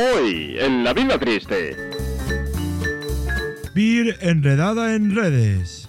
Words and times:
Hoy, 0.00 0.56
en 0.60 0.84
La 0.84 0.94
Vida 0.94 1.18
Triste. 1.18 1.74
Vir 3.74 4.16
enredada 4.20 4.94
en 4.94 5.12
redes. 5.12 5.88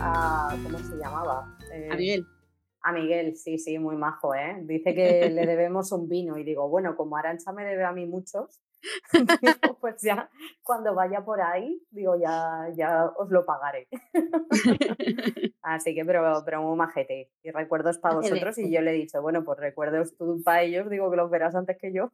a 0.00 0.56
¿cómo 0.62 0.78
se 0.78 0.96
llamaba? 0.96 1.58
Eh, 1.74 1.88
A 1.90 1.96
Miguel. 1.96 2.26
A 2.82 2.92
Miguel, 2.92 3.36
sí, 3.36 3.58
sí, 3.58 3.80
muy 3.80 3.96
majo, 3.96 4.32
¿eh? 4.32 4.58
Dice 4.62 4.94
que 4.94 5.30
le 5.34 5.44
debemos 5.44 5.90
un 5.90 6.08
vino 6.08 6.38
y 6.38 6.44
digo, 6.44 6.68
bueno, 6.68 6.94
como 6.94 7.16
Arancha 7.16 7.50
me 7.50 7.64
debe 7.64 7.84
a 7.84 7.90
mí 7.90 8.06
muchos, 8.06 8.60
digo, 9.42 9.78
pues 9.80 9.96
ya 10.02 10.30
cuando 10.62 10.94
vaya 10.94 11.24
por 11.24 11.40
ahí, 11.40 11.80
digo, 11.90 12.16
ya, 12.20 12.68
ya 12.76 13.06
os 13.16 13.30
lo 13.30 13.44
pagaré. 13.44 13.88
Así 15.62 15.94
que, 15.94 16.04
pero, 16.04 16.42
pero 16.44 16.62
muy 16.62 16.76
majete. 16.76 17.30
Y 17.42 17.50
recuerdos 17.50 17.98
para 17.98 18.14
vosotros 18.16 18.56
y 18.58 18.72
yo 18.72 18.80
le 18.80 18.90
he 18.90 18.94
dicho, 18.94 19.20
bueno, 19.22 19.44
pues 19.44 19.58
recuerdos 19.58 20.16
tú 20.16 20.40
para 20.44 20.62
ellos, 20.62 20.88
digo 20.90 21.10
que 21.10 21.16
los 21.16 21.30
verás 21.30 21.54
antes 21.54 21.76
que 21.78 21.92
yo. 21.92 22.10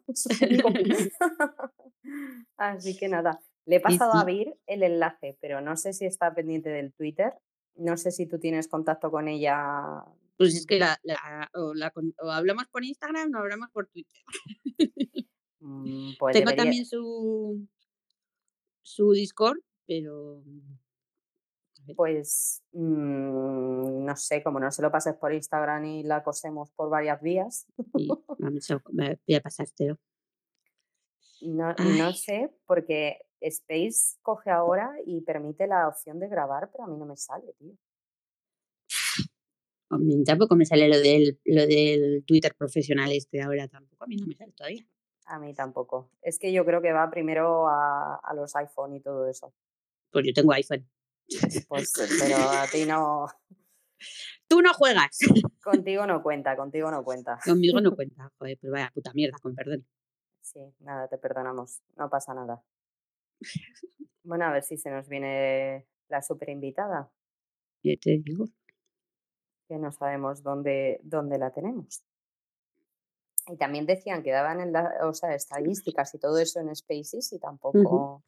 Así 2.57 2.97
que 2.97 3.09
nada, 3.09 3.41
le 3.67 3.77
he 3.77 3.81
pasado 3.81 4.13
a. 4.13 4.25
Vir 4.25 4.57
el 4.67 4.83
enlace, 4.83 5.37
pero 5.41 5.61
no 5.61 5.77
sé 5.77 5.93
si 5.93 6.07
está 6.07 6.35
pendiente 6.35 6.71
del 6.71 6.93
Twitter. 6.95 7.33
No 7.77 7.97
sé 7.97 8.11
si 8.13 8.27
tú 8.27 8.39
tienes 8.39 8.69
contacto 8.69 9.11
con 9.11 9.29
ella. 9.29 10.05
Pues 10.37 10.55
es 10.57 10.67
que 10.67 10.79
la, 10.79 10.99
la- 11.03 11.49
o, 11.55 11.75
la 11.75 11.93
o 12.23 12.31
hablamos 12.31 12.67
por 12.69 12.85
Instagram 12.85 13.33
o 13.35 13.39
hablamos 13.39 13.71
por 13.71 13.87
Twitter. 13.89 14.21
Mm, 15.67 16.11
Pues 16.19 16.35
Tengo 16.35 16.51
debería- 16.51 16.65
también 16.65 16.85
su, 16.85 17.67
su 18.83 19.13
Discord, 19.13 19.59
pero 19.87 20.43
Pues 21.97 22.63
mm, 22.73 24.05
no 24.05 24.17
sé, 24.17 24.43
como 24.43 24.61
no 24.61 24.71
se 24.71 24.83
lo 24.83 24.91
pases 24.91 25.15
por 25.15 25.33
Instagram 25.33 25.85
y 25.87 26.03
la 26.03 26.23
cosemos 26.23 26.71
por 26.73 26.91
varias 26.91 27.21
vías, 27.23 27.67
sí, 27.97 28.09
vamos 28.39 28.71
a, 28.71 28.83
me 28.93 29.19
voy 29.27 29.35
a 29.37 29.41
pasártelo. 29.41 29.99
no, 31.41 31.75
no 31.75 32.13
sé, 32.13 32.51
porque 32.67 33.19
Space 33.41 34.17
coge 34.23 34.51
ahora 34.51 34.91
y 35.07 35.21
permite 35.23 35.67
la 35.67 35.89
opción 35.89 36.19
de 36.19 36.29
grabar, 36.29 36.71
pero 36.73 36.85
a 36.85 36.87
mí 36.89 36.97
no 36.97 37.07
me 37.07 37.17
sale, 37.17 37.53
tío. 37.59 37.73
A 39.91 39.99
mí 39.99 40.25
tampoco 40.25 40.57
me 40.57 40.65
sale 40.65 40.89
lo 40.89 40.99
del, 40.99 41.39
lo 41.45 41.67
del 41.67 42.25
Twitter 42.27 42.55
profesional 42.55 43.13
este 43.13 43.41
ahora, 43.43 43.69
tampoco 43.69 44.05
a 44.05 44.07
mí 44.07 44.17
no 44.17 44.27
me 44.27 44.35
sale 44.35 44.53
todavía. 44.53 44.87
A 45.27 45.39
mí 45.39 45.55
tampoco. 45.55 46.11
Es 46.23 46.39
que 46.39 46.53
yo 46.53 46.65
creo 46.65 46.83
que 46.83 46.93
va 46.93 47.11
primero 47.11 47.69
a, 47.69 48.17
a 48.17 48.35
los 48.35 48.55
iPhone 48.57 48.95
y 48.95 49.01
todo 49.01 49.27
eso. 49.29 49.55
Pues 50.11 50.27
yo 50.27 50.33
tengo 50.35 50.53
iPhone. 50.53 50.89
Pues, 51.69 51.93
pero 52.21 52.37
a 52.37 52.67
ti 52.71 52.85
no, 52.85 53.27
Tú 54.49 54.61
no 54.61 54.73
juegas. 54.75 55.19
contigo 55.65 56.07
no 56.07 56.23
cuenta, 56.23 56.57
contigo 56.57 56.91
no 56.91 57.03
cuenta. 57.03 57.39
Conmigo 57.45 57.81
no 57.81 57.95
cuenta. 57.95 58.31
Joder, 58.39 58.59
pues 58.61 58.71
vaya 58.73 58.91
puta 58.93 59.13
mierda, 59.15 59.39
con 59.41 59.55
perdón. 59.55 59.87
Sí, 60.43 60.61
nada, 60.81 61.09
te 61.09 61.17
perdonamos, 61.17 61.81
no 61.97 62.11
pasa 62.11 62.35
nada. 62.35 62.63
Bueno, 64.23 64.45
a 64.45 64.53
ver 64.53 64.63
si 64.63 64.77
se 64.77 64.91
nos 64.91 65.09
viene 65.09 65.87
la 66.09 66.23
super 66.23 66.51
invitada, 66.51 67.11
Yo 67.83 67.93
te 67.99 68.19
digo. 68.23 68.47
que 69.67 69.79
no 69.79 69.91
sabemos 69.91 70.43
dónde, 70.43 71.01
dónde 71.03 71.39
la 71.39 71.51
tenemos. 71.51 72.05
Y 73.47 73.57
también 73.57 73.85
decían 73.87 74.23
que 74.23 74.31
daban 74.31 74.61
en 74.61 74.73
la, 74.73 74.95
o 75.03 75.13
sea, 75.13 75.35
estadísticas 75.35 76.15
y 76.15 76.19
todo 76.19 76.39
eso 76.39 76.61
en 76.61 76.75
Spaces 76.75 77.33
y 77.33 77.39
tampoco, 77.39 78.23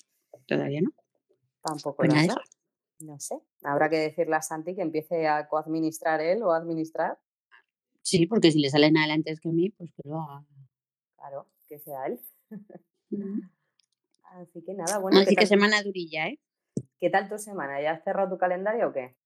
Todavía 0.46 0.82
no. 0.82 0.90
tampoco 1.62 1.96
Pues 1.96 2.12
las 2.12 2.26
nada, 2.26 2.34
da. 2.34 2.42
No 3.06 3.18
sé, 3.20 3.36
habrá 3.62 3.88
que 3.90 3.96
decirle 3.98 4.36
a 4.36 4.42
Santi 4.42 4.74
que 4.74 4.82
empiece 4.82 5.26
a 5.26 5.48
coadministrar 5.48 6.20
él 6.20 6.42
o 6.42 6.52
administrar. 6.52 7.18
Sí, 8.02 8.26
porque 8.26 8.52
si 8.52 8.60
le 8.60 8.70
salen 8.70 8.96
adelante 8.96 9.30
es 9.32 9.40
que 9.40 9.48
a 9.48 9.52
mí, 9.52 9.70
pues 9.70 9.90
que 9.92 10.08
lo 10.08 10.20
haga. 10.20 10.44
Claro, 11.16 11.46
que 11.68 11.78
sea 11.78 12.06
él. 12.06 12.20
Así 14.24 14.62
que 14.62 14.74
nada, 14.74 14.98
bueno, 14.98 15.18
Así 15.18 15.30
¿qué 15.30 15.34
que 15.36 15.40
tal, 15.42 15.48
semana 15.48 15.82
durilla, 15.82 16.28
¿eh? 16.28 16.38
qué 16.98 17.10
tal 17.10 17.28
tu 17.28 17.38
semana? 17.38 17.80
¿Ya 17.80 17.92
has 17.92 18.04
cerrado 18.04 18.30
tu 18.30 18.38
calendario 18.38 18.88
o 18.88 18.92
qué? 18.92 19.16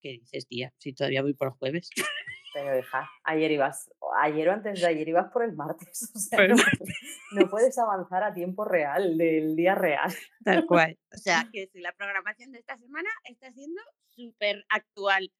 ¿Qué 0.00 0.10
dices, 0.10 0.46
tía? 0.46 0.72
Si 0.78 0.92
todavía 0.92 1.22
voy 1.22 1.34
por 1.34 1.50
jueves. 1.58 1.90
Pero 2.54 2.78
hija, 2.78 3.08
ayer 3.24 3.50
ibas, 3.50 3.90
ayer 4.20 4.48
o 4.48 4.52
antes 4.52 4.80
de 4.80 4.86
ayer 4.86 5.08
ibas 5.08 5.30
por 5.32 5.44
el 5.44 5.52
martes. 5.54 6.10
O 6.14 6.18
sea, 6.18 6.44
el 6.44 6.50
no, 6.50 6.56
puedes- 6.56 6.98
no 7.32 7.50
puedes 7.50 7.78
avanzar 7.78 8.22
a 8.24 8.32
tiempo 8.34 8.64
real, 8.64 9.16
del 9.18 9.54
día 9.56 9.74
real. 9.74 10.12
Tal 10.44 10.66
cual. 10.66 10.98
O 11.12 11.16
sea, 11.18 11.48
que 11.52 11.66
si 11.68 11.80
la 11.80 11.92
programación 11.92 12.52
de 12.52 12.58
esta 12.58 12.76
semana 12.78 13.08
está 13.24 13.52
siendo 13.52 13.80
súper 14.10 14.64
actual. 14.70 15.30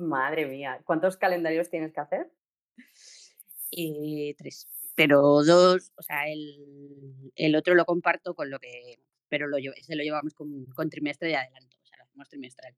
Madre 0.00 0.46
mía, 0.46 0.80
¿cuántos 0.84 1.16
calendarios 1.16 1.70
tienes 1.70 1.92
que 1.94 2.00
hacer? 2.00 2.30
Eh, 3.70 4.34
tres. 4.36 4.68
Pero 4.94 5.20
dos, 5.44 5.92
o 5.96 6.02
sea, 6.02 6.28
el, 6.28 7.32
el 7.36 7.54
otro 7.56 7.74
lo 7.74 7.84
comparto 7.84 8.34
con 8.34 8.50
lo 8.50 8.58
que. 8.58 8.98
Pero 9.28 9.46
lo, 9.46 9.56
ese 9.58 9.94
lo 9.94 10.02
llevamos 10.02 10.34
con, 10.34 10.64
con 10.74 10.90
trimestre 10.90 11.28
de 11.28 11.36
adelanto. 11.36 11.76
O 11.82 11.86
sea, 11.86 11.98
lo 11.98 12.04
hacemos 12.04 12.28
trimestral. 12.28 12.74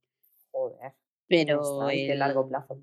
Joder, 0.50 0.92
Pero. 1.28 1.86
qué 1.88 2.14
largo 2.14 2.42
el- 2.42 2.48
plazo. 2.48 2.80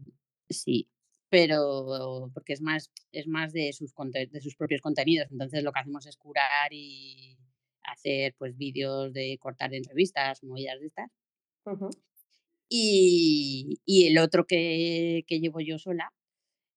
Sí. 0.49 0.89
Pero 1.29 2.31
porque 2.33 2.53
es 2.53 2.61
más, 2.61 2.91
es 3.11 3.27
más 3.27 3.51
de 3.51 3.73
sus 3.73 3.93
de 4.31 4.41
sus 4.41 4.55
propios 4.55 4.81
contenidos. 4.81 5.27
Entonces 5.31 5.63
lo 5.63 5.71
que 5.73 5.79
hacemos 5.79 6.05
es 6.05 6.15
curar 6.15 6.71
y 6.71 7.37
hacer 7.83 8.33
pues 8.37 8.57
vídeos 8.57 9.11
de 9.13 9.37
cortar 9.39 9.73
entrevistas, 9.73 10.43
movidas 10.43 10.79
de 10.79 10.87
estas. 10.87 11.11
Y, 12.69 13.79
y 13.85 14.07
el 14.07 14.17
otro 14.19 14.45
que, 14.45 15.23
que 15.27 15.39
llevo 15.39 15.59
yo 15.61 15.79
sola, 15.79 16.13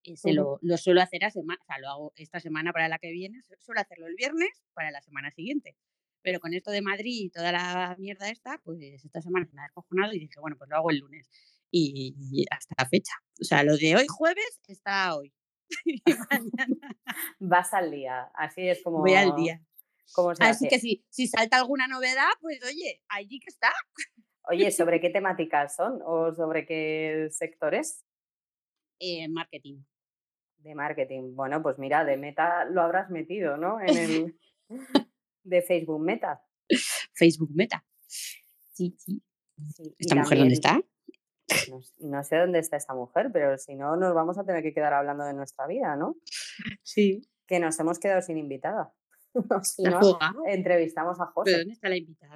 ese 0.04 0.30
Ujú. 0.30 0.36
lo, 0.36 0.58
lo 0.62 0.76
suelo 0.78 1.02
hacer 1.02 1.24
a 1.24 1.30
semana, 1.30 1.58
o 1.62 1.64
sea, 1.66 1.78
lo 1.78 1.88
hago 1.88 2.12
esta 2.16 2.40
semana 2.40 2.72
para 2.72 2.88
la 2.88 2.98
que 2.98 3.10
viene, 3.10 3.42
su- 3.42 3.54
suelo 3.60 3.80
hacerlo 3.80 4.06
el 4.06 4.14
viernes 4.14 4.50
para 4.72 4.90
la 4.90 5.02
semana 5.02 5.30
siguiente. 5.30 5.76
Pero 6.22 6.38
con 6.40 6.54
esto 6.54 6.70
de 6.70 6.82
Madrid 6.82 7.24
y 7.26 7.30
toda 7.30 7.50
la 7.52 7.96
mierda 7.98 8.28
esta, 8.30 8.60
pues 8.64 8.80
esta 8.82 9.20
semana 9.22 9.46
se 9.46 9.54
me 9.54 9.62
ha 9.62 9.64
descojonado 9.64 10.12
y 10.12 10.18
dije, 10.20 10.38
bueno, 10.40 10.56
pues 10.58 10.68
lo 10.70 10.76
hago 10.76 10.90
el 10.90 10.98
lunes. 10.98 11.30
Y, 11.70 12.14
y 12.32 12.44
hasta 12.50 12.74
la 12.78 12.88
fecha. 12.88 13.12
O 13.40 13.44
sea, 13.44 13.62
lo 13.62 13.76
de 13.76 13.96
hoy 13.96 14.06
jueves 14.08 14.60
está 14.66 15.14
hoy. 15.16 15.32
Vas 17.38 17.72
al 17.74 17.90
día, 17.90 18.30
así 18.34 18.68
es 18.68 18.82
como, 18.82 18.98
voy 18.98 19.14
al 19.14 19.34
día. 19.36 19.62
como 20.12 20.34
se 20.34 20.42
Así 20.44 20.66
hace. 20.66 20.68
que 20.68 20.80
si, 20.80 21.04
si 21.10 21.26
salta 21.28 21.58
alguna 21.58 21.86
novedad, 21.86 22.28
pues 22.40 22.60
oye, 22.64 23.02
allí 23.08 23.38
que 23.40 23.48
está. 23.48 23.70
Oye, 24.48 24.70
¿sobre 24.72 25.00
qué 25.00 25.10
temáticas 25.10 25.76
son 25.76 26.00
o 26.04 26.34
sobre 26.34 26.66
qué 26.66 27.28
sectores 27.30 28.04
Eh, 28.98 29.28
marketing. 29.28 29.82
de 30.58 30.74
marketing? 30.74 31.34
Bueno, 31.34 31.62
pues 31.62 31.78
mira, 31.78 32.04
de 32.04 32.16
Meta 32.16 32.64
lo 32.64 32.82
habrás 32.82 33.10
metido, 33.10 33.56
¿no? 33.56 33.80
En 33.80 33.88
el 34.34 34.38
de 35.44 35.62
Facebook 35.62 36.00
Meta. 36.02 36.42
Facebook 37.14 37.50
Meta. 37.54 37.84
Sí, 38.08 38.94
sí. 38.98 39.22
¿Esta 39.98 40.14
mujer 40.16 40.38
dónde 40.38 40.54
está? 40.54 40.80
No, 41.98 42.24
sé 42.24 42.36
dónde 42.36 42.58
está 42.58 42.76
esta 42.76 42.94
mujer, 42.94 43.30
pero 43.32 43.56
si 43.58 43.74
no, 43.74 43.96
nos 43.96 44.14
vamos 44.14 44.38
a 44.38 44.44
tener 44.44 44.62
que 44.62 44.72
quedar 44.72 44.92
hablando 44.92 45.24
de 45.24 45.34
nuestra 45.34 45.66
vida, 45.66 45.96
¿no? 45.96 46.16
Sí. 46.82 47.22
Que 47.46 47.58
nos 47.58 47.78
hemos 47.80 47.98
quedado 47.98 48.22
sin 48.22 48.38
invitada. 48.38 48.92
si 49.62 49.82
¿La 49.82 50.00
no, 50.00 50.18
entrevistamos 50.46 51.20
a 51.20 51.24
¿Pero 51.24 51.32
José. 51.34 51.58
dónde 51.58 51.72
está 51.72 51.88
la 51.88 51.96
invitada? 51.96 52.34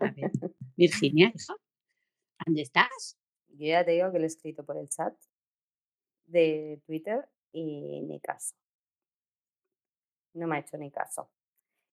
A 0.00 0.10
ver, 0.10 0.30
Virginia, 0.76 1.32
hija, 1.34 1.54
¿dónde 2.44 2.62
estás? 2.62 3.18
Yo 3.48 3.66
ya 3.66 3.84
te 3.84 3.92
digo 3.92 4.10
que 4.12 4.18
le 4.18 4.24
he 4.24 4.28
escrito 4.28 4.64
por 4.64 4.76
el 4.76 4.88
chat 4.88 5.14
de 6.26 6.82
Twitter 6.86 7.28
y 7.52 8.02
ni 8.02 8.20
caso. 8.20 8.54
No 10.34 10.46
me 10.46 10.56
ha 10.56 10.60
hecho 10.60 10.76
ni 10.78 10.90
caso. 10.90 11.30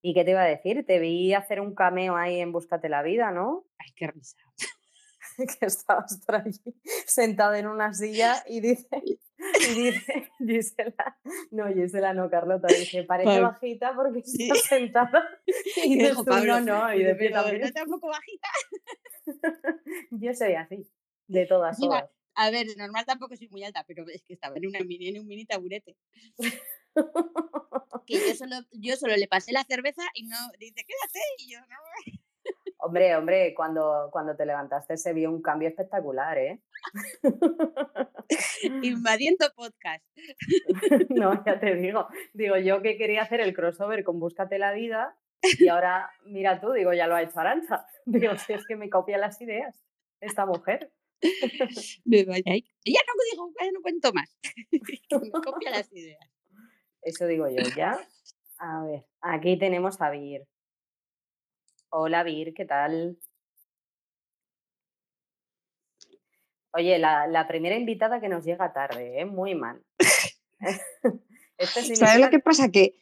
¿Y 0.02 0.14
qué 0.14 0.24
te 0.24 0.32
iba 0.32 0.44
a 0.44 0.48
decir? 0.48 0.86
Te 0.86 1.00
vi 1.00 1.34
hacer 1.34 1.60
un 1.60 1.74
cameo 1.74 2.16
ahí 2.16 2.40
en 2.40 2.52
Búscate 2.52 2.90
la 2.90 3.02
vida, 3.02 3.32
¿no? 3.32 3.66
Ay, 3.80 3.92
qué 3.96 4.08
risa. 4.08 4.38
que 5.60 5.66
estabas 5.66 6.20
por 6.26 6.36
allí 6.36 6.60
sentado 7.06 7.54
en 7.56 7.68
una 7.68 7.94
silla 7.94 8.44
y 8.48 8.60
dice, 8.62 8.88
y 9.04 9.20
dice 9.84 10.32
Gisela, 10.40 11.20
no, 11.52 11.68
Gisela 11.74 12.14
no, 12.14 12.30
Carlota, 12.30 12.68
dice, 12.68 13.04
parece 13.04 13.26
Pablo. 13.30 13.48
bajita 13.50 13.94
porque 13.96 14.22
Sí. 14.24 14.50
está 14.52 14.56
sentada. 14.76 15.24
Y 15.86 15.94
Y 15.94 15.98
dijo 16.00 16.24
Pablo, 16.26 16.60
no, 16.62 16.88
no, 16.88 16.94
y 16.94 17.04
de 17.04 17.16
pie 17.16 17.30
"Pero 17.30 17.44
también. 17.44 17.62
no 17.62 17.72
tampoco 17.72 18.08
bajita. 18.08 18.48
Yo 20.12 20.34
soy 20.34 20.54
así, 20.54 20.88
de 21.28 21.46
todas, 21.46 21.78
Encima, 21.78 22.02
todas. 22.02 22.12
A 22.38 22.50
ver, 22.52 22.68
normal 22.78 23.06
tampoco 23.06 23.36
soy 23.38 23.48
muy 23.48 23.64
alta, 23.64 23.84
pero 23.88 24.06
es 24.10 24.22
que 24.24 24.34
estaba 24.34 24.58
en, 24.58 24.68
una 24.68 24.80
mini, 24.82 25.08
en 25.10 25.20
un 25.22 25.28
mini 25.28 25.46
taburete. 25.46 25.96
Que 28.06 28.14
yo 28.28 28.36
solo, 28.36 28.56
yo 28.72 28.96
solo 28.98 29.16
le 29.16 29.28
pasé 29.28 29.52
la 29.52 29.64
cerveza 29.64 30.04
y 30.14 30.24
no 30.28 30.36
dice, 30.60 30.86
quédate. 30.86 31.20
Y 31.40 31.52
yo, 31.54 31.60
no. 31.62 31.76
Hombre, 32.86 33.16
hombre, 33.16 33.56
cuando, 33.56 34.10
cuando 34.12 34.36
te 34.36 34.46
levantaste 34.46 34.96
se 34.96 35.12
vio 35.12 35.32
un 35.32 35.42
cambio 35.42 35.70
espectacular, 35.70 36.38
¿eh? 36.38 36.62
Invadiendo 38.84 39.48
podcast. 39.56 40.06
no, 41.10 41.44
ya 41.44 41.60
te 41.60 41.74
digo. 41.74 42.08
Digo, 42.34 42.58
yo 42.58 42.84
que 42.84 42.96
quería 42.96 43.24
hacer 43.24 43.42
el 43.42 43.56
crossover 43.56 44.04
con 44.04 44.20
Búscate 44.20 44.60
la 44.60 44.72
vida 44.72 45.18
y 45.42 45.68
ahora, 45.68 46.12
mira 46.26 46.62
tú, 46.62 46.74
digo, 46.74 46.94
ya 46.94 47.08
lo 47.08 47.16
ha 47.16 47.24
hecho 47.24 47.40
Arancha. 47.40 47.88
Digo, 48.06 48.38
si 48.38 48.54
es 48.54 48.68
que 48.68 48.76
me 48.76 48.92
copia 48.92 49.18
las 49.18 49.42
ideas 49.42 49.84
esta 50.22 50.46
mujer. 50.46 50.92
Me 52.06 52.24
vaya 52.24 52.44
ya 52.46 53.02
no 53.08 53.14
digo, 53.32 53.52
ya 53.60 53.72
no 53.72 53.82
cuento 53.82 54.14
más. 54.14 54.38
me 54.72 55.32
copia 55.32 55.72
las 55.72 55.92
ideas. 55.92 56.30
Eso 57.02 57.26
digo 57.26 57.48
yo, 57.50 57.64
¿ya? 57.76 58.00
A 58.60 58.84
ver, 58.84 59.06
aquí 59.22 59.58
tenemos 59.58 60.00
a 60.02 60.12
Vir. 60.12 60.46
Hola 61.98 62.24
Vir, 62.24 62.54
¿qué 62.54 62.66
tal? 62.66 63.18
Oye, 66.74 67.00
la, 67.00 67.26
la 67.26 67.48
primera 67.48 67.78
invitada 67.78 68.20
que 68.20 68.28
nos 68.28 68.44
llega 68.44 68.74
tarde, 68.74 69.22
¿eh? 69.22 69.26
Muy 69.26 69.56
mal. 69.56 69.82
Esto 71.58 71.80
¿Sabes 71.96 72.20
lo 72.20 72.30
que 72.30 72.40
pasa? 72.40 72.70
Que 72.70 72.98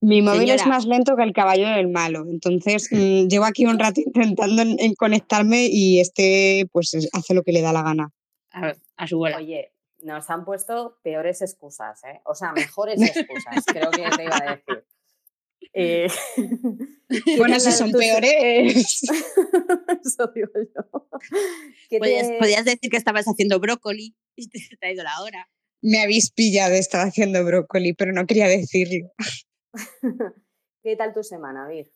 mi 0.00 0.22
móvil 0.22 0.48
es 0.48 0.66
más 0.66 0.86
lento 0.86 1.14
que 1.14 1.24
el 1.24 1.34
caballo 1.34 1.68
del 1.68 1.88
malo. 1.88 2.24
Entonces, 2.26 2.88
mm, 2.90 3.26
llevo 3.28 3.44
aquí 3.44 3.66
un 3.66 3.78
rato 3.78 4.00
intentando 4.06 4.62
en, 4.62 4.80
en 4.80 4.94
conectarme 4.94 5.66
y 5.70 6.00
este, 6.00 6.66
pues, 6.72 6.94
es- 6.94 7.10
hace 7.12 7.34
lo 7.34 7.42
que 7.42 7.52
le 7.52 7.60
da 7.60 7.74
la 7.74 7.82
gana. 7.82 8.10
A, 8.52 8.72
a 8.96 9.06
su 9.06 9.18
bola. 9.18 9.36
Oye, 9.36 9.74
nos 10.00 10.30
han 10.30 10.46
puesto 10.46 10.96
peores 11.02 11.42
excusas, 11.42 12.02
¿eh? 12.04 12.22
O 12.24 12.34
sea, 12.34 12.52
mejores 12.52 12.98
excusas, 13.14 13.62
creo 13.66 13.90
que 13.90 14.08
te 14.16 14.24
iba 14.24 14.36
a 14.38 14.56
decir. 14.56 14.86
Eh, 15.72 16.08
¿qué 17.08 17.36
Bueno, 17.38 17.58
si 17.60 17.72
son 17.72 17.90
tus- 17.92 18.00
peores. 18.00 19.02
Eso 20.04 20.30
digo 20.34 20.50
yo. 20.54 21.08
¿Qué 21.88 21.98
Podías, 21.98 22.28
te- 22.28 22.38
podías 22.38 22.64
decir 22.64 22.90
que 22.90 22.96
estabas 22.96 23.26
haciendo 23.26 23.58
brócoli 23.60 24.16
y 24.36 24.48
te 24.48 24.86
ha 24.86 24.92
ido 24.92 25.02
la 25.04 25.20
hora. 25.22 25.48
Me 25.82 26.00
habéis 26.02 26.32
pillado, 26.32 26.74
estaba 26.74 27.04
haciendo 27.04 27.44
brócoli, 27.44 27.92
pero 27.94 28.12
no 28.12 28.26
quería 28.26 28.48
decirlo. 28.48 29.12
¿Qué 30.82 30.96
tal 30.96 31.12
tu 31.14 31.22
semana, 31.22 31.68
Vir? 31.68 31.90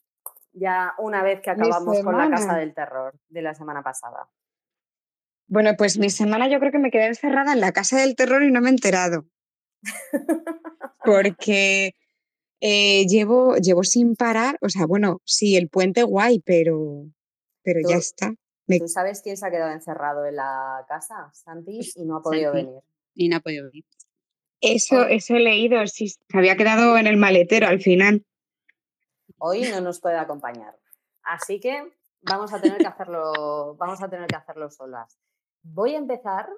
Ya 0.53 0.93
una 0.99 1.23
vez 1.23 1.41
que 1.41 1.51
acabamos 1.51 2.01
con 2.03 2.17
la 2.17 2.31
casa 2.31 2.57
del 2.57 2.75
terror 2.75 3.19
de 3.29 3.43
la 3.43 3.55
semana 3.55 3.83
pasada. 3.83 4.29
Bueno, 5.49 5.73
pues 5.77 5.99
mi 5.99 6.11
semana 6.11 6.49
yo 6.49 6.59
creo 6.61 6.71
que 6.73 6.79
me 6.79 6.91
quedé 6.91 7.07
encerrada 7.07 7.53
en 7.53 7.61
la 7.61 7.73
casa 7.73 7.99
del 7.99 8.15
terror 8.17 8.43
y 8.43 8.53
no 8.53 8.61
me 8.61 8.69
he 8.69 8.73
enterado. 8.73 9.27
Porque 11.05 11.95
eh, 12.65 13.05
llevo, 13.09 13.57
llevo 13.57 13.83
sin 13.83 14.15
parar, 14.15 14.57
o 14.61 14.69
sea, 14.69 14.87
bueno, 14.87 15.21
sí, 15.25 15.57
el 15.57 15.69
puente 15.69 16.05
guay, 16.05 16.39
pero, 16.41 17.07
pero 17.65 17.81
ya 17.89 17.97
está. 17.97 18.33
Me- 18.69 18.79
¿Tú 18.79 18.87
sabes 18.87 19.21
quién 19.21 19.37
se 19.37 19.45
ha 19.45 19.51
quedado 19.51 19.73
encerrado 19.73 20.25
en 20.25 20.37
la 20.37 20.85
casa? 20.89 21.29
Santi 21.33 21.81
y 21.97 22.05
no 22.05 22.19
ha 22.19 22.23
podido 22.23 22.53
Santi. 22.53 22.67
venir. 22.67 22.83
Y 23.15 23.29
no 23.29 23.37
ha 23.37 23.41
podido 23.41 23.65
venir. 23.67 23.85
Eso, 24.61 25.09
eso 25.09 25.35
he 25.35 25.41
leído, 25.41 25.85
sí, 25.89 26.09
se 26.09 26.19
había 26.33 26.57
quedado 26.57 26.97
en 26.97 27.09
el 27.09 27.17
maletero 27.17 27.67
al 27.67 27.81
final. 27.81 28.25
Hoy 29.39 29.63
no 29.63 29.81
nos 29.81 30.01
puede 30.01 30.17
acompañar. 30.19 30.79
Así 31.25 31.59
que 31.59 31.93
vamos 32.21 32.53
a 32.53 32.61
tener 32.61 32.79
que 32.79 32.87
hacerlo, 32.87 33.75
vamos 33.77 34.01
a 34.01 34.09
tener 34.09 34.29
que 34.29 34.37
hacerlo 34.37 34.71
solas. 34.71 35.19
Voy 35.65 35.97
a 35.97 35.99
empezar 35.99 36.49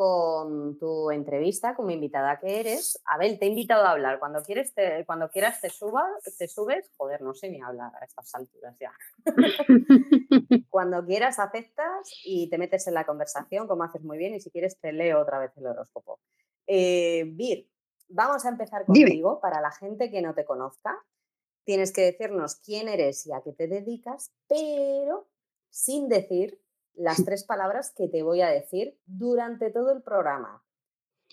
con 0.00 0.78
tu 0.78 1.10
entrevista, 1.10 1.74
como 1.74 1.90
invitada 1.90 2.38
que 2.40 2.58
eres. 2.60 2.98
Abel, 3.04 3.38
te 3.38 3.44
he 3.44 3.48
invitado 3.48 3.84
a 3.84 3.90
hablar. 3.90 4.18
Cuando, 4.18 4.42
quieres 4.42 4.72
te- 4.72 5.04
cuando 5.04 5.28
quieras 5.28 5.60
te, 5.60 5.68
suba, 5.68 6.08
te 6.38 6.48
subes. 6.48 6.90
Joder, 6.96 7.20
no 7.20 7.34
sé 7.34 7.50
ni 7.50 7.60
hablar 7.60 7.92
a 8.00 8.06
estas 8.06 8.34
alturas 8.34 8.74
ya. 8.80 8.94
Cuando 10.70 11.04
quieras 11.04 11.38
aceptas 11.38 12.10
y 12.24 12.48
te 12.48 12.56
metes 12.56 12.86
en 12.86 12.94
la 12.94 13.04
conversación, 13.04 13.68
como 13.68 13.82
haces 13.84 14.02
muy 14.02 14.16
bien, 14.16 14.34
y 14.34 14.40
si 14.40 14.50
quieres 14.50 14.78
te 14.80 14.90
leo 14.92 15.20
otra 15.20 15.38
vez 15.38 15.52
el 15.58 15.66
horóscopo. 15.66 16.18
Eh, 16.66 17.24
Vir, 17.34 17.68
vamos 18.08 18.46
a 18.46 18.48
empezar 18.48 18.84
Dime. 18.88 19.08
contigo. 19.10 19.38
Para 19.40 19.60
la 19.60 19.70
gente 19.70 20.10
que 20.10 20.22
no 20.22 20.32
te 20.34 20.46
conozca, 20.46 20.96
tienes 21.64 21.92
que 21.92 22.00
decirnos 22.02 22.56
quién 22.56 22.88
eres 22.88 23.26
y 23.26 23.32
a 23.32 23.42
qué 23.42 23.52
te 23.52 23.68
dedicas, 23.68 24.32
pero 24.48 25.28
sin 25.68 26.08
decir 26.08 26.59
las 26.94 27.24
tres 27.24 27.44
palabras 27.44 27.92
que 27.96 28.08
te 28.08 28.22
voy 28.22 28.40
a 28.42 28.48
decir 28.48 28.98
durante 29.06 29.70
todo 29.70 29.92
el 29.92 30.02
programa. 30.02 30.62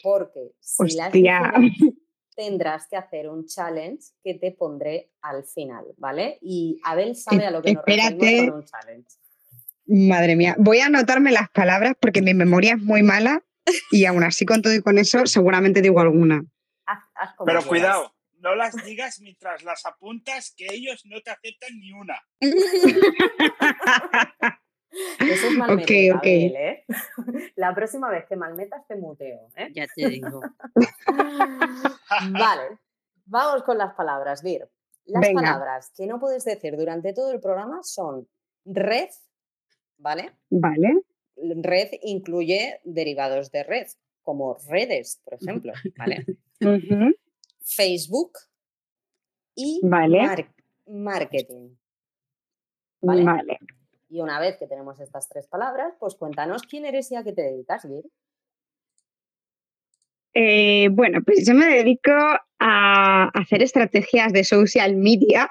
Porque 0.04 0.52
si 0.60 0.96
las 0.96 1.08
Hostia. 1.08 1.54
dices, 1.60 1.94
tendrás 2.36 2.88
que 2.88 2.98
hacer 2.98 3.30
un 3.30 3.46
challenge 3.46 4.04
que 4.24 4.36
te 4.36 4.52
pondré 4.52 5.12
al 5.22 5.44
final, 5.44 5.86
¿vale? 5.98 6.38
Y 6.42 6.80
Abel 6.84 7.16
sabe 7.16 7.46
a 7.48 7.52
lo 7.52 7.62
que 7.62 7.74
nos 7.74 7.84
referimos 7.84 8.12
espérate. 8.24 8.48
con 8.50 8.60
un 8.60 8.66
challenge. 8.66 9.08
Madre 9.88 10.36
mía, 10.36 10.56
voy 10.60 10.80
a 10.80 10.86
anotarme 10.88 11.32
las 11.32 11.50
palabras 11.50 11.94
porque 12.00 12.22
mi 12.22 12.34
memoria 12.34 12.74
es 12.74 12.82
muy 12.82 13.02
mala 13.04 13.44
y 13.92 14.06
aún 14.06 14.24
así 14.24 14.46
con 14.46 14.62
todo 14.62 14.74
y 14.74 14.82
con 14.82 14.98
eso 14.98 15.26
seguramente 15.26 15.82
digo 15.82 16.00
alguna. 16.00 16.46
Haz- 16.86 17.10
haz 17.16 17.36
como 17.36 17.48
Pero 17.48 17.60
quieras. 17.62 17.68
cuidado, 17.70 18.14
no 18.40 18.56
las 18.56 18.76
digas 18.86 19.20
mientras 19.22 19.64
las 19.64 19.86
apuntas, 19.86 20.54
que 20.56 20.68
ellos 20.72 21.02
no 21.06 21.20
te 21.22 21.32
aceptan 21.32 21.80
ni 21.80 21.92
una. 21.94 22.22
Eso 25.20 25.48
es 25.48 25.54
malmeter, 25.58 26.12
Ok, 26.14 26.18
ok. 26.18 26.24
Abel, 26.26 26.56
¿eh? 26.56 26.86
La 27.56 27.74
próxima 27.76 28.10
vez 28.10 28.26
que 28.28 28.36
malmetas 28.36 28.86
te 28.88 28.96
muteo, 28.96 29.50
¿eh? 29.56 29.72
Ya 29.74 29.86
te 29.94 30.10
digo. 30.10 30.42
Vale, 32.32 32.78
vamos 33.26 33.64
con 33.64 33.78
las 33.78 33.94
palabras, 33.96 34.42
Vir. 34.44 34.68
Las 35.06 35.22
Venga. 35.22 35.42
palabras 35.42 35.92
que 35.96 36.06
no 36.08 36.20
puedes 36.20 36.44
decir 36.44 36.76
durante 36.76 37.14
todo 37.14 37.32
el 37.32 37.40
programa 37.40 37.80
son 37.84 38.28
red, 38.66 39.10
¿vale? 39.98 40.34
Vale, 40.50 41.02
Red 41.40 41.90
incluye 42.02 42.82
derivados 42.84 43.52
de 43.52 43.64
red, 43.64 43.88
como 44.24 44.58
redes, 44.68 45.22
por 45.24 45.36
ejemplo, 45.36 45.72
¿vale? 45.98 46.26
Facebook 47.62 48.32
y 49.56 49.80
Vale. 49.84 50.22
mar- 50.24 50.54
marketing. 50.88 51.76
Vale. 53.02 53.24
vale. 53.24 53.60
Y 54.10 54.22
una 54.22 54.40
vez 54.40 54.58
que 54.58 54.68
tenemos 54.68 55.00
estas 55.00 55.28
tres 55.28 55.48
palabras, 55.48 55.94
pues 56.00 56.16
cuéntanos 56.16 56.64
quién 56.64 56.86
eres 56.86 57.12
y 57.12 57.16
a 57.16 57.24
qué 57.24 57.34
te 57.34 57.42
dedicas, 57.44 57.88
Vir. 57.88 58.04
Eh, 60.34 60.90
bueno, 60.92 61.20
pues 61.26 61.46
yo 61.48 61.54
me 61.56 61.66
dedico 61.66 62.12
a 62.60 63.30
hacer 63.34 63.64
estrategias 63.64 64.32
de 64.34 64.44
social 64.44 64.96
media. 64.96 65.50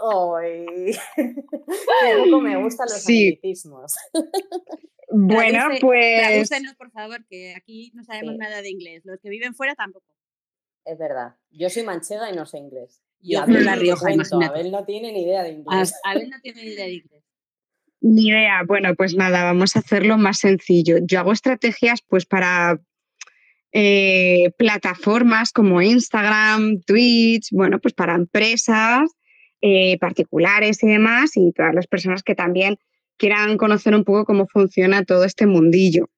¡Ay! 0.00 0.96
Poco 2.24 2.40
me 2.40 2.60
gustan 2.62 2.86
los 2.90 3.02
Sí. 3.02 3.28
anglicismos. 3.28 3.94
Bueno, 5.16 5.58
Traduce- 5.68 5.80
pues 5.80 6.26
Tradúcenos, 6.26 6.74
por 6.74 6.90
favor, 6.90 7.24
que 7.28 7.54
aquí 7.54 7.92
no 7.94 8.02
sabemos 8.02 8.32
Sí. 8.32 8.38
nada 8.38 8.62
de 8.62 8.70
inglés. 8.70 9.02
Los 9.04 9.20
que 9.20 9.28
viven 9.28 9.54
fuera 9.54 9.76
tampoco. 9.76 10.06
Es 10.84 10.98
verdad. 10.98 11.36
Yo 11.50 11.70
soy 11.70 11.84
manchega 11.84 12.32
y 12.32 12.34
no 12.34 12.46
sé 12.46 12.58
inglés. 12.58 13.00
Yo 13.20 13.44
soy 13.44 13.62
La 13.62 13.76
Rioja, 13.76 14.10
imagínate. 14.12 14.46
Abel 14.46 14.72
no 14.72 14.84
tiene 14.84 15.12
ni 15.12 15.22
idea 15.22 15.44
de 15.44 15.50
A, 15.50 15.52
inglés. 15.52 15.94
Abel 16.04 16.30
no 16.30 16.40
tiene 16.42 16.64
ni 16.64 16.70
idea 16.70 16.86
de 16.86 16.94
inglés. 16.94 17.23
Ni 18.04 18.28
idea. 18.28 18.62
Bueno, 18.66 18.94
pues 18.94 19.14
nada, 19.14 19.44
vamos 19.44 19.76
a 19.76 19.78
hacerlo 19.78 20.18
más 20.18 20.38
sencillo. 20.38 20.98
Yo 21.02 21.18
hago 21.18 21.32
estrategias 21.32 22.02
pues 22.06 22.26
para 22.26 22.78
eh, 23.72 24.50
plataformas 24.58 25.52
como 25.52 25.80
Instagram, 25.80 26.82
Twitch, 26.86 27.48
bueno, 27.50 27.78
pues 27.80 27.94
para 27.94 28.14
empresas 28.14 29.10
eh, 29.62 29.98
particulares 29.98 30.82
y 30.82 30.88
demás, 30.88 31.36
y 31.36 31.52
todas 31.52 31.74
las 31.74 31.86
personas 31.86 32.22
que 32.22 32.34
también 32.34 32.76
quieran 33.16 33.56
conocer 33.56 33.94
un 33.94 34.04
poco 34.04 34.26
cómo 34.26 34.46
funciona 34.46 35.04
todo 35.04 35.24
este 35.24 35.46
mundillo. 35.46 36.10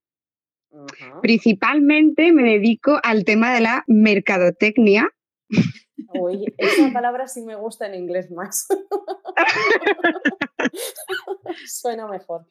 Principalmente 1.22 2.32
me 2.32 2.42
dedico 2.42 2.98
al 3.02 3.24
tema 3.24 3.54
de 3.54 3.60
la 3.60 3.84
mercadotecnia. 3.86 5.08
Uy, 6.14 6.44
esa 6.58 6.92
palabra 6.92 7.26
sí 7.26 7.42
me 7.42 7.56
gusta 7.56 7.86
en 7.86 7.94
inglés 7.94 8.30
más. 8.30 8.66
Suena 11.66 12.06
mejor. 12.06 12.46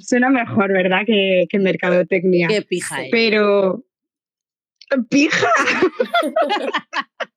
Suena 0.00 0.30
mejor, 0.30 0.72
¿verdad? 0.72 1.00
Que, 1.06 1.46
que 1.48 1.58
mercadotecnia. 1.58 2.48
Qué 2.48 2.62
pija 2.62 3.00
eres. 3.00 3.10
Pero... 3.12 3.84
¡Pija! 5.08 5.48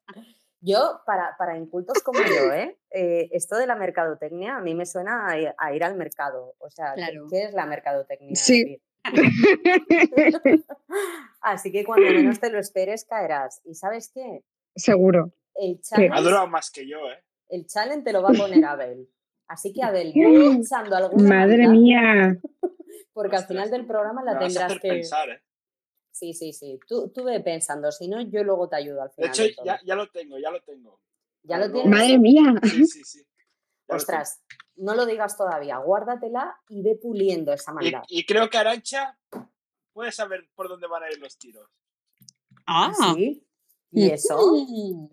Yo, 0.62 1.02
para, 1.06 1.36
para 1.38 1.56
incultos 1.58 2.02
como 2.02 2.20
yo, 2.22 2.52
¿eh? 2.52 2.76
Eh, 2.90 3.30
esto 3.34 3.56
de 3.56 3.68
la 3.68 3.76
mercadotecnia 3.76 4.58
a 4.58 4.62
mí 4.62 4.74
me 4.74 4.88
suena 4.88 5.28
a, 5.30 5.74
ir 5.76 5.84
al 5.84 5.96
mercado. 5.96 6.56
O 6.58 6.72
sea, 6.72 6.94
¿qué- 6.96 7.02
Claro. 7.02 7.28
¿qué 7.30 7.44
es 7.44 7.54
la 7.54 7.68
mercadotecnia? 7.68 8.36
Sí. 8.36 8.82
Así 11.42 11.72
que 11.72 11.84
cuando 11.86 12.06
menos 12.08 12.40
te 12.40 12.50
lo 12.50 12.60
esperes 12.60 13.06
caerás. 13.06 13.62
¿Y 13.66 13.76
sabes 13.76 14.12
qué? 14.14 14.44
Seguro. 14.76 15.32
El 15.56 15.78
Ha 15.78 15.82
challenge, 15.82 16.22
durado 16.22 16.48
más 16.48 16.70
que 16.72 16.88
yo, 16.88 16.98
¿eh? 17.10 17.24
el 17.50 17.66
challenge 17.68 18.04
te 18.04 18.12
lo 18.14 18.22
va 18.22 18.30
a 18.30 18.34
poner 18.34 18.66
Abel. 18.66 19.08
Así 19.48 19.72
que 19.72 19.84
Abel, 19.84 20.12
ve 20.16 20.58
echando 20.60 20.96
alguna 20.96 21.30
Madre 21.30 21.68
mía. 21.68 22.38
porque 23.14 23.36
al 23.38 23.46
final 23.46 23.70
del 23.72 23.86
programa 23.86 24.24
la 24.24 24.34
Me 24.34 24.40
vas 24.42 24.44
a 24.44 24.48
tendrás 24.48 24.66
hacer 24.72 24.82
que... 24.82 24.88
pensar, 24.90 25.30
¿eh? 25.30 25.42
Sí, 26.12 26.34
sí, 26.34 26.54
sí. 26.54 26.80
Tú, 26.88 27.10
tú 27.14 27.24
ve 27.26 27.40
pensando, 27.42 27.92
si 27.92 28.08
no, 28.08 28.22
yo 28.22 28.44
luego 28.44 28.68
te 28.70 28.78
ayudo 28.78 29.02
al 29.02 29.10
De 29.10 29.14
final. 29.16 29.30
hecho, 29.32 29.44
del 29.44 29.56
todo. 29.56 29.66
ya, 29.66 29.80
ya 29.86 29.96
lo 29.96 30.08
tengo, 30.10 30.40
ya 30.40 30.50
lo 30.52 30.62
tengo. 30.62 31.00
¿Ya 31.44 31.58
lo 31.60 31.72
tienes? 31.72 31.90
Madre 31.92 32.18
mía. 32.20 32.56
Sí, 32.64 32.86
sí, 32.86 33.04
sí. 33.04 33.20
Ya 33.20 33.94
lo 33.94 33.96
Ostras, 33.98 34.42
no 34.78 34.96
lo 34.96 35.06
digas 35.06 35.38
todavía, 35.38 35.78
guárdatela 35.78 36.60
y 36.70 36.82
ve 36.82 36.96
puliendo 37.02 37.54
esa. 37.54 37.72
Y, 37.72 37.76
maldad. 37.76 38.04
y 38.08 38.26
creo 38.26 38.50
que 38.50 38.58
Arancha 38.58 39.18
puede 39.94 40.12
saber 40.12 40.50
por 40.56 40.68
dónde 40.70 40.88
van 40.88 41.04
a 41.04 41.12
ir 41.12 41.20
los 41.20 41.38
tiros. 41.38 41.70
Ah, 42.68 42.92
¿Sí? 43.16 43.42
¿Y 43.92 44.10
eso? 44.12 44.38
Mm. 44.52 45.08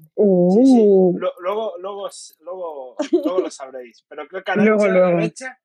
Sí, 0.55 0.65
sí. 0.67 0.87
Lo- 1.15 1.35
luego, 1.41 1.75
luego, 1.79 2.09
luego, 2.41 2.97
luego 3.13 3.39
lo 3.41 3.51
sabréis. 3.51 4.05
Pero 4.09 4.27
creo 4.27 4.43
que 4.43 4.51
Arancha, 4.51 4.89
luego. 4.89 5.07
Arancha 5.07 5.59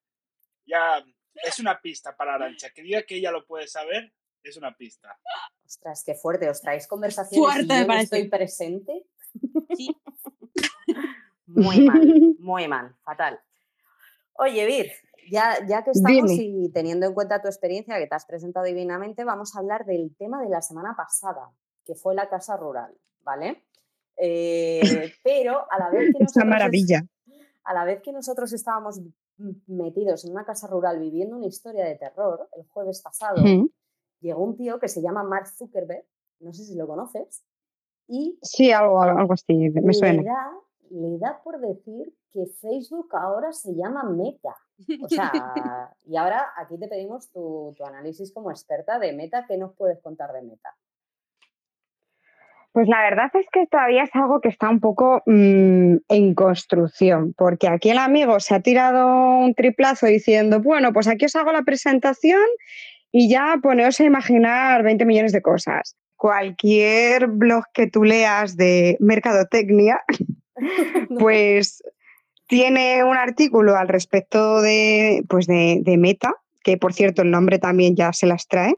ya, 0.66 1.04
es 1.44 1.60
una 1.60 1.80
pista 1.82 2.16
para 2.16 2.36
Arancha. 2.36 2.70
Que 2.72 2.82
diga 2.84 3.02
que 3.04 3.16
ella 3.16 3.32
lo 3.32 3.46
puede 3.46 3.68
saber, 3.68 4.14
es 4.44 4.58
una 4.58 4.76
pista. 4.76 5.18
Ostras, 5.66 6.04
qué 6.06 6.14
fuerte. 6.14 6.48
¿Os 6.50 6.62
traéis 6.62 6.86
conversaciones 6.88 7.40
Fuerte, 7.44 7.74
y 7.74 7.80
yo 7.82 7.88
parece. 7.88 8.04
estoy 8.04 8.30
presente? 8.30 9.06
Sí. 9.76 9.96
Muy 11.48 11.80
mal, 11.82 12.36
muy 12.40 12.68
mal, 12.68 12.94
fatal. 13.04 13.40
Oye, 14.38 14.66
Vir, 14.66 14.92
ya, 15.32 15.66
ya 15.68 15.84
que 15.84 15.92
estamos 15.92 16.30
Dime. 16.32 16.44
y 16.44 16.70
teniendo 16.72 17.06
en 17.06 17.14
cuenta 17.14 17.42
tu 17.42 17.48
experiencia 17.48 17.98
que 17.98 18.08
te 18.08 18.16
has 18.16 18.26
presentado 18.26 18.66
divinamente, 18.66 19.24
vamos 19.24 19.56
a 19.56 19.60
hablar 19.60 19.86
del 19.86 20.16
tema 20.16 20.42
de 20.42 20.50
la 20.50 20.62
semana 20.62 20.96
pasada, 20.96 21.52
que 21.86 21.96
fue 21.96 22.14
la 22.16 22.30
casa 22.30 22.56
rural, 22.58 22.94
¿vale? 23.24 23.64
Eh, 24.18 24.80
pero 25.24 25.66
a 25.72 25.80
la 25.80 25.90
vez 25.90 26.12
que 26.14 26.20
nosotros 26.24 26.46
maravilla. 26.50 27.06
a 27.64 27.74
la 27.74 27.84
vez 27.86 28.02
que 28.02 28.12
nosotros 28.12 28.54
estábamos 28.54 29.02
metidos 29.68 30.26
en 30.26 30.32
una 30.32 30.46
casa 30.46 30.68
rural 30.68 31.00
viviendo 31.00 31.36
una 31.38 31.46
historia 31.48 31.86
de 31.86 31.96
terror, 31.96 32.50
el 32.56 32.66
jueves 32.68 33.02
pasado, 33.02 33.36
llegó 34.20 34.44
un 34.44 34.56
tío 34.58 34.80
que 34.80 34.88
se 34.88 35.02
llama 35.02 35.24
Mark 35.24 35.48
Zuckerberg, 35.48 36.06
no 36.40 36.54
sé 36.54 36.64
si 36.64 36.76
lo 36.76 36.88
conoces, 36.88 37.44
y 38.08 38.40
Sí, 38.42 38.72
algo, 38.72 39.02
algo 39.02 39.34
así, 39.34 39.70
me 39.70 39.94
suena. 39.94 40.24
da, 40.24 40.52
le 40.92 41.18
da 41.18 41.42
por 41.44 41.60
decir 41.60 42.14
que 42.32 42.46
Facebook 42.62 43.10
ahora 43.16 43.52
se 43.52 43.74
llama 43.76 44.04
Meta. 44.04 44.56
O 45.02 45.10
sea, 45.10 45.32
y 46.06 46.18
ahora 46.18 46.54
aquí 46.58 46.78
te 46.78 46.88
pedimos 46.88 47.32
tu, 47.32 47.74
tu 47.78 47.86
análisis 47.86 48.34
como 48.34 48.52
experta 48.52 49.00
de 49.00 49.14
Meta, 49.14 49.46
¿qué 49.48 49.58
nos 49.58 49.74
puedes 49.76 50.00
contar 50.02 50.34
de 50.34 50.42
Meta? 50.42 50.76
Pues 52.78 52.88
la 52.90 53.02
verdad 53.02 53.32
es 53.34 53.48
que 53.52 53.66
todavía 53.66 54.04
es 54.04 54.12
algo 54.14 54.40
que 54.40 54.50
está 54.50 54.70
un 54.70 54.80
poco 54.80 55.24
mm, 55.26 55.96
en 56.10 56.36
construcción, 56.36 57.34
porque 57.36 57.68
aquí 57.68 57.90
el 57.90 57.98
amigo 57.98 58.40
se 58.40 58.54
ha 58.54 58.60
tirado 58.60 59.40
un 59.40 59.56
triplazo 59.56 60.06
diciendo, 60.06 60.62
bueno, 60.62 60.94
pues 60.94 61.08
aquí 61.08 61.26
os 61.26 61.36
hago 61.36 61.52
la 61.52 61.64
presentación 61.64 62.46
y 63.12 63.32
ya 63.32 63.58
poneos 63.64 64.00
a 64.00 64.04
imaginar 64.04 64.84
20 64.84 65.06
millones 65.06 65.32
de 65.32 65.42
cosas. 65.42 65.96
Cualquier 66.18 67.26
blog 67.26 67.64
que 67.74 67.88
tú 67.88 68.04
leas 68.04 68.56
de 68.56 68.96
mercadotecnia, 69.00 70.04
pues 71.20 71.84
tiene 72.48 73.04
un 73.04 73.18
artículo 73.18 73.76
al 73.76 73.88
respecto 73.88 74.62
de, 74.62 75.24
pues 75.30 75.48
de, 75.48 75.80
de 75.82 75.98
Meta, 75.98 76.34
que 76.64 76.78
por 76.78 76.94
cierto 76.94 77.22
el 77.22 77.32
nombre 77.32 77.60
también 77.60 77.96
ya 77.96 78.14
se 78.14 78.28
las 78.28 78.48
trae. 78.48 78.76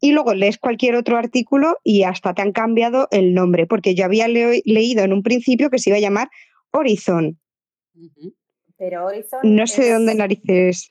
Y 0.00 0.12
luego 0.12 0.34
lees 0.34 0.58
cualquier 0.58 0.96
otro 0.96 1.16
artículo 1.16 1.78
y 1.84 2.02
hasta 2.02 2.34
te 2.34 2.42
han 2.42 2.52
cambiado 2.52 3.06
el 3.12 3.34
nombre, 3.34 3.66
porque 3.66 3.94
yo 3.94 4.04
había 4.04 4.26
leído 4.26 5.04
en 5.04 5.12
un 5.12 5.22
principio 5.22 5.70
que 5.70 5.78
se 5.78 5.90
iba 5.90 5.96
a 5.96 6.00
llamar 6.00 6.28
Horizon. 6.72 7.38
Pero 8.76 9.06
Horizon 9.06 9.40
No 9.44 9.66
sé 9.68 9.84
de 9.84 9.92
dónde 9.92 10.16
narices. 10.16 10.90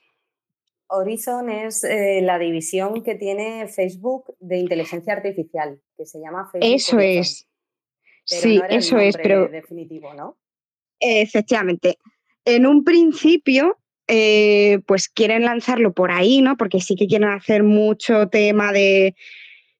Horizon 0.87 1.49
es 1.49 1.83
eh, 1.83 2.21
la 2.21 2.39
división 2.39 3.03
que 3.03 3.15
tiene 3.15 3.67
Facebook 3.67 4.35
de 4.39 4.57
inteligencia 4.57 5.13
artificial, 5.13 5.81
que 5.97 6.05
se 6.05 6.19
llama 6.19 6.49
Facebook. 6.49 6.73
Eso 6.73 6.95
Horizon, 6.95 7.19
es. 7.19 7.47
Pero 8.29 8.41
Sí, 8.41 8.57
no 8.57 8.65
era 8.65 8.73
el 8.73 8.79
eso 8.79 8.97
es, 8.99 9.17
pero 9.17 9.47
definitivo, 9.47 10.13
¿no? 10.13 10.37
efectivamente, 10.99 11.97
en 12.45 12.65
un 12.65 12.83
principio, 12.83 13.77
eh, 14.07 14.79
pues 14.85 15.09
quieren 15.09 15.43
lanzarlo 15.43 15.93
por 15.93 16.11
ahí, 16.11 16.41
¿no? 16.41 16.57
Porque 16.57 16.79
sí 16.79 16.95
que 16.95 17.07
quieren 17.07 17.29
hacer 17.29 17.63
mucho 17.63 18.27
tema 18.29 18.71
de, 18.71 19.15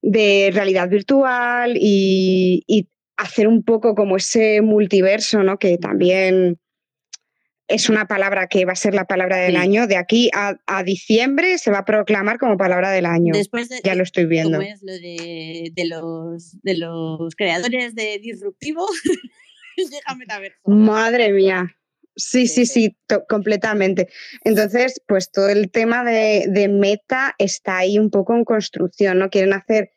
de 0.01 0.51
realidad 0.53 0.89
virtual 0.89 1.77
y, 1.77 2.63
y 2.67 2.87
hacer 3.17 3.47
un 3.47 3.63
poco 3.63 3.93
como 3.93 4.17
ese 4.17 4.61
multiverso, 4.61 5.43
¿no? 5.43 5.59
Que 5.59 5.77
también 5.77 6.59
es 7.73 7.89
una 7.89 8.05
palabra 8.07 8.47
que 8.47 8.65
va 8.65 8.73
a 8.73 8.75
ser 8.75 8.93
la 8.93 9.05
palabra 9.05 9.37
del 9.37 9.51
Sí. 9.53 9.57
año. 9.57 9.87
De 9.87 9.97
aquí 9.97 10.29
a, 10.33 10.55
a 10.67 10.83
diciembre 10.83 11.57
se 11.57 11.71
va 11.71 11.79
a 11.79 11.85
proclamar 11.85 12.37
como 12.39 12.57
palabra 12.57 12.91
del 12.91 13.05
año. 13.05 13.33
Después 13.33 13.69
de, 13.69 13.79
ya 13.83 13.95
lo 13.95 14.03
estoy 14.03 14.25
viendo. 14.25 14.57
como 14.59 14.69
es 14.69 14.81
lo 14.83 14.93
de, 14.93 15.71
de 15.73 15.85
los, 15.85 16.61
de 16.61 16.77
los 16.77 17.35
creadores 17.35 17.95
de 17.95 18.19
Disruptivo. 18.19 18.85
Madre 20.65 21.31
mía. 21.31 21.75
Sí, 22.15 22.47
Sí, 22.47 22.65
sí, 22.65 22.97
completamente. 23.29 24.09
Entonces, 24.43 25.01
pues 25.07 25.31
todo 25.31 25.47
el 25.49 25.71
tema 25.71 26.03
de, 26.03 26.45
de 26.49 26.67
meta 26.67 27.33
está 27.37 27.77
ahí 27.77 27.97
un 27.97 28.09
poco 28.09 28.35
en 28.35 28.43
construcción, 28.43 29.19
¿no? 29.19 29.29
Quieren 29.29 29.53
hacer 29.53 29.91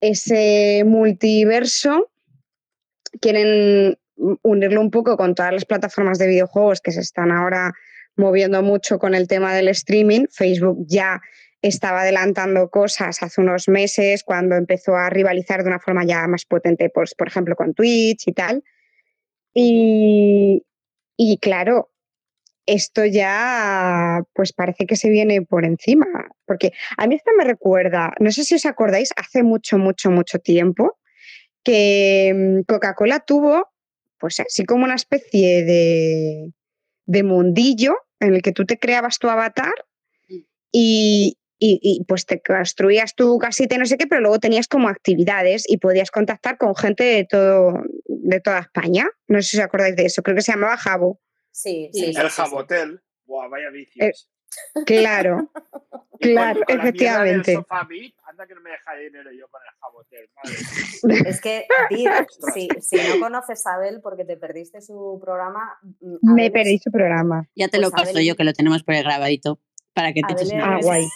ese 0.00 0.82
multiverso, 0.86 2.10
quieren 3.20 3.98
unirlo 4.42 4.80
un 4.80 4.90
poco 4.90 5.16
con 5.16 5.34
todas 5.34 5.52
las 5.52 5.64
plataformas 5.64 6.18
de 6.18 6.28
videojuegos 6.28 6.80
que 6.80 6.92
se 6.92 7.00
están 7.00 7.32
ahora 7.32 7.72
moviendo 8.16 8.62
mucho 8.62 8.98
con 8.98 9.14
el 9.14 9.28
tema 9.28 9.54
del 9.54 9.68
streaming. 9.68 10.26
Facebook 10.30 10.78
ya 10.86 11.20
estaba 11.62 12.02
adelantando 12.02 12.70
cosas 12.70 13.22
hace 13.22 13.40
unos 13.40 13.68
meses 13.68 14.24
cuando 14.24 14.56
empezó 14.56 14.96
a 14.96 15.10
rivalizar 15.10 15.62
de 15.62 15.68
una 15.68 15.78
forma 15.78 16.04
ya 16.04 16.26
más 16.26 16.44
potente, 16.44 16.90
pues, 16.92 17.14
por 17.14 17.28
ejemplo, 17.28 17.54
con 17.56 17.74
Twitch 17.74 18.28
y 18.28 18.32
tal. 18.32 18.62
Y, 19.54 20.64
y 21.16 21.38
claro, 21.38 21.90
esto 22.66 23.04
ya 23.04 24.22
pues 24.32 24.52
parece 24.52 24.86
que 24.86 24.96
se 24.96 25.10
viene 25.10 25.42
por 25.42 25.64
encima, 25.64 26.06
porque 26.46 26.72
a 26.96 27.06
mí 27.06 27.16
esto 27.16 27.32
me 27.36 27.44
recuerda, 27.44 28.12
no 28.20 28.30
sé 28.30 28.44
si 28.44 28.54
os 28.54 28.64
acordáis, 28.64 29.10
hace 29.16 29.42
mucho, 29.42 29.76
mucho, 29.78 30.10
mucho 30.10 30.38
tiempo 30.38 30.98
que 31.64 32.32
mm, 32.34 32.72
Coca-Cola 32.72 33.20
tuvo 33.20 33.69
pues 34.20 34.38
así 34.40 34.64
como 34.64 34.84
una 34.84 34.94
especie 34.94 35.64
de, 35.64 36.52
de 37.06 37.22
mundillo 37.22 37.96
en 38.20 38.34
el 38.34 38.42
que 38.42 38.52
tú 38.52 38.64
te 38.66 38.78
creabas 38.78 39.18
tu 39.18 39.28
avatar 39.28 39.72
Mm. 40.28 40.36
y, 40.70 41.36
y- 41.58 41.80
y, 41.82 42.04
pues 42.04 42.24
te 42.26 42.40
construías 42.40 43.14
tu 43.14 43.38
casita 43.38 43.74
y 43.74 43.78
no 43.78 43.86
sé 43.86 43.96
qué, 43.98 44.06
pero 44.06 44.20
luego 44.20 44.38
tenías 44.38 44.68
como 44.68 44.88
actividades 44.88 45.64
y 45.68 45.78
podías 45.78 46.10
contactar 46.10 46.56
con 46.58 46.74
gente 46.76 47.02
de 47.04 47.24
todo 47.24 47.82
de 48.06 48.40
toda 48.40 48.60
España. 48.60 49.08
No 49.28 49.40
sé 49.42 49.48
si 49.48 49.56
os 49.58 49.64
acordáis 49.64 49.96
de 49.96 50.04
eso, 50.06 50.22
creo 50.22 50.36
que 50.36 50.42
se 50.42 50.52
llamaba 50.52 50.76
Jabo. 50.76 51.20
Sí, 51.52 51.90
Sí. 51.92 52.00
sí, 52.06 52.12
sí, 52.14 52.20
El 52.20 52.30
sí, 52.30 52.36
sí. 52.36 52.42
Jabotel. 52.42 53.00
Buah, 53.24 53.48
vaya 53.48 53.70
vicios. 53.70 54.28
Claro, 54.86 55.50
Y 56.22 56.26
con- 56.26 56.32
claro, 56.34 56.60
con 56.66 56.80
efectivamente. 56.80 57.54
sofá 57.54 57.84
VIP, 57.88 58.14
anda 58.24 58.46
que 58.46 58.54
no 58.54 58.60
me 58.60 58.70
deja 58.70 58.94
dinero 58.94 59.30
yo 59.32 59.48
con 59.48 59.60
el 59.62 59.74
Jabotel. 59.80 60.30
Madre. 60.36 61.30
Es 61.30 61.40
que, 61.40 61.66
Ostras. 61.90 62.26
si, 62.54 62.68
si 62.80 62.96
no 63.08 63.20
conoces 63.20 63.66
a 63.66 63.74
Abel 63.76 64.00
porque 64.02 64.26
te 64.26 64.36
perdiste 64.36 64.82
su 64.82 65.18
programa, 65.24 65.78
mm, 66.00 66.34
Me 66.34 66.50
perdí 66.50 66.78
su 66.78 66.90
programa. 66.90 67.48
Ya 67.56 67.68
te 67.68 67.78
Pues 67.78 67.82
lo 67.82 67.90
paso 67.90 68.10
Abel- 68.10 68.26
yo, 68.26 68.36
que 68.36 68.44
lo 68.44 68.52
tenemos 68.52 68.82
por 68.82 68.94
el 68.96 69.02
grabadito, 69.04 69.60
para 69.94 70.12
que 70.12 70.20
te 70.20 70.34
eches 70.34 70.48
es, 70.48 70.52
una 70.52 70.74
Ah, 70.76 70.78
guay. 70.82 71.06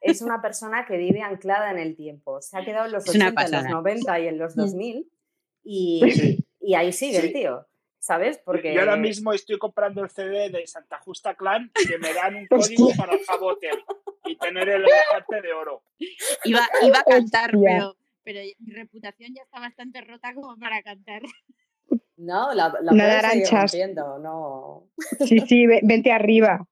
es 0.00 0.22
una 0.22 0.40
persona 0.40 0.86
que 0.86 0.96
vive 0.96 1.20
anclada 1.20 1.70
en 1.70 1.78
el 1.78 1.94
tiempo. 1.94 2.40
Se 2.40 2.56
ha 2.56 2.64
quedado 2.64 2.86
en 2.86 2.92
los 2.92 3.06
Es 3.06 3.14
una 3.14 3.26
80, 3.26 3.42
en 3.44 3.50
los 3.50 3.60
pasada. 3.60 3.74
90 3.74 4.20
y 4.20 4.28
en 4.28 4.38
los 4.38 4.56
Mm. 4.56 4.60
2000 4.60 5.10
y, 5.64 6.10
Sí. 6.12 6.46
y 6.60 6.74
ahí 6.76 6.92
sigue 6.94 7.18
el 7.18 7.32
tío, 7.34 7.66
¿sabes? 8.00 8.38
Porque 8.38 8.74
Yo 8.74 8.80
ahora 8.80 8.96
mismo 8.96 9.32
estoy 9.32 9.58
comprando 9.58 10.02
el 10.02 10.10
CD 10.10 10.48
de 10.50 10.66
Santa 10.66 10.98
Justa 10.98 11.34
Clan 11.36 11.70
que 11.88 11.98
me 11.98 12.12
dan 12.12 12.34
un 12.34 12.46
código 12.48 12.86
Hostia. 12.88 12.96
para 12.96 13.16
el 13.16 13.24
Jabotel 13.24 13.84
y 14.24 14.36
tener 14.36 14.68
el 14.68 14.82
elefante 14.82 15.40
de 15.42 15.52
oro. 15.52 15.82
Iba, 16.44 16.68
iba 16.82 16.98
a 16.98 17.04
cantar, 17.04 17.52
pero, 17.62 17.96
pero 18.24 18.40
mi 18.58 18.72
reputación 18.72 19.34
ya 19.34 19.42
está 19.42 19.60
bastante 19.60 20.00
rota 20.00 20.34
como 20.34 20.56
para 20.58 20.82
cantar. 20.82 21.22
no, 22.16 22.52
la, 22.54 22.74
la 22.82 22.92
Nada, 22.92 23.20
puedes 23.30 23.70
seguir 23.70 23.94
no. 23.94 24.88
Sí, 25.26 25.38
sí, 25.40 25.66
ve- 25.66 25.80
vente 25.82 26.10
arriba. 26.10 26.66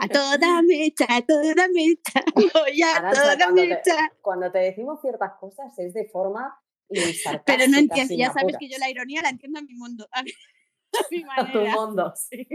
A 0.00 0.08
toda 0.08 0.60
mecha, 0.62 1.06
a 1.08 1.22
toda 1.22 1.68
mecha, 1.72 2.22
voy 2.34 2.82
a 2.82 3.10
toda 3.10 3.36
cuando 3.38 3.62
te- 3.62 3.68
mecha. 3.68 4.12
Cuando 4.20 4.52
te 4.52 4.58
decimos 4.58 5.00
ciertas 5.00 5.32
cosas 5.40 5.78
es 5.78 5.94
de 5.94 6.04
forma. 6.06 6.58
Pero 7.46 7.68
no 7.68 7.78
entiendo, 7.78 8.14
ya 8.14 8.32
sabes 8.32 8.56
que 8.58 8.68
yo 8.68 8.78
la 8.78 8.90
ironía 8.90 9.22
la 9.22 9.30
entiendo 9.30 9.58
a 9.58 9.62
mi 9.62 9.74
mundo, 9.74 10.08
a 10.12 10.22
mi, 10.22 10.30
a 10.92 11.06
mi 11.10 11.22
A 11.22 11.52
tu 11.52 11.58
manera, 11.58 11.74
mundo, 11.74 12.12
sí. 12.16 12.48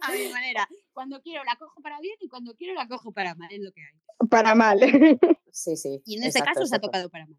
a 0.00 0.12
mi 0.12 0.28
manera. 0.28 0.68
Cuando 0.92 1.20
quiero 1.20 1.44
la 1.44 1.56
cojo 1.56 1.80
para 1.82 2.00
bien 2.00 2.16
y 2.20 2.28
cuando 2.28 2.54
quiero 2.54 2.74
la 2.74 2.88
cojo 2.88 3.12
para 3.12 3.34
mal, 3.34 3.48
es 3.52 3.60
lo 3.60 3.72
que 3.72 3.82
hay. 3.82 4.28
Para 4.28 4.54
mal. 4.54 4.80
Sí, 5.58 5.74
sí. 5.74 6.02
Y 6.04 6.18
en 6.18 6.24
este 6.24 6.40
exacto, 6.40 6.60
caso 6.60 6.66
se 6.66 6.76
ha 6.76 6.78
tocado 6.80 7.08
para 7.08 7.24
mal. 7.24 7.38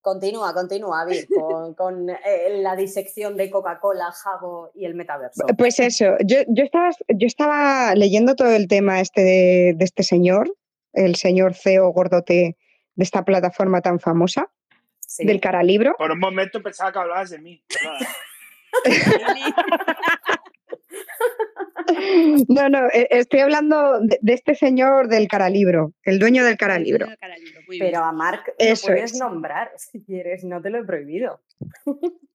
Continúa, 0.00 0.54
continúa, 0.54 1.04
Vir, 1.04 1.28
con, 1.28 1.74
con, 1.74 2.08
eh, 2.08 2.62
la 2.62 2.74
disección 2.74 3.36
de 3.36 3.50
Coca-Cola, 3.50 4.10
Jabo 4.10 4.70
y 4.74 4.86
el 4.86 4.94
metaverso. 4.94 5.44
Pues 5.58 5.78
eso, 5.80 6.16
yo, 6.24 6.38
yo, 6.48 6.64
estaba, 6.64 6.88
yo 7.08 7.26
estaba 7.26 7.94
leyendo 7.94 8.36
todo 8.36 8.48
el 8.52 8.68
tema 8.68 9.00
este 9.02 9.20
de, 9.20 9.74
de 9.76 9.84
este 9.84 10.02
señor, 10.02 10.56
el 10.94 11.16
señor 11.16 11.54
CEO 11.54 11.90
gordote 11.90 12.56
de 12.94 13.04
esta 13.04 13.26
plataforma 13.26 13.82
tan 13.82 14.00
famosa, 14.00 14.50
Sí. 15.20 15.26
del 15.26 15.40
cara 15.40 15.62
libro. 15.62 15.94
Por 15.98 16.10
un 16.12 16.18
momento 16.18 16.62
pensaba 16.62 16.92
que 16.92 16.98
hablabas 16.98 17.30
de 17.30 17.38
mí. 17.38 17.62
No, 22.48 22.68
no, 22.68 22.86
e- 22.92 23.08
estoy 23.10 23.40
hablando 23.40 24.00
de, 24.00 24.18
de 24.20 24.32
este 24.32 24.54
señor 24.54 25.08
del 25.08 25.28
caralibro, 25.28 25.92
el 26.04 26.18
dueño 26.18 26.44
del 26.44 26.56
caralibro. 26.56 27.06
Caralibro, 27.20 27.60
muy 27.66 27.78
Pero 27.78 28.04
a 28.04 28.12
Mark 28.12 28.42
lo 28.46 28.54
Eso 28.58 28.86
puedes 28.88 29.12
es. 29.12 29.18
nombrar 29.18 29.70
si 29.76 30.02
quieres, 30.02 30.44
no 30.44 30.60
te 30.62 30.70
lo 30.70 30.78
he 30.78 30.84
prohibido. 30.84 31.40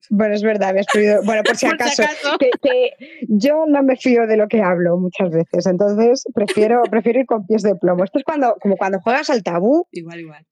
Bueno, 0.09 0.35
es 0.35 0.43
verdad, 0.43 0.73
me 0.73 0.81
has 0.81 0.87
prohibido- 0.87 1.23
Bueno, 1.23 1.43
por 1.43 1.55
si 1.55 1.65
Por 1.67 1.77
si 1.77 1.83
acaso, 1.83 2.03
acaso. 2.03 2.37
que, 2.37 2.49
que 2.61 2.91
yo 3.27 3.65
no 3.67 3.81
me 3.83 3.95
fío 3.95 4.27
de 4.27 4.37
lo 4.37 4.47
que 4.47 4.61
hablo 4.61 4.97
muchas 4.97 5.29
veces, 5.31 5.65
entonces 5.65 6.23
prefiero, 6.33 6.83
prefiero 6.83 7.19
ir 7.21 7.25
con 7.25 7.45
pies 7.47 7.63
de 7.63 7.75
plomo. 7.75 8.03
Esto 8.03 8.19
es 8.19 8.25
cuando, 8.25 8.55
como 8.61 8.77
cuando 8.77 8.99
juegas 8.99 9.29
al 9.29 9.43
tabú, 9.43 9.87
Igual, 9.91 10.19
igual. 10.19 10.45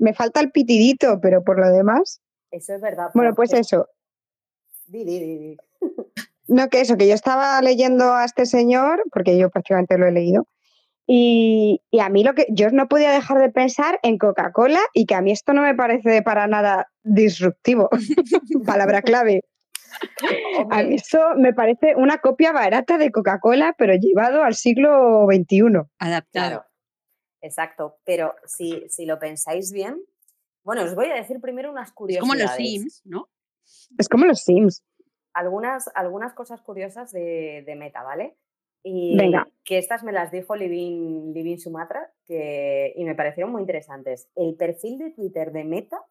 Me 0.00 0.14
falta 0.14 0.40
el 0.40 0.50
pitidito, 0.50 1.20
pero 1.20 1.44
por 1.44 1.60
lo 1.60 1.70
demás. 1.70 2.20
Eso 2.50 2.74
es 2.74 2.80
verdad. 2.80 3.10
Bueno, 3.14 3.34
pues 3.34 3.52
eso. 3.52 3.88
Di, 4.86 5.04
di, 5.04 5.18
di, 5.20 5.38
di. 5.38 5.56
No, 6.48 6.68
que 6.68 6.80
eso, 6.80 6.96
que 6.96 7.06
yo 7.06 7.14
estaba 7.14 7.62
leyendo 7.62 8.12
a 8.12 8.24
este 8.24 8.44
señor, 8.44 9.04
porque 9.12 9.38
yo 9.38 9.50
prácticamente 9.50 9.96
lo 9.96 10.08
he 10.08 10.10
leído, 10.10 10.48
y, 11.06 11.80
y 11.92 12.00
a 12.00 12.08
mí 12.08 12.24
lo 12.24 12.34
que 12.34 12.46
yo 12.50 12.70
no 12.70 12.88
podía 12.88 13.12
dejar 13.12 13.38
de 13.38 13.50
pensar 13.50 14.00
en 14.02 14.18
Coca-Cola 14.18 14.80
y 14.92 15.06
que 15.06 15.14
a 15.14 15.22
mí 15.22 15.30
esto 15.30 15.52
no 15.52 15.62
me 15.62 15.76
parece 15.76 16.22
para 16.22 16.48
nada 16.48 16.88
disruptivo. 17.04 17.88
Palabra 18.66 19.02
clave. 19.02 19.42
A 20.70 20.82
mí 20.82 20.96
esto 20.96 21.20
me 21.36 21.52
parece 21.52 21.94
una 21.96 22.18
copia 22.18 22.50
barata 22.52 22.98
de 22.98 23.12
Coca-Cola, 23.12 23.74
pero 23.78 23.94
llevado 23.94 24.42
al 24.42 24.54
siglo 24.54 25.26
XXI. 25.30 25.82
Adaptado. 25.98 26.64
Exacto. 27.40 27.96
Pero 28.04 28.34
si, 28.44 28.88
si 28.88 29.06
lo 29.06 29.18
pensáis 29.18 29.72
bien, 29.72 30.02
bueno, 30.62 30.82
os 30.84 30.94
voy 30.94 31.06
a 31.06 31.14
decir 31.14 31.40
primero 31.40 31.70
unas 31.70 31.88
Es 31.88 31.94
curiosidades. 31.94 32.28
como 32.28 32.34
los 32.42 32.54
Sims, 32.56 33.02
¿no? 33.04 33.28
Es 33.98 34.08
como 34.08 34.24
los 34.26 34.40
Sims. 34.42 34.84
Algunas, 35.32 35.88
algunas 35.94 36.34
cosas 36.34 36.60
curiosas 36.60 37.12
de, 37.12 37.62
de 37.66 37.76
Meta, 37.76 38.02
¿vale? 38.02 38.36
Y 38.82 39.16
Venga. 39.16 39.46
que 39.64 39.78
estas 39.78 40.02
me 40.02 40.10
las 40.12 40.32
dijo 40.32 40.56
Livin, 40.56 41.32
Livin 41.34 41.60
Sumatra 41.60 42.12
que, 42.24 42.92
y 42.96 43.04
me 43.04 43.14
parecieron 43.14 43.52
muy 43.52 43.60
interesantes. 43.60 44.28
El 44.34 44.54
perfil 44.56 44.98
de 44.98 45.10
Twitter 45.10 45.52
de 45.52 45.64
Meta, 45.64 46.02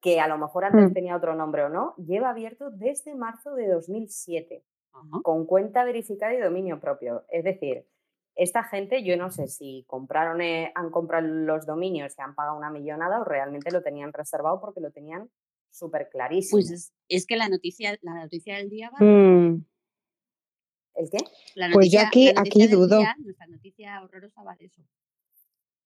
que 0.00 0.20
a 0.20 0.28
lo 0.28 0.38
mejor 0.38 0.64
antes 0.64 0.90
Mm. 0.90 0.94
tenía 0.94 1.16
otro 1.16 1.34
nombre 1.34 1.64
o 1.64 1.68
no, 1.68 1.94
lleva 1.96 2.30
abierto 2.30 2.70
desde 2.70 3.14
marzo 3.16 3.54
de 3.54 3.66
2007 3.66 4.64
Ajá. 4.92 5.08
con 5.24 5.44
cuenta 5.44 5.84
verificada 5.84 6.32
y 6.34 6.38
dominio 6.40 6.78
propio. 6.80 7.24
Es 7.30 7.42
decir, 7.44 7.84
esta 8.38 8.62
gente, 8.62 9.02
yo 9.02 9.16
no 9.16 9.30
sé 9.32 9.48
si 9.48 9.84
compraron, 9.88 10.40
eh, 10.40 10.70
han 10.76 10.90
comprado 10.90 11.26
los 11.26 11.66
dominios 11.66 12.14
y 12.16 12.22
han 12.22 12.34
pagado 12.36 12.56
una 12.56 12.70
millonada 12.70 13.20
o 13.20 13.24
realmente 13.24 13.70
lo 13.72 13.82
tenían 13.82 14.12
reservado 14.12 14.60
porque 14.60 14.80
lo 14.80 14.92
tenían 14.92 15.28
súper 15.70 16.08
clarísimo. 16.08 16.56
Pues 16.58 16.70
es, 16.70 16.92
es 17.08 17.26
que 17.26 17.36
la 17.36 17.48
noticia, 17.48 17.98
la 18.02 18.14
noticia 18.14 18.56
del 18.56 18.70
día 18.70 18.90
va. 18.90 18.98
Mm, 19.04 19.64
¿El 20.94 21.10
qué? 21.10 21.18
La 21.56 21.68
Pues 21.72 21.90
yo 21.90 22.00
aquí- 22.00 22.32
la 22.32 22.42
dudo. 22.68 22.98
día, 22.98 23.14
nuestra 23.18 23.46
noticia 23.48 24.00
horrorosa 24.02 24.42
va 24.44 24.54
de 24.56 24.66
eso. 24.66 24.82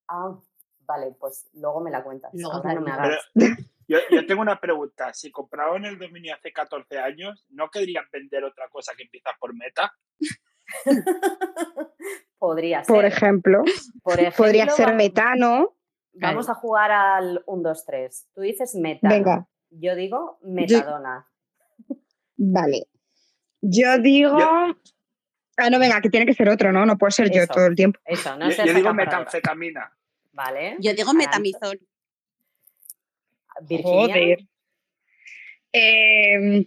Ah, 0.09 0.39
vale, 0.81 1.15
pues 1.19 1.49
luego 1.55 1.81
me 1.81 1.91
la 1.91 2.05
cuentas. 2.05 2.31
Luego 2.35 2.53
Ahora 2.53 2.69
te 2.69 2.75
no 2.75 2.81
me 2.83 2.91
hagas. 2.93 3.19
Yo, 3.89 3.99
yo 4.11 4.25
tengo 4.27 4.41
una 4.43 4.59
pregunta. 4.61 5.13
Si 5.13 5.31
compraron 5.33 5.85
el 5.85 5.99
dominio 5.99 6.35
hace 6.35 6.53
14 6.53 6.99
años, 6.99 7.45
¿no 7.51 7.69
querrían 7.71 8.05
vender 8.13 8.45
otra 8.45 8.69
cosa 8.71 8.93
que 8.97 9.03
empieza 9.03 9.31
por 9.41 9.55
meta? 9.55 9.93
Podría 12.43 12.83
ser. 12.83 12.93
por 12.97 13.05
ejemplo, 13.05 13.63
Por 14.03 14.17
podría 14.35 14.65
ejemplo, 14.65 14.77
ser 14.77 14.89
va- 14.89 14.95
metano. 14.95 15.77
Vamos 16.15 16.51
a 16.51 16.55
jugar 16.55 16.91
al 16.91 17.43
1, 17.47 17.63
2, 17.63 17.85
3. 17.87 18.29
Tú 18.35 18.41
dices 18.41 18.75
meta. 18.75 19.09
Venga, 19.09 19.47
Yo 19.71 19.95
digo 19.95 20.39
metadona. 20.43 21.27
vale. 22.37 22.89
Yo 23.61 23.97
digo. 23.99 24.39
Yo- 24.39 24.77
Ah, 25.57 25.69
no, 25.71 25.79
venga, 25.79 26.01
que 26.01 26.09
tiene 26.11 26.27
que 26.27 26.35
ser 26.35 26.49
otro, 26.49 26.73
¿no? 26.73 26.85
No 26.87 26.97
puedo 26.99 27.11
ser 27.13 27.31
yo 27.31 27.43
Eso. 27.43 27.53
todo 27.55 27.67
el 27.67 27.77
tiempo. 27.77 28.01
Eso, 28.07 28.35
no 28.37 28.51
yo, 28.51 28.65
yo 28.65 28.75
digo 28.75 28.93
metanfetamina. 28.95 29.97
Vale. 30.33 30.77
Yo 30.81 30.95
digo 30.95 31.13
metamizón. 31.13 31.79
Virginia. 33.61 34.15
Joder. 34.15 34.39
Mm, 35.75 36.63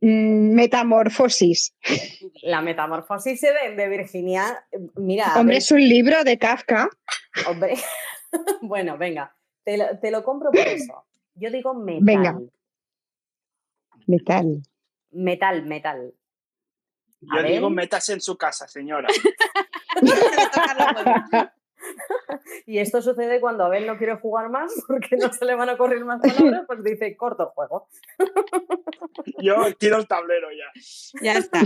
metamorfosis. 0.00 1.74
La 2.42 2.60
metamorfosis 2.60 3.40
se 3.40 3.52
vende, 3.52 3.88
Virginia. 3.88 4.64
Mira, 4.96 5.34
Hombre, 5.36 5.56
es 5.56 5.70
un 5.70 5.80
libro 5.80 6.24
de 6.24 6.38
Kafka. 6.38 6.88
hombre. 7.48 7.74
bueno, 8.62 8.96
venga, 8.98 9.34
te 9.64 9.76
lo, 9.76 9.98
te 9.98 10.10
lo 10.10 10.22
compro 10.22 10.50
por 10.50 10.66
eso. 10.66 11.04
Yo 11.34 11.50
digo 11.50 11.74
metal. 11.74 12.00
Venga. 12.02 12.40
Metal. 14.06 14.62
Metal, 15.10 15.66
metal. 15.66 16.14
Yo 17.20 17.42
digo 17.42 17.68
metas 17.70 18.08
en 18.10 18.20
su 18.20 18.36
casa, 18.36 18.68
señora. 18.68 19.08
Y 22.66 22.78
esto 22.78 23.00
sucede 23.00 23.40
cuando 23.40 23.64
Abel 23.64 23.86
no 23.86 23.96
quiere 23.96 24.16
jugar 24.16 24.50
más 24.50 24.72
porque 24.86 25.16
no 25.16 25.32
se 25.32 25.44
le 25.44 25.54
van 25.54 25.68
a 25.68 25.78
correr 25.78 26.04
más 26.04 26.20
palabras, 26.20 26.64
pues 26.66 26.82
dice 26.84 27.16
corto 27.16 27.44
el 27.44 27.48
juego. 27.50 27.88
Yo 29.38 29.56
tiro 29.78 29.96
el 29.96 30.06
tablero 30.06 30.48
ya. 30.50 30.70
Ya 31.22 31.38
está. 31.38 31.60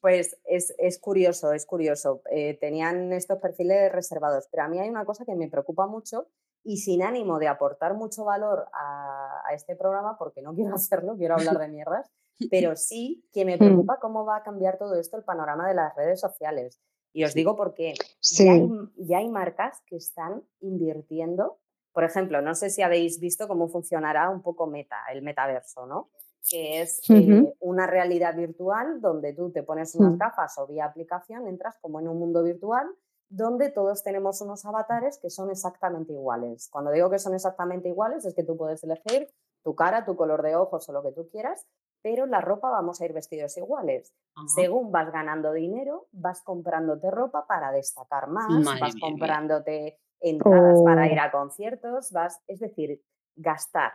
Pues 0.00 0.36
es, 0.46 0.74
es 0.78 0.98
curioso, 0.98 1.52
es 1.52 1.66
curioso. 1.66 2.22
Eh, 2.30 2.56
tenían 2.60 3.12
estos 3.12 3.38
perfiles 3.38 3.92
reservados, 3.92 4.48
pero 4.50 4.64
a 4.64 4.68
mí 4.68 4.78
hay 4.78 4.88
una 4.88 5.04
cosa 5.04 5.24
que 5.24 5.34
me 5.34 5.48
preocupa 5.48 5.86
mucho 5.86 6.28
y 6.64 6.78
sin 6.78 7.02
ánimo 7.02 7.38
de 7.38 7.48
aportar 7.48 7.94
mucho 7.94 8.24
valor 8.24 8.66
a, 8.72 9.42
a 9.48 9.54
este 9.54 9.74
programa, 9.74 10.16
porque 10.18 10.42
no 10.42 10.54
quiero 10.54 10.74
hacerlo, 10.74 11.16
quiero 11.16 11.34
hablar 11.34 11.58
de 11.58 11.68
mierdas, 11.68 12.10
pero 12.50 12.76
sí 12.76 13.24
que 13.32 13.44
me 13.44 13.58
preocupa 13.58 13.98
cómo 14.00 14.24
va 14.24 14.36
a 14.36 14.42
cambiar 14.42 14.78
todo 14.78 14.94
esto 14.94 15.16
el 15.16 15.24
panorama 15.24 15.66
de 15.66 15.74
las 15.74 15.94
redes 15.96 16.20
sociales. 16.20 16.80
Y 17.12 17.24
os 17.24 17.34
digo 17.34 17.56
por 17.56 17.74
qué. 17.74 17.94
Ya, 18.22 18.52
hay, 18.52 18.60
Sí. 18.60 18.70
ya 18.96 19.18
hay 19.18 19.28
marcas 19.28 19.82
que 19.86 19.96
están 19.96 20.42
invirtiendo. 20.60 21.58
Por 21.92 22.04
ejemplo, 22.04 22.40
no 22.42 22.54
sé 22.54 22.70
si 22.70 22.82
habéis 22.82 23.18
visto 23.20 23.48
cómo 23.48 23.68
funcionará 23.68 24.30
un 24.30 24.42
poco 24.42 24.66
Meta, 24.66 24.96
el 25.12 25.22
metaverso, 25.22 25.86
¿no? 25.86 26.10
Que 26.48 26.80
es 26.82 27.00
eh, 27.10 27.54
una 27.60 27.86
realidad 27.86 28.36
virtual 28.36 29.00
donde 29.00 29.32
tú 29.32 29.50
te 29.50 29.62
pones 29.62 29.94
unas 29.96 30.12
Mm. 30.12 30.18
gafas 30.18 30.56
o 30.58 30.66
vía 30.66 30.84
aplicación, 30.84 31.48
entras 31.48 31.76
como 31.80 31.98
en 31.98 32.08
un 32.08 32.18
mundo 32.18 32.42
virtual 32.42 32.86
donde 33.30 33.68
todos 33.70 34.02
tenemos 34.02 34.40
unos 34.40 34.64
avatares 34.64 35.18
que 35.18 35.28
son 35.28 35.50
exactamente 35.50 36.12
iguales. 36.14 36.68
Cuando 36.70 36.90
digo 36.92 37.10
que 37.10 37.18
son 37.18 37.34
exactamente 37.34 37.88
iguales 37.88 38.24
es 38.24 38.34
que 38.34 38.44
tú 38.44 38.56
puedes 38.56 38.82
elegir 38.84 39.28
tu 39.62 39.74
cara, 39.74 40.06
tu 40.06 40.16
color 40.16 40.42
de 40.42 40.56
ojos 40.56 40.88
o 40.88 40.92
lo 40.92 41.02
que 41.02 41.12
tú 41.12 41.28
quieras, 41.28 41.66
pero 42.02 42.26
la 42.26 42.40
ropa 42.40 42.70
vamos 42.70 43.00
a 43.00 43.04
ir 43.06 43.12
vestidos 43.12 43.56
iguales. 43.56 44.14
Ajá. 44.34 44.46
Según 44.48 44.92
vas 44.92 45.10
ganando 45.12 45.52
dinero, 45.52 46.08
vas 46.12 46.42
comprándote 46.42 47.10
ropa 47.10 47.46
para 47.46 47.70
destacar 47.72 48.28
más, 48.28 48.48
Madre 48.48 48.80
vas 48.80 48.94
mía, 48.94 49.02
mía. 49.06 49.10
comprándote 49.10 49.98
entradas 50.20 50.80
para 50.84 51.06
ir 51.06 51.18
Oh. 51.18 51.22
a 51.22 51.30
conciertos, 51.30 52.10
vas, 52.12 52.40
es 52.46 52.60
decir, 52.60 53.00
gastar. 53.36 53.92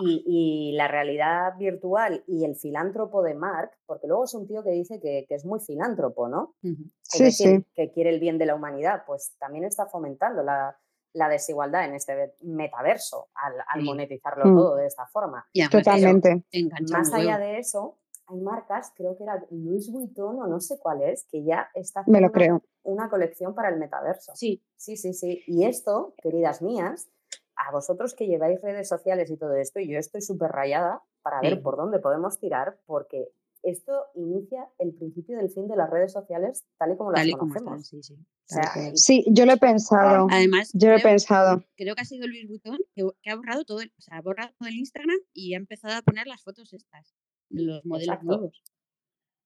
Y, 0.00 0.24
y 0.26 0.76
la 0.76 0.88
realidad 0.88 1.52
virtual 1.58 2.24
y 2.26 2.46
el 2.46 2.56
filántropo 2.56 3.22
de 3.22 3.34
Mark, 3.34 3.72
porque 3.84 4.06
luego 4.06 4.24
es 4.24 4.32
un 4.32 4.46
tío 4.48 4.62
que 4.64 4.70
dice 4.70 4.98
que, 4.98 5.26
que 5.28 5.34
es 5.34 5.44
muy 5.44 5.60
filántropo, 5.60 6.26
¿no? 6.26 6.54
Ujú. 6.62 6.84
Es 6.84 6.90
Sí, 7.02 7.24
decir, 7.24 7.60
sí. 7.60 7.66
que 7.74 7.92
quiere 7.92 8.08
el 8.10 8.18
bien 8.18 8.38
de 8.38 8.46
la 8.46 8.54
humanidad, 8.54 9.02
pues 9.06 9.36
también 9.38 9.64
está 9.64 9.84
fomentando 9.86 10.42
la, 10.42 10.78
la 11.14 11.28
desigualdad 11.28 11.84
en 11.86 11.94
este 11.94 12.34
metaverso 12.42 13.28
al, 13.34 13.54
al 13.66 13.80
Sí. 13.80 13.86
monetizarlo 13.86 14.44
Mm. 14.46 14.56
todo 14.56 14.76
de 14.76 14.86
esta 14.86 15.06
forma. 15.06 15.46
Y 15.52 15.62
además 15.62 15.84
Totalmente. 15.84 16.44
Más 16.90 17.12
allá 17.12 17.38
de 17.38 17.58
eso, 17.58 17.98
hay 18.26 18.40
marcas, 18.40 18.92
creo 18.94 19.16
que 19.16 19.24
era 19.24 19.42
Louis 19.50 19.90
Vuitton 19.90 20.40
o 20.40 20.46
no 20.46 20.60
sé 20.60 20.78
cuál 20.78 21.02
es, 21.02 21.24
que 21.30 21.42
ya 21.44 21.70
está 21.74 22.04
Me 22.06 22.20
lo 22.20 22.26
haciendo 22.28 22.54
una- 22.54 22.60
creo. 22.60 22.62
una 22.82 23.08
colección 23.10 23.54
para 23.54 23.70
el 23.70 23.78
metaverso. 23.78 24.32
Sí, 24.34 24.62
Sí, 24.76 24.96
sí, 24.96 25.12
sí. 25.14 25.42
Y 25.46 25.64
esto, 25.64 26.14
queridas 26.22 26.62
mías, 26.62 27.08
a 27.56 27.72
vosotros 27.72 28.14
que 28.14 28.26
lleváis 28.28 28.60
redes 28.62 28.86
sociales 28.88 29.30
y 29.30 29.36
todo 29.36 29.54
esto, 29.54 29.80
y 29.80 29.88
yo 29.90 29.98
estoy 29.98 30.20
súper 30.22 30.52
rayada 30.52 31.02
para 31.22 31.40
ver 31.40 31.60
por 31.62 31.76
dónde 31.76 31.98
podemos 31.98 32.38
tirar, 32.38 32.78
porque 32.86 33.32
esto 33.62 34.06
inicia 34.14 34.68
el 34.78 34.94
principio 34.94 35.36
del 35.36 35.50
fin 35.50 35.66
de 35.68 35.76
las 35.76 35.90
redes 35.90 36.12
sociales 36.12 36.64
tal 36.78 36.92
y 36.92 36.96
como 36.96 37.10
las 37.12 37.20
tal 37.20 37.28
y 37.28 37.32
como 37.32 37.52
están, 37.54 37.64
conocemos. 37.64 38.06
sí, 38.06 38.14
sí. 38.14 38.14
O 38.14 38.26
sea, 38.46 38.62
tal 38.62 38.72
cual. 38.72 38.96
Sí, 38.96 39.24
yo 39.28 39.46
lo 39.46 39.52
he 39.52 39.56
pensado. 39.58 40.26
Además, 40.30 40.70
Yo 40.72 40.88
lo 40.88 40.94
he 40.96 41.00
creo, 41.00 41.12
pensado. 41.12 41.64
creo 41.76 41.94
que 41.94 42.00
ha 42.00 42.04
sido 42.04 42.26
Luis 42.26 42.48
Butón 42.48 42.78
que, 42.94 43.04
que 43.22 43.30
ha 43.30 43.36
borrado 43.36 43.64
todo, 43.64 43.80
el, 43.80 43.92
o 43.96 44.00
sea, 44.00 44.18
ha 44.18 44.22
borrado 44.22 44.52
todo 44.58 44.68
el 44.68 44.76
Instagram 44.76 45.18
y 45.32 45.54
ha 45.54 45.56
empezado 45.58 45.94
a 45.96 46.02
poner 46.02 46.26
las 46.26 46.42
fotos 46.42 46.72
estas, 46.72 47.14
los 47.50 47.84
modelos 47.84 48.14
Exacto. 48.14 48.26
nuevos. 48.26 48.62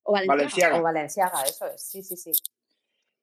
O 0.03 0.13
Valenciaga. 0.13 0.35
Valenciaga. 0.35 0.79
O 0.79 0.83
Valenciaga, 0.83 1.43
eso 1.43 1.65
es. 1.67 1.81
Sí, 1.81 2.03
sí, 2.03 2.15
sí. 2.17 2.31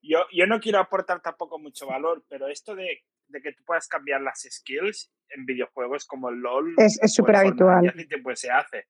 Yo, 0.03 0.21
yo 0.33 0.47
no 0.47 0.61
quiero 0.61 0.79
aportar 0.79 1.21
tampoco 1.23 1.59
mucho 1.59 1.87
valor, 1.87 2.25
pero 2.29 2.49
esto 2.49 2.75
de, 2.75 3.05
de 3.29 3.43
que 3.43 3.53
tú 3.53 3.63
puedas 3.67 3.87
cambiar 3.87 4.23
las 4.23 4.41
skills 4.49 5.13
en 5.29 5.45
videojuegos 5.45 6.07
como 6.07 6.31
el 6.31 6.37
LOL. 6.37 6.75
Es- 6.79 6.95
es 6.95 6.99
o 7.01 7.03
el 7.05 7.09
superhabitual. 7.11 7.75
Fortnite, 7.75 7.95
ya 7.95 8.01
hace 8.01 8.09
tiempo 8.09 8.31
que 8.31 8.37
se 8.37 8.51
hace. 8.51 8.85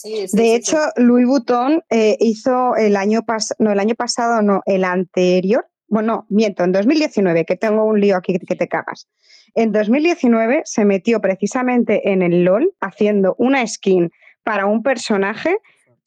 Sí, 0.00 0.28
sí, 0.28 0.36
De 0.36 0.44
sí, 0.44 0.54
hecho. 0.54 0.78
Louis 0.96 1.26
Vuitton 1.26 1.82
eh, 1.90 2.16
hizo 2.20 2.74
el 2.76 2.96
año 2.96 3.22
pasado, 3.22 3.56
no, 3.58 3.70
el 3.70 3.78
año 3.78 3.94
pasado 3.94 4.40
no, 4.40 4.62
el 4.64 4.84
anterior, 4.84 5.66
bueno, 5.88 6.24
miento, 6.30 6.64
en 6.64 6.72
2019, 6.72 7.44
que 7.44 7.56
tengo 7.56 7.84
un 7.84 8.00
lío 8.00 8.16
aquí 8.16 8.38
que 8.38 8.56
te 8.56 8.66
cagas. 8.66 9.08
En 9.54 9.72
2019 9.72 10.62
se 10.64 10.86
metió 10.86 11.20
precisamente 11.20 12.12
en 12.12 12.22
el 12.22 12.44
LOL 12.44 12.72
haciendo 12.80 13.34
una 13.36 13.66
skin 13.66 14.10
para 14.42 14.64
un 14.64 14.82
personaje 14.82 15.58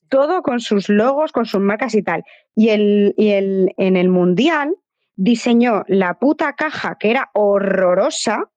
todo 0.10 0.42
con 0.42 0.60
sus 0.60 0.90
logos, 0.90 1.32
con 1.32 1.46
sus 1.46 1.62
marcas 1.62 1.94
y 1.94 2.02
tal. 2.02 2.24
Y, 2.56 2.70
el, 2.70 3.14
y 3.16 3.30
el, 3.30 3.74
en 3.78 3.96
el 3.96 4.10
Mundial 4.10 4.76
diseñó 5.16 5.84
la 5.88 6.16
puta 6.16 6.54
caja 6.54 6.98
que 7.00 7.12
era 7.12 7.30
horrorosa 7.34 8.50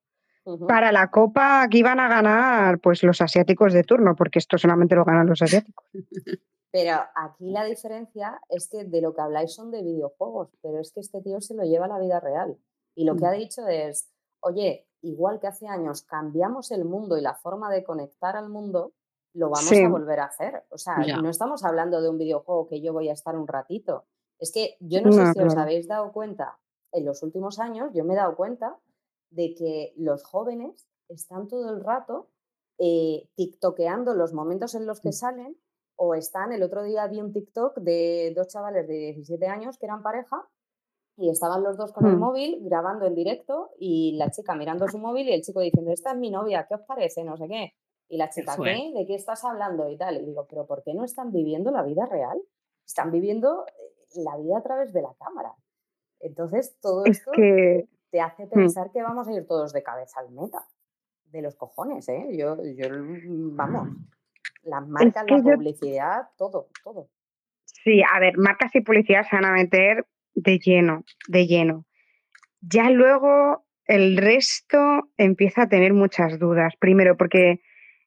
Para 0.67 0.91
la 0.91 1.09
copa 1.11 1.67
que 1.69 1.79
iban 1.79 1.99
a 1.99 2.07
ganar 2.07 2.79
pues 2.79 3.03
los 3.03 3.21
asiáticos 3.21 3.73
de 3.73 3.83
turno, 3.83 4.15
porque 4.15 4.39
esto 4.39 4.57
solamente 4.57 4.95
lo 4.95 5.03
ganan 5.05 5.27
los 5.27 5.41
asiáticos. 5.41 5.85
Pero 6.71 6.99
aquí 7.15 7.49
la 7.51 7.63
diferencia 7.63 8.39
es 8.49 8.67
que 8.69 8.83
de 8.83 9.01
lo 9.01 9.13
que 9.13 9.21
habláis 9.21 9.53
son 9.55 9.71
de 9.71 9.81
videojuegos, 9.81 10.49
pero 10.61 10.79
es 10.79 10.91
que 10.91 10.99
este 10.99 11.21
tío 11.21 11.39
se 11.39 11.55
lo 11.55 11.63
lleva 11.63 11.85
a 11.85 11.87
la 11.87 11.97
vida 11.97 12.19
real. 12.19 12.57
Y 12.93 13.05
lo 13.05 13.15
que 13.15 13.25
ha 13.25 13.31
dicho 13.31 13.67
es, 13.67 14.11
oye, 14.41 14.85
igual 15.01 15.39
que 15.39 15.47
hace 15.47 15.67
años 15.67 16.03
cambiamos 16.03 16.71
el 16.71 16.83
mundo 16.83 17.17
y 17.17 17.21
la 17.21 17.35
forma 17.35 17.71
de 17.71 17.83
conectar 17.85 18.35
al 18.35 18.49
mundo, 18.49 18.91
lo 19.33 19.49
vamos 19.49 19.69
Sí. 19.69 19.81
a 19.81 19.89
volver 19.89 20.19
a 20.19 20.25
hacer. 20.25 20.65
O 20.69 20.77
sea, 20.77 20.97
no 20.97 21.29
estamos 21.29 21.63
hablando 21.63 22.01
de 22.01 22.09
un 22.09 22.17
videojuego 22.17 22.67
que 22.67 22.81
yo 22.81 22.91
voy 22.91 23.09
a 23.09 23.13
estar 23.13 23.35
un 23.37 23.47
ratito. 23.47 24.05
Es 24.37 24.51
que 24.51 24.75
yo 24.81 25.01
no 25.01 25.11
sé 25.13 25.33
si 25.33 25.39
os 25.39 25.55
habéis 25.55 25.87
dado 25.87 26.11
cuenta, 26.11 26.59
en 26.91 27.05
los 27.05 27.23
últimos 27.23 27.59
años 27.59 27.91
yo 27.93 28.03
me 28.03 28.13
he 28.13 28.17
dado 28.17 28.35
cuenta 28.35 28.75
de 29.29 29.53
que 29.55 29.93
los 29.97 30.23
jóvenes 30.23 30.87
están 31.09 31.47
todo 31.47 31.69
el 31.69 31.83
rato 31.83 32.29
eh, 32.79 33.27
tiktokeando 33.35 34.13
los 34.13 34.33
momentos 34.33 34.75
en 34.75 34.85
los 34.85 35.01
que 35.01 35.11
salen 35.11 35.57
o 35.95 36.13
están, 36.13 36.51
el 36.51 36.61
otro 36.61 36.83
día 36.83 37.07
vi 37.07 37.19
un 37.21 37.33
TikTok 37.33 37.79
de 37.79 38.33
dos 38.35 38.47
chavales 38.49 38.87
de 38.87 38.93
17 39.13 39.47
años 39.47 39.77
que 39.79 39.87
eran 39.87 40.03
pareja 40.03 40.47
y 41.17 41.29
estaban 41.31 41.63
los 41.63 41.75
dos 41.77 41.91
con 41.91 42.05
el 42.05 42.15
Hmm. 42.15 42.19
móvil 42.19 42.59
grabando 42.61 43.07
en 43.07 43.15
directo 43.15 43.71
y 43.79 44.15
la 44.17 44.29
chica 44.29 44.53
mirando 44.53 44.87
su 44.87 44.99
móvil 44.99 45.27
y 45.27 45.33
el 45.33 45.41
chico 45.41 45.59
diciendo, 45.61 45.91
esta 45.91 46.11
es 46.11 46.17
mi 46.17 46.29
novia, 46.29 46.67
¿qué 46.67 46.75
os 46.75 46.81
parece? 46.81 47.23
No 47.23 47.35
sé 47.37 47.47
qué. 47.47 47.73
Y 48.09 48.17
la 48.17 48.29
chica. 48.29 48.55
¿De 48.55 49.05
qué 49.07 49.15
estás 49.15 49.43
hablando? 49.43 49.89
Y 49.89 49.97
tal. 49.97 50.21
Y 50.21 50.25
digo, 50.25 50.45
pero 50.47 50.67
¿por 50.67 50.83
qué 50.83 50.93
no 50.93 51.03
están 51.03 51.31
viviendo 51.31 51.71
la 51.71 51.81
vida 51.81 52.05
real? 52.05 52.39
Están 52.85 53.11
viviendo 53.11 53.65
eh, 53.65 54.21
la 54.23 54.37
vida 54.37 54.59
a 54.59 54.61
través 54.61 54.93
de 54.93 55.01
la 55.01 55.13
cámara. 55.15 55.55
Entonces, 56.19 56.77
todo 56.79 57.03
Es 57.05 57.17
esto 57.17 57.31
que 57.31 57.87
te 58.09 58.21
hace 58.21 58.47
pensar 58.47 58.91
que 58.91 59.01
vamos 59.01 59.27
a 59.27 59.33
ir 59.33 59.45
todos 59.45 59.73
de 59.73 59.83
cabeza 59.83 60.19
al 60.19 60.31
meta. 60.31 60.65
De 61.25 61.41
los 61.41 61.55
cojones, 61.55 62.07
¿eh? 62.07 62.25
Yo, 62.31 62.55
yo 62.63 62.89
mm, 62.89 63.55
vamos, 63.55 63.89
las 64.63 64.87
marcas, 64.87 65.25
que 65.25 65.33
la 65.33 65.43
yo- 65.43 65.55
publicidad, 65.55 66.29
todo, 66.37 66.69
todo. 66.83 67.09
Sí, 67.65 68.01
a 68.01 68.19
ver, 68.19 68.37
marcas 68.37 68.73
y 68.75 68.81
publicidad 68.81 69.23
se 69.29 69.35
van 69.35 69.45
a 69.45 69.51
meter 69.51 70.05
de 70.33 70.57
lleno, 70.57 71.03
de 71.27 71.45
lleno. 71.47 71.85
Ya 72.61 72.89
luego 72.89 73.65
el 73.85 74.17
resto 74.17 75.09
empieza 75.17 75.63
a 75.63 75.69
tener 75.69 75.93
muchas 75.93 76.39
dudas. 76.39 76.75
Primero, 76.79 77.17
porque 77.17 77.61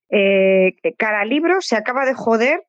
eh, 0.09 0.77
cada 0.99 1.25
libro 1.25 1.61
se 1.61 1.77
acaba 1.77 2.05
de 2.05 2.15
joder 2.15 2.67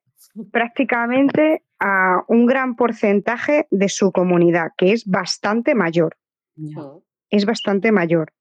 prácticamente 0.50 1.64
a 1.78 2.22
un 2.28 2.46
gran 2.46 2.76
porcentaje 2.76 3.66
de 3.70 3.88
su 3.88 4.12
comunidad, 4.12 4.72
que 4.76 4.92
es 4.92 5.06
bastante 5.06 5.74
mayor. 5.74 6.16
Ya. 6.54 6.80
Es 7.32 7.46
bastante 7.46 7.90
mayor. 7.90 8.32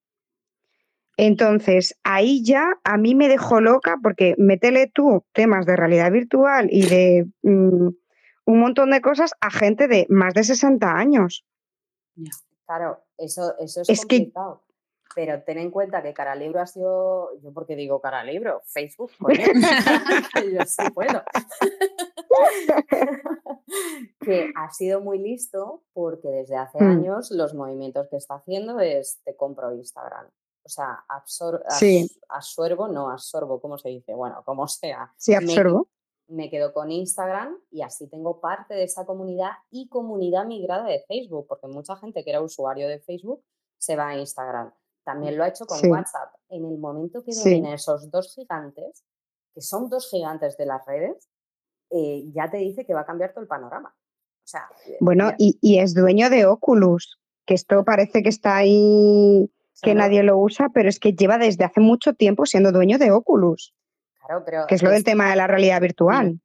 Entonces, 1.17 1.97
ahí 2.03 2.43
ya 2.43 2.73
a 2.83 2.97
mí 2.97 3.15
me 3.15 3.27
dejó 3.29 3.61
loca 3.61 3.97
porque 4.03 4.35
métele 4.37 4.87
tú 4.93 5.23
temas 5.33 5.65
de 5.65 5.75
realidad 5.75 6.11
virtual 6.11 6.67
y 6.71 6.85
de 6.85 7.27
mm, 7.41 7.87
un 8.45 8.59
montón 8.59 8.91
de 8.91 9.01
cosas 9.01 9.31
a 9.39 9.49
gente 9.49 9.87
de 9.87 10.05
más 10.09 10.33
de 10.33 10.43
60 10.43 10.93
años. 10.95 11.45
Claro, 12.65 13.03
eso, 13.17 13.55
eso 13.59 13.81
es, 13.81 13.89
Es 13.89 14.05
que- 14.05 14.17
complicado. 14.17 14.63
Pero 15.15 15.43
ten 15.43 15.57
en 15.57 15.71
cuenta 15.71 16.01
que 16.01 16.13
Cara 16.13 16.35
Libro 16.35 16.61
ha 16.61 16.67
sido, 16.67 17.37
yo 17.41 17.51
porque 17.53 17.75
digo 17.75 17.99
Cara 18.01 18.23
Libro, 18.23 18.61
Facebook, 18.65 19.11
coño. 19.19 19.35
yo 20.53 20.65
sí 20.65 20.83
puedo. 20.93 21.21
que 24.19 24.51
ha 24.55 24.71
sido 24.71 25.01
muy 25.01 25.19
listo 25.19 25.83
porque 25.93 26.27
desde 26.29 26.57
hace 26.57 26.77
Hmm. 26.79 26.91
años 26.91 27.31
los 27.31 27.53
movimientos 27.53 28.07
que 28.09 28.17
está 28.17 28.35
haciendo 28.35 28.79
es 28.79 29.21
te 29.23 29.35
compro 29.35 29.73
Instagram. 29.73 30.27
O 30.63 30.69
sea, 30.69 31.03
absor 31.09 31.63
Sí. 31.69 32.03
abs- 32.03 32.19
absorbo, 32.29 32.87
no 32.87 33.09
absorbo, 33.09 33.59
¿cómo 33.59 33.77
se 33.77 33.89
dice? 33.89 34.13
Bueno, 34.13 34.43
como 34.45 34.67
sea. 34.67 35.11
Sí, 35.17 35.31
Me- 35.31 35.37
absorbo. 35.37 35.87
me 36.27 36.49
quedo 36.49 36.71
con 36.73 36.91
Instagram 36.91 37.57
y 37.71 37.81
así 37.81 38.07
tengo 38.07 38.39
parte 38.39 38.73
de 38.75 38.83
esa 38.83 39.05
comunidad 39.05 39.51
y 39.71 39.89
comunidad 39.89 40.45
migrada 40.45 40.85
de 40.85 41.03
Facebook, 41.07 41.47
porque 41.47 41.67
mucha 41.67 41.95
gente 41.97 42.23
que 42.23 42.29
era 42.29 42.41
usuario 42.41 42.87
de 42.87 42.99
Facebook 42.99 43.43
se 43.77 43.95
va 43.95 44.09
a 44.09 44.17
Instagram. 44.17 44.71
También 45.03 45.37
lo 45.37 45.43
ha 45.43 45.47
hecho 45.47 45.65
con 45.65 45.77
Sí. 45.79 45.87
WhatsApp. 45.89 46.33
En 46.49 46.65
el 46.65 46.77
momento 46.77 47.23
que 47.23 47.31
Sí. 47.33 47.49
domina 47.49 47.73
esos 47.73 48.09
dos 48.11 48.33
gigantes, 48.35 49.03
que 49.53 49.61
son 49.61 49.89
dos 49.89 50.09
gigantes 50.09 50.57
de 50.57 50.65
las 50.65 50.85
redes, 50.85 51.27
eh, 51.89 52.23
ya 52.33 52.49
te 52.49 52.57
dice 52.57 52.85
que 52.85 52.93
va 52.93 53.01
a 53.01 53.05
cambiar 53.05 53.31
todo 53.33 53.41
el 53.41 53.47
panorama. 53.47 53.93
O 53.93 54.47
sea, 54.47 54.69
eh, 54.87 54.97
Bueno, 55.01 55.31
y, 55.37 55.57
y 55.61 55.79
es 55.79 55.93
dueño 55.93 56.29
de 56.29 56.45
Oculus, 56.45 57.19
que 57.45 57.53
esto 57.53 57.83
parece 57.83 58.23
que 58.23 58.29
está 58.29 58.57
ahí, 58.57 59.51
que 59.81 59.95
nadie 59.95 60.21
lo 60.23 60.37
usa, 60.37 60.69
pero 60.73 60.89
es 60.89 60.99
que 60.99 61.13
lleva 61.13 61.37
desde 61.39 61.63
hace 61.63 61.79
mucho 61.81 62.13
tiempo 62.13 62.45
siendo 62.45 62.71
dueño 62.71 62.97
de 62.99 63.11
Oculus, 63.11 63.73
Claro, 64.25 64.43
pero 64.45 64.67
que 64.67 64.75
es 64.75 64.83
lo 64.83 64.91
del 64.91 65.03
tema 65.03 65.29
de 65.31 65.35
la 65.35 65.47
realidad 65.47 65.81
virtual. 65.81 66.39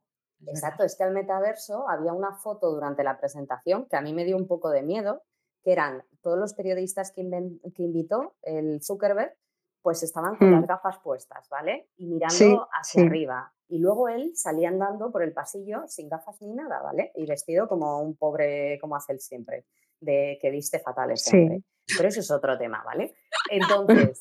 Exacto, 0.46 0.84
es 0.84 0.96
que 0.96 1.04
al 1.04 1.12
metaverso 1.12 1.88
había 1.88 2.12
una 2.14 2.32
foto 2.36 2.70
durante 2.70 3.04
la 3.04 3.18
presentación 3.18 3.86
que 3.90 3.96
a 3.96 4.00
mí 4.00 4.14
me 4.14 4.24
dio 4.24 4.36
un 4.36 4.46
poco 4.46 4.70
de 4.70 4.82
miedo, 4.82 5.22
que 5.66 5.72
eran 5.72 6.04
todos 6.22 6.38
los 6.38 6.54
periodistas 6.54 7.10
que, 7.10 7.22
invitó 7.22 8.36
el 8.42 8.80
Zuckerberg, 8.80 9.36
pues 9.82 10.00
estaban 10.04 10.36
con 10.36 10.48
Hmm. 10.48 10.52
las 10.60 10.66
gafas 10.68 10.98
puestas, 11.00 11.48
¿vale? 11.48 11.88
Y 11.96 12.06
mirando 12.06 12.36
Sí, 12.36 12.56
hacia 12.70 13.00
sí. 13.00 13.06
arriba. 13.08 13.52
Y 13.66 13.80
luego 13.80 14.08
él 14.08 14.30
salía 14.36 14.68
andando 14.68 15.10
por 15.10 15.24
el 15.24 15.32
pasillo 15.32 15.82
sin 15.88 16.08
gafas 16.08 16.40
ni 16.40 16.54
nada, 16.54 16.80
¿vale? 16.82 17.10
Y 17.16 17.26
vestido 17.26 17.66
como 17.66 18.00
un 18.00 18.16
pobre, 18.16 18.78
como 18.80 18.94
hace 18.94 19.14
él 19.14 19.18
siempre, 19.18 19.66
de 19.98 20.38
que 20.40 20.52
viste 20.52 20.78
fatal 20.78 21.16
Sí. 21.16 21.36
hombre. 21.36 21.64
Pero 21.96 22.08
eso 22.10 22.20
es 22.20 22.30
otro 22.30 22.56
tema, 22.56 22.84
¿vale? 22.84 23.16
Entonces, 23.50 24.20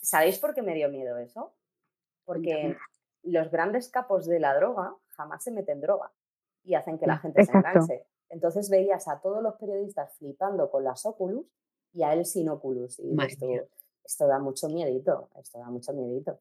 ¿sabéis 0.00 0.38
por 0.38 0.54
qué 0.54 0.62
me 0.62 0.74
dio 0.74 0.88
miedo 0.90 1.18
eso? 1.18 1.56
Porque 2.24 2.76
los 3.24 3.50
grandes 3.50 3.88
capos 3.88 4.26
de 4.26 4.38
la 4.38 4.54
droga 4.54 4.94
jamás 5.08 5.42
se 5.42 5.50
meten 5.50 5.80
droga 5.80 6.12
y 6.62 6.74
hacen 6.76 6.98
que 6.98 7.06
la 7.08 7.16
Mm, 7.16 7.20
gente 7.22 7.44
se 7.44 7.50
enganche. 7.50 8.06
Entonces 8.30 8.68
veías 8.68 9.08
a 9.08 9.20
todos 9.20 9.42
los 9.42 9.54
periodistas 9.56 10.14
flipando 10.18 10.70
con 10.70 10.84
las 10.84 11.06
Oculus 11.06 11.46
y 11.92 12.02
a 12.02 12.12
él 12.12 12.24
sin 12.24 12.48
Oculus. 12.48 12.98
Y 12.98 13.14
mía. 13.14 13.64
esto 14.04 14.26
da 14.26 14.38
mucho 14.38 14.68
miedito, 14.68 15.28
esto 15.40 15.58
da 15.58 15.70
mucho 15.70 15.92
miedito. 15.92 16.40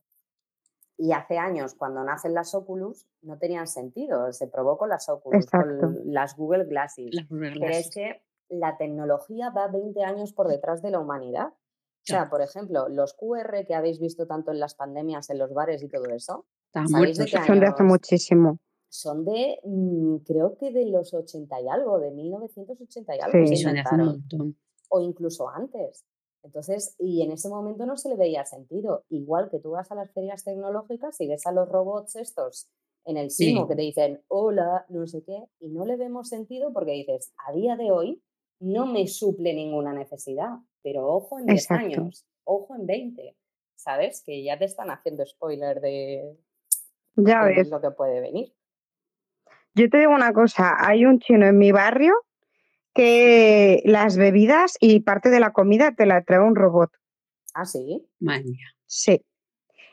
Y 1.00 1.12
hace 1.12 1.38
años, 1.38 1.76
cuando 1.76 2.04
nacen 2.04 2.34
las 2.34 2.56
Oculus, 2.56 3.06
no 3.22 3.38
tenían 3.38 3.68
sentido. 3.68 4.32
Se 4.34 4.48
probó 4.48 4.78
con 4.78 4.90
las 4.90 5.08
Oculus, 5.10 5.46
Exacto. 5.46 5.80
con 5.80 6.02
las 6.06 6.36
Google 6.36 6.66
Glasses. 6.66 7.14
Las 7.14 7.30
Google 7.30 7.54
Pero 7.60 7.72
es 7.72 7.92
que 7.94 8.24
la 8.50 8.78
tecnología 8.78 9.52
va 9.52 9.68
20 9.68 10.04
años 10.04 10.34
por 10.34 10.48
detrás 10.48 10.82
de 10.82 10.92
la 10.92 11.00
humanidad. 11.00 11.50
O 11.50 12.10
sea, 12.10 12.30
por 12.30 12.42
ejemplo, 12.42 12.88
los 12.88 13.14
QR 13.14 13.66
que 13.68 13.76
habéis 13.76 14.00
visto 14.00 14.26
tanto 14.28 14.52
en 14.52 14.62
las 14.62 14.76
pandemias, 14.76 15.30
en 15.30 15.38
los 15.40 15.54
bares 15.54 15.84
y 15.84 15.90
todo 15.90 16.06
eso, 16.06 16.46
Estaban 16.68 16.88
¿sabéis 16.88 17.18
de 17.18 17.24
muertos. 17.24 17.42
qué 17.42 17.48
Son 17.48 17.60
de 17.60 17.68
hace 17.68 17.84
muchísimo. 17.84 18.60
Son 18.90 19.26
de, 19.26 19.60
mm, 19.64 20.18
creo 20.26 20.58
que 20.58 20.72
de 20.72 20.86
los 20.88 21.14
80 21.14 21.60
y 21.62 21.68
algo, 21.68 22.00
de 22.00 22.12
1980 22.12 23.16
y 23.16 23.20
algo 23.20 23.46
Sí. 23.48 23.58
se 23.58 23.70
hace 23.70 23.96
un 23.96 24.06
montón. 24.06 24.58
o 24.90 25.02
incluso 25.02 25.50
antes. 25.50 26.06
Entonces, 26.44 26.96
y 26.98 27.22
en 27.22 27.32
ese 27.32 27.50
momento 27.50 27.86
no 27.86 27.98
se 27.98 28.08
le 28.08 28.16
veía 28.16 28.46
sentido. 28.46 29.04
Igual 29.10 29.50
que 29.50 29.60
tú 29.60 29.72
vas 29.72 29.92
a 29.92 29.96
las 29.96 30.10
ferias 30.14 30.46
tecnológicas 30.46 31.20
y 31.20 31.28
ves 31.28 31.46
a 31.46 31.52
los 31.52 31.68
robots 31.68 32.16
estos 32.16 32.70
en 33.04 33.18
el 33.18 33.30
Simo 33.32 33.64
Sí. 33.64 33.68
que 33.68 33.76
te 33.76 33.82
dicen 33.82 34.22
hola, 34.30 34.86
no 34.88 35.06
sé 35.08 35.24
qué, 35.24 35.44
y 35.60 35.68
no 35.70 35.84
le 35.86 35.98
vemos 35.98 36.30
sentido 36.30 36.72
porque 36.72 36.92
dices, 36.94 37.34
a 37.46 37.52
día 37.52 37.76
de 37.76 37.92
hoy 37.92 38.22
no 38.62 38.86
me 38.86 39.08
suple 39.08 39.54
ninguna 39.54 39.92
necesidad, 39.94 40.60
pero 40.82 41.08
ojo 41.08 41.38
en 41.38 41.48
10 41.48 41.64
Exacto. 41.66 41.84
años, 42.02 42.26
ojo 42.46 42.76
en 42.76 42.86
20, 42.86 43.36
¿sabes? 43.76 44.24
Que 44.24 44.42
ya 44.44 44.58
te 44.58 44.66
están 44.66 44.90
haciendo 44.90 45.26
spoiler 45.26 45.82
de, 45.82 46.38
Ya 47.18 47.44
ves. 47.44 47.70
lo 47.70 47.82
que 47.82 47.92
puede 47.92 48.22
venir. 48.22 48.54
Yo 49.76 49.90
te 49.90 50.00
digo 50.00 50.12
una 50.12 50.34
cosa, 50.34 50.76
hay 50.80 51.06
un 51.06 51.20
chino 51.20 51.46
en 51.46 51.58
mi 51.58 51.72
barrio 51.72 52.14
que 52.94 53.82
las 53.86 54.18
bebidas 54.18 54.76
y 54.80 55.02
parte 55.02 55.30
de 55.30 55.40
la 55.40 55.52
comida 55.54 55.94
te 55.94 56.06
la 56.06 56.24
trae 56.24 56.40
un 56.40 56.56
robot. 56.56 56.92
Ah, 57.54 57.66
sí. 57.66 58.08
Madre 58.20 58.46
mía. 58.46 58.68
Sí. 58.88 59.22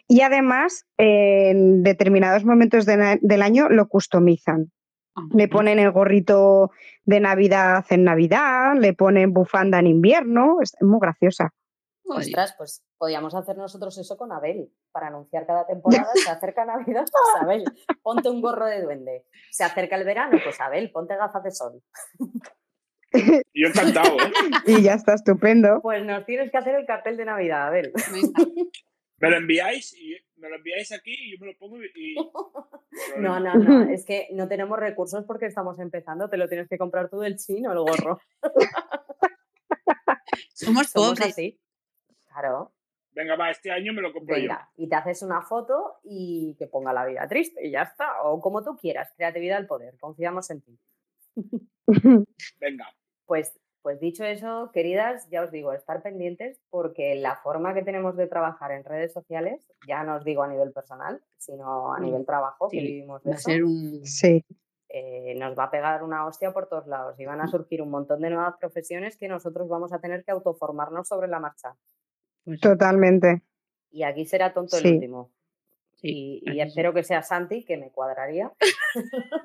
Y 0.08 0.20
además, 0.22 0.86
en 0.96 1.82
determinados 1.82 2.44
momentos 2.44 2.86
de 2.86 3.18
del 3.20 3.42
año 3.42 3.68
lo 3.68 3.88
customizan. 3.88 4.70
Ah, 5.14 5.22
Le 5.32 5.48
ponen 5.48 5.78
el 5.78 5.92
gorrito 5.92 6.70
de 7.04 7.20
Navidad 7.20 7.84
en 7.90 8.04
Navidad, 8.04 8.74
le 8.78 8.94
ponen 8.94 9.32
bufanda 9.32 9.78
en 9.78 9.86
invierno, 9.86 10.58
es 10.62 10.74
muy 10.80 10.98
graciosa. 11.00 11.52
Oye, 12.06 12.20
Ostras, 12.26 12.54
pues 12.58 12.84
podíamos 12.98 13.34
hacer 13.34 13.56
nosotros 13.56 13.96
eso 13.98 14.16
con 14.16 14.30
Abel. 14.32 14.70
Para 14.92 15.06
anunciar 15.08 15.46
cada 15.46 15.66
temporada, 15.66 16.06
se 16.14 16.30
acerca 16.30 16.64
Navidad, 16.64 17.04
pues 17.10 17.42
Abel, 17.42 17.64
ponte 18.02 18.28
un 18.28 18.40
gorro 18.42 18.66
de 18.66 18.82
duende. 18.82 19.24
Se 19.50 19.64
acerca 19.64 19.96
el 19.96 20.04
verano, 20.04 20.38
pues 20.44 20.60
Abel, 20.60 20.90
ponte 20.90 21.16
gafas 21.16 21.42
de 21.44 21.50
sol. 21.50 21.82
Yo 23.54 23.68
encantado, 23.68 24.16
¿eh? 24.18 24.32
Y 24.66 24.82
ya 24.82 24.94
está 24.94 25.14
estupendo. 25.14 25.80
Pues 25.82 26.04
nos 26.04 26.26
tienes 26.26 26.50
que 26.50 26.56
hacer 26.58 26.74
el 26.74 26.84
cartel 26.84 27.16
de 27.16 27.24
Navidad, 27.24 27.68
Abel. 27.68 27.92
Me 29.18 29.30
lo 29.30 29.36
enviáis 29.36 29.94
y 29.96 30.16
me 30.36 30.48
lo 30.48 30.56
enviáis 30.56 30.90
aquí 30.90 31.14
y 31.16 31.32
yo 31.32 31.38
me 31.40 31.52
lo 31.52 31.58
pongo 31.58 31.76
y... 31.80 31.86
y- 31.94 32.14
No, 33.18 33.38
no, 33.38 33.54
no, 33.54 33.88
es 33.88 34.04
que 34.04 34.26
no 34.32 34.48
tenemos 34.48 34.78
recursos 34.80 35.24
porque 35.26 35.46
estamos 35.46 35.78
empezando, 35.78 36.28
te 36.28 36.36
lo 36.36 36.48
tienes 36.48 36.68
que 36.68 36.76
comprar 36.76 37.08
tú 37.08 37.20
del 37.20 37.36
chino, 37.36 37.70
el 37.72 37.78
gorro. 37.78 38.18
Somos 40.52 40.88
Somos 40.88 40.92
pobres. 41.18 41.32
así. 41.32 41.60
Claro, 42.34 42.72
Venga, 43.12 43.36
va, 43.36 43.50
este 43.50 43.70
año 43.70 43.92
me 43.92 44.02
lo 44.02 44.12
compro 44.12 44.34
yo. 44.36 44.42
venga, 44.42 44.68
y 44.76 44.88
te 44.88 44.96
haces 44.96 45.22
una 45.22 45.40
foto 45.42 45.98
y 46.02 46.56
que 46.58 46.66
ponga 46.66 46.92
la 46.92 47.06
vida 47.06 47.28
triste 47.28 47.64
y 47.64 47.70
ya 47.70 47.82
está, 47.82 48.22
o 48.24 48.40
como 48.40 48.64
tú 48.64 48.76
quieras, 48.76 49.12
creatividad 49.16 49.58
al 49.58 49.68
poder, 49.68 49.96
confiamos 50.00 50.50
en 50.50 50.62
ti. 50.62 50.78
Venga. 52.60 52.86
Pues, 53.26 53.56
pues 53.82 54.00
dicho 54.00 54.24
eso, 54.24 54.70
queridas, 54.72 55.28
ya 55.30 55.42
os 55.44 55.52
digo, 55.52 55.72
estar 55.72 56.02
pendientes 56.02 56.60
porque 56.70 57.14
la 57.14 57.36
forma 57.36 57.72
que 57.72 57.82
tenemos 57.82 58.16
de 58.16 58.26
trabajar 58.26 58.72
en 58.72 58.82
redes 58.82 59.12
sociales, 59.12 59.70
ya 59.86 60.02
no 60.02 60.16
os 60.16 60.24
digo 60.24 60.42
a 60.42 60.48
nivel 60.48 60.72
personal, 60.72 61.22
sino 61.38 61.94
a 61.94 62.00
Mm, 62.00 62.02
nivel 62.02 62.26
trabajo, 62.26 62.68
que 62.68 62.80
sí, 62.80 62.86
vivimos 62.86 63.22
de 63.22 63.30
Va 63.30 63.36
a 63.36 63.38
eso, 63.38 63.50
ser 63.50 63.64
un. 63.64 64.04
Sí, 64.04 64.44
eh, 64.88 65.34
nos 65.38 65.56
va 65.58 65.64
a 65.64 65.70
pegar 65.70 66.02
una 66.02 66.26
hostia 66.26 66.52
por 66.52 66.68
todos 66.68 66.86
lados 66.86 67.18
y 67.18 67.24
van 67.26 67.40
a 67.40 67.46
surgir 67.48 67.82
un 67.82 67.90
montón 67.90 68.20
de 68.20 68.30
nuevas 68.30 68.54
profesiones 68.58 69.16
que 69.16 69.28
nosotros 69.28 69.68
vamos 69.68 69.92
a 69.92 70.00
tener 70.00 70.24
que 70.24 70.30
autoformarnos 70.32 71.06
sobre 71.08 71.28
la 71.28 71.40
marcha. 71.40 71.76
Pues, 72.44 72.60
totalmente. 72.60 73.42
Y 73.90 74.02
aquí 74.02 74.24
será 74.26 74.52
tonto 74.52 74.76
Sí. 74.76 74.86
el 74.88 74.94
último. 74.94 75.30
sí, 75.96 76.42
Y, 76.44 76.52
y 76.52 76.60
espero 76.60 76.92
que 76.92 77.02
sea 77.02 77.22
Santi, 77.22 77.64
que 77.64 77.76
me 77.76 77.90
cuadraría. 77.90 78.52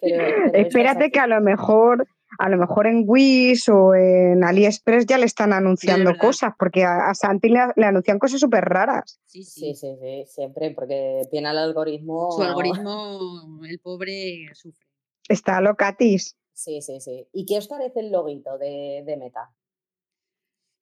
pero- 0.00 0.16
pero 0.16 0.36
esto 0.46 0.56
es 0.56 0.66
Espérate 0.66 1.10
que 1.10 1.18
a 1.20 1.26
lo 1.26 1.40
mejor, 1.40 2.06
a 2.38 2.48
lo 2.48 2.56
mejor 2.58 2.86
en 2.86 3.04
Wish 3.06 3.68
o 3.70 3.94
en 3.94 4.42
AliExpress 4.44 5.06
ya 5.06 5.18
le 5.18 5.26
están 5.26 5.52
anunciando 5.52 6.12
cosas, 6.18 6.52
porque 6.58 6.84
a, 6.84 7.08
a 7.10 7.14
Santi 7.14 7.48
le, 7.48 7.60
le 7.76 7.86
anuncian 7.86 8.18
cosas 8.18 8.40
súper 8.40 8.64
raras. 8.64 9.20
Sí, 9.26 9.44
Sí, 9.44 9.74
sí. 9.74 9.74
sí, 9.74 9.96
sí, 10.00 10.24
siempre, 10.26 10.70
porque 10.72 11.22
tiene 11.30 11.50
el 11.50 11.58
algoritmo. 11.58 12.30
Su 12.32 12.42
algoritmo, 12.42 13.60
el 13.68 13.78
pobre 13.80 14.48
sufre. 14.54 14.86
Está 15.28 15.60
locatis. 15.60 16.36
Sí, 16.52 16.82
sí, 16.82 17.00
sí. 17.00 17.26
¿Y 17.32 17.46
qué 17.46 17.58
os 17.58 17.68
parece 17.68 18.00
el 18.00 18.10
loguito 18.12 18.58
de, 18.58 19.02
de 19.06 19.16
Meta? 19.16 19.50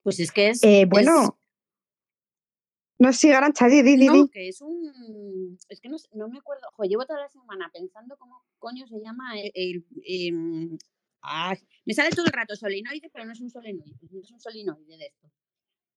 Pues 0.09 0.21
es 0.21 0.33
que 0.33 0.49
es. 0.49 0.63
Eh, 0.65 0.83
es- 0.83 0.89
bueno, 0.89 1.39
no 2.99 3.13
sigue 3.13 3.35
Arancha, 3.35 3.69
di, 3.69 3.83
di, 3.83 3.97
di, 3.97 4.07
no, 4.07 4.29
que 4.29 4.49
es 4.49 4.61
un. 4.63 5.57
Es 5.69 5.81
que 5.81 5.89
no, 5.91 5.99
sé- 5.99 6.09
no 6.15 6.29
me 6.29 6.39
acuerdo. 6.39 6.67
Jo, 6.73 6.85
llevo 6.85 7.05
toda 7.05 7.21
la 7.21 7.29
semana 7.29 7.71
pensando 7.73 8.17
cómo 8.17 8.43
coño 8.59 8.87
se 8.87 8.99
llama 9.01 9.39
el. 9.39 9.53
el- 9.55 9.85
em, 10.05 10.79
ay, 11.21 11.59
me 11.85 11.93
sale 11.95 12.11
todo 12.11 12.25
el 12.27 12.33
rato 12.33 12.57
solenoide, 12.57 13.11
pero 13.13 13.25
no 13.27 13.33
es 13.33 13.41
un 13.41 13.51
solenoide. 13.51 13.95
No 14.11 14.21
es 14.23 14.31
un 14.31 14.41
solenoide 14.41 14.97
de 14.97 15.07
esto. 15.07 15.31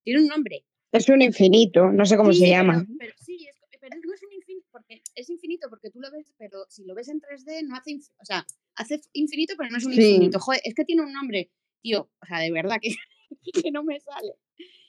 Tiene 0.04 0.22
un 0.22 0.28
nombre. 0.28 0.66
Es 0.92 1.08
un 1.08 1.22
infinito, 1.22 1.90
no 1.90 2.06
sé 2.06 2.18
cómo 2.18 2.34
Sí, 2.34 2.40
se 2.40 2.46
pero- 2.48 2.58
llama. 2.58 2.86
Pero, 3.00 3.14
sí, 3.18 3.48
es, 3.50 3.56
pero 3.80 3.96
no 4.06 4.14
es 4.14 4.22
un 4.24 4.34
infinito, 4.34 4.68
porque 4.72 5.02
es 5.16 5.30
infinito 5.30 5.70
porque 5.70 5.90
tú 5.90 6.02
lo 6.02 6.12
ves, 6.12 6.34
pero 6.38 6.66
si 6.70 6.84
lo 6.84 6.94
ves 6.96 7.08
en 7.08 7.22
3D 7.22 7.64
no 7.64 7.78
hace, 7.78 7.98
o 8.20 8.26
sea, 8.26 8.46
hace 8.76 9.00
infinito, 9.14 9.54
pero 9.58 9.70
no 9.72 9.78
es 9.78 9.86
un 9.86 9.94
Sí. 9.94 10.02
infinito. 10.16 10.38
Joder, 10.40 10.62
es 10.66 10.76
que 10.76 10.84
tiene 10.86 11.02
un 11.04 11.14
nombre, 11.14 11.50
tío, 11.82 12.12
o 12.22 12.26
sea, 12.28 12.40
de 12.40 12.52
verdad 12.52 12.78
que, 12.82 12.90
que 13.64 13.72
no 13.72 13.84
me 13.84 14.00
sale. 14.00 14.34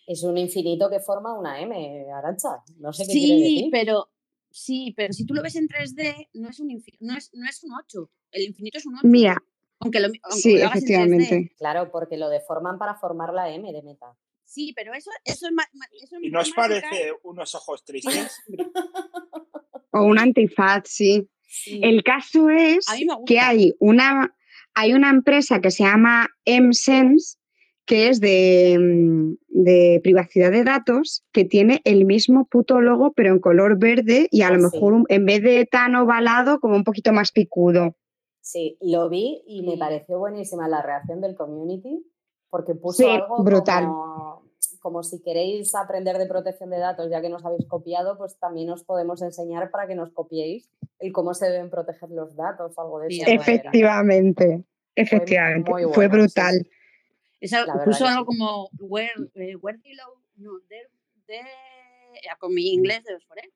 Es 0.07 0.23
un 0.25 0.37
infinito 0.37 0.91
que 0.91 1.01
forma 1.01 1.39
una 1.39 1.61
M, 1.61 2.07
Arancha. 2.13 2.63
No 2.79 2.93
sé 2.93 3.05
qué 3.07 3.13
quiere 3.13 3.27
Sí, 3.27 3.55
decir. 3.55 3.69
pero 3.71 4.11
sí, 4.51 4.95
pero 4.97 5.13
si 5.13 5.25
tú 5.25 5.35
lo 5.35 5.43
ves 5.43 5.57
en 5.57 5.69
3D 5.69 6.29
no 6.35 6.49
es 6.51 6.61
un 6.61 6.69
infi- 6.71 6.97
no 7.01 7.17
es, 7.17 7.31
no 7.35 7.49
es 7.49 7.63
un 7.65 7.73
8. 7.73 8.11
El 8.33 8.43
infinito 8.45 8.79
es 8.79 8.87
un 8.87 8.95
8. 8.97 9.07
Mira, 9.07 9.37
aunque 9.79 10.01
lo, 10.01 10.07
aunque 10.07 10.41
sí, 10.41 10.59
lo 10.59 10.67
hagas 10.67 10.83
en 10.83 10.83
3D. 10.83 10.85
efectivamente. 10.85 11.55
Claro, 11.57 11.91
porque 11.93 12.17
lo 12.17 12.29
deforman 12.29 12.79
para 12.79 12.97
formar 12.97 13.33
la 13.33 13.51
M 13.55 13.73
de 13.73 13.83
Meta. 13.83 14.17
Sí, 14.45 14.73
pero 14.77 14.93
eso, 14.93 15.11
eso 15.25 15.47
es 15.47 15.53
eso 16.03 16.17
en 16.17 16.25
¿Y 16.25 16.31
no 16.31 16.41
os 16.41 16.51
parece 16.51 17.13
unos 17.23 17.55
ojos 17.55 17.85
tristes? 17.85 18.39
O 19.93 20.03
un 20.05 20.19
antifaz, 20.19 20.83
sí. 20.87 21.29
Sí. 21.47 21.81
El 21.83 22.03
caso 22.03 22.49
es 22.51 22.87
que 23.27 23.39
hay 23.41 23.75
una, 23.79 24.35
hay 24.75 24.95
una 24.95 25.11
empresa 25.11 25.61
que 25.61 25.71
se 25.71 25.85
llama 25.85 26.29
MSense, 26.47 27.37
que 27.85 28.09
es 28.09 28.21
de, 28.21 28.79
mm, 28.81 29.35
de 29.49 30.01
privacidad 30.03 30.51
de 30.53 30.65
datos, 30.65 31.25
que 31.33 31.45
tiene 31.45 31.81
el 31.85 32.05
mismo 32.05 32.47
puto 32.47 32.81
logo, 32.81 33.13
pero 33.13 33.31
en 33.33 33.41
color 33.41 33.79
verde 33.79 34.29
y 34.31 34.43
a 34.43 34.49
Ah, 34.49 34.53
lo 34.53 34.69
sí. 34.69 34.77
mejor 34.77 34.93
un- 34.93 35.07
en 35.09 35.25
vez 35.27 35.43
de 35.43 35.67
tan 35.67 35.95
ovalado, 35.97 36.61
como 36.61 36.77
un 36.77 36.85
poquito 36.85 37.13
más 37.13 37.33
picudo. 37.33 37.97
Sí, 38.41 38.77
lo 38.81 39.09
vi 39.09 39.43
y 39.47 39.63
me 39.63 39.73
Sí. 39.73 39.79
pareció 39.79 40.19
buenísima 40.19 40.69
la 40.69 40.83
reacción 40.83 41.21
del 41.21 41.35
community, 41.35 42.05
porque 42.51 42.75
puso 42.75 43.03
Sí, 43.03 43.09
algo 43.09 43.43
brutal. 43.43 43.85
Como, 43.87 44.43
como 44.81 45.03
si 45.05 45.21
queréis 45.23 45.75
aprender 45.75 46.19
de 46.19 46.27
protección 46.27 46.71
de 46.71 46.79
datos, 46.79 47.09
ya 47.11 47.21
que 47.21 47.29
nos 47.29 47.45
habéis 47.45 47.67
copiado, 47.67 48.19
pues 48.19 48.37
también 48.39 48.69
os 48.71 48.83
podemos 48.85 49.23
enseñar 49.23 49.71
para 49.71 49.87
que 49.87 49.95
nos 49.95 50.11
copiéis 50.13 50.69
el 50.99 51.13
cómo 51.13 51.35
se 51.35 51.47
deben 51.47 51.71
proteger 51.71 52.11
los 52.11 52.35
datos 52.37 52.73
o 52.77 52.81
algo 52.81 52.99
de 53.01 53.09
Sí, 53.11 53.21
eso. 53.23 53.31
era. 53.31 53.41
Efectivamente, 53.43 54.65
efectivamente. 54.97 55.71
muy 55.71 55.83
Fue 55.85 56.09
bueno, 56.09 56.25
sí, 56.25 56.31
sí. 56.31 56.69
Esa, 57.43 57.67
puso 57.85 58.07
algo 58.07 58.21
sí. 58.31 58.39
como 58.39 58.69
where, 58.79 59.13
eh, 59.35 59.57
where 59.57 59.79
they 59.83 59.95
low, 59.95 60.15
no, 60.37 60.61
there, 60.69 60.89
there- 61.27 61.47
eh, 62.15 62.29
con 62.39 62.55
mi 62.55 62.73
inglés 62.73 63.03
de 63.05 63.15
Oxford, 63.15 63.39
¿eh? 63.39 63.51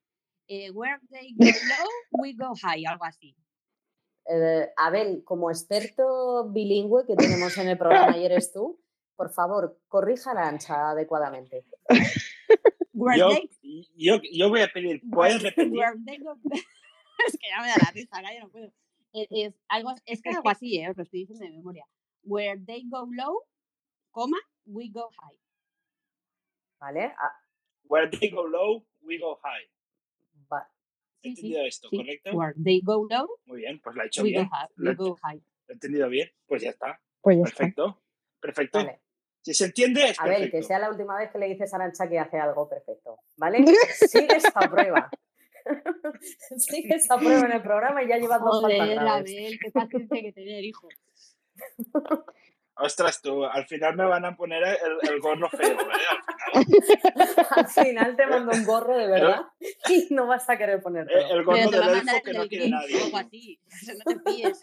Eh, 0.49 0.71
where 0.71 0.99
they 1.09 1.33
go 1.35 1.45
low, 1.45 2.21
we 2.21 2.33
go 2.33 2.53
high, 2.61 2.85
algo 2.85 3.05
así. 3.05 3.35
Eh, 4.29 4.67
Abel, 4.75 5.23
como 5.23 5.49
experto 5.49 6.49
bilingüe 6.51 7.05
que 7.05 7.15
tenemos 7.15 7.57
en 7.57 7.69
el 7.69 7.77
programa 7.77 8.17
y 8.17 8.25
eres 8.25 8.51
tú, 8.51 8.79
por 9.15 9.29
favor, 9.31 9.79
corrija 9.87 10.33
la 10.33 10.47
ancha 10.49 10.91
adecuadamente. 10.91 11.65
Yo, 13.15 13.29
they, 13.29 13.87
yo, 13.95 14.19
yo 14.31 14.49
voy 14.49 14.61
a 14.61 14.67
pedir, 14.67 15.01
¿puedes 15.11 15.41
repetir? 15.43 15.71
where 15.77 15.95
they 16.05 16.17
go- 16.17 16.37
es 17.27 17.37
que 17.39 17.47
ya 17.49 17.61
me 17.61 17.67
da 17.67 17.75
la 17.85 17.91
risa, 17.91 18.17
acá 18.17 18.33
yo 18.33 18.41
no 18.45 18.49
puedo. 18.49 18.71
Es, 19.13 19.27
es 19.31 19.53
algo, 19.69 19.93
es 20.05 20.21
que 20.21 20.29
algo 20.29 20.49
así, 20.49 20.77
¿eh? 20.79 20.89
os 20.89 20.97
lo 20.97 21.03
estoy 21.03 21.21
diciendo 21.21 21.45
de 21.45 21.51
memoria. 21.51 21.85
Where 22.23 22.59
they 22.65 22.83
go 22.89 23.07
low, 23.11 23.43
coma, 24.17 24.37
we 24.65 24.89
go 24.91 25.09
high. 25.21 25.37
¿Vale? 26.79 27.13
Ah, 27.19 27.31
Where 27.83 28.09
they 28.09 28.29
go 28.31 28.43
low, 28.47 28.83
we 29.01 29.19
go 29.19 29.39
high. 29.43 29.69
va- 30.51 30.67
He 31.21 31.29
Sí, 31.29 31.35
sí, 31.35 31.41
entendido 31.47 31.65
esto, 31.65 31.89
sí. 31.89 31.97
¿correcto? 31.97 32.31
Where 32.33 32.53
they 32.63 32.81
go 32.83 33.05
low, 33.09 33.27
Muy 33.45 33.59
bien, 33.61 33.79
pues 33.79 33.95
lo 33.95 34.01
he 34.03 34.07
hecho 34.07 34.23
we 34.23 34.31
go 34.31 34.39
bien. 34.39 34.49
high. 34.49 34.67
Lo 34.75 34.89
We 34.89 34.93
he, 34.93 34.95
go 34.95 35.17
high. 35.23 35.37
lo 35.37 35.43
he 35.69 35.73
entendido 35.73 36.09
bien, 36.09 36.31
pues 36.47 36.61
ya 36.63 36.69
está. 36.71 36.99
Pues 37.21 37.37
ya 37.37 37.43
está. 37.43 37.57
Perfecto. 37.57 38.01
Perfecto. 38.39 38.77
vale. 38.79 39.01
Si 39.43 39.53
se 39.53 39.65
entiende, 39.65 40.03
es 40.09 40.19
Abel, 40.19 40.33
perfecto. 40.33 40.57
que 40.57 40.63
sea 40.63 40.79
la 40.79 40.89
última 40.89 41.17
vez 41.19 41.31
que 41.31 41.37
le 41.37 41.47
dices 41.49 41.71
a 41.73 41.77
Arancha 41.77 42.09
que 42.09 42.17
hace 42.19 42.37
algo 42.39 42.67
perfecto, 42.67 43.19
¿vale? 43.37 43.59
Sigue 43.93 44.35
esa 44.35 44.51
prueba. 44.69 45.09
Sigue 46.57 46.95
esa 46.95 47.17
prueba 47.17 47.45
en 47.45 47.51
el 47.51 47.61
programa 47.61 48.03
y 48.03 48.07
ya 48.09 48.17
llevas 48.17 48.41
dos 48.41 48.61
Joder, 48.61 48.95
graves. 48.95 49.31
Abel, 49.31 49.59
qué 49.61 49.71
fácil 49.71 50.09
tiene 50.09 50.21
que 50.27 50.33
tener 50.33 50.63
hijos. 50.65 50.93
Ostras, 52.79 53.21
tú, 53.21 53.43
al 53.43 53.65
final 53.65 53.95
me 53.95 54.05
van 54.05 54.23
a 54.25 54.35
poner 54.35 54.63
el, 54.63 55.09
el 55.11 55.19
gorro 55.19 55.49
feo, 55.49 55.67
¿eh? 55.71 55.77
Al 56.53 56.65
final. 56.65 57.45
Al 57.51 57.67
final 57.67 58.15
te 58.15 58.25
mando 58.27 58.51
un 58.53 58.65
gorro 58.65 58.95
de 58.97 59.07
verdad 59.07 59.41
y 59.89 60.07
no 60.13 60.27
vas 60.27 60.49
a 60.49 60.57
querer 60.57 60.81
ponértelo. 60.81 61.19
Eh, 61.19 61.25
El 61.31 61.43
gorro 61.43 61.57
del 61.71 61.83
elfo 61.89 62.21
que 62.23 62.31
el 62.31 62.37
no 62.37 62.47
quiere 62.47 62.69
nadie. 62.69 63.59
no 64.05 64.21
te. 64.21 64.53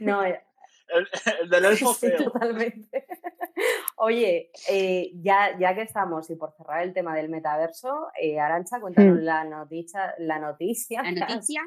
No, 0.00 0.24
eh, 0.24 0.40
El, 0.88 1.08
el 1.42 1.50
del 1.50 1.64
elfo 1.64 1.92
sí, 1.94 2.08
feo. 2.08 2.30
totalmente. 2.30 3.06
Oye, 3.96 4.50
eh, 4.68 5.10
ya, 5.14 5.56
ya 5.58 5.74
que 5.74 5.82
estamos 5.82 6.30
y 6.30 6.36
por 6.36 6.52
cerrar 6.56 6.82
el 6.82 6.92
tema 6.92 7.14
del 7.16 7.28
metaverso, 7.28 8.08
eh, 8.20 8.38
Arancha, 8.38 8.80
cuéntanos 8.80 9.18
Mm. 9.18 9.24
la 9.24 9.44
noticia, 9.44 10.14
la 10.18 10.38
noticia. 10.38 11.02
La 11.02 11.10
noticia 11.12 11.62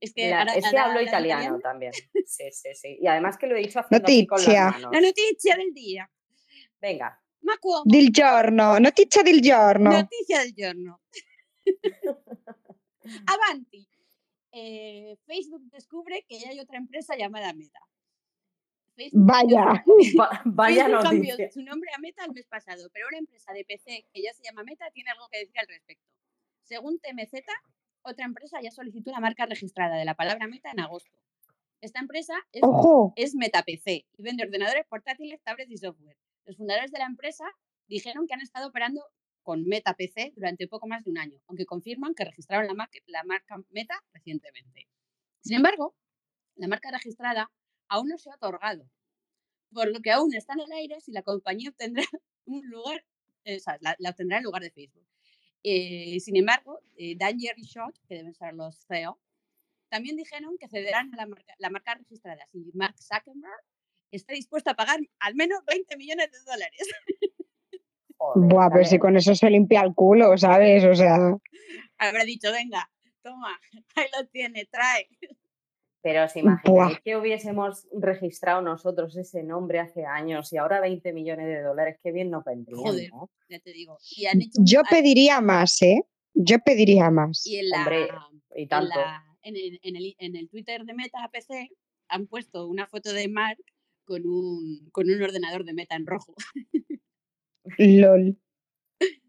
es 0.00 0.12
que 0.14 0.30
la- 0.30 0.40
ahora, 0.40 0.54
es 0.54 0.62
que 0.62 0.76
ahora 0.78 0.84
hablo 0.92 1.02
italiano 1.02 1.58
también. 1.60 1.92
Sí, 2.26 2.44
sí, 2.52 2.74
sí. 2.74 2.98
Y 3.00 3.06
además 3.06 3.38
que 3.38 3.46
lo 3.46 3.56
he 3.56 3.60
dicho 3.60 3.80
haciendo 3.80 4.06
así 4.06 4.26
con 4.26 4.38
las 4.38 4.46
Noticia. 4.48 4.70
manos. 4.70 4.90
La 4.92 5.00
noticia 5.00 5.56
del 5.56 5.72
día. 5.72 6.10
Venga. 6.80 7.22
Ma 7.42 7.56
come? 7.58 7.82
Del 7.84 8.10
giorno, 8.12 8.80
notizia 8.80 9.22
del 9.22 9.40
giorno. 9.40 9.90
Noticia 9.92 10.40
del 10.40 10.52
giorno. 10.54 11.00
Avanti. 13.26 13.88
Eh, 14.52 15.16
Facebook 15.26 15.62
descubre 15.70 16.24
que 16.28 16.38
ya 16.40 16.48
hay 16.50 16.60
otra 16.60 16.78
empresa 16.78 17.14
llamada 17.16 17.52
Meta. 17.52 17.78
Facebook 18.94 19.26
Vaya. 19.26 19.84
Va- 20.18 20.40
vaya 20.46 20.84
Facebook 20.86 21.02
cambió 21.02 21.32
noticia. 21.34 21.52
su 21.52 21.62
nombre 21.62 21.90
a 21.94 21.98
Meta 22.00 22.24
el 22.24 22.32
mes 22.32 22.46
pasado, 22.46 22.88
pero 22.92 23.06
una 23.08 23.18
empresa 23.18 23.52
de 23.52 23.64
PC 23.64 24.06
que 24.12 24.22
ya 24.22 24.32
se 24.32 24.42
llama 24.42 24.62
Meta 24.64 24.90
tiene 24.92 25.10
algo 25.10 25.28
que 25.30 25.38
decir 25.40 25.58
al 25.58 25.68
respecto. 25.68 26.04
Según 26.62 26.98
TMZ, 26.98 27.42
otra 28.06 28.24
empresa 28.24 28.58
ya 28.62 28.70
solicitó 28.70 29.10
la 29.10 29.20
marca 29.20 29.46
registrada 29.46 29.96
de 29.96 30.04
la 30.04 30.14
palabra 30.14 30.46
Meta 30.48 30.70
en 30.70 30.80
agosto. 30.80 31.16
Esta 31.80 32.00
empresa 32.00 32.34
es, 32.52 32.62
MetaPC 33.34 33.86
y 34.16 34.22
vende 34.22 34.44
ordenadores 34.44 34.86
portátiles, 34.88 35.40
tablets 35.42 35.70
y 35.70 35.76
software. 35.76 36.16
Los 36.44 36.56
fundadores 36.56 36.90
de 36.90 36.98
la 36.98 37.06
empresa 37.06 37.44
dijeron 37.86 38.26
que 38.26 38.34
han 38.34 38.40
estado 38.40 38.68
operando 38.68 39.02
con 39.42 39.64
MetaPC 39.64 40.32
durante 40.34 40.66
poco 40.68 40.86
más 40.88 41.04
de 41.04 41.10
un 41.10 41.18
año, 41.18 41.38
aunque 41.46 41.66
confirman 41.66 42.14
que 42.14 42.24
registraron 42.24 42.66
la, 42.66 42.74
mar- 42.74 42.90
la 43.06 43.22
marca 43.24 43.56
Meta 43.70 43.94
recientemente. 44.12 44.88
Sin 45.40 45.56
embargo, 45.56 45.94
la 46.56 46.66
marca 46.68 46.90
registrada 46.90 47.52
aún 47.88 48.08
no 48.08 48.18
se 48.18 48.30
ha 48.30 48.34
otorgado, 48.34 48.88
por 49.72 49.92
lo 49.92 50.00
que 50.00 50.10
aún 50.10 50.34
está 50.34 50.54
en 50.54 50.60
el 50.60 50.72
aire 50.72 51.00
si 51.00 51.12
la 51.12 51.22
compañía 51.22 51.70
obtendrá 51.70 52.02
un 52.46 52.62
lugar 52.70 53.04
esa, 53.44 53.76
la, 53.80 53.94
la 53.98 54.10
obtendrá 54.10 54.38
en 54.38 54.44
lugar 54.44 54.62
de 54.62 54.70
Facebook. 54.70 55.06
Eh, 55.68 56.20
sin 56.20 56.36
embargo, 56.36 56.78
eh, 56.96 57.16
Danger 57.18 57.58
y 57.58 57.64
Shot, 57.64 57.98
que 58.06 58.14
deben 58.14 58.32
ser 58.34 58.54
los 58.54 58.86
CEO, 58.86 59.18
también 59.88 60.14
dijeron 60.14 60.56
que 60.60 60.68
cederán 60.68 61.12
a 61.12 61.16
la 61.16 61.26
marca, 61.26 61.54
la 61.58 61.70
marca 61.70 61.96
registrada 61.96 62.46
si 62.46 62.70
Mark 62.72 62.94
Zuckerberg 62.96 63.64
está 64.12 64.32
dispuesto 64.32 64.70
a 64.70 64.74
pagar 64.74 65.00
al 65.18 65.34
menos 65.34 65.64
20 65.66 65.96
millones 65.96 66.30
de 66.30 66.38
dólares. 66.46 66.88
Joder, 68.16 68.48
Buah, 68.48 68.70
pero 68.70 68.84
si 68.84 68.96
con 69.00 69.16
eso 69.16 69.34
se 69.34 69.50
limpia 69.50 69.80
el 69.80 69.92
culo, 69.92 70.38
¿sabes? 70.38 70.84
O 70.84 70.94
sea, 70.94 71.36
Habrá 71.98 72.22
dicho, 72.24 72.52
venga, 72.52 72.88
toma, 73.22 73.58
ahí 73.96 74.06
lo 74.16 74.24
tiene, 74.28 74.66
trae. 74.66 75.08
Pero 76.06 76.22
os 76.24 76.36
imagináis 76.36 77.00
que 77.00 77.16
hubiésemos 77.16 77.88
registrado 77.92 78.62
nosotros 78.62 79.16
ese 79.16 79.42
nombre 79.42 79.80
hace 79.80 80.04
años 80.06 80.52
y 80.52 80.56
ahora 80.56 80.80
20 80.80 81.12
millones 81.12 81.46
de 81.48 81.60
dólares, 81.62 81.98
qué 82.00 82.12
bien 82.12 82.30
nos 82.30 82.44
vendrían, 82.44 82.78
Joder. 82.80 83.10
¿no? 83.10 83.28
Ya 83.48 83.58
te 83.58 83.72
digo. 83.72 83.98
Y 84.16 84.26
han 84.26 84.40
hecho 84.40 84.60
un- 84.60 84.66
yo 84.66 84.82
pediría 84.88 85.40
más, 85.40 85.82
¿eh? 85.82 86.02
Yo 86.32 86.60
pediría 86.60 87.10
más. 87.10 87.44
y 87.44 87.56
en 87.56 87.68
la, 87.70 87.78
Hombre, 87.80 88.08
y 88.54 88.62
en, 88.62 88.68
tanto. 88.68 89.00
la- 89.00 89.24
en 89.42 89.56
el, 89.56 89.80
en, 89.82 89.96
el, 89.96 90.14
en 90.20 90.36
el 90.36 90.48
Twitter 90.48 90.84
de 90.84 90.94
Meta 90.94 91.28
PC 91.32 91.70
han 92.08 92.28
puesto 92.28 92.68
una 92.68 92.86
foto 92.86 93.12
de 93.12 93.26
Mark 93.26 93.58
con 94.04 94.22
un, 94.26 94.88
con 94.92 95.10
un 95.10 95.20
ordenador 95.20 95.64
de 95.64 95.72
Meta 95.72 95.96
en 95.96 96.06
rojo. 96.06 96.34
LOL. 97.78 98.38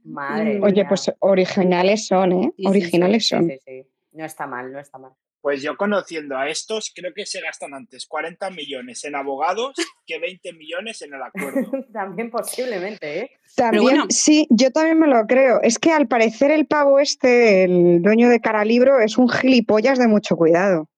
Madre 0.03 0.59
Oye, 0.61 0.73
mía. 0.83 0.87
pues 0.87 1.11
originales 1.21 2.05
son, 2.05 2.31
¿eh? 2.33 2.41
Sí, 2.43 2.51
sí, 2.57 2.61
sí, 2.63 2.67
originales 2.67 3.23
Sí, 3.23 3.29
son. 3.29 3.49
sí, 3.49 3.57
sí. 3.65 3.83
No 4.11 4.25
está 4.25 4.45
mal, 4.45 4.71
no 4.71 4.79
está 4.79 4.99
mal. 4.99 5.13
Pues 5.47 5.61
yo 5.61 5.77
conociendo 5.77 6.37
a 6.37 6.49
estos, 6.49 6.91
creo 6.93 7.13
que 7.13 7.25
se 7.25 7.39
gastan 7.39 7.73
antes 7.73 8.05
40 8.05 8.49
millones 8.49 9.05
en 9.05 9.15
abogados 9.15 9.77
que 10.05 10.19
20 10.19 10.51
millones 10.51 11.01
en 11.03 11.13
el 11.13 11.21
acuerdo. 11.21 11.71
También 11.93 12.29
posiblemente, 12.29 13.19
¿eh? 13.19 13.31
También, 13.55 13.81
bueno. 13.81 14.05
sí, 14.09 14.45
yo 14.49 14.71
también 14.71 14.99
me 14.99 15.07
lo 15.07 15.25
creo. 15.25 15.61
Es 15.61 15.79
que 15.79 15.93
al 15.93 16.09
parecer 16.09 16.51
el 16.51 16.67
pavo 16.67 16.99
este, 16.99 17.63
el 17.63 18.01
dueño 18.01 18.27
de 18.27 18.41
Caralibro, 18.41 18.99
es 18.99 19.17
un 19.17 19.29
gilipollas 19.29 19.97
de 19.97 20.09
mucho 20.09 20.35
cuidado. 20.35 20.89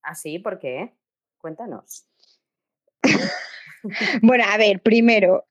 ¿Así? 0.00 0.38
¿Por 0.38 0.60
qué? 0.60 0.94
Cuéntanos. 1.38 2.06
Bueno, 4.22 4.44
a 4.48 4.56
ver, 4.58 4.80
primero, 4.80 5.48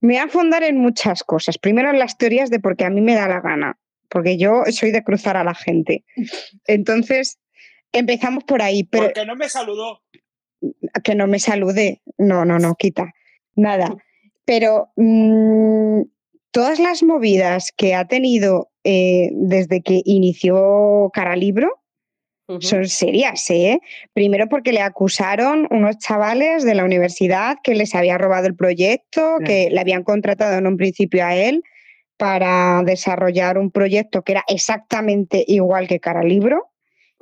me 0.00 0.14
voy 0.14 0.22
a 0.22 0.28
fundar 0.28 0.62
en 0.62 0.78
muchas 0.78 1.24
cosas. 1.24 1.58
Primero 1.58 1.90
en 1.90 1.98
las 1.98 2.16
teorías 2.16 2.48
de 2.48 2.60
porque 2.60 2.84
a 2.84 2.90
mí 2.90 3.00
me 3.00 3.16
da 3.16 3.26
la 3.26 3.40
gana, 3.40 3.76
porque 4.08 4.38
yo 4.38 4.62
soy 4.70 4.92
de 4.92 5.02
cruzar 5.02 5.36
a 5.36 5.42
la 5.42 5.56
gente. 5.56 6.04
Entonces, 6.68 7.40
empezamos 7.92 8.44
por 8.44 8.62
ahí, 8.62 8.84
pero 8.84 9.04
Porque 9.04 9.24
no 9.26 9.36
me 9.36 9.48
saludó. 9.48 10.02
que 11.04 11.14
no 11.14 11.26
me 11.26 11.38
salude. 11.38 12.02
No, 12.18 12.44
no, 12.44 12.58
no, 12.58 12.74
quita. 12.74 13.12
Nada. 13.56 13.94
Pero 14.44 14.90
mm, 14.96 16.02
todas 16.50 16.78
las 16.78 17.02
movidas 17.02 17.72
que 17.76 17.94
ha 17.94 18.06
tenido 18.06 18.70
eh, 18.84 19.30
desde 19.32 19.82
que 19.82 20.02
inició 20.04 21.10
Caralibro 21.12 21.80
Ujú. 22.48 22.60
son 22.62 22.88
serias, 22.88 23.48
¿eh? 23.50 23.80
Primero 24.12 24.48
porque 24.48 24.72
le 24.72 24.80
acusaron 24.80 25.68
unos 25.70 25.98
chavales 25.98 26.64
de 26.64 26.74
la 26.74 26.84
universidad 26.84 27.56
que 27.62 27.74
les 27.74 27.94
había 27.94 28.18
robado 28.18 28.46
el 28.48 28.56
proyecto, 28.56 29.36
que 29.44 29.70
le 29.70 29.80
habían 29.80 30.02
contratado 30.02 30.58
en 30.58 30.66
un 30.66 30.76
principio 30.76 31.24
a 31.24 31.36
él 31.36 31.62
para 32.16 32.82
desarrollar 32.84 33.58
un 33.58 33.70
proyecto 33.70 34.22
que 34.22 34.32
era 34.32 34.44
exactamente 34.48 35.44
igual 35.46 35.86
que 35.88 36.00
Caralibro 36.00 36.71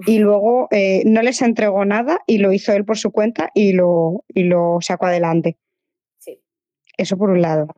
y 0.06 0.18
luego 0.18 0.68
eh, 0.70 1.02
no 1.06 1.22
les 1.22 1.42
entregó 1.42 1.84
nada 1.84 2.20
y 2.26 2.38
lo 2.38 2.52
hizo 2.52 2.72
él 2.72 2.84
por 2.84 2.98
su 2.98 3.10
cuenta 3.12 3.50
y 3.54 3.72
lo, 3.72 4.24
y 4.28 4.44
lo 4.44 4.78
sacó 4.80 5.06
adelante. 5.06 5.58
Sí. 6.18 6.40
Eso 6.96 7.16
por 7.16 7.30
un 7.30 7.42
lado. 7.42 7.68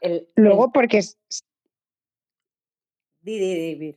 El, 0.00 0.28
Luego 0.36 0.66
el- 0.66 0.70
porque 0.72 1.00
di, 3.22 3.38
di. 3.76 3.96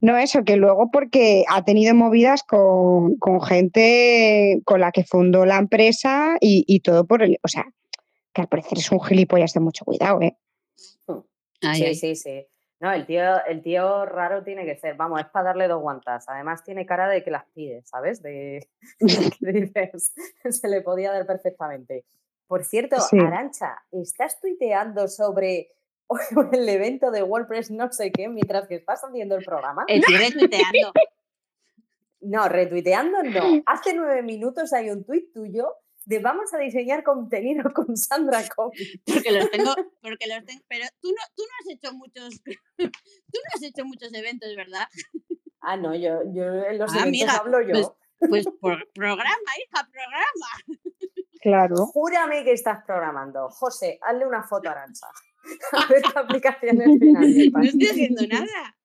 No, 0.00 0.18
eso, 0.18 0.44
que 0.44 0.56
luego 0.56 0.90
porque 0.90 1.44
ha 1.48 1.64
tenido 1.64 1.94
movidas 1.94 2.42
con, 2.42 3.16
con 3.16 3.40
gente 3.40 4.60
con 4.66 4.80
la 4.80 4.92
que 4.92 5.02
fundó 5.04 5.46
la 5.46 5.56
empresa 5.56 6.36
y, 6.40 6.64
y 6.66 6.80
todo 6.80 7.06
por 7.06 7.22
el. 7.22 7.38
O 7.42 7.48
sea, 7.48 7.64
que 8.34 8.42
al 8.42 8.48
parecer 8.48 8.76
es 8.78 8.92
un 8.92 9.00
gilipollas 9.00 9.54
de 9.54 9.60
mucho 9.60 9.84
cuidado, 9.86 10.20
¿eh? 10.20 10.36
Ay, 11.62 11.76
sí, 11.78 11.84
ay. 11.86 11.94
sí, 11.94 12.16
sí. 12.16 12.46
No, 12.80 12.92
el 12.92 13.06
tío, 13.06 13.44
el 13.46 13.62
tío 13.62 14.04
raro 14.04 14.42
tiene 14.42 14.64
que 14.64 14.76
ser, 14.76 14.96
vamos, 14.96 15.20
es 15.20 15.26
para 15.26 15.46
darle 15.46 15.68
dos 15.68 15.80
guantas. 15.80 16.28
Además 16.28 16.64
tiene 16.64 16.84
cara 16.86 17.08
de 17.08 17.22
que 17.22 17.30
las 17.30 17.44
pide, 17.54 17.82
¿sabes? 17.84 18.22
De 18.22 18.68
que 19.40 19.52
dices, 19.52 20.12
se 20.50 20.68
le 20.68 20.82
podía 20.82 21.12
dar 21.12 21.26
perfectamente. 21.26 22.04
Por 22.46 22.64
cierto, 22.64 23.00
Sí. 23.00 23.18
Arancha, 23.18 23.82
¿estás 23.90 24.38
tuiteando 24.40 25.08
sobre 25.08 25.72
el 26.52 26.68
evento 26.68 27.10
de 27.10 27.22
WordPress 27.22 27.70
no 27.70 27.90
sé 27.90 28.12
qué 28.12 28.28
mientras 28.28 28.68
que 28.68 28.74
estás 28.76 29.02
haciendo 29.02 29.36
el 29.36 29.44
programa? 29.44 29.84
Estoy 29.88 30.16
retuiteando. 30.16 30.92
No, 32.20 32.48
retuiteando 32.48 33.22
no. 33.22 33.62
Hace 33.66 33.94
nueve 33.94 34.22
minutos 34.22 34.72
hay 34.72 34.90
un 34.90 35.04
tuit 35.04 35.32
tuyo 35.32 35.74
de 36.06 36.18
vamos 36.18 36.52
a 36.54 36.58
diseñar 36.58 37.02
contenido 37.02 37.64
con 37.74 37.96
Sandra 37.96 38.42
Comi. 38.54 38.76
Porque 39.06 39.30
los 39.32 39.50
tengo, 39.50 39.74
porque 40.02 40.26
los 40.26 40.44
tengo, 40.44 40.62
pero 40.68 40.86
tú 41.00 41.08
no, 41.10 41.22
tú 41.34 41.42
no 41.42 41.52
has 41.60 41.74
hecho 41.76 41.92
muchos, 41.94 42.42
tú 42.76 42.84
no 42.86 43.50
has 43.54 43.62
hecho 43.62 43.84
muchos 43.84 44.12
eventos, 44.14 44.54
¿verdad? 44.56 44.86
Ah, 45.60 45.76
no, 45.76 45.94
yo, 45.94 46.20
yo 46.34 46.44
en 46.64 46.78
los 46.78 46.92
Ah, 46.92 47.00
eventos 47.00 47.02
amiga, 47.02 47.32
hablo 47.36 47.60
yo. 47.62 47.72
pues- 47.72 47.88
Pues 48.30 48.46
por 48.60 48.90
programa, 48.94 49.50
hija, 49.58 49.88
programa. 49.90 50.84
Claro. 51.42 51.76
Júrame 51.86 52.42
que 52.44 52.52
estás 52.52 52.82
programando. 52.86 53.50
José, 53.50 53.98
hazle 54.00 54.26
una 54.26 54.42
foto 54.44 54.68
a 54.70 54.72
Arancha. 54.72 55.06
A 55.72 55.86
ver 55.92 56.00
qué 56.02 56.18
aplicaciones 56.18 56.88
finales. 56.98 57.52
No 57.52 57.62
estoy 57.62 57.86
haciendo 57.86 58.22
nada. 58.26 58.78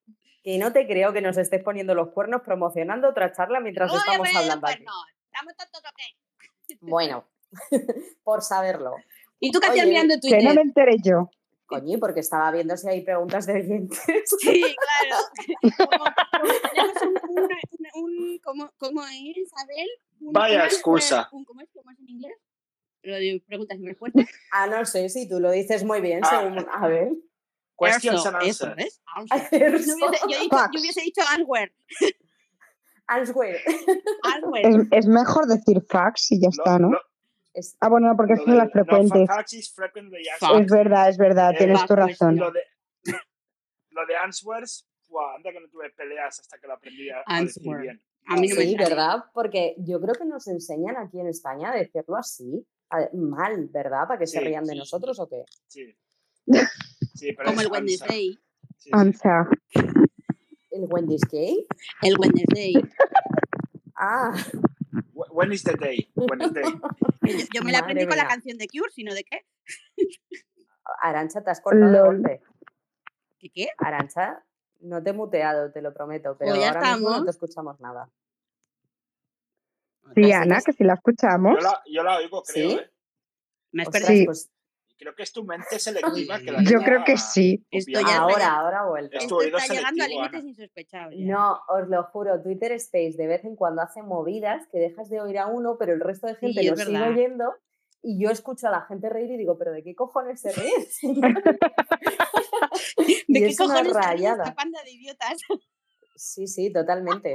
Que 0.44 0.58
no 0.58 0.74
te 0.74 0.86
creo 0.88 1.14
que 1.14 1.22
nos 1.22 1.38
estés 1.38 1.64
poniendo 1.64 1.96
los 1.96 2.10
cuernos 2.12 2.42
promocionando 2.42 3.08
otra 3.10 3.32
charla 3.32 3.62
mientras 3.62 3.90
Oye, 3.92 4.00
estamos 4.00 4.36
hablando 4.36 4.68
aquí. 4.68 4.84
no, 4.84 4.92
¿Estamos 5.32 5.56
tontos 5.56 5.82
qué? 5.96 6.04
Bueno, 6.82 7.26
por 8.24 8.42
saberlo. 8.42 8.96
¿Y 9.40 9.52
tú 9.52 9.60
qué 9.60 9.68
hacías 9.68 9.88
mirando 9.88 10.16
Que 10.22 10.30
no 10.30 10.38
Twitter? 10.38 10.56
me 10.56 10.62
enteré 10.62 10.98
yo. 11.04 11.30
Coño, 11.66 12.00
porque 12.00 12.22
estaba 12.22 12.52
viendo 12.52 12.76
si 12.78 12.88
hay 12.90 13.02
preguntas 13.02 13.46
de 13.46 13.54
oyentes. 13.54 14.00
Sí, 14.40 14.64
claro. 14.76 15.18
Como, 18.44 18.64
un, 18.64 18.70
¿cómo, 18.78 19.04
es, 19.04 19.38
Isabel? 19.38 19.88
Vaya 20.20 20.66
excusa. 20.66 21.30
un- 21.32 21.46
¿Cómo 21.46 21.62
es, 21.62 21.70
cómo 21.74 21.92
es 21.92 22.00
en 22.00 22.10
inglés? 22.10 22.34
Lo 23.04 23.16
de 23.16 23.42
preguntas 23.48 23.78
y 23.80 23.88
respuestas. 23.88 24.26
Ah, 24.52 24.68
no 24.68 24.86
sé, 24.86 25.08
si 25.10 25.28
tú 25.30 25.40
lo 25.40 25.52
dices 25.52 25.84
muy 25.84 26.02
bien, 26.02 26.22
Ah. 26.24 26.30
según. 26.42 26.66
A 26.72 26.88
ver. 26.88 27.12
Questions 27.80 28.20
Eso, 28.26 28.28
and 28.30 28.38
answers. 28.82 29.02
yo 29.52 30.80
hubiese 30.80 31.02
dicho 31.02 31.22
answer. 31.30 31.72
Answer. 33.10 33.58
Es, 34.64 34.76
es 34.92 35.08
mejor 35.08 35.48
decir 35.48 35.82
fax 35.90 36.32
y 36.32 36.42
ya 36.42 36.50
está, 36.50 36.78
¿no? 36.80 36.92
Ah, 37.82 37.90
bueno, 37.90 38.14
porque 38.16 38.36
son 38.38 38.56
las 38.58 38.68
de- 38.72 38.80
no, 38.80 38.86
frecuentes. 38.86 39.28
fax 39.28 39.54
is 39.54 39.74
frequently 39.74 40.28
asked. 40.30 40.48
Fax. 40.48 40.62
Es 40.66 40.72
verdad, 40.72 41.10
es 41.10 41.18
verdad, 41.18 41.52
Eh, 41.54 41.58
tienes 41.58 41.86
tu 41.86 41.96
razón. 41.96 42.36
Lo 42.38 42.52
de, 42.52 42.62
lo 43.92 44.06
de 44.06 44.16
answers, 44.16 44.88
buah, 45.10 45.36
anda 45.36 45.52
que 45.52 45.60
no 45.60 45.68
tuve 45.70 45.90
peleas 45.92 46.40
hasta 46.40 46.58
que 46.60 46.68
lo 46.68 46.74
aprendí 46.74 47.10
a, 47.10 47.24
a 47.26 47.42
decir 47.42 47.64
bien. 47.82 48.02
A 48.28 48.36
mí 48.36 48.48
no 48.48 48.56
me 48.56 48.62
sí. 48.62 48.76
¿verdad? 48.78 49.24
Porque 49.34 49.76
yo 49.80 50.00
creo 50.00 50.14
que 50.14 50.26
nos 50.26 50.48
enseñan 50.48 50.96
aquí 50.98 51.20
en 51.20 51.28
España 51.28 51.72
a 51.72 51.76
decirlo 51.76 52.16
así. 52.16 52.66
a- 52.92 53.10
mal, 53.14 53.68
¿verdad? 53.72 54.08
¿Para 54.08 54.20
que 54.20 54.28
se 54.28 54.40
Sí, 54.40 54.46
rían 54.46 54.64
de 54.66 54.74
sí. 54.74 54.78
nosotros 54.80 55.20
o 55.20 55.28
qué? 55.28 55.44
Sí. 55.68 55.96
Sí, 57.16 57.34
pero 57.34 57.50
Como 57.50 57.62
el 57.62 57.72
Wednesday. 57.72 58.38
answer. 58.92 59.46
¿El 60.80 60.88
Wendy's 60.90 61.22
Cake? 61.26 61.66
El 62.02 62.16
Wednesday. 62.18 62.74
Ah, 63.96 64.32
Wh- 65.14 65.32
When 65.32 65.52
is 65.52 65.64
the 65.64 65.74
day? 65.76 66.10
When 66.16 66.42
is 66.42 66.54
the 66.54 66.62
day? 66.62 66.72
Yo, 67.22 67.46
yo 67.54 67.62
me 67.64 67.72
la 67.72 67.80
aprendí 67.80 68.08
con 68.08 68.16
la 68.18 68.28
canción 68.28 68.58
de 68.58 68.68
Cure, 68.68 68.90
sino 68.92 69.14
de 69.14 69.24
qué. 69.26 69.46
Arancha, 71.02 71.42
te 71.44 71.52
has 71.52 71.60
cortado 71.62 72.06
golpe. 72.06 72.42
¿Qué 73.40 73.50
qué? 73.50 73.68
Arancha, 73.78 74.44
no 74.80 75.04
te 75.04 75.10
he 75.10 75.14
muteado, 75.14 75.72
te 75.72 75.82
lo 75.82 75.94
prometo, 75.94 76.38
pero 76.38 76.52
Pues 76.52 76.62
ya 76.62 76.70
ahora 76.72 76.94
mismo 76.96 77.10
no 77.10 77.24
te 77.26 77.30
escuchamos 77.32 77.80
nada. 77.82 78.10
Sí, 80.16 80.24
Así 80.24 80.32
Ana, 80.32 80.62
que- 80.66 80.74
si 80.74 80.84
la 80.84 80.94
escuchamos. 80.94 81.56
Yo 81.56 81.62
la, 81.62 81.82
yo 81.92 82.04
la 82.04 82.18
oigo, 82.18 82.42
creo. 82.44 82.70
¿Sí? 82.70 82.76
¿eh? 82.78 82.92
Me 83.72 83.82
has 83.84 83.90
Ostras, 83.90 84.06
perdido. 84.08 84.22
Sí. 84.22 84.26
pues 84.26 84.50
creo 85.00 85.16
que 85.16 85.24
es 85.24 85.32
tu 85.32 85.44
mente 85.46 85.80
selectiva 85.80 86.40
que 86.40 86.52
la 86.52 86.62
Yo 86.64 86.80
creo 86.82 87.04
que 87.06 87.18
sí. 87.18 87.66
Esto 87.72 88.00
copiar. 88.00 88.06
ya 88.06 88.14
es 88.16 88.20
ahora, 88.20 88.80
ahora 88.80 89.10
tu 89.10 89.18
Esto 89.18 89.42
está 89.42 89.74
llegando 89.74 90.04
a 90.04 90.08
límites 90.08 90.46
ya. 90.92 91.10
No, 91.18 91.60
os 91.70 91.88
lo 91.88 92.04
juro, 92.04 92.42
Twitter 92.44 92.72
Space 92.74 93.16
de 93.18 93.28
vez 93.28 93.44
en 93.46 93.56
cuando 93.56 93.82
hace 93.82 94.04
movidas 94.04 94.68
que 94.72 94.80
dejas 94.80 95.10
de 95.10 95.22
oír 95.22 95.40
a 95.40 95.48
uno, 95.48 95.78
pero 95.80 95.94
el 95.94 96.02
resto 96.02 96.28
de 96.28 96.36
gente 96.36 96.64
lo 96.64 96.76
sigue 96.76 97.02
oyendo 97.02 97.54
y 98.02 98.22
yo 98.24 98.30
escucho 98.30 98.68
a 98.68 98.72
la 98.72 98.82
gente 98.82 99.10
reír 99.10 99.32
y 99.32 99.38
digo, 99.38 99.58
¿pero 99.58 99.72
de 99.72 99.84
qué 99.84 99.96
cojones 99.96 100.40
se 100.42 100.52
ríen? 100.52 100.86
¿De 103.28 103.40
y 103.40 103.44
qué 103.48 103.56
cojones 103.56 103.82
se 103.82 103.94
ríe 103.94 103.94
rayada. 103.94 104.44
esta 104.44 104.56
panda 104.56 104.84
de 104.84 104.92
idiotas? 104.92 105.38
Sí, 106.16 106.48
sí, 106.48 106.72
totalmente. 106.72 107.34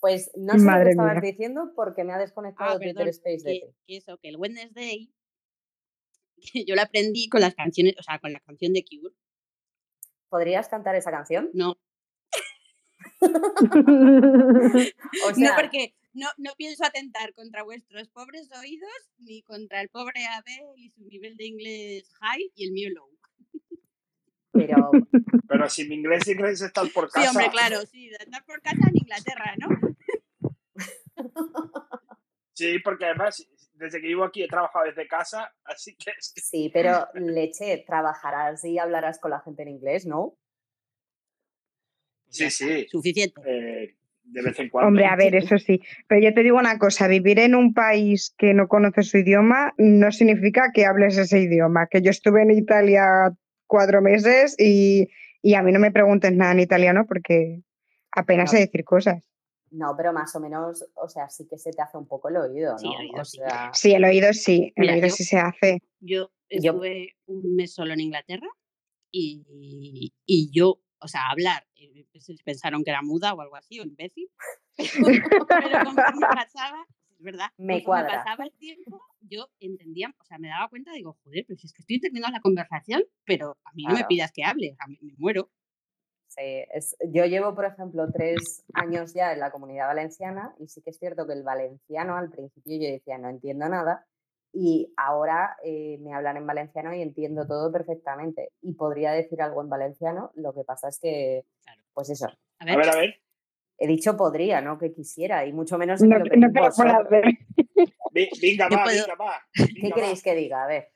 Pues 0.00 0.30
no 0.36 0.52
sé 0.52 0.58
lo 0.60 0.64
Madre 0.66 0.84
que 0.84 0.90
estabas 0.90 1.12
mía. 1.20 1.30
diciendo 1.32 1.72
porque 1.74 2.04
me 2.04 2.12
ha 2.12 2.18
desconectado 2.18 2.70
Ah, 2.72 2.76
Twitter 2.76 2.94
perdón. 2.94 3.08
Space 3.08 3.42
de 3.44 3.52
Que, 3.60 3.74
que 3.86 3.96
eso, 3.96 4.16
que 4.18 4.28
el 4.28 4.36
Wednesday 4.36 5.12
Yo 6.66 6.74
la 6.74 6.82
aprendí 6.82 7.28
con 7.28 7.40
las 7.40 7.54
canciones, 7.54 7.94
o 7.98 8.02
sea, 8.02 8.18
con 8.18 8.32
la 8.32 8.40
canción 8.40 8.72
de 8.72 8.84
Cure. 8.84 9.14
¿Podrías 10.28 10.68
cantar 10.68 10.94
esa 10.94 11.10
canción? 11.10 11.50
No, 11.54 11.78
O 15.24 15.32
no 15.36 15.50
porque 15.56 15.94
no, 16.12 16.26
no 16.36 16.52
pienso 16.56 16.84
atentar 16.84 17.34
contra 17.34 17.62
vuestros 17.62 18.08
pobres 18.08 18.50
oídos 18.52 18.90
ni 19.18 19.42
contra 19.42 19.80
el 19.80 19.88
pobre 19.88 20.26
Abel 20.26 20.66
y 20.76 20.90
su 20.90 21.04
nivel 21.04 21.36
de 21.36 21.46
inglés 21.46 22.10
high 22.20 22.52
y 22.54 22.66
el 22.66 22.72
mío 22.72 22.90
low. 22.94 23.10
pero 24.52 24.90
Pero 25.48 25.68
si 25.68 25.88
mi 25.88 25.96
inglés 25.96 26.26
inglés 26.28 26.60
estás 26.60 26.90
por 26.90 27.10
casa. 27.10 27.30
Sí, 27.30 27.36
hombre, 27.36 27.50
claro, 27.50 27.84
sí, 27.86 28.10
andar 28.24 28.44
por 28.44 28.60
casa 28.60 28.88
en 28.88 28.96
Inglaterra, 28.96 29.54
¿no? 29.58 29.68
Sí, 32.52 32.78
porque 32.80 33.06
además, 33.06 33.48
desde 33.78 34.00
que 34.00 34.08
vivo 34.08 34.24
aquí 34.24 34.42
he 34.42 34.48
trabajado 34.48 34.84
desde 34.86 35.06
casa, 35.06 35.52
así 35.64 35.96
que 35.96 36.12
sí, 36.18 36.70
pero 36.72 37.06
leche, 37.14 37.84
trabajarás 37.86 38.64
y 38.64 38.78
hablarás 38.78 39.18
con 39.18 39.30
la 39.30 39.40
gente 39.40 39.62
en 39.62 39.68
inglés, 39.68 40.06
¿no? 40.06 40.36
Sí, 42.28 42.50
sí. 42.50 42.86
Suficiente. 42.90 43.40
eh, 43.46 43.94
de 44.30 44.42
vez 44.42 44.58
en 44.58 44.68
cuando. 44.68 44.88
Hombre, 44.88 45.06
a 45.06 45.16
ver, 45.16 45.34
eso 45.34 45.58
sí. 45.58 45.80
Pero 46.06 46.20
yo 46.20 46.34
te 46.34 46.42
digo 46.42 46.58
una 46.58 46.78
cosa, 46.78 47.08
vivir 47.08 47.38
en 47.38 47.54
un 47.54 47.72
país 47.72 48.34
que 48.36 48.54
no 48.54 48.68
conoce 48.68 49.02
su 49.02 49.18
idioma 49.18 49.74
no 49.78 50.12
significa 50.12 50.70
que 50.72 50.84
hables 50.84 51.16
ese 51.16 51.40
idioma. 51.40 51.86
Que 51.90 52.02
yo 52.02 52.10
estuve 52.10 52.42
en 52.42 52.50
Italia 52.50 53.32
cuatro 53.66 54.02
meses 54.02 54.54
y, 54.58 55.08
y 55.40 55.54
a 55.54 55.62
mí 55.62 55.72
no 55.72 55.80
me 55.80 55.92
preguntes 55.92 56.32
nada 56.32 56.52
en 56.52 56.60
italiano 56.60 57.06
porque 57.06 57.62
apenas 58.12 58.50
sé 58.50 58.58
decir 58.58 58.84
cosas. 58.84 59.22
No, 59.70 59.94
pero 59.96 60.12
más 60.12 60.34
o 60.34 60.40
menos, 60.40 60.84
o 60.94 61.08
sea, 61.08 61.28
sí 61.28 61.46
que 61.46 61.58
se 61.58 61.70
te 61.72 61.82
hace 61.82 61.96
un 61.98 62.06
poco 62.06 62.28
el 62.28 62.36
oído, 62.36 62.72
¿no? 62.72 62.78
Sí, 62.78 62.86
el 62.86 63.00
oído 63.06 63.20
o 63.20 63.24
sí. 63.24 63.36
sea, 63.38 63.70
Sí, 63.74 63.92
el 63.92 64.04
oído 64.04 64.32
sí, 64.32 64.72
el 64.76 64.82
Mira, 64.82 64.94
oído 64.94 65.08
yo- 65.08 65.14
sí 65.14 65.24
se 65.24 65.38
hace. 65.38 65.82
Yo 66.00 66.30
Yo- 66.50 66.72
estuve 66.72 67.16
un 67.26 67.54
mes 67.56 67.74
solo 67.74 67.92
en 67.92 68.00
Inglaterra 68.00 68.48
y, 69.10 70.12
y 70.26 70.50
yo, 70.52 70.80
o 71.00 71.08
sea, 71.08 71.28
hablar, 71.30 71.66
eh, 71.76 72.06
pues, 72.12 72.26
pensaron 72.44 72.84
que 72.84 72.90
era 72.90 73.02
muda 73.02 73.34
o 73.34 73.40
algo 73.40 73.56
así, 73.56 73.78
o 73.80 73.84
imbécil, 73.84 74.30
pero 75.72 75.84
conforme 75.84 76.26
pasaba, 76.34 76.86
es 77.10 77.22
verdad, 77.22 77.48
Me 77.58 77.82
conforme 77.82 77.84
cuadra. 77.84 78.24
pasaba 78.24 78.44
el 78.44 78.52
tiempo, 78.52 79.02
yo 79.20 79.48
entendía, 79.60 80.14
o 80.18 80.24
sea, 80.24 80.38
me 80.38 80.48
daba 80.48 80.68
cuenta, 80.68 80.92
digo, 80.92 81.18
joder, 81.24 81.44
pero 81.46 81.58
si 81.58 81.66
es 81.66 81.72
que 81.72 81.82
estoy 81.82 81.96
entendiendo 81.96 82.28
la 82.30 82.40
conversación, 82.40 83.02
pero 83.24 83.56
a 83.64 83.72
mí 83.74 83.84
no 83.84 83.94
me 83.94 84.04
pidas 84.04 84.32
que 84.32 84.44
hable, 84.44 84.72
o 84.72 84.76
sea, 84.76 84.86
me, 84.86 84.98
me 85.02 85.14
muero. 85.18 85.50
Sí, 86.40 86.66
es- 86.72 86.96
yo 87.08 87.24
llevo, 87.26 87.54
por 87.54 87.64
ejemplo, 87.64 88.10
tres 88.12 88.64
años 88.74 89.12
ya 89.14 89.32
en 89.32 89.40
la 89.40 89.50
comunidad 89.50 89.88
valenciana 89.88 90.54
y 90.58 90.68
sí 90.68 90.80
que 90.82 90.90
es 90.90 90.98
cierto 90.98 91.26
que 91.26 91.32
el 91.32 91.42
valenciano 91.42 92.16
al 92.16 92.30
principio 92.30 92.76
yo 92.76 92.88
decía 92.92 93.18
no 93.18 93.28
entiendo 93.28 93.68
nada 93.68 94.06
y 94.52 94.92
ahora 94.96 95.56
eh, 95.64 95.98
me 96.00 96.14
hablan 96.14 96.36
en 96.38 96.46
valenciano 96.46 96.94
y 96.94 97.02
entiendo 97.02 97.46
todo 97.46 97.70
perfectamente 97.72 98.52
y 98.62 98.72
podría 98.74 99.12
decir 99.12 99.42
algo 99.42 99.60
en 99.62 99.68
valenciano, 99.68 100.30
lo 100.34 100.54
que 100.54 100.64
pasa 100.64 100.88
es 100.88 100.98
que, 101.00 101.44
Claro. 101.64 101.82
pues 101.92 102.08
eso, 102.10 102.26
A 102.60 102.64
A 102.64 102.76
ver, 102.76 102.88
a 102.88 102.96
ver. 102.96 103.20
he 103.78 103.86
dicho 103.86 104.16
podría, 104.16 104.60
no 104.60 104.78
que 104.78 104.92
quisiera 104.92 105.44
y 105.44 105.52
mucho 105.52 105.76
menos 105.76 106.00
que 106.00 106.06
No, 106.06 106.18
lo 106.18 106.24
no 106.24 106.30
Venga, 108.40 108.68
va, 108.68 108.84
puedo- 108.84 109.06
venga, 109.06 109.14
va. 109.16 109.42
¿Qué 109.82 109.90
queréis 109.92 110.22
que 110.22 110.34
diga? 110.34 110.64
A 110.64 110.66
ver, 110.66 110.92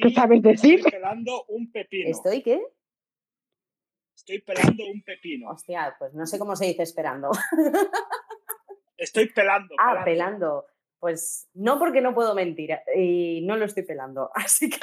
¿Qué 0.00 0.08
Y 0.08 0.14
sabes 0.14 0.42
decir? 0.42 0.74
Estoy 0.76 0.92
pelando 0.92 1.44
un 1.48 1.72
pepino. 1.72 2.10
¿estoy 2.10 2.42
qué? 2.42 2.62
Estoy 4.28 4.42
pelando 4.42 4.84
un 4.84 5.02
pepino. 5.02 5.48
Hostia, 5.48 5.96
pues 5.98 6.12
no 6.12 6.26
sé 6.26 6.38
cómo 6.38 6.54
se 6.54 6.66
dice 6.66 6.82
esperando. 6.82 7.30
Estoy 8.98 9.30
pelando. 9.30 9.74
Ah, 9.78 10.02
pelando. 10.04 10.66
Pues 10.98 11.48
no 11.54 11.78
porque 11.78 12.02
no 12.02 12.14
puedo 12.14 12.34
mentir 12.34 12.76
y 12.94 13.40
no 13.46 13.56
lo 13.56 13.64
estoy 13.64 13.84
pelando, 13.84 14.30
así 14.34 14.68
que 14.68 14.80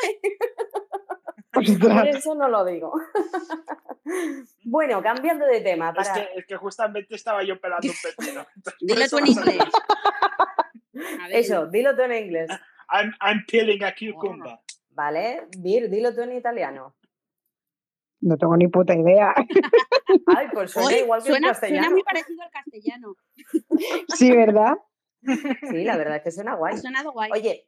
por 1.51 2.07
eso 2.07 2.33
no 2.35 2.49
lo 2.49 2.65
digo. 2.65 2.93
bueno, 4.63 5.03
cambiando 5.03 5.45
de 5.45 5.61
tema, 5.61 5.93
Es 5.99 6.09
que, 6.09 6.29
es 6.37 6.45
que 6.47 6.55
justamente 6.55 7.13
estaba 7.13 7.43
yo 7.43 7.59
pelando 7.59 7.87
un 7.87 7.95
pepino. 8.01 8.47
Dilo 8.81 9.07
tú 9.09 9.17
en 9.19 9.27
inglés. 9.27 9.63
Eso, 11.29 11.67
dilo 11.67 11.95
tú 11.95 12.01
en 12.03 12.13
inglés, 12.13 12.49
I'm, 12.89 13.13
I'm 13.21 13.45
peeling 13.45 13.83
a 13.83 13.93
cucumber. 13.93 14.57
¿vale? 14.89 15.47
Vir, 15.57 15.89
dilo 15.89 16.15
tú 16.15 16.21
en 16.21 16.31
italiano. 16.31 16.95
No 18.25 18.37
tengo 18.37 18.57
ni 18.57 18.67
puta 18.67 18.95
idea. 18.95 19.35
Ay, 20.25 20.47
pues 20.51 20.71
suena 20.71 20.87
Oye, 20.87 20.99
igual 21.01 21.21
que 21.21 21.29
suena, 21.29 21.49
en 21.49 21.55
suena 21.55 21.59
castellano. 21.59 21.91
muy 21.91 22.03
parecido 22.03 22.41
al 22.41 22.49
castellano. 22.51 23.15
Sí, 24.15 24.31
¿verdad? 24.35 24.73
Sí, 25.69 25.83
la 25.83 25.95
verdad 25.95 26.17
es 26.17 26.23
que 26.23 26.31
suena 26.31 26.55
guay. 26.55 26.73
Ha 26.73 26.77
sonado 26.77 27.11
guay. 27.11 27.29
Oye, 27.31 27.67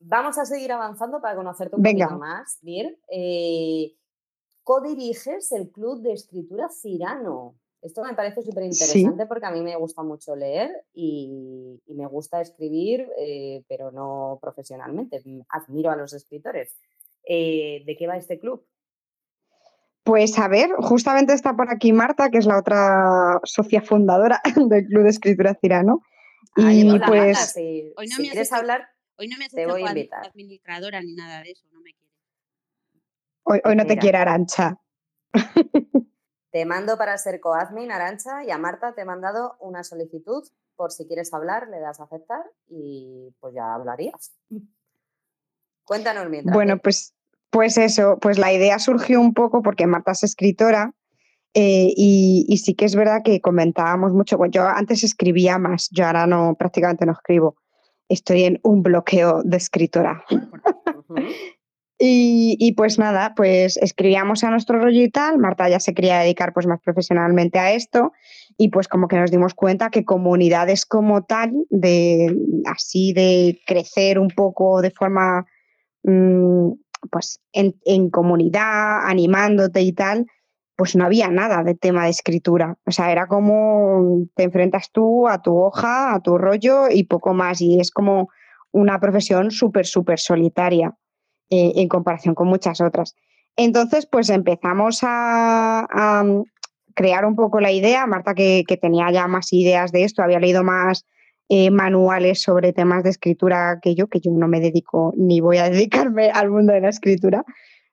vamos 0.00 0.36
a 0.36 0.44
seguir 0.44 0.72
avanzando 0.72 1.22
para 1.22 1.36
conocerte 1.36 1.76
un 1.76 1.82
Venga. 1.82 2.06
poquito 2.06 2.18
más, 2.20 2.58
Vir. 2.60 2.98
Eh, 3.10 3.94
codiriges 4.62 5.52
el 5.52 5.70
Club 5.70 6.02
de 6.02 6.12
Escritura 6.12 6.68
Cirano. 6.68 7.56
Esto 7.80 8.02
me 8.04 8.14
parece 8.14 8.42
súper 8.42 8.64
interesante 8.64 9.24
porque 9.26 9.46
a 9.46 9.50
mí 9.50 9.62
me 9.62 9.76
gusta 9.76 10.02
mucho 10.02 10.36
leer 10.36 10.70
y, 10.92 11.80
y 11.86 11.94
me 11.94 12.06
gusta 12.06 12.40
escribir, 12.42 13.06
eh, 13.18 13.62
pero 13.68 13.90
no 13.90 14.38
profesionalmente. 14.40 15.22
Admiro 15.48 15.90
a 15.90 15.96
los 15.96 16.12
escritores. 16.12 16.78
Eh, 17.26 17.82
¿De 17.86 17.96
qué 17.96 18.06
va 18.06 18.16
este 18.18 18.38
club? 18.38 18.66
Pues 20.04 20.38
a 20.38 20.48
ver, 20.48 20.70
justamente 20.78 21.32
está 21.32 21.56
por 21.56 21.70
aquí 21.70 21.92
Marta, 21.92 22.30
que 22.30 22.38
es 22.38 22.44
la 22.46 22.58
otra 22.58 23.40
socia 23.44 23.80
fundadora 23.80 24.40
del 24.68 24.86
Club 24.86 25.04
de 25.04 25.10
Escritura 25.10 25.54
Cirano. 25.60 26.02
Ay, 26.56 26.82
Y 26.82 26.90
hola, 26.90 26.98
Marta, 26.98 27.06
pues 27.08 27.38
si, 27.52 27.92
Hoy 27.96 28.06
no 28.08 28.16
si 28.16 28.22
me 28.22 28.28
quieres 28.28 28.48
hecho- 28.48 28.56
hablar, 28.56 28.88
Hoy 29.16 29.28
no 29.28 29.38
me 29.38 29.46
has 29.46 29.52
te 29.52 29.62
hecho 29.62 29.72
voy 29.72 29.82
a 29.84 29.88
invitar. 29.88 30.26
administradora 30.26 31.00
ni 31.00 31.14
nada 31.14 31.42
de 31.42 31.52
eso, 31.52 31.66
no 31.72 31.80
me 31.80 31.92
quiere. 31.94 32.12
hoy, 33.44 33.60
hoy 33.64 33.76
no 33.76 33.86
te 33.86 33.96
quiere 33.96 34.18
Arancha. 34.18 34.76
te 36.50 36.64
mando 36.66 36.98
para 36.98 37.16
ser 37.18 37.40
coadmin, 37.40 37.90
Arancha, 37.92 38.44
y 38.44 38.50
a 38.50 38.58
Marta 38.58 38.92
te 38.94 39.02
he 39.02 39.04
mandado 39.04 39.56
una 39.60 39.84
solicitud 39.84 40.46
por 40.76 40.90
si 40.92 41.06
quieres 41.06 41.32
hablar, 41.32 41.68
le 41.68 41.78
das 41.80 42.00
a 42.00 42.04
aceptar 42.04 42.44
y 42.68 43.32
pues 43.40 43.54
ya 43.54 43.72
hablarías. 43.74 44.32
Cuéntanos 45.84 46.28
mientras. 46.28 46.54
Bueno, 46.54 46.78
pues, 46.78 47.14
pues 47.54 47.78
eso, 47.78 48.18
pues 48.20 48.36
la 48.36 48.52
idea 48.52 48.80
surgió 48.80 49.20
un 49.20 49.32
poco 49.32 49.62
porque 49.62 49.86
Marta 49.86 50.10
es 50.10 50.24
escritora 50.24 50.92
eh, 51.54 51.92
y, 51.96 52.44
y 52.48 52.56
sí 52.56 52.74
que 52.74 52.84
es 52.84 52.96
verdad 52.96 53.22
que 53.24 53.40
comentábamos 53.40 54.12
mucho. 54.12 54.36
Bueno, 54.36 54.50
yo 54.50 54.66
antes 54.66 55.04
escribía 55.04 55.56
más, 55.56 55.88
yo 55.92 56.04
ahora 56.04 56.26
no, 56.26 56.56
prácticamente 56.58 57.06
no 57.06 57.12
escribo. 57.12 57.54
Estoy 58.08 58.42
en 58.42 58.58
un 58.64 58.82
bloqueo 58.82 59.42
de 59.44 59.56
escritora. 59.56 60.24
Y 61.96 62.72
pues 62.76 62.98
nada, 62.98 63.34
pues 63.34 63.78
escribíamos 63.78 64.42
a 64.42 64.50
nuestro 64.50 64.78
rollo 64.78 65.00
y 65.00 65.08
tal. 65.08 65.38
Marta 65.38 65.68
ya 65.68 65.78
se 65.78 65.94
quería 65.94 66.18
dedicar 66.18 66.52
pues 66.52 66.66
más 66.66 66.80
profesionalmente 66.80 67.58
a 67.58 67.72
esto 67.72 68.12
y 68.58 68.68
pues 68.68 68.88
como 68.88 69.06
que 69.08 69.16
nos 69.16 69.30
dimos 69.30 69.54
cuenta 69.54 69.90
que 69.90 70.04
comunidades 70.04 70.84
como 70.84 71.22
tal, 71.24 71.52
de 71.70 72.36
así 72.66 73.12
de 73.14 73.60
crecer 73.64 74.18
un 74.18 74.28
poco 74.28 74.82
de 74.82 74.90
forma 74.90 75.46
mm, 76.02 76.72
pues 77.10 77.40
en, 77.52 77.76
en 77.84 78.10
comunidad, 78.10 79.06
animándote 79.06 79.82
y 79.82 79.92
tal, 79.92 80.26
pues 80.76 80.96
no 80.96 81.04
había 81.04 81.28
nada 81.28 81.62
de 81.62 81.74
tema 81.74 82.04
de 82.04 82.10
escritura. 82.10 82.76
O 82.86 82.90
sea, 82.90 83.12
era 83.12 83.26
como 83.26 84.26
te 84.34 84.44
enfrentas 84.44 84.90
tú 84.90 85.28
a 85.28 85.40
tu 85.40 85.56
hoja, 85.56 86.14
a 86.14 86.20
tu 86.20 86.36
rollo 86.38 86.88
y 86.90 87.04
poco 87.04 87.32
más. 87.34 87.60
Y 87.60 87.80
es 87.80 87.90
como 87.90 88.28
una 88.72 88.98
profesión 88.98 89.50
súper, 89.50 89.86
súper 89.86 90.18
solitaria 90.18 90.96
eh, 91.50 91.72
en 91.76 91.88
comparación 91.88 92.34
con 92.34 92.48
muchas 92.48 92.80
otras. 92.80 93.14
Entonces, 93.56 94.06
pues 94.06 94.30
empezamos 94.30 95.00
a, 95.02 96.24
crear 96.96 97.24
un 97.24 97.34
poco 97.36 97.60
la 97.60 97.72
idea. 97.72 98.06
Marta, 98.06 98.34
que 98.34 98.64
tenía 98.80 99.10
ya 99.10 99.26
más 99.26 99.52
ideas 99.52 99.92
de 99.92 100.04
esto, 100.04 100.22
había 100.22 100.40
leído 100.40 100.62
más 100.64 101.04
eh, 101.48 101.70
manuales 101.70 102.40
sobre 102.40 102.72
temas 102.72 103.04
de 103.04 103.10
escritura 103.10 103.78
que 103.82 103.94
yo, 103.94 104.08
que 104.08 104.20
yo 104.20 104.30
no 104.32 104.48
me 104.48 104.60
dedico 104.60 105.12
ni 105.16 105.40
voy 105.40 105.58
a 105.58 105.68
dedicarme 105.70 106.30
al 106.30 106.50
mundo 106.50 106.72
de 106.72 106.80
la 106.80 106.88
escritura, 106.88 107.44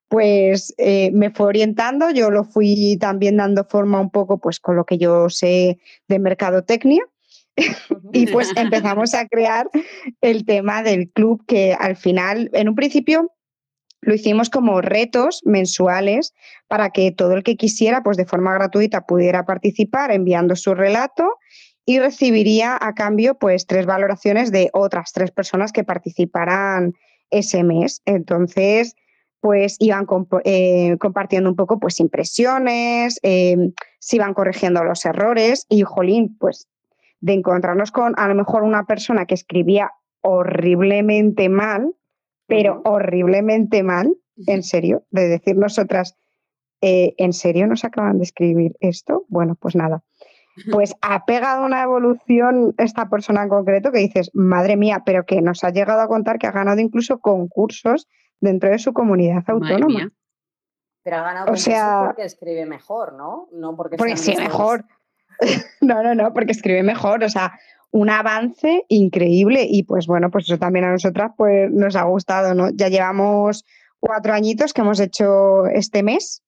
pues 0.08 0.74
eh, 0.78 1.10
me 1.14 1.32
fue 1.32 1.48
orientando, 1.48 2.12
yo 2.12 2.32
lo 2.32 2.44
fui 2.44 2.98
también 3.00 3.38
dando 3.38 3.66
forma 3.66 4.00
un 4.00 4.10
poco 4.10 4.40
pues 4.40 4.60
con 4.60 4.76
lo 4.76 4.86
que 4.86 4.98
yo 4.98 5.30
sé 5.30 5.80
de 6.08 6.20
mercadotecnia 6.20 7.04
y 8.14 8.28
pues 8.28 8.52
empezamos 8.56 9.14
a 9.14 9.28
crear 9.28 9.70
el 10.22 10.46
tema 10.46 10.84
del 10.84 11.10
club 11.12 11.44
que 11.48 11.74
al 11.74 11.96
final, 11.96 12.50
en 12.54 12.70
un 12.70 12.76
principio, 12.76 13.32
lo 14.02 14.16
hicimos 14.16 14.50
como 14.50 14.82
retos 14.82 15.42
mensuales 15.46 16.34
para 16.68 16.90
que 16.90 17.12
todo 17.12 17.34
el 17.34 17.44
que 17.44 17.56
quisiera, 17.56 18.02
pues 18.02 18.18
de 18.18 18.26
forma 18.26 18.54
gratuita, 18.54 19.06
pudiera 19.06 19.46
participar 19.46 20.12
enviando 20.12 20.56
su 20.56 20.74
relato 20.74 21.38
y 21.86 22.00
recibiría 22.00 22.78
a 22.80 22.94
cambio 22.94 23.36
pues 23.40 23.66
tres 23.66 23.86
valoraciones 23.86 24.52
de 24.52 24.70
otras 24.74 25.12
tres 25.14 25.32
personas 25.32 25.72
que 25.72 25.84
participaran 25.84 26.94
ese 27.30 27.64
mes. 27.64 28.02
Entonces, 28.06 28.96
pues 29.40 29.78
iban 29.80 30.06
comp- 30.06 30.42
eh, 30.46 30.98
compartiendo 31.00 31.50
un 31.50 31.56
poco 31.56 31.80
pues 31.80 32.00
impresiones, 32.00 33.20
eh, 33.24 33.58
se 34.00 34.16
iban 34.18 34.34
corrigiendo 34.34 34.84
los 34.84 35.04
errores 35.06 35.66
y, 35.70 35.82
jolín, 35.82 36.38
pues 36.38 36.68
de 37.20 37.34
encontrarnos 37.34 37.92
con 37.92 38.14
a 38.18 38.28
lo 38.28 38.36
mejor 38.36 38.64
una 38.64 38.86
persona 38.86 39.26
que 39.26 39.36
escribía 39.36 39.92
horriblemente 40.22 41.50
mal, 41.50 41.94
pero 42.48 42.82
horriblemente 42.86 43.82
mal, 43.84 44.14
en 44.48 44.64
serio, 44.64 45.06
de 45.12 45.28
decir 45.28 45.56
nosotras, 45.56 46.16
eh, 46.82 47.14
¿en 47.18 47.34
serio 47.34 47.68
nos 47.68 47.84
acaban 47.84 48.18
de 48.18 48.24
escribir 48.24 48.76
esto? 48.80 49.26
Bueno, 49.30 49.56
pues 49.56 49.76
nada. 49.76 50.04
Pues 50.72 50.94
ha 51.02 51.26
pegado 51.26 51.66
una 51.66 51.82
evolución 51.84 52.74
esta 52.78 53.10
persona 53.10 53.44
en 53.44 53.50
concreto 53.50 53.92
que 53.92 54.00
dices, 54.00 54.32
madre 54.34 54.76
mía, 54.76 55.04
pero 55.06 55.26
que 55.26 55.42
nos 55.42 55.64
ha 55.64 55.70
llegado 55.72 56.02
a 56.02 56.08
contar 56.08 56.40
que 56.40 56.48
ha 56.48 56.52
ganado 56.52 56.80
incluso 56.82 57.20
concursos 57.20 58.08
dentro 58.42 58.70
de 58.70 58.78
su 58.80 58.92
comunidad 58.94 59.44
Madre 59.48 59.54
autónoma. 59.74 59.88
mía. 60.00 60.10
Pero 61.04 61.18
ha 61.18 61.22
ganado 61.22 61.52
O 61.52 61.56
sea- 61.56 62.04
porque 62.08 62.26
escribe 62.26 62.66
mejor, 62.66 63.14
¿no? 63.14 63.48
No 63.54 63.76
porque, 63.76 63.98
Porque 63.98 64.18
sí, 64.18 64.32
mejores. 64.36 64.50
mejor. 64.50 64.86
no, 65.82 66.04
no, 66.04 66.16
no, 66.16 66.34
porque 66.34 66.52
escribe 66.52 66.84
mejor. 66.84 67.24
O 67.24 67.30
sea, 67.30 67.58
un 67.92 68.10
avance 68.10 68.86
increíble. 68.90 69.66
Y 69.70 69.84
pues 69.84 70.06
bueno, 70.06 70.30
pues 70.32 70.46
eso 70.46 70.58
también 70.60 70.86
a 70.86 70.92
nosotras 70.92 71.32
pues 71.38 71.72
nos 71.72 71.96
ha 71.96 72.04
gustado, 72.04 72.54
¿no? 72.54 72.70
Ya 72.72 72.90
llevamos 72.90 73.66
cuatro 74.00 74.34
añitos 74.34 74.74
que 74.74 74.82
hemos 74.82 75.00
hecho 75.00 75.66
este 75.68 76.04
mes 76.04 76.44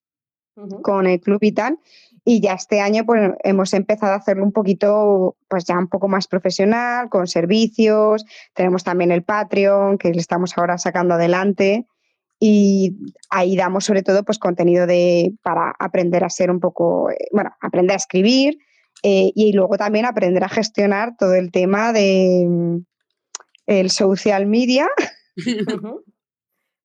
con 0.83 1.07
el 1.07 1.19
club 1.19 1.39
y 1.41 1.51
tal. 1.51 1.79
Y 2.25 2.39
ya 2.39 2.53
este 2.53 2.79
año 2.79 3.05
pues 3.05 3.31
hemos 3.43 3.73
empezado 3.73 4.13
a 4.13 4.17
hacerlo 4.17 4.43
un 4.43 4.53
poquito, 4.53 5.35
pues 5.49 5.65
ya 5.65 5.77
un 5.77 5.87
poco 5.89 6.07
más 6.07 6.27
profesional, 6.27 7.09
con 7.09 7.27
servicios. 7.27 8.23
Tenemos 8.53 8.83
también 8.83 9.11
el 9.11 9.23
Patreon, 9.23 9.97
que 9.97 10.11
le 10.11 10.19
estamos 10.19 10.57
ahora 10.57 10.77
sacando 10.77 11.15
adelante. 11.15 11.85
Y 12.39 12.95
ahí 13.29 13.55
damos 13.55 13.85
sobre 13.85 14.03
todo 14.03 14.23
pues 14.23 14.39
contenido 14.39 14.87
de, 14.87 15.33
para 15.43 15.73
aprender 15.79 16.23
a 16.23 16.29
ser 16.29 16.49
un 16.51 16.59
poco, 16.59 17.09
bueno, 17.31 17.51
aprender 17.61 17.93
a 17.93 17.97
escribir 17.97 18.57
eh, 19.01 19.31
y 19.35 19.53
luego 19.53 19.77
también 19.77 20.05
aprender 20.05 20.43
a 20.43 20.49
gestionar 20.49 21.15
todo 21.17 21.35
el 21.35 21.51
tema 21.51 21.93
de 21.93 22.45
mm, 22.47 22.77
el 23.67 23.89
social 23.89 24.45
media 24.45 24.87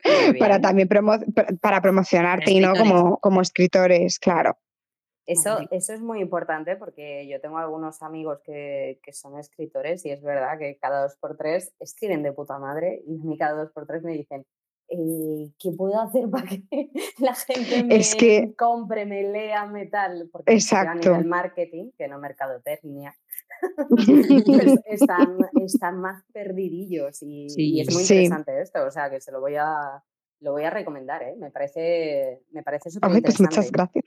para 0.39 0.61
también 0.61 0.89
promo- 0.89 1.59
para 1.61 1.80
promocionarte 1.82 2.51
y 2.53 2.61
no 2.61 2.74
como, 2.74 3.18
como 3.18 3.41
escritores, 3.41 4.18
claro. 4.18 4.57
Eso, 5.29 5.59
eso 5.70 5.93
es 5.93 6.01
muy 6.01 6.20
importante 6.20 6.76
porque 6.76 7.29
yo 7.29 7.39
tengo 7.41 7.59
algunos 7.59 8.03
amigos 8.03 8.41
que, 8.45 8.99
que 9.03 9.12
son 9.12 9.39
escritores 9.39 10.05
y 10.07 10.11
es 10.11 10.22
verdad 10.22 10.59
que 10.59 10.79
cada 10.79 11.03
dos 11.03 11.16
por 11.16 11.37
tres 11.37 11.72
escriben 11.81 12.22
de 12.22 12.33
puta 12.33 12.59
madre 12.59 13.03
y 13.07 13.20
a 13.20 13.24
mí 13.24 13.37
cada 13.37 13.62
dos 13.62 13.70
por 13.72 13.87
tres 13.87 14.03
me 14.03 14.12
dicen 14.12 14.47
eh, 14.91 15.51
¿qué 15.59 15.70
puedo 15.76 16.01
hacer 16.01 16.31
para 16.31 16.47
que 16.47 16.62
la 17.18 17.35
gente 17.35 17.85
me 17.85 17.97
Es 17.97 18.14
que- 18.14 18.55
compre, 18.57 19.05
me 19.05 19.22
lea, 19.22 19.66
me 19.66 19.85
tal? 19.85 20.31
Porque 20.33 20.51
yo 20.51 20.55
a 20.55 20.57
Exacto. 20.57 21.11
nivel 21.11 21.26
marketing, 21.26 21.91
que 21.99 22.09
no 22.09 22.18
mercadotecnia, 22.18 23.14
pues 24.47 24.72
están, 24.87 25.39
están 25.62 26.01
más 26.01 26.24
perdidillos 26.33 27.18
y, 27.22 27.81
es 27.83 27.93
muy 27.93 28.03
Sí. 28.03 28.14
interesante 28.14 28.62
esto, 28.62 28.83
o 28.83 28.91
sea 28.91 29.11
que 29.11 29.20
se 29.20 29.31
lo 29.31 29.41
voy 29.41 29.57
a, 29.57 30.03
lo 30.41 30.53
voy 30.53 30.64
a 30.64 30.70
recomendar, 30.70 31.22
¿eh? 31.22 31.35
me 31.37 31.51
parece, 31.51 32.41
me 32.51 32.62
parece 32.62 32.89
súper 32.91 33.11
pues 33.11 33.22
muchas 33.22 33.41
interesante. 33.41 33.70
gracias. 33.72 34.05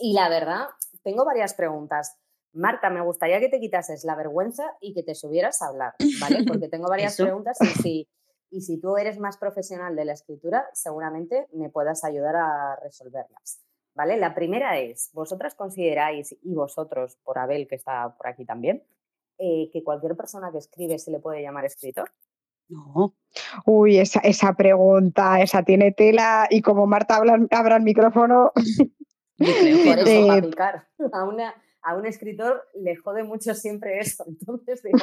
Y 0.00 0.12
la 0.12 0.28
verdad, 0.28 0.66
tengo 1.02 1.24
varias 1.24 1.54
preguntas. 1.54 2.16
Marta, 2.52 2.90
me 2.90 3.02
gustaría 3.02 3.40
que 3.40 3.48
te 3.48 3.60
quitases 3.60 4.04
la 4.04 4.14
vergüenza 4.14 4.64
y 4.80 4.94
que 4.94 5.02
te 5.02 5.14
subieras 5.14 5.60
a 5.62 5.68
hablar, 5.68 5.94
¿vale? 6.20 6.38
Porque 6.46 6.68
tengo 6.68 6.88
varias 6.88 7.14
Eso. 7.14 7.24
preguntas 7.24 7.58
y 7.60 7.82
si, 7.82 8.08
y 8.50 8.60
si 8.62 8.80
tú 8.80 8.96
eres 8.96 9.18
más 9.18 9.36
profesional 9.36 9.96
de 9.96 10.04
la 10.04 10.12
escritura, 10.12 10.66
seguramente 10.72 11.46
me 11.52 11.68
puedas 11.68 12.04
ayudar 12.04 12.36
a 12.36 12.76
resolverlas, 12.82 13.60
¿vale? 13.94 14.16
La 14.16 14.34
primera 14.34 14.78
es, 14.78 15.10
¿vosotras 15.12 15.54
consideráis, 15.54 16.36
y 16.42 16.54
vosotros, 16.54 17.18
por 17.22 17.38
Abel, 17.38 17.68
que 17.68 17.76
está 17.76 18.16
por 18.16 18.28
aquí 18.28 18.44
también, 18.44 18.82
eh, 19.38 19.68
que 19.72 19.84
cualquier 19.84 20.16
persona 20.16 20.50
que 20.50 20.58
escribe 20.58 20.98
se 20.98 21.10
le 21.10 21.20
puede 21.20 21.42
llamar 21.42 21.64
escritor? 21.64 22.10
No. 22.68 23.14
Uy, 23.64 23.98
esa, 23.98 24.20
esa 24.20 24.52
pregunta, 24.54 25.40
esa 25.40 25.62
tiene 25.62 25.92
tela 25.92 26.46
y 26.50 26.60
como 26.60 26.86
Marta 26.86 27.16
habla, 27.16 27.38
abra 27.50 27.76
el 27.76 27.82
micrófono, 27.82 28.52
Yo 29.38 29.52
creo 29.60 29.76
que 29.78 29.84
Por 29.84 29.98
eso, 30.08 30.26
para 30.26 30.38
Eh, 30.38 30.42
picar. 30.42 30.88
A, 31.12 31.24
una, 31.24 31.54
a 31.82 31.94
un 31.96 32.06
escritor 32.06 32.68
le 32.74 32.96
jode 32.96 33.22
mucho 33.22 33.54
siempre 33.54 33.98
eso. 34.00 34.24
Entonces 34.28 34.82
digo, 34.82 34.98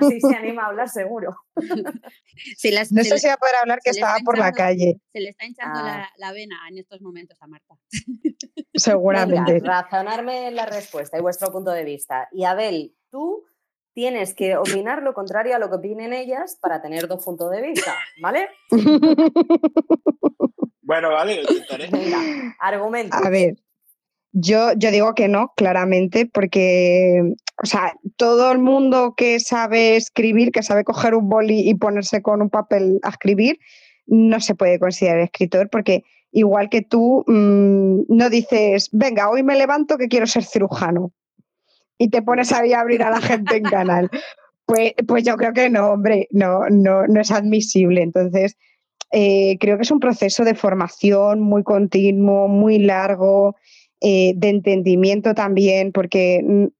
así 0.00 0.20
se 0.20 0.34
anima 0.36 0.62
a 0.64 0.66
hablar 0.68 0.88
seguro. 0.88 1.36
Se, 2.56 2.70
las- 2.70 2.92
no 2.92 3.02
se 3.02 3.10
sé 3.10 3.18
si 3.18 3.26
va 3.26 3.34
a 3.34 3.36
poder 3.36 3.54
hablar 3.60 3.80
que 3.82 3.90
estaba 3.90 4.16
por 4.24 4.38
la 4.38 4.52
calle, 4.52 5.00
se 5.12 5.20
le 5.20 5.30
está 5.30 5.44
hinchando 5.44 5.78
Ah. 5.80 6.08
la, 6.16 6.28
la 6.28 6.32
vena 6.32 6.56
en 6.70 6.78
estos 6.78 7.00
momentos 7.02 7.36
a 7.42 7.46
Marta. 7.46 7.74
seguramente. 8.74 9.54
Venga, 9.54 9.82
razonarme 9.82 10.50
la 10.52 10.66
respuesta 10.66 11.18
y 11.18 11.20
vuestro 11.20 11.50
punto 11.52 11.70
de 11.72 11.84
vista. 11.84 12.28
Y 12.32 12.44
Abel, 12.44 12.94
tú 13.10 13.44
tienes 13.92 14.34
que 14.34 14.56
opinar 14.56 15.02
lo 15.02 15.12
contrario 15.14 15.56
a 15.56 15.58
lo 15.58 15.68
que 15.68 15.76
opinen 15.76 16.12
ellas 16.12 16.56
para 16.62 16.80
tener 16.80 17.08
dos 17.08 17.24
puntos 17.24 17.50
de 17.50 17.60
vista, 17.60 17.94
¿vale? 18.22 18.48
Bueno, 20.82 21.10
vale, 21.10 21.36
lo 21.42 21.42
intentaré. 21.42 21.88
Venga, 21.90 22.56
argumento. 22.58 23.16
A 23.16 23.28
ver, 23.30 23.56
yo, 24.32 24.72
yo 24.74 24.90
digo 24.90 25.14
que 25.14 25.28
no, 25.28 25.52
claramente, 25.56 26.26
porque, 26.26 27.34
o 27.62 27.66
sea, 27.66 27.94
todo 28.16 28.52
el 28.52 28.58
mundo 28.58 29.14
que 29.16 29.40
sabe 29.40 29.96
escribir, 29.96 30.52
que 30.52 30.62
sabe 30.62 30.84
coger 30.84 31.14
un 31.14 31.28
boli 31.28 31.68
y 31.68 31.74
ponerse 31.74 32.22
con 32.22 32.42
un 32.42 32.50
papel 32.50 33.00
a 33.02 33.10
escribir, 33.10 33.58
no 34.06 34.40
se 34.40 34.54
puede 34.54 34.78
considerar 34.78 35.20
escritor, 35.20 35.68
porque 35.70 36.04
igual 36.32 36.68
que 36.68 36.82
tú, 36.82 37.24
mm, 37.26 38.02
no 38.08 38.30
dices, 38.30 38.88
venga, 38.92 39.30
hoy 39.30 39.42
me 39.42 39.56
levanto 39.56 39.98
que 39.98 40.08
quiero 40.08 40.26
ser 40.26 40.44
cirujano, 40.44 41.12
y 42.00 42.08
te 42.08 42.22
pones 42.22 42.50
ahí 42.52 42.72
a 42.72 42.80
abrir 42.80 43.02
a 43.02 43.10
la 43.10 43.20
gente 43.20 43.56
en 43.56 43.64
canal. 43.64 44.10
Pues, 44.66 44.92
pues 45.08 45.24
yo 45.24 45.36
creo 45.36 45.52
que 45.52 45.68
no, 45.68 45.88
hombre, 45.88 46.28
no, 46.30 46.60
no, 46.70 47.04
no 47.08 47.20
es 47.20 47.32
admisible. 47.32 48.02
Entonces, 48.02 48.56
eh, 49.10 49.56
creo 49.58 49.76
que 49.76 49.82
es 49.82 49.90
un 49.90 49.98
proceso 49.98 50.44
de 50.44 50.54
formación 50.54 51.40
muy 51.40 51.64
continuo, 51.64 52.46
muy 52.46 52.78
largo, 52.78 53.56
eh, 54.00 54.32
de 54.36 54.48
entendimiento 54.48 55.34
también, 55.34 55.92
porque 55.92 56.70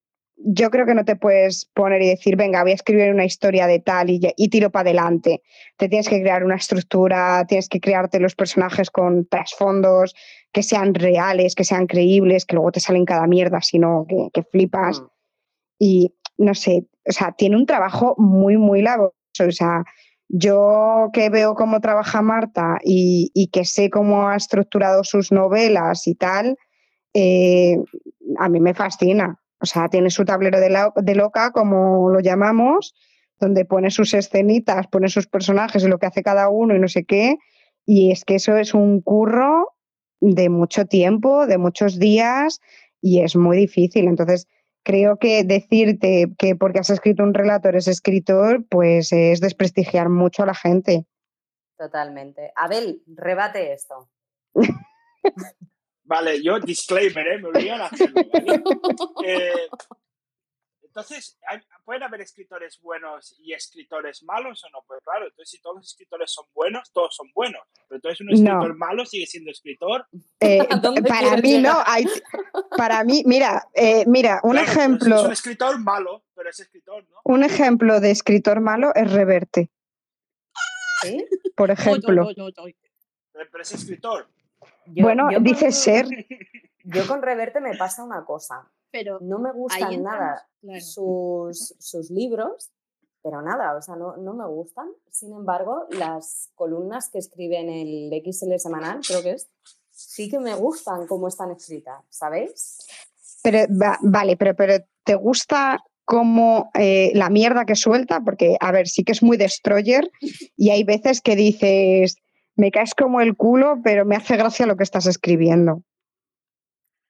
yo 0.42 0.70
creo 0.70 0.86
que 0.86 0.94
no 0.94 1.04
te 1.04 1.16
puedes 1.16 1.66
poner 1.74 2.00
y 2.02 2.08
decir, 2.08 2.36
venga, 2.36 2.62
voy 2.62 2.72
a 2.72 2.74
escribir 2.74 3.12
una 3.12 3.26
historia 3.26 3.66
de 3.66 3.78
tal 3.78 4.10
y, 4.10 4.20
y 4.36 4.48
tiro 4.48 4.70
para 4.70 4.88
adelante. 4.88 5.42
Te 5.76 5.88
tienes 5.88 6.08
que 6.08 6.20
crear 6.20 6.44
una 6.44 6.56
estructura, 6.56 7.44
tienes 7.46 7.68
que 7.68 7.80
crearte 7.80 8.20
los 8.20 8.34
personajes 8.34 8.90
con 8.90 9.26
trasfondos 9.26 10.14
que 10.52 10.62
sean 10.62 10.94
reales, 10.94 11.54
que 11.54 11.64
sean 11.64 11.86
creíbles, 11.86 12.46
que 12.46 12.56
luego 12.56 12.72
te 12.72 12.80
salen 12.80 13.04
cada 13.04 13.26
mierda, 13.26 13.60
sino 13.60 14.06
que, 14.08 14.28
que 14.32 14.42
flipas 14.42 15.00
Mm, 15.00 15.06
y 15.78 16.14
no 16.38 16.54
sé, 16.54 16.86
o 17.08 17.12
sea, 17.12 17.32
tiene 17.32 17.56
un 17.56 17.66
trabajo 17.66 18.14
muy, 18.18 18.56
muy 18.56 18.82
laborioso. 18.82 19.14
O 19.40 19.52
sea, 19.52 19.84
yo 20.28 21.10
que 21.12 21.30
veo 21.30 21.54
cómo 21.54 21.80
trabaja 21.80 22.22
Marta 22.22 22.78
y, 22.84 23.30
y 23.34 23.48
que 23.48 23.64
sé 23.64 23.90
cómo 23.90 24.28
ha 24.28 24.36
estructurado 24.36 25.04
sus 25.04 25.32
novelas 25.32 26.06
y 26.06 26.14
tal, 26.14 26.56
eh, 27.14 27.76
a 28.38 28.48
mí 28.48 28.60
me 28.60 28.74
fascina. 28.74 29.40
O 29.60 29.66
sea, 29.66 29.88
tiene 29.88 30.10
su 30.10 30.24
tablero 30.24 30.58
de, 30.60 30.70
la- 30.70 30.92
de 30.96 31.14
loca, 31.14 31.50
como 31.52 32.08
lo 32.10 32.20
llamamos, 32.20 32.94
donde 33.38 33.64
pone 33.64 33.90
sus 33.90 34.14
escenitas, 34.14 34.86
pone 34.86 35.08
sus 35.08 35.26
personajes 35.26 35.82
y 35.84 35.88
lo 35.88 35.98
que 35.98 36.06
hace 36.06 36.22
cada 36.22 36.48
uno 36.48 36.74
y 36.74 36.78
no 36.78 36.88
sé 36.88 37.04
qué. 37.04 37.36
Y 37.86 38.10
es 38.12 38.24
que 38.24 38.36
eso 38.36 38.56
es 38.56 38.74
un 38.74 39.00
curro 39.00 39.74
de 40.20 40.48
mucho 40.48 40.86
tiempo, 40.86 41.46
de 41.46 41.58
muchos 41.58 41.98
días, 41.98 42.60
y 43.00 43.20
es 43.22 43.36
muy 43.36 43.56
difícil. 43.56 44.06
Entonces, 44.06 44.46
creo 44.82 45.18
que 45.18 45.44
decirte 45.44 46.26
que 46.38 46.56
porque 46.56 46.78
has 46.80 46.90
escrito 46.90 47.22
un 47.22 47.34
relato 47.34 47.68
eres 47.68 47.88
escritor, 47.88 48.64
pues 48.68 49.12
es 49.12 49.40
desprestigiar 49.40 50.08
mucho 50.08 50.42
a 50.42 50.46
la 50.46 50.54
gente. 50.54 51.06
Totalmente. 51.76 52.52
Abel, 52.56 53.02
rebate 53.06 53.72
esto. 53.72 54.10
Vale, 56.10 56.42
yo 56.42 56.58
disclaimer, 56.58 57.24
¿eh? 57.24 57.38
me 57.38 57.48
obligan 57.50 57.80
a 57.82 57.86
hacerlo. 57.86 58.20
¿vale? 58.32 58.62
Eh, 59.24 59.68
entonces, 60.82 61.38
¿hay- 61.48 61.60
¿pueden 61.84 62.02
haber 62.02 62.20
escritores 62.22 62.80
buenos 62.80 63.36
y 63.38 63.52
escritores 63.52 64.24
malos 64.24 64.64
o 64.64 64.70
no? 64.70 64.78
Pues 64.88 65.00
claro, 65.04 65.26
entonces 65.26 65.48
si 65.52 65.60
todos 65.60 65.76
los 65.76 65.86
escritores 65.86 66.32
son 66.32 66.46
buenos, 66.52 66.90
todos 66.92 67.14
son 67.14 67.30
buenos. 67.32 67.62
Pero 67.86 67.96
entonces 67.98 68.20
un 68.22 68.26
No. 68.26 68.32
escritor 68.34 68.76
malo 68.76 69.06
sigue 69.06 69.24
siendo 69.26 69.52
escritor. 69.52 70.04
Eh, 70.40 70.58
¿A 70.70 70.76
dónde 70.78 71.02
para 71.02 71.36
mí 71.36 71.58
no, 71.58 71.78
hay, 71.86 72.04
para 72.76 73.04
mí, 73.04 73.22
mira, 73.24 73.68
eh, 73.74 74.02
mira, 74.08 74.40
un 74.42 74.52
Claro, 74.56 74.66
ejemplo, 74.68 75.16
Es 75.20 75.24
un 75.26 75.32
escritor 75.32 75.78
malo, 75.78 76.24
pero 76.34 76.50
es 76.50 76.58
escritor, 76.58 77.06
¿no? 77.08 77.18
un 77.22 77.44
ejemplo 77.44 78.00
de 78.00 78.10
escritor 78.10 78.60
malo 78.60 78.92
es 78.96 79.12
Reverte, 79.12 79.70
¿Sí? 81.02 81.24
por 81.54 81.70
ejemplo. 81.70 82.28
pero 83.32 83.62
es 83.62 83.72
escritor. 83.72 84.28
Yo- 84.94 85.04
Bueno, 85.04 85.30
yo 85.30 85.36
con- 85.36 85.44
dice 85.44 85.72
ser, 85.72 86.06
Yo 86.84 87.06
con 87.06 87.22
Reverte 87.22 87.60
me 87.60 87.76
pasa 87.76 88.02
una 88.02 88.24
cosa. 88.24 88.70
Pero 88.90 89.18
No 89.20 89.38
me 89.38 89.52
gustan 89.52 89.92
entramos, 89.92 90.18
nada 90.20 90.48
claro. 90.60 90.80
sus, 90.80 91.74
sus 91.78 92.10
libros, 92.10 92.70
pero 93.22 93.42
nada, 93.42 93.76
o 93.76 93.82
sea, 93.82 93.96
no, 93.96 94.16
no 94.16 94.32
me 94.34 94.46
gustan. 94.46 94.88
Sin 95.10 95.32
embargo, 95.32 95.86
las 95.90 96.50
columnas 96.54 97.10
que 97.10 97.18
escribe 97.18 97.58
en 97.60 97.68
el 97.68 98.10
XL 98.24 98.56
semanal, 98.58 99.00
creo 99.06 99.22
que 99.22 99.32
es, 99.32 99.48
sí 99.90 100.30
que 100.30 100.38
me 100.40 100.54
gustan 100.54 101.06
cómo 101.06 101.28
están 101.28 101.50
escritas, 101.50 102.02
¿sabéis? 102.08 102.78
pero 103.42 103.60
va- 103.80 103.98
vale, 104.02 104.36
pero, 104.36 104.54
pero 104.56 104.84
¿te 105.04 105.14
gusta 105.14 105.82
como 106.04 106.70
eh, 106.74 107.12
la 107.14 107.30
mierda 107.30 107.64
que 107.64 107.74
suelta, 107.76 108.20
porque, 108.24 108.56
a 108.60 108.72
ver, 108.72 108.88
sí 108.88 109.04
que 109.04 109.12
es 109.12 109.22
muy 109.22 109.36
destroyer 109.36 110.10
y 110.56 110.70
hay 110.70 110.82
veces 110.84 111.20
que 111.22 111.36
dices, 111.36 112.16
me 112.56 112.70
caes 112.70 112.94
como 112.94 113.20
el 113.20 113.36
culo, 113.36 113.80
pero 113.82 114.04
me 114.04 114.16
hace 114.16 114.36
gracia 114.36 114.66
lo 114.66 114.76
que 114.76 114.82
estás 114.84 115.06
escribiendo. 115.06 115.82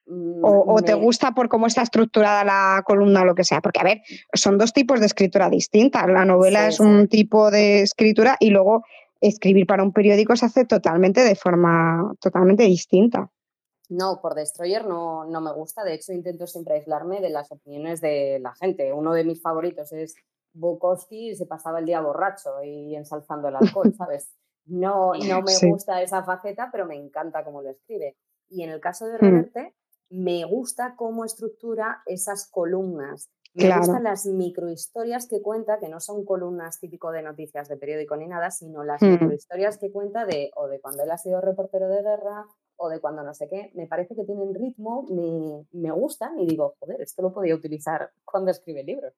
Mm, 0.07 0.45
O, 0.45 0.75
o 0.75 0.83
te 0.83 0.95
gusta 0.95 1.33
por 1.33 1.49
cómo 1.49 1.67
está 1.67 1.83
estructurada 1.83 2.45
la 2.45 2.83
columna 2.85 3.23
o 3.23 3.25
lo 3.25 3.35
que 3.35 3.45
sea. 3.45 3.61
Porque, 3.61 3.81
a 3.81 3.85
ver, 3.85 4.03
son 4.35 4.59
dos 4.59 4.73
tipos 4.73 5.01
de 5.01 5.07
escritura 5.07 5.49
distintas. 5.51 6.07
La 6.09 6.25
novela 6.25 6.63
Sí, 6.63 6.69
es 6.69 6.77
sí. 6.77 6.83
un 6.83 7.09
tipo 7.09 7.51
de 7.51 7.83
escritura 7.83 8.37
y 8.41 8.51
luego 8.51 8.85
escribir 9.21 9.67
para 9.67 9.83
un 9.83 9.93
periódico 9.93 10.35
se 10.35 10.47
hace 10.47 10.65
totalmente 10.65 11.23
de 11.23 11.35
forma 11.35 12.15
totalmente 12.21 12.65
distinta. 12.65 13.31
No, 13.91 14.21
por 14.23 14.35
Destroyer 14.35 14.87
no, 14.87 15.25
no 15.25 15.41
me 15.41 15.53
gusta. 15.53 15.85
De 15.85 15.95
hecho, 15.95 16.13
intento 16.13 16.47
siempre 16.47 16.75
aislarme 16.75 17.21
de 17.21 17.29
las 17.31 17.51
opiniones 17.51 18.01
de 18.01 18.39
la 18.41 18.55
gente. 18.55 18.93
Uno 18.93 19.13
de 19.13 19.25
mis 19.25 19.43
favoritos 19.43 19.93
es 19.93 20.15
Bukowski 20.53 21.31
y 21.31 21.37
se 21.37 21.47
pasaba 21.47 21.81
el 21.81 21.87
día 21.87 22.01
borracho 22.01 22.63
y 22.65 22.95
ensalzando 22.95 23.49
el 23.49 23.57
alcohol, 23.57 23.93
¿sabes? 23.99 24.31
No, 24.71 25.13
no 25.15 25.43
me 25.43 25.53
Sí. 25.53 25.69
gusta 25.69 26.01
esa 26.03 26.23
faceta, 26.23 26.69
pero 26.73 26.87
me 26.87 26.97
encanta 26.97 27.45
cómo 27.45 27.61
lo 27.63 27.71
escribe. 27.71 28.17
Y 28.49 28.63
en 28.63 28.71
el 28.71 28.81
caso 28.81 29.07
de 29.07 29.15
Mm. 29.15 29.21
Reverte, 29.21 29.75
me 30.11 30.45
gusta 30.45 30.95
cómo 30.97 31.25
estructura 31.25 32.03
esas 32.07 32.49
columnas. 32.51 33.31
Me 33.53 33.65
Claro. 33.65 33.81
gustan 33.81 34.05
las 34.05 34.27
microhistorias 34.27 35.27
que 35.29 35.43
cuenta, 35.43 35.79
que 35.81 35.89
no 35.89 35.99
son 36.01 36.25
columnas 36.25 36.79
típico 36.79 37.11
de 37.11 37.23
noticias 37.23 37.69
de 37.69 37.77
periódico 37.77 38.17
ni 38.17 38.29
nada, 38.29 38.51
sino 38.53 38.85
las 38.85 39.03
Mm. 39.03 39.11
microhistorias 39.13 39.79
que 39.79 39.91
cuenta 39.91 40.25
de 40.25 40.51
o 40.57 40.69
de 40.69 40.81
cuando 40.81 41.03
él 41.03 41.11
ha 41.11 41.19
sido 41.19 41.41
reportero 41.41 41.89
de 41.89 42.03
guerra 42.03 42.47
o 42.77 42.89
de 42.89 43.01
cuando 43.01 43.23
no 43.25 43.35
sé 43.35 43.49
qué. 43.49 43.71
Me 43.75 43.87
parece 43.89 44.15
que 44.15 44.25
tienen 44.25 44.55
ritmo, 44.55 45.03
me, 45.11 45.67
me 45.73 45.91
gustan 45.91 46.39
y 46.39 46.47
digo, 46.47 46.77
joder, 46.79 47.01
esto 47.03 47.23
lo 47.23 47.33
podía 47.33 47.55
utilizar 47.57 48.11
cuando 48.25 48.51
escribe 48.53 48.85
libros. 48.85 49.15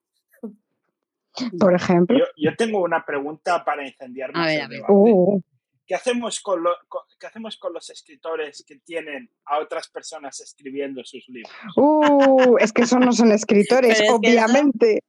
Por 1.59 1.74
ejemplo. 1.74 2.18
Yo, 2.18 2.24
yo 2.36 2.57
tengo 2.57 2.80
una 2.82 3.05
pregunta 3.05 3.64
para 3.64 3.86
incendiar 3.86 4.30
A 4.30 4.38
más 4.38 4.47
ver, 4.47 4.57
el 4.57 4.62
a 4.64 4.68
ver. 4.68 4.76
debate. 4.78 4.93
Uh, 4.93 5.40
¿Qué 5.86 5.95
hacemos 5.97 6.40
con, 6.40 6.62
lo- 6.62 6.76
con- 6.88 7.03
¿Qué 7.18 7.26
hacemos 7.26 7.57
con 7.59 7.72
los 7.72 7.90
escritores 7.90 8.64
que 8.66 8.78
tienen 8.78 9.30
a 9.45 9.59
otras 9.59 9.88
personas 9.88 10.40
escribiendo 10.40 11.03
sus 11.05 11.28
libros? 11.28 11.53
uh, 11.76 12.57
es 12.59 12.72
que 12.72 12.82
esos 12.82 13.01
no 13.01 13.12
son 13.12 13.32
escritores, 13.32 13.93
es 13.99 14.01
eso- 14.03 14.14
obviamente. 14.16 15.01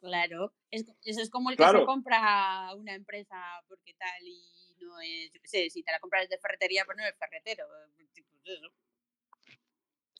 Claro, 0.00 0.52
es, 0.70 0.86
eso 1.04 1.20
es 1.20 1.30
como 1.30 1.50
el 1.50 1.56
que 1.56 1.62
Claro. 1.62 1.80
se 1.80 1.84
compra 1.86 2.74
una 2.76 2.94
empresa 2.94 3.36
porque 3.68 3.94
tal 3.98 4.22
y 4.26 4.76
no 4.80 4.98
es, 5.00 5.30
yo 5.32 5.40
qué 5.42 5.48
sé, 5.48 5.70
si 5.70 5.82
te 5.82 5.92
la 5.92 6.00
compras 6.00 6.28
de 6.28 6.38
ferretería, 6.38 6.84
pues 6.86 6.96
no 6.96 7.04
es 7.04 7.14
ferretero. 7.18 7.64
pues 7.96 8.08
eso. 8.44 8.68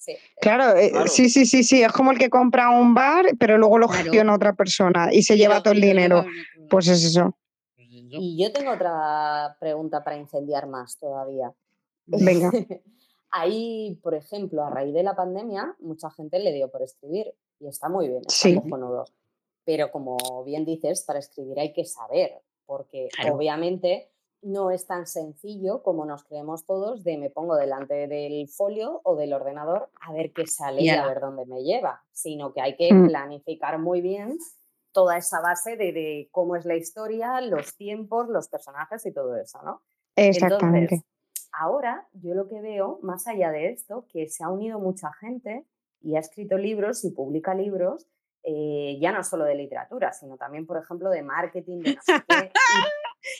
Sí, 0.00 0.16
Claro, 0.40 0.76
eh, 0.78 0.90
Claro. 0.92 1.06
sí, 1.08 1.28
sí, 1.28 1.44
sí, 1.44 1.62
sí. 1.62 1.82
Es 1.82 1.92
como 1.92 2.10
el 2.10 2.18
que 2.18 2.30
compra 2.30 2.70
un 2.70 2.94
bar, 2.94 3.26
pero 3.38 3.58
luego 3.58 3.76
lo 3.78 3.86
Claro. 3.86 4.04
gestiona 4.04 4.34
otra 4.34 4.54
persona 4.54 5.10
y 5.12 5.22
se 5.22 5.34
Pero- 5.34 5.42
lleva 5.42 5.62
todo 5.62 5.74
el 5.74 5.82
dinero. 5.82 6.24
Pues 6.70 6.88
es 6.88 7.04
eso. 7.04 7.34
pues 7.76 7.86
eso. 7.90 8.16
Y 8.18 8.42
yo 8.42 8.50
tengo 8.50 8.72
otra 8.72 9.56
pregunta 9.60 10.02
para 10.02 10.16
incendiar 10.16 10.66
más 10.66 10.98
todavía. 10.98 11.52
Venga. 12.06 12.50
Ahí, 13.30 13.98
por 14.02 14.14
ejemplo, 14.14 14.64
a 14.64 14.70
raíz 14.70 14.94
de 14.94 15.02
la 15.02 15.14
pandemia, 15.14 15.76
mucha 15.80 16.10
gente 16.10 16.38
le 16.38 16.52
dio 16.52 16.70
por 16.70 16.82
escribir 16.82 17.34
y 17.60 17.68
está 17.68 17.88
muy 17.90 18.08
bien, 18.08 18.20
está 18.22 18.32
Sí. 18.32 18.54
cojonudo. 18.54 19.04
Pero 19.64 19.90
como 19.92 20.16
bien 20.44 20.64
dices, 20.64 21.04
para 21.04 21.18
escribir 21.18 21.60
hay 21.60 21.72
que 21.74 21.84
saber, 21.84 22.40
porque 22.66 23.08
Claro. 23.12 23.36
obviamente 23.36 24.10
no 24.42 24.70
es 24.70 24.86
tan 24.86 25.06
sencillo 25.06 25.82
como 25.82 26.06
nos 26.06 26.24
creemos 26.24 26.64
todos 26.64 27.04
de 27.04 27.18
me 27.18 27.30
pongo 27.30 27.56
delante 27.56 28.08
del 28.08 28.48
folio 28.48 29.00
o 29.04 29.16
del 29.16 29.32
ordenador 29.32 29.90
a 30.00 30.12
ver 30.12 30.32
qué 30.32 30.46
sale 30.46 30.82
y, 30.82 30.86
Y 30.86 30.90
a 30.90 31.06
ver 31.06 31.20
dónde 31.20 31.44
me 31.46 31.62
lleva, 31.62 32.02
sino 32.12 32.52
que 32.52 32.60
hay 32.60 32.76
que 32.76 32.92
Mm. 32.92 33.08
planificar 33.08 33.78
muy 33.78 34.00
bien 34.00 34.38
toda 34.92 35.16
esa 35.18 35.40
base 35.40 35.76
de, 35.76 35.92
de 35.92 36.28
cómo 36.32 36.56
es 36.56 36.64
la 36.64 36.74
historia, 36.76 37.40
los 37.40 37.76
tiempos, 37.76 38.28
los 38.28 38.48
personajes 38.48 39.04
y 39.06 39.12
todo 39.12 39.36
eso, 39.36 39.60
¿no? 39.62 39.82
Exactamente. 40.16 40.94
Entonces, 40.94 41.10
ahora 41.52 42.08
yo 42.12 42.34
lo 42.34 42.48
que 42.48 42.60
veo, 42.60 42.98
más 43.02 43.26
allá 43.28 43.50
de 43.50 43.70
esto, 43.70 44.06
que 44.08 44.28
se 44.28 44.42
ha 44.42 44.48
unido 44.48 44.78
mucha 44.78 45.12
gente 45.12 45.64
y 46.00 46.16
ha 46.16 46.20
escrito 46.20 46.56
libros 46.56 47.04
y 47.04 47.10
publica 47.10 47.54
libros, 47.54 48.08
eh, 48.42 48.98
ya 49.00 49.12
no 49.12 49.22
solo 49.22 49.44
de 49.44 49.54
literatura, 49.54 50.12
sino 50.12 50.36
también, 50.38 50.66
por 50.66 50.78
ejemplo, 50.78 51.10
de 51.10 51.22
marketing, 51.22 51.80
de 51.80 51.94
no 51.94 52.02
sé 52.02 52.12
qué. 52.26 52.34
Y, 52.34 52.82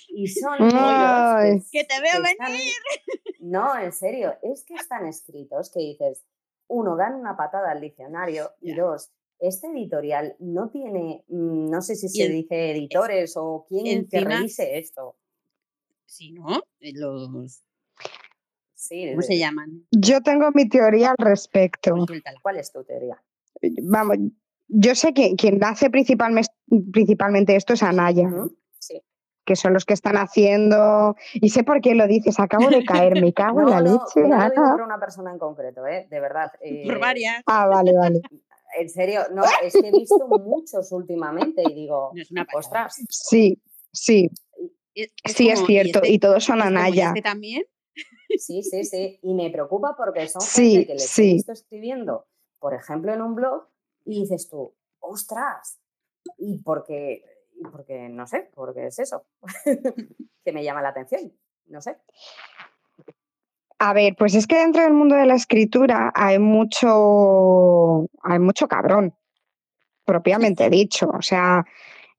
y 0.08 0.26
son 0.28 0.58
libros. 0.58 1.68
Que 1.70 1.84
te 1.84 2.00
veo 2.00 2.22
que 2.22 2.30
están- 2.30 2.52
venir. 2.52 2.72
No, 3.42 3.76
en 3.78 3.92
serio, 3.92 4.34
es 4.42 4.64
que 4.64 4.74
están 4.74 5.06
escritos 5.06 5.70
que 5.72 5.80
dices, 5.80 6.24
uno, 6.68 6.94
dan 6.96 7.14
una 7.14 7.36
patada 7.38 7.70
al 7.70 7.80
diccionario 7.80 8.50
y 8.60 8.74
dos, 8.74 9.10
este 9.38 9.68
editorial 9.68 10.36
no 10.40 10.68
tiene, 10.68 11.24
mm, 11.28 11.70
no 11.70 11.80
sé 11.80 11.96
si 11.96 12.10
se 12.10 12.26
en- 12.26 12.32
dice 12.32 12.70
editores 12.72 13.34
o 13.38 13.64
quién 13.66 13.84
que 13.84 13.92
encima- 14.18 14.36
revise 14.36 14.78
esto. 14.78 15.16
Sí, 16.04 16.32
¿no? 16.32 16.60
Eh, 16.80 16.92
Los, 16.94 17.62
Sí, 18.74 19.06
¿Cómo 19.08 19.20
de- 19.20 19.26
se 19.26 19.38
llaman? 19.38 19.86
Yo 19.90 20.22
tengo 20.22 20.50
mi 20.52 20.68
teoría 20.68 21.10
al 21.10 21.16
respecto. 21.26 21.94
Pues. 22.06 22.22
¿Cuál 22.42 22.58
es 22.58 22.72
tu 22.72 22.82
teoría? 22.84 23.22
Vamos, 23.82 24.16
yo 24.68 24.94
sé 24.94 25.12
que 25.12 25.34
quien 25.36 25.62
hace 25.64 25.90
principalmente, 25.90 26.50
principalmente 26.92 27.56
esto 27.56 27.74
es 27.74 27.82
Anaya. 27.82 28.28
Que 29.45 29.57
son 29.57 29.72
los 29.72 29.84
que 29.84 29.95
están 29.95 30.16
haciendo. 30.16 31.16
Y 31.34 31.51
sé 31.51 31.64
por 31.64 31.80
qué 31.80 31.95
lo 31.95 32.07
dices, 32.07 32.38
acabo 32.38 32.68
de 32.68 32.84
caer, 32.84 33.20
me 33.20 33.32
cago 33.34 33.61
en 33.62 33.70
la 33.70 33.80
no, 33.80 33.93
leche. 33.93 34.28
no 34.28 34.36
lo 34.38 34.51
digo 34.51 34.70
por 34.72 34.82
una 34.82 34.99
persona 34.99 35.30
en 35.32 35.38
concreto, 35.38 35.86
¿eh? 35.86 36.07
de 36.11 36.20
verdad. 36.20 36.51
Por 36.59 36.97
eh, 36.97 36.99
varias. 37.01 37.43
Ah, 37.47 37.66
vale, 37.66 37.93
vale. 37.97 38.20
En 38.78 38.88
serio, 38.88 39.22
no, 39.32 39.43
es 39.64 39.72
que 39.72 39.88
he 39.88 39.91
visto 39.91 40.28
muchos 40.28 40.93
últimamente 40.93 41.61
y 41.68 41.74
digo, 41.74 42.12
No 42.14 42.22
es 42.22 42.30
una 42.30 42.45
pasada. 42.45 42.86
ostras, 42.86 43.05
Sí, 43.09 43.61
sí, 43.93 44.30
Es- 44.95 45.11
sí 45.24 45.49
es 45.51 45.59
cierto. 45.66 45.99
este- 46.03 46.12
Y 46.12 46.20
todos 46.20 46.45
son 46.45 46.59
es 46.61 46.64
como, 46.66 46.76
¿y 46.78 46.82
Anaya. 46.84 47.09
este 47.09 47.20
también. 47.22 47.64
sí, 48.38 48.62
sí, 48.62 48.84
sí. 48.84 49.18
Y 49.24 49.34
me 49.34 49.51
preocupa 49.51 49.97
porque 49.97 50.28
son 50.28 50.41
Sí, 50.43 50.70
gente 50.70 50.86
que 50.86 50.93
les 50.95 51.05
he 51.05 51.09
sí. 51.09 51.32
visto 51.32 51.51
escribiendo, 51.51 52.28
por 52.61 52.72
ejemplo, 52.74 53.12
en 53.12 53.22
un 53.22 53.34
blog, 53.34 53.66
y 54.05 54.20
dices 54.20 54.49
tú, 54.49 54.72
ostras, 55.01 55.80
y 56.38 56.59
porque, 56.59 57.24
y 57.61 57.64
porque 57.64 58.08
no 58.08 58.26
sé, 58.26 58.50
porque 58.54 58.86
es 58.86 58.98
eso, 58.98 59.26
que 60.44 60.52
me 60.52 60.64
llama 60.64 60.82
la 60.82 60.88
atención, 60.88 61.32
no 61.66 61.80
sé. 61.80 61.96
A 63.78 63.94
ver, 63.94 64.14
pues 64.16 64.34
es 64.34 64.46
que 64.46 64.58
dentro 64.58 64.82
del 64.82 64.92
mundo 64.92 65.14
de 65.14 65.26
la 65.26 65.34
escritura 65.34 66.12
hay 66.14 66.38
mucho, 66.38 68.06
hay 68.22 68.38
mucho 68.38 68.68
cabrón, 68.68 69.14
propiamente 70.04 70.68
dicho. 70.68 71.08
O 71.08 71.22
sea, 71.22 71.64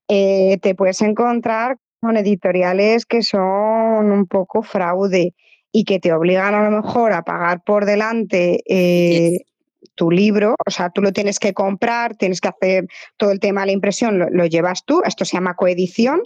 eh, 0.08 0.58
te 0.60 0.74
puedes 0.74 1.00
encontrar 1.02 1.78
con 2.00 2.16
editoriales 2.16 3.06
que 3.06 3.22
son 3.22 4.10
un 4.10 4.26
poco 4.26 4.62
fraude 4.62 5.34
y 5.70 5.84
que 5.84 6.00
te 6.00 6.12
obligan 6.12 6.54
a 6.54 6.68
lo 6.68 6.82
mejor 6.82 7.12
a 7.12 7.22
pagar 7.22 7.62
por 7.64 7.84
delante 7.84 8.62
eh, 8.66 9.44
tu 9.94 10.10
libro. 10.10 10.56
O 10.66 10.70
sea, 10.70 10.90
tú 10.90 11.02
lo 11.02 11.12
tienes 11.12 11.38
que 11.38 11.52
comprar, 11.54 12.16
tienes 12.16 12.40
que 12.40 12.48
hacer 12.48 12.86
todo 13.16 13.30
el 13.30 13.40
tema 13.40 13.62
de 13.62 13.66
la 13.68 13.72
impresión, 13.72 14.18
lo, 14.18 14.30
lo 14.30 14.46
llevas 14.46 14.84
tú. 14.84 15.02
Esto 15.04 15.24
se 15.24 15.36
llama 15.36 15.54
coedición 15.54 16.22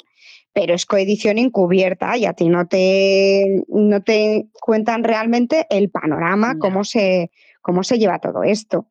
pero 0.56 0.72
es 0.72 0.86
coedición 0.86 1.36
encubierta 1.36 2.16
y 2.16 2.24
a 2.24 2.32
ti 2.32 2.48
no 2.48 2.66
te, 2.66 3.62
no 3.68 4.02
te 4.02 4.46
cuentan 4.58 5.04
realmente 5.04 5.66
el 5.68 5.90
panorama, 5.90 6.56
cómo 6.58 6.82
se, 6.82 7.30
cómo 7.60 7.82
se 7.82 7.98
lleva 7.98 8.20
todo 8.20 8.42
esto. 8.42 8.86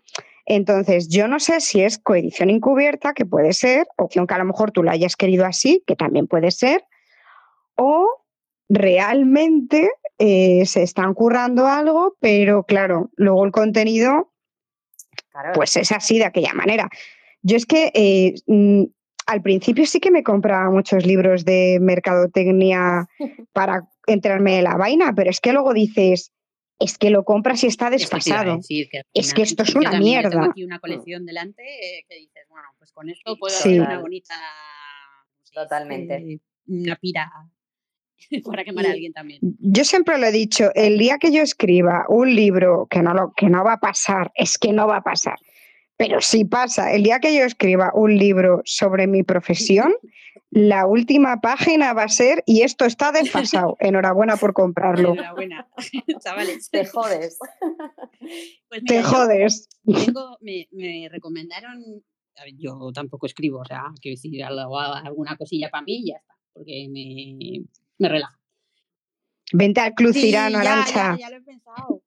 Entonces, 0.46 1.10
yo 1.10 1.28
no 1.28 1.40
sé 1.40 1.60
si 1.62 1.82
es 1.82 1.98
coedición 1.98 2.52
encubierta, 2.52 3.14
que 3.14 3.26
puede 3.26 3.52
ser, 3.54 3.88
o 3.98 4.08
que 4.08 4.20
a 4.20 4.38
lo 4.38 4.46
mejor 4.46 4.70
tú 4.70 4.84
lo 4.84 4.92
hayas 4.92 5.16
querido 5.16 5.44
así, 5.44 5.84
que 5.88 5.96
también 5.96 6.28
puede 6.28 6.52
ser, 6.52 6.84
o 7.76 8.08
realmente 8.70 9.90
eh, 10.20 10.68
se 10.68 10.84
están 10.84 11.16
currando 11.16 11.66
algo, 11.66 12.16
pero 12.20 12.64
claro, 12.64 13.10
luego 13.16 13.44
el 13.44 13.52
contenido 13.52 14.32
Claro, 15.36 15.52
pues 15.54 15.76
es 15.76 15.92
así, 15.92 16.18
de 16.18 16.24
aquella 16.26 16.54
manera. 16.54 16.88
Yo 17.42 17.58
es 17.58 17.66
que 17.66 17.92
eh, 17.94 18.36
mm, 18.48 18.84
al 19.28 19.42
principio 19.42 19.86
sí 19.86 20.00
que 20.00 20.10
me 20.12 20.24
compraba 20.24 20.70
muchos 20.72 21.06
libros 21.06 21.44
de 21.44 21.78
mercadotecnia 21.82 23.06
para 23.54 23.82
entrarme 24.08 24.60
en 24.60 24.64
la 24.64 24.78
vaina, 24.78 25.12
pero 25.14 25.30
es 25.30 25.42
que 25.42 25.52
luego 25.52 25.74
dices, 25.74 26.32
es 26.80 26.98
que 26.98 27.10
lo 27.10 27.26
compras 27.26 27.64
y 27.64 27.68
está 27.68 27.90
desfasado. 27.90 28.56
decir, 28.56 28.88
que 28.90 29.00
al 29.00 29.04
Es 29.14 29.34
que 29.34 29.42
esto 29.42 29.64
es 29.64 29.76
una 29.76 29.86
yo 29.86 29.92
tengo 29.92 30.04
mierda. 30.06 30.46
aquí 30.46 30.64
una 30.64 30.80
colección 30.80 31.26
delante 31.26 31.64
eh, 31.64 32.06
que 32.08 32.16
dices, 32.16 32.46
bueno, 32.48 32.68
pues 32.78 32.92
con 32.94 33.10
esto 33.10 33.36
puedo 33.38 33.54
Sí. 33.54 33.70
hacer 33.72 33.82
una 33.82 34.00
bonita. 34.00 34.36
Totalmente. 35.54 36.16
eh, 36.16 36.40
Una 36.68 36.96
pira 36.96 37.30
para 38.46 38.64
quemar 38.64 38.86
a 38.86 38.92
alguien 38.92 39.14
también. 39.14 39.40
Yo 39.60 39.84
siempre 39.84 40.18
lo 40.18 40.28
he 40.28 40.32
dicho, 40.32 40.72
el 40.76 40.98
día 40.98 41.18
que 41.18 41.32
yo 41.32 41.42
escriba 41.42 42.06
un 42.10 42.34
libro 42.36 42.88
que 42.90 43.02
no, 43.02 43.14
lo, 43.14 43.34
que 43.36 43.50
no 43.50 43.64
va 43.64 43.74
a 43.74 43.80
pasar, 43.80 44.32
es 44.36 44.58
que 44.58 44.74
no 44.74 44.88
va 44.88 44.98
a 44.98 45.04
pasar, 45.04 45.38
pero 45.98 46.22
sí 46.22 46.46
pasa, 46.46 46.94
el 46.94 47.04
día 47.04 47.20
que 47.20 47.36
yo 47.36 47.44
escriba 47.44 47.92
un 47.94 48.18
libro 48.18 48.62
sobre 48.66 49.08
mi 49.08 49.24
profesión, 49.24 49.94
la 50.52 50.86
última 50.86 51.42
página 51.42 51.94
va 51.94 52.04
a 52.04 52.10
ser, 52.10 52.44
y 52.46 52.62
esto 52.62 52.86
está 52.86 53.12
desfasado, 53.12 53.76
enhorabuena 53.80 54.38
por 54.38 54.54
comprarlo. 54.54 55.14
Enhorabuena, 55.14 55.68
chavales. 56.24 56.70
te 56.70 56.86
jodes. 56.86 57.38
Pues 58.70 58.84
Te 58.86 58.98
mira, 58.98 59.04
jodes. 59.04 59.68
tengo, 59.86 60.38
me, 60.42 60.68
me 60.72 61.10
recomendaron 61.10 62.04
a 62.38 62.44
ver, 62.44 62.54
yo 62.58 62.92
tampoco 62.94 63.26
escribo, 63.28 63.60
o 63.60 63.66
sea, 63.66 63.84
quiero 64.02 64.16
decir, 64.16 64.44
hago 64.44 64.80
alguna 64.80 65.38
cosilla 65.38 65.70
para 65.70 65.84
mí 65.84 66.02
y 66.04 66.10
ya 66.10 66.18
está, 66.18 66.36
porque 66.54 66.88
me, 66.90 67.66
me 67.98 68.10
relaja. 68.10 68.40
Vente 69.54 69.80
al 69.82 69.94
Club 69.94 70.14
Sí, 70.14 70.22
Cirano, 70.22 70.62
ya, 70.64 70.74
Arancha. 70.74 70.94
ya, 70.94 71.18
ya 71.20 71.30
lo 71.30 71.38
he 71.38 71.42
pensado. 71.42 72.02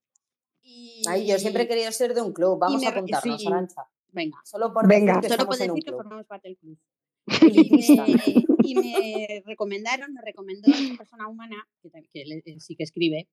Ay, 1.08 1.26
yo 1.26 1.38
siempre 1.38 1.62
he 1.62 1.68
querido 1.68 1.90
ser 1.92 2.12
de 2.14 2.20
un 2.22 2.32
club. 2.32 2.58
Vamos 2.58 2.80
me 2.80 2.86
a 2.88 2.90
apuntarnos, 2.90 3.40
sí. 3.40 3.46
Arancha. 3.46 3.82
Venga, 4.10 4.38
Solo 4.44 4.72
por 4.72 4.88
Venga. 4.88 5.14
decir 5.16 5.22
que 5.22 5.28
solo 5.36 5.46
por 5.46 5.56
decir 5.58 5.84
que 5.84 5.92
formamos 5.92 6.26
parte 6.26 6.48
del 6.48 6.56
club. 6.58 6.78
Y 8.64 8.74
me, 8.74 8.82
y 8.82 8.92
me 8.96 9.42
recomendaron, 9.46 10.12
me 10.12 10.20
recomendó 10.22 10.68
una 10.68 10.96
persona 10.98 11.26
humana, 11.28 11.66
que, 11.82 11.90
que 12.12 12.24
le- 12.26 12.42
eh, 12.44 12.60
sí 12.60 12.74
que 12.76 12.82
escribe, 12.84 13.28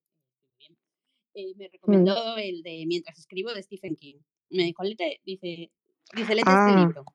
bien, 0.59 0.77
eh, 1.33 1.53
me 1.57 1.67
recomendó 1.69 2.37
el 2.37 2.61
de 2.61 2.85
Mientras 2.87 3.17
escribo 3.19 3.53
de 3.53 3.63
Stephen 3.63 3.95
King. 3.95 4.19
Me 4.51 4.63
dijo, 4.63 4.83
"Lete", 4.83 5.19
dice, 5.25 5.71
dice, 6.13 6.35
léete 6.35 6.49
Ah. 6.49 6.67
este 6.69 6.79
libro. 6.79 7.05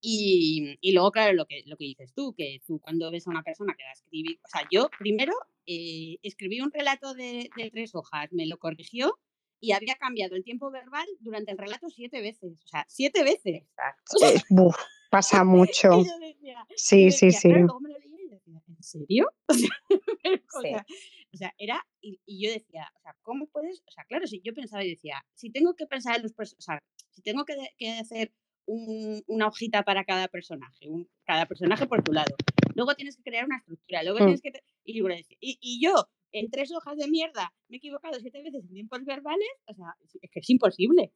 Y, 0.00 0.76
y 0.80 0.92
luego, 0.92 1.10
claro, 1.10 1.32
lo 1.32 1.46
que, 1.46 1.62
lo 1.66 1.76
que 1.76 1.84
dices 1.84 2.12
tú, 2.14 2.34
que 2.36 2.60
tú 2.66 2.78
cuando 2.80 3.10
ves 3.10 3.26
a 3.26 3.30
una 3.30 3.42
persona 3.42 3.74
que 3.76 3.84
va 3.84 3.90
a 3.90 3.94
escribir, 3.94 4.38
o 4.44 4.48
sea, 4.48 4.62
yo 4.70 4.88
primero 4.98 5.32
eh, 5.66 6.18
escribí 6.22 6.60
un 6.60 6.70
relato 6.70 7.14
de, 7.14 7.50
de 7.56 7.70
tres 7.70 7.94
hojas, 7.94 8.28
me 8.32 8.46
lo 8.46 8.58
corrigió 8.58 9.18
y 9.58 9.72
había 9.72 9.94
cambiado 9.96 10.36
el 10.36 10.44
tiempo 10.44 10.70
verbal 10.70 11.06
durante 11.20 11.50
el 11.52 11.58
relato 11.58 11.88
siete 11.88 12.20
veces, 12.20 12.60
o 12.64 12.68
sea, 12.68 12.84
siete 12.88 13.24
veces. 13.24 13.62
Exacto. 13.64 14.16
Eh, 14.24 14.42
buf, 14.50 14.76
pasa 15.10 15.42
mucho. 15.44 15.90
Decía, 16.20 16.66
Sí, 16.76 17.10
sí, 17.10 17.32
sí. 17.32 17.48
claro, 17.48 17.64
luego 17.64 17.80
me 17.80 17.90
lo 17.90 17.98
leía 17.98 18.22
y 18.22 18.28
decía, 18.28 18.62
¿en 18.68 18.82
serio? 18.82 19.30
O 19.48 20.60
sea, 20.60 20.84
Sí. 20.88 20.96
o 21.32 21.36
sea, 21.36 21.54
era, 21.58 21.86
y, 22.00 22.20
y 22.24 22.44
yo 22.46 22.50
decía, 22.52 22.90
o 22.96 23.00
sea, 23.00 23.14
¿cómo 23.22 23.46
puedes? 23.46 23.82
O 23.86 23.90
sea, 23.90 24.04
claro, 24.04 24.26
si 24.26 24.40
yo 24.42 24.54
pensaba 24.54 24.84
y 24.84 24.90
decía, 24.90 25.24
si 25.34 25.50
tengo 25.50 25.74
que 25.74 25.86
pensar 25.86 26.16
en 26.16 26.22
los 26.22 26.32
personajes, 26.32 26.58
o 26.58 26.72
sea, 26.72 26.82
si 27.10 27.22
tengo 27.22 27.44
que, 27.44 27.54
que 27.78 27.90
hacer 27.92 28.32
un- 28.66 29.22
una 29.28 29.46
hojita 29.48 29.82
para 29.84 30.04
cada 30.04 30.28
personaje, 30.28 30.88
un- 30.88 31.08
cada 31.24 31.46
personaje 31.46 31.86
por 31.86 32.02
tu 32.02 32.12
lado, 32.12 32.34
luego 32.74 32.94
tienes 32.94 33.16
que 33.16 33.22
crear 33.22 33.44
una 33.46 33.58
estructura, 33.58 34.02
luego 34.02 34.18
Mm. 34.18 34.22
tienes 34.24 34.42
que, 34.42 34.52
y, 34.84 35.00
y, 35.40 35.58
y 35.60 35.80
yo, 35.84 35.94
en 36.32 36.50
tres 36.50 36.72
hojas 36.72 36.96
de 36.98 37.08
mierda, 37.08 37.52
me 37.68 37.76
he 37.76 37.78
equivocado 37.78 38.18
siete 38.20 38.42
veces 38.42 38.62
en 38.64 38.72
tiempos 38.74 39.04
verbales, 39.04 39.48
o 39.66 39.74
sea, 39.74 39.86
es- 40.04 40.18
que 40.30 40.40
es 40.40 40.50
imposible. 40.50 41.12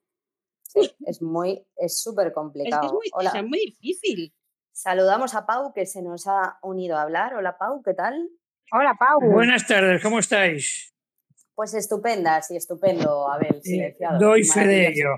Sí, 0.63 0.91
es 1.05 1.21
muy, 1.21 1.65
es 1.77 2.01
súper 2.01 2.29
Es 2.29 2.33
complicado. 2.33 2.81
que 2.81 2.87
es 2.87 2.93
muy, 2.93 3.07
o 3.13 3.19
Hola. 3.19 3.31
sea, 3.33 3.41
es 3.41 3.47
muy 3.47 3.59
difícil. 3.59 4.33
Saludamos 4.73 5.35
a 5.35 5.45
Pau 5.45 5.73
que 5.75 5.85
se 5.85 6.01
nos 6.01 6.29
ha 6.29 6.59
unido 6.63 6.97
a 6.97 7.03
hablar. 7.03 7.35
Hola 7.35 7.59
Pau, 7.59 7.83
¿qué 7.83 7.93
tal? 7.93 8.31
Hola, 8.73 8.97
Pau. 8.99 9.21
Buenas 9.21 9.67
tardes, 9.67 10.01
¿cómo 10.01 10.21
estáis? 10.21 10.90
Pues 11.61 11.75
estupenda, 11.75 12.41
sí, 12.41 12.57
estupendo, 12.57 13.31
Abel, 13.31 13.57
Eh, 13.57 13.61
silenciado. 13.63 14.19
doy 14.19 14.45
fe 14.45 14.67
de 14.67 14.89
ello. 14.89 15.11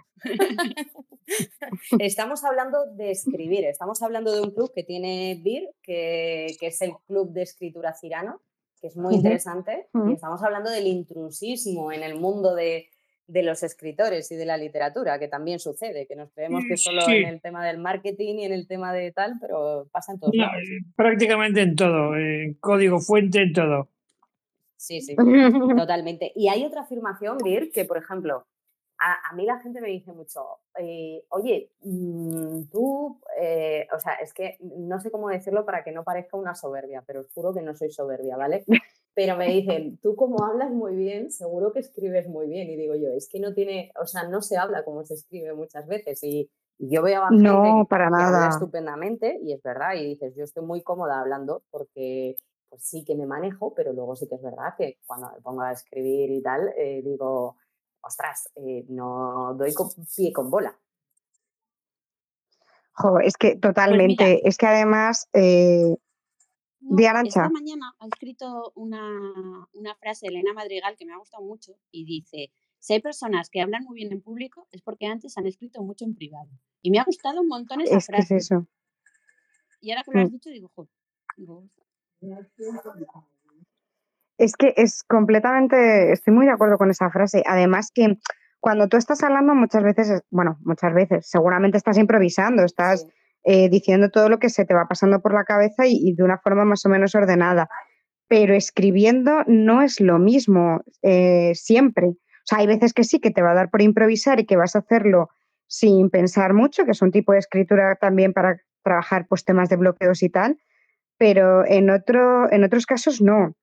Estamos 2.00 2.42
hablando 2.42 2.78
de 2.96 3.12
escribir, 3.12 3.64
estamos 3.66 4.02
hablando 4.02 4.34
de 4.34 4.40
un 4.40 4.50
club 4.50 4.72
que 4.74 4.82
tiene 4.82 5.38
BIR, 5.40 5.68
que, 5.80 6.48
que 6.58 6.66
es 6.66 6.82
el 6.82 6.94
Club 7.06 7.30
de 7.32 7.42
Escritura 7.42 7.94
Cirano, 7.94 8.40
que 8.80 8.88
es 8.88 8.96
muy 8.96 9.14
interesante, 9.14 9.86
y 10.08 10.14
estamos 10.14 10.42
hablando 10.42 10.68
del 10.68 10.88
intrusismo 10.88 11.92
en 11.92 12.02
el 12.02 12.16
mundo 12.18 12.56
de, 12.56 12.88
de 13.28 13.42
los 13.44 13.62
escritores 13.62 14.32
y 14.32 14.34
de 14.34 14.44
la 14.44 14.56
literatura, 14.56 15.20
que 15.20 15.28
también 15.28 15.60
sucede, 15.60 16.08
que 16.08 16.16
nos 16.16 16.32
creemos 16.32 16.64
que 16.66 16.74
Mm, 16.74 16.76
solo 16.76 17.02
sí. 17.02 17.12
en 17.18 17.28
el 17.28 17.40
tema 17.40 17.64
del 17.64 17.78
marketing 17.78 18.38
y 18.40 18.44
en 18.46 18.52
el 18.52 18.66
tema 18.66 18.92
de 18.92 19.12
tal, 19.12 19.34
pero 19.40 19.86
pasa 19.92 20.10
en 20.10 20.18
todos 20.18 20.34
No, 20.34 20.42
lados. 20.46 20.58
eh, 20.60 20.84
prácticamente 20.96 21.62
en 21.62 21.76
todo, 21.76 22.16
en 22.16 22.54
código 22.54 22.98
fuente, 22.98 23.42
en 23.42 23.52
todo. 23.52 23.88
Sí, 24.82 25.00
sí. 25.00 25.14
Totalmente. 25.76 26.32
Y 26.34 26.48
hay 26.48 26.64
otra 26.64 26.80
afirmación, 26.80 27.38
Bir, 27.38 27.70
que 27.70 27.84
por 27.84 27.98
ejemplo, 27.98 28.46
a, 28.98 29.30
a 29.30 29.32
mí 29.36 29.46
la 29.46 29.60
gente 29.60 29.80
me 29.80 29.88
dice 29.88 30.12
mucho, 30.12 30.44
eh, 30.76 31.24
oye, 31.28 31.70
mm, 31.82 32.64
tú, 32.64 33.20
eh, 33.40 33.86
o 33.94 34.00
sea, 34.00 34.14
es 34.14 34.34
que 34.34 34.58
no 34.60 34.98
sé 34.98 35.12
cómo 35.12 35.28
decirlo 35.28 35.64
para 35.64 35.84
que 35.84 35.92
no 35.92 36.02
parezca 36.02 36.36
una 36.36 36.56
soberbia, 36.56 37.04
pero 37.06 37.20
os 37.20 37.30
juro 37.32 37.54
que 37.54 37.62
no 37.62 37.76
soy 37.76 37.90
soberbia, 37.90 38.36
¿vale? 38.36 38.64
Pero 39.14 39.36
me 39.36 39.46
dicen, 39.46 39.98
tú 40.02 40.16
como 40.16 40.44
hablas 40.44 40.70
muy 40.72 40.96
bien, 40.96 41.30
seguro 41.30 41.72
que 41.72 41.80
escribes 41.80 42.26
muy 42.28 42.48
bien. 42.48 42.68
Y 42.70 42.76
digo 42.76 42.96
yo, 42.96 43.10
es 43.10 43.28
que 43.28 43.38
no 43.38 43.54
tiene, 43.54 43.92
o 44.00 44.06
sea, 44.06 44.26
no 44.26 44.40
se 44.42 44.56
habla 44.56 44.84
como 44.84 45.04
se 45.04 45.14
escribe 45.14 45.52
muchas 45.54 45.86
veces. 45.86 46.24
Y, 46.24 46.50
y 46.78 46.88
yo 46.90 47.02
veo 47.02 47.22
a 47.22 47.28
gente 47.28 47.42
No, 47.42 47.86
para 47.88 48.08
que 48.08 48.14
habla 48.14 48.48
estupendamente 48.48 49.38
y 49.44 49.52
es 49.52 49.62
verdad. 49.62 49.94
Y 49.94 50.06
dices, 50.06 50.34
yo 50.34 50.44
estoy 50.44 50.64
muy 50.64 50.82
cómoda 50.82 51.20
hablando 51.20 51.62
porque 51.70 52.36
pues 52.72 52.84
sí 52.84 53.04
que 53.04 53.14
me 53.14 53.26
manejo, 53.26 53.74
pero 53.74 53.92
luego 53.92 54.16
sí 54.16 54.26
que 54.26 54.36
es 54.36 54.42
verdad 54.42 54.74
que 54.78 54.98
cuando 55.06 55.30
me 55.30 55.42
pongo 55.42 55.60
a 55.60 55.72
escribir 55.72 56.30
y 56.30 56.40
tal, 56.40 56.70
eh, 56.74 57.02
digo, 57.04 57.58
ostras, 58.00 58.50
eh, 58.56 58.86
no 58.88 59.52
doy 59.58 59.74
con- 59.74 59.90
pie 60.16 60.32
con 60.32 60.50
bola. 60.50 60.74
Jo, 62.94 63.18
es 63.20 63.36
que 63.36 63.56
totalmente. 63.56 64.40
es 64.48 64.56
que 64.56 64.66
además, 64.66 65.28
eh, 65.34 65.96
No, 66.80 66.98
esta 66.98 67.50
mañana 67.50 67.94
ha 68.00 68.06
escrito 68.06 68.72
una, 68.74 69.68
una 69.74 69.94
frase 69.96 70.28
Elena 70.28 70.54
Madrigal 70.54 70.96
que 70.96 71.04
me 71.04 71.12
ha 71.12 71.18
gustado 71.18 71.42
mucho 71.44 71.74
y 71.90 72.06
dice, 72.06 72.52
si 72.78 72.94
hay 72.94 73.00
personas 73.02 73.50
que 73.50 73.60
hablan 73.60 73.84
muy 73.84 73.96
bien 73.96 74.12
en 74.12 74.22
público 74.22 74.66
es 74.72 74.80
porque 74.80 75.06
antes 75.06 75.36
han 75.36 75.46
escrito 75.46 75.82
mucho 75.82 76.06
en 76.06 76.14
privado. 76.14 76.48
Y 76.80 76.90
me 76.90 76.98
ha 77.00 77.04
gustado 77.04 77.42
un 77.42 77.48
montón 77.48 77.82
esa 77.82 77.98
es 77.98 78.06
que 78.06 78.16
es 78.16 78.28
frase. 78.28 78.36
eso. 78.38 78.66
Y 79.82 79.90
ahora 79.90 80.04
que 80.04 80.10
lo 80.12 80.20
has 80.20 80.30
Mm. 80.30 80.32
dicho 80.32 80.48
digo, 80.50 80.70
"Jo, 80.74 80.88
digo, 81.36 81.64
Es 84.38 84.56
que 84.56 84.74
es 84.76 85.02
completamente, 85.04 86.12
estoy 86.12 86.34
muy 86.34 86.46
de 86.46 86.52
acuerdo 86.52 86.78
con 86.78 86.90
esa 86.90 87.10
frase. 87.10 87.42
Además 87.46 87.90
que 87.94 88.18
cuando 88.60 88.88
tú 88.88 88.96
estás 88.96 89.22
hablando 89.22 89.54
muchas 89.54 89.82
veces, 89.82 90.10
es- 90.10 90.22
bueno, 90.30 90.58
muchas 90.64 90.94
veces, 90.94 91.28
seguramente 91.28 91.76
estás 91.78 91.98
improvisando, 91.98 92.64
estás 92.64 93.02
Sí. 93.02 93.08
eh, 93.44 93.68
diciendo 93.68 94.08
todo 94.08 94.28
lo 94.28 94.38
que 94.38 94.48
se 94.50 94.64
te 94.64 94.72
va 94.74 94.86
pasando 94.88 95.20
por 95.20 95.34
la 95.34 95.42
cabeza 95.44 95.84
y, 95.86 95.98
y 96.00 96.14
de 96.14 96.22
una 96.22 96.38
forma 96.38 96.64
más 96.64 96.86
o 96.86 96.88
menos 96.88 97.14
ordenada. 97.16 97.68
Pero 98.28 98.54
escribiendo 98.54 99.42
no 99.48 99.82
es 99.82 100.00
lo 100.00 100.18
mismo 100.20 100.82
eh, 101.02 101.52
siempre. 101.54 102.06
O 102.08 102.44
sea, 102.44 102.58
hay 102.58 102.68
veces 102.68 102.92
que 102.94 103.04
sí, 103.04 103.20
que 103.20 103.32
te 103.32 103.42
va 103.42 103.50
a 103.52 103.54
dar 103.54 103.70
por 103.70 103.82
improvisar 103.82 104.38
y 104.40 104.46
que 104.46 104.56
vas 104.56 104.76
a 104.76 104.80
hacerlo 104.80 105.28
sin 105.66 106.08
pensar 106.10 106.54
mucho, 106.54 106.84
que 106.84 106.92
es 106.92 107.02
un 107.02 107.10
tipo 107.12 107.32
de 107.32 107.40
escritura 107.40 107.96
también 107.96 108.32
para 108.32 108.60
trabajar 108.84 109.26
pues, 109.28 109.44
temas 109.44 109.68
de 109.68 109.76
bloqueos 109.76 110.22
y 110.22 110.28
tal, 110.30 110.58
pero 111.22 111.64
en, 111.64 111.88
otro, 111.88 112.50
en 112.50 112.64
otros 112.64 112.84
casos 112.84 113.20
no. 113.20 113.54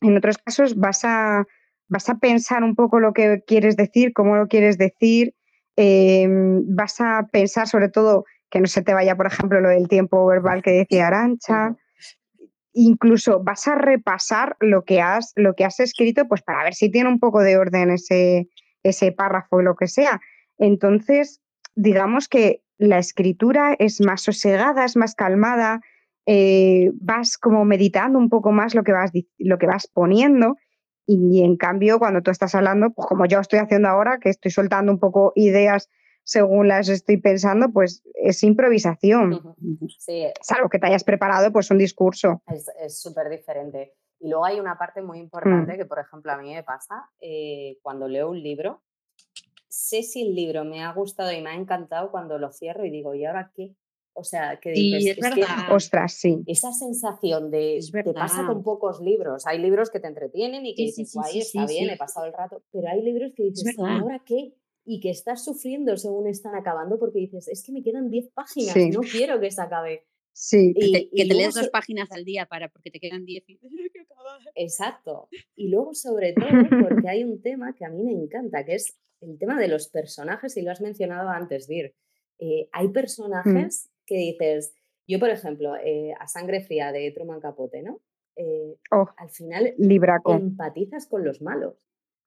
En 0.00 0.16
otros 0.16 0.38
casos 0.38 0.74
vas 0.74 1.04
a, 1.04 1.44
vas 1.86 2.08
a 2.08 2.16
pensar 2.18 2.64
un 2.64 2.74
poco 2.74 2.98
lo 2.98 3.12
que 3.12 3.44
quieres 3.46 3.76
decir, 3.76 4.12
cómo 4.12 4.34
lo 4.34 4.48
quieres 4.48 4.76
decir, 4.76 5.32
eh, 5.76 6.26
vas 6.28 7.00
a 7.00 7.28
pensar 7.30 7.68
sobre 7.68 7.90
todo 7.90 8.24
que 8.50 8.58
no 8.58 8.66
se 8.66 8.82
te 8.82 8.92
vaya, 8.92 9.14
por 9.14 9.28
ejemplo, 9.28 9.60
lo 9.60 9.68
del 9.68 9.86
tiempo 9.86 10.26
verbal 10.26 10.62
que 10.64 10.72
decía 10.72 11.06
Arancha. 11.06 11.76
Incluso 12.72 13.40
vas 13.40 13.68
a 13.68 13.76
repasar 13.76 14.56
lo 14.58 14.82
que 14.82 15.00
has, 15.00 15.32
lo 15.36 15.54
que 15.54 15.64
has 15.64 15.78
escrito, 15.78 16.26
pues 16.26 16.42
para 16.42 16.64
ver 16.64 16.74
si 16.74 16.90
tiene 16.90 17.08
un 17.08 17.20
poco 17.20 17.40
de 17.40 17.56
orden 17.56 17.92
ese, 17.92 18.48
ese 18.82 19.12
párrafo 19.12 19.58
o 19.58 19.62
lo 19.62 19.76
que 19.76 19.86
sea. 19.86 20.20
Entonces, 20.58 21.40
digamos 21.76 22.26
que 22.26 22.64
la 22.78 22.98
escritura 22.98 23.76
es 23.78 24.00
más 24.00 24.22
sosegada, 24.22 24.84
es 24.84 24.96
más 24.96 25.14
calmada, 25.14 25.82
eh, 26.26 26.90
vas 27.00 27.38
como 27.38 27.64
meditando 27.64 28.18
un 28.18 28.28
poco 28.28 28.52
más 28.52 28.74
lo 28.74 28.84
que 28.84 28.92
vas, 28.92 29.12
lo 29.38 29.58
que 29.58 29.66
vas 29.66 29.86
poniendo 29.86 30.56
y 31.06 31.42
en 31.42 31.56
cambio 31.56 31.98
cuando 32.00 32.20
tú 32.20 32.32
estás 32.32 32.54
hablando, 32.54 32.90
pues 32.90 33.06
como 33.06 33.26
yo 33.26 33.38
estoy 33.38 33.60
haciendo 33.60 33.88
ahora, 33.88 34.18
que 34.18 34.28
estoy 34.28 34.50
soltando 34.50 34.90
un 34.90 34.98
poco 34.98 35.32
ideas 35.36 35.88
según 36.24 36.66
las 36.66 36.88
estoy 36.88 37.18
pensando, 37.18 37.72
pues 37.72 38.02
es 38.14 38.42
improvisación. 38.42 39.40
Sí, 39.96 40.24
salvo 40.42 40.68
que 40.68 40.80
te 40.80 40.88
hayas 40.88 41.04
preparado 41.04 41.52
pues 41.52 41.70
un 41.70 41.78
discurso. 41.78 42.42
es 42.80 43.00
súper 43.00 43.28
diferente. 43.28 43.94
Y 44.18 44.28
luego 44.28 44.44
hay 44.44 44.58
una 44.58 44.76
parte 44.76 45.02
Mm. 45.02 45.06
muy 45.06 45.20
importante 45.20 45.76
que, 45.76 45.84
por 45.84 46.00
ejemplo, 46.00 46.32
a 46.32 46.38
mí 46.38 46.52
me 46.52 46.64
pasa 46.64 47.08
eh, 47.20 47.78
cuando 47.82 48.08
leo 48.08 48.30
un 48.30 48.42
libro. 48.42 48.82
Sé 49.68 50.02
si 50.02 50.22
el 50.22 50.34
libro 50.34 50.64
me 50.64 50.82
ha 50.82 50.92
gustado 50.92 51.30
y 51.30 51.40
me 51.42 51.50
ha 51.50 51.54
encantado 51.54 52.10
cuando 52.10 52.38
lo 52.38 52.50
cierro 52.50 52.84
y 52.84 52.90
digo, 52.90 53.14
¿y 53.14 53.24
ahora 53.24 53.52
qué? 53.54 53.76
O 54.18 54.24
sea, 54.24 54.58
que 54.60 54.74
Sí, 54.74 54.94
dices, 54.94 55.18
es 55.18 55.24
"Es 55.26 55.34
que. 55.34 55.44
Ostras, 55.72 56.14
sí. 56.14 56.42
esa 56.46 56.72
sensación 56.72 57.50
de 57.50 57.76
Es 57.76 57.92
te 57.92 58.12
pasa 58.14 58.46
con 58.46 58.62
pocos 58.62 59.00
libros. 59.00 59.46
Hay 59.46 59.58
libros 59.58 59.90
que 59.90 60.00
te 60.00 60.08
entretienen 60.08 60.64
y 60.64 60.74
que 60.74 60.86
Sí, 60.86 60.92
sí, 60.92 61.02
dices, 61.02 61.12
sí, 61.12 61.18
guay, 61.18 61.32
sí, 61.32 61.38
está 61.40 61.68
sí, 61.68 61.74
bien, 61.74 61.88
sí. 61.88 61.94
he 61.94 61.96
pasado 61.98 62.26
el 62.26 62.32
rato. 62.32 62.62
Pero 62.72 62.88
hay 62.88 63.02
libros 63.02 63.32
que 63.36 63.42
dices, 63.44 63.74
¿y 63.74 63.76
verdad. 63.76 63.98
ahora 64.00 64.22
qué? 64.24 64.54
Y 64.86 65.00
que 65.00 65.10
estás 65.10 65.44
sufriendo 65.44 65.96
según 65.96 66.26
están 66.28 66.54
acabando 66.54 66.98
porque 66.98 67.18
dices, 67.18 67.46
es 67.48 67.62
que 67.62 67.72
me 67.72 67.82
quedan 67.82 68.08
10 68.10 68.30
páginas, 68.32 68.72
Sí. 68.72 68.88
no 68.90 69.00
quiero 69.00 69.38
que 69.38 69.50
se 69.50 69.60
acabe. 69.60 70.06
Sí, 70.32 70.72
Que 70.74 70.80
te, 70.80 70.86
Y- 70.86 71.10
que 71.10 71.16
te 71.22 71.24
luego 71.26 71.40
lees 71.40 71.54
dos 71.54 71.64
so- 71.66 71.70
páginas 71.70 72.10
al 72.12 72.24
día 72.24 72.46
para 72.46 72.68
porque 72.70 72.90
te 72.90 73.00
quedan 73.00 73.24
10 73.24 73.44
y 73.48 73.58
que 73.92 74.00
acabar. 74.00 74.40
Exacto. 74.54 75.28
Y 75.56 75.68
luego, 75.68 75.92
sobre 75.94 76.32
todo, 76.68 76.68
porque 76.80 77.08
hay 77.08 77.22
un 77.24 77.42
tema 77.42 77.74
que 77.74 77.84
a 77.84 77.90
mí 77.90 78.02
me 78.02 78.12
encanta, 78.12 78.64
que 78.64 78.74
es 78.76 78.96
el 79.20 79.38
tema 79.38 79.58
de 79.60 79.68
los 79.68 79.88
personajes, 79.88 80.56
y 80.56 80.62
lo 80.62 80.70
has 80.70 80.80
mencionado 80.80 81.28
antes, 81.28 81.68
Vir. 81.68 81.94
Eh, 82.38 82.68
hay 82.72 82.88
personajes 82.88 83.90
que 84.06 84.16
dices, 84.16 84.74
yo, 85.06 85.18
por 85.18 85.30
ejemplo, 85.30 85.74
eh, 85.76 86.14
a 86.18 86.26
sangre 86.28 86.60
fría 86.62 86.92
de 86.92 87.10
Truman 87.12 87.40
Capote, 87.40 87.82
¿no? 87.82 88.00
Eh, 88.36 88.76
Oh, 88.92 89.06
al 89.16 89.30
final 89.30 89.74
libraco. 89.78 90.32
empatizas 90.34 91.06
con 91.06 91.24
los 91.24 91.40
malos. 91.42 91.74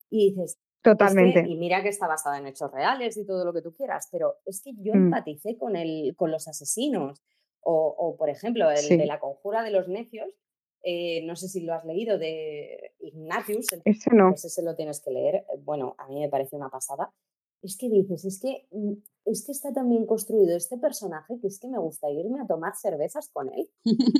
Y 0.09 0.31
dices, 0.31 0.57
Totalmente. 0.81 1.43
y 1.47 1.55
mira 1.57 1.83
que 1.83 1.89
está 1.89 2.07
basada 2.07 2.37
en 2.39 2.47
hechos 2.47 2.71
reales 2.71 3.15
y 3.17 3.25
todo 3.25 3.45
lo 3.45 3.53
que 3.53 3.61
tú 3.61 3.73
quieras, 3.73 4.07
pero 4.11 4.35
es 4.45 4.61
que 4.63 4.71
yo 4.77 4.93
Mm. 4.93 5.05
empaticé 5.07 5.57
con, 5.57 5.75
el, 5.75 6.15
con 6.15 6.31
los 6.31 6.47
asesinos. 6.47 7.21
O, 7.61 7.73
o, 7.97 8.15
por 8.15 8.29
ejemplo, 8.29 8.71
el 8.71 8.77
Sí. 8.77 8.95
de 8.97 9.05
la 9.05 9.19
conjura 9.19 9.63
de 9.63 9.71
los 9.71 9.87
necios, 9.89 10.29
eh, 10.81 11.21
no 11.25 11.35
sé 11.35 11.49
si 11.49 11.59
lo 11.61 11.73
has 11.73 11.83
leído, 11.83 12.17
de 12.17 12.93
Ignatius, 12.99 13.67
Ese 13.83 14.09
no. 14.15 14.29
pues 14.29 14.45
ese 14.45 14.63
lo 14.63 14.75
tienes 14.77 15.01
que 15.03 15.11
leer. 15.11 15.45
Bueno, 15.65 15.93
a 15.97 16.07
mí 16.07 16.21
me 16.21 16.29
parece 16.29 16.55
una 16.55 16.69
pasada. 16.69 17.11
Es 17.61 17.77
que 17.77 17.89
dices, 17.89 18.25
es 18.25 18.39
que, 18.39 18.67
mm, 18.71 18.93
es 19.25 19.45
que 19.45 19.51
está 19.51 19.73
tan 19.73 19.89
bien 19.89 20.05
construido 20.05 20.55
este 20.55 20.77
personaje 20.77 21.39
que 21.39 21.47
es 21.47 21.59
que 21.59 21.67
me 21.67 21.77
gusta 21.77 22.09
irme 22.09 22.39
a 22.39 22.47
tomar 22.47 22.75
cervezas 22.75 23.29
con 23.31 23.51
él. 23.53 23.69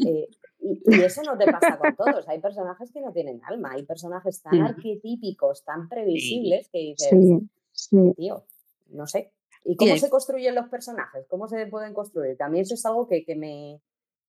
Eh, 0.05 0.27
y, 0.59 0.81
y 0.85 1.01
eso 1.01 1.21
no 1.23 1.37
te 1.37 1.45
pasa 1.51 1.77
con 1.77 1.95
todos. 1.95 2.27
Hay 2.27 2.39
personajes 2.39 2.91
que 2.91 3.01
no 3.01 3.11
tienen 3.11 3.41
alma, 3.45 3.71
hay 3.71 3.83
personajes 3.83 4.41
tan 4.41 4.61
arquetípicos, 4.61 5.63
tan 5.63 5.87
previsibles 5.87 6.69
que 6.69 6.79
dices, 6.79 7.09
Sí, 7.09 7.49
sí. 7.71 8.13
tío, 8.17 8.43
no 8.89 9.07
sé. 9.07 9.31
¿Y 9.63 9.75
cómo 9.75 9.95
se 9.97 10.09
construyen 10.09 10.55
los 10.55 10.67
personajes? 10.69 11.25
¿Cómo 11.27 11.47
se 11.47 11.65
pueden 11.67 11.93
construir? 11.93 12.37
Mí 12.49 12.59
eso 12.59 12.73
es 12.73 12.85
algo 12.85 13.07
que, 13.07 13.23
que 13.25 13.35
me, 13.35 13.81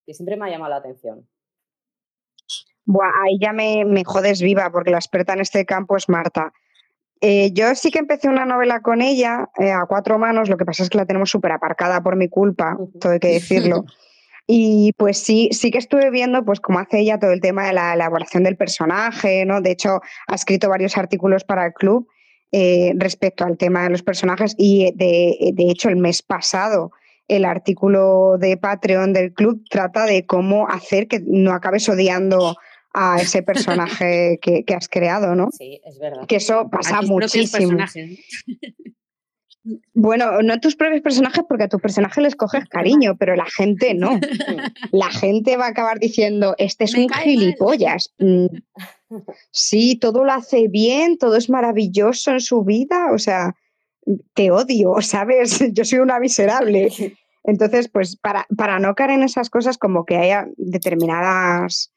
que 0.04 0.14
siempre 0.14 0.36
me 0.36 0.46
ha 0.46 0.50
llamado 0.50 0.70
la 0.70 0.76
atención. 0.76 1.26
Buah, 2.84 3.22
ahí 3.22 3.38
ya 3.40 3.52
me, 3.52 3.84
me 3.84 4.04
jodes 4.04 4.40
viva, 4.40 4.70
porque 4.72 4.90
la 4.90 4.98
experta 4.98 5.32
en 5.34 5.40
este 5.40 5.64
campo 5.64 5.96
es 5.96 6.08
Marta. 6.08 6.52
Eh, 7.20 7.52
yo 7.52 7.74
sí 7.74 7.90
que 7.90 7.98
empecé 7.98 8.28
una 8.28 8.46
novela 8.46 8.80
con 8.80 9.02
ella 9.02 9.50
eh, 9.58 9.72
a 9.72 9.84
cuatro 9.86 10.18
manos, 10.18 10.48
lo 10.48 10.56
que 10.56 10.64
pasa 10.64 10.82
es 10.82 10.88
que 10.88 10.96
la 10.96 11.04
tenemos 11.04 11.30
súper 11.30 11.52
aparcada 11.52 12.02
por 12.02 12.16
mi 12.16 12.28
culpa, 12.28 12.78
todo 13.00 13.12
hay 13.12 13.20
que 13.20 13.28
decirlo. 13.28 13.84
Y 14.52 14.94
pues 14.94 15.18
sí, 15.18 15.48
sí 15.52 15.70
que 15.70 15.78
estuve 15.78 16.10
viendo 16.10 16.44
pues 16.44 16.58
cómo 16.58 16.80
hace 16.80 16.98
ella 16.98 17.20
todo 17.20 17.30
el 17.30 17.40
tema 17.40 17.68
de 17.68 17.72
la 17.72 17.94
elaboración 17.94 18.42
del 18.42 18.56
personaje, 18.56 19.44
¿no? 19.44 19.60
De 19.60 19.70
hecho, 19.70 20.00
ha 20.26 20.34
escrito 20.34 20.68
varios 20.68 20.98
artículos 20.98 21.44
para 21.44 21.66
el 21.66 21.72
club 21.72 22.08
eh, 22.50 22.92
respecto 22.96 23.44
al 23.44 23.56
tema 23.56 23.84
de 23.84 23.90
los 23.90 24.02
personajes 24.02 24.56
y 24.58 24.92
de, 24.96 25.52
de 25.54 25.70
hecho 25.70 25.88
el 25.88 25.98
mes 25.98 26.22
pasado 26.22 26.90
el 27.28 27.44
artículo 27.44 28.38
de 28.38 28.56
Patreon 28.56 29.12
del 29.12 29.32
club 29.32 29.62
trata 29.70 30.04
de 30.04 30.26
cómo 30.26 30.68
hacer 30.68 31.06
que 31.06 31.22
no 31.24 31.52
acabes 31.52 31.88
odiando 31.88 32.56
a 32.92 33.18
ese 33.20 33.42
personaje 33.42 34.38
que, 34.42 34.64
que 34.64 34.74
has 34.74 34.88
creado, 34.88 35.34
¿no? 35.34 35.50
Sí, 35.52 35.80
es 35.84 35.98
verdad. 35.98 36.26
Que 36.26 36.36
eso 36.36 36.60
a 36.60 36.68
pasa 36.70 37.00
tus 37.00 37.08
propios 37.10 37.34
muchísimo. 37.34 37.76
personajes. 37.76 38.18
Bueno, 39.92 40.40
no 40.42 40.54
a 40.54 40.58
tus 40.58 40.74
propios 40.74 41.02
personajes 41.02 41.44
porque 41.46 41.64
a 41.64 41.68
tu 41.68 41.78
personaje 41.78 42.20
les 42.22 42.34
coges 42.34 42.64
cariño, 42.66 43.16
pero 43.18 43.36
la 43.36 43.44
gente 43.44 43.92
no. 43.94 44.18
La 44.90 45.10
gente 45.10 45.56
va 45.58 45.66
a 45.66 45.70
acabar 45.70 45.98
diciendo, 46.00 46.54
este 46.58 46.84
es 46.84 46.94
Me 46.94 47.02
un 47.02 47.06
cae 47.08 47.26
mal". 47.26 47.34
gilipollas. 47.34 48.14
Mm, 48.18 48.46
Sí, 49.50 49.96
todo 50.00 50.24
lo 50.24 50.32
hace 50.32 50.68
bien, 50.68 51.18
todo 51.18 51.34
es 51.36 51.50
maravilloso 51.50 52.30
en 52.30 52.40
su 52.40 52.62
vida, 52.62 53.10
o 53.12 53.18
sea, 53.18 53.54
te 54.34 54.50
odio, 54.52 54.94
¿sabes? 55.02 55.58
Yo 55.72 55.84
soy 55.84 55.98
una 55.98 56.18
miserable. 56.20 56.88
Entonces, 57.44 57.88
pues 57.88 58.16
para, 58.16 58.46
para 58.56 58.78
no 58.78 58.94
caer 58.94 59.10
en 59.10 59.22
esas 59.24 59.50
cosas, 59.50 59.78
como 59.78 60.04
que 60.04 60.16
haya 60.16 60.46
determinadas 60.56 61.92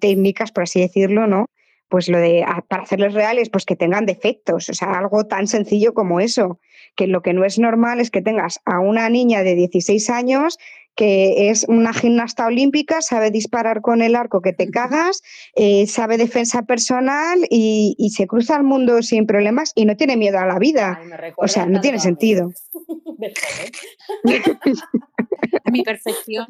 técnicas, 0.00 0.52
por 0.52 0.64
así 0.64 0.80
decirlo, 0.80 1.26
¿no? 1.26 1.46
Pues 1.88 2.08
lo 2.08 2.18
de, 2.18 2.42
a- 2.42 2.62
para 2.62 2.84
hacerles 2.84 3.12
reales, 3.14 3.50
pues 3.50 3.64
que 3.66 3.76
tengan 3.76 4.06
defectos, 4.06 4.68
o 4.68 4.74
sea, 4.74 4.92
algo 4.92 5.24
tan 5.26 5.46
sencillo 5.46 5.92
como 5.94 6.20
eso, 6.20 6.58
que 6.96 7.06
lo 7.06 7.20
que 7.22 7.34
no 7.34 7.44
es 7.44 7.58
normal 7.58 8.00
es 8.00 8.10
que 8.10 8.22
tengas 8.22 8.60
a 8.64 8.80
una 8.80 9.08
niña 9.08 9.42
de 9.42 9.54
16 9.54 10.08
años 10.10 10.58
que 10.94 11.50
es 11.50 11.64
una 11.68 11.92
gimnasta 11.92 12.46
olímpica, 12.46 13.02
sabe 13.02 13.30
disparar 13.30 13.80
con 13.80 14.02
el 14.02 14.14
arco 14.16 14.40
que 14.40 14.52
te 14.52 14.70
cagas, 14.70 15.22
eh, 15.54 15.86
sabe 15.86 16.18
defensa 16.18 16.62
personal 16.62 17.40
y, 17.50 17.94
y 17.98 18.10
se 18.10 18.26
cruza 18.26 18.56
el 18.56 18.64
mundo 18.64 19.02
sin 19.02 19.26
problemas 19.26 19.72
y 19.74 19.84
no 19.84 19.96
tiene 19.96 20.16
miedo 20.16 20.38
a 20.38 20.46
la 20.46 20.58
vida. 20.58 21.00
Ay, 21.00 21.32
O 21.36 21.48
sea, 21.48 21.66
no 21.66 21.80
tiene 21.80 21.98
sentido. 21.98 22.52
mi 25.70 25.82
perfección. 25.82 26.46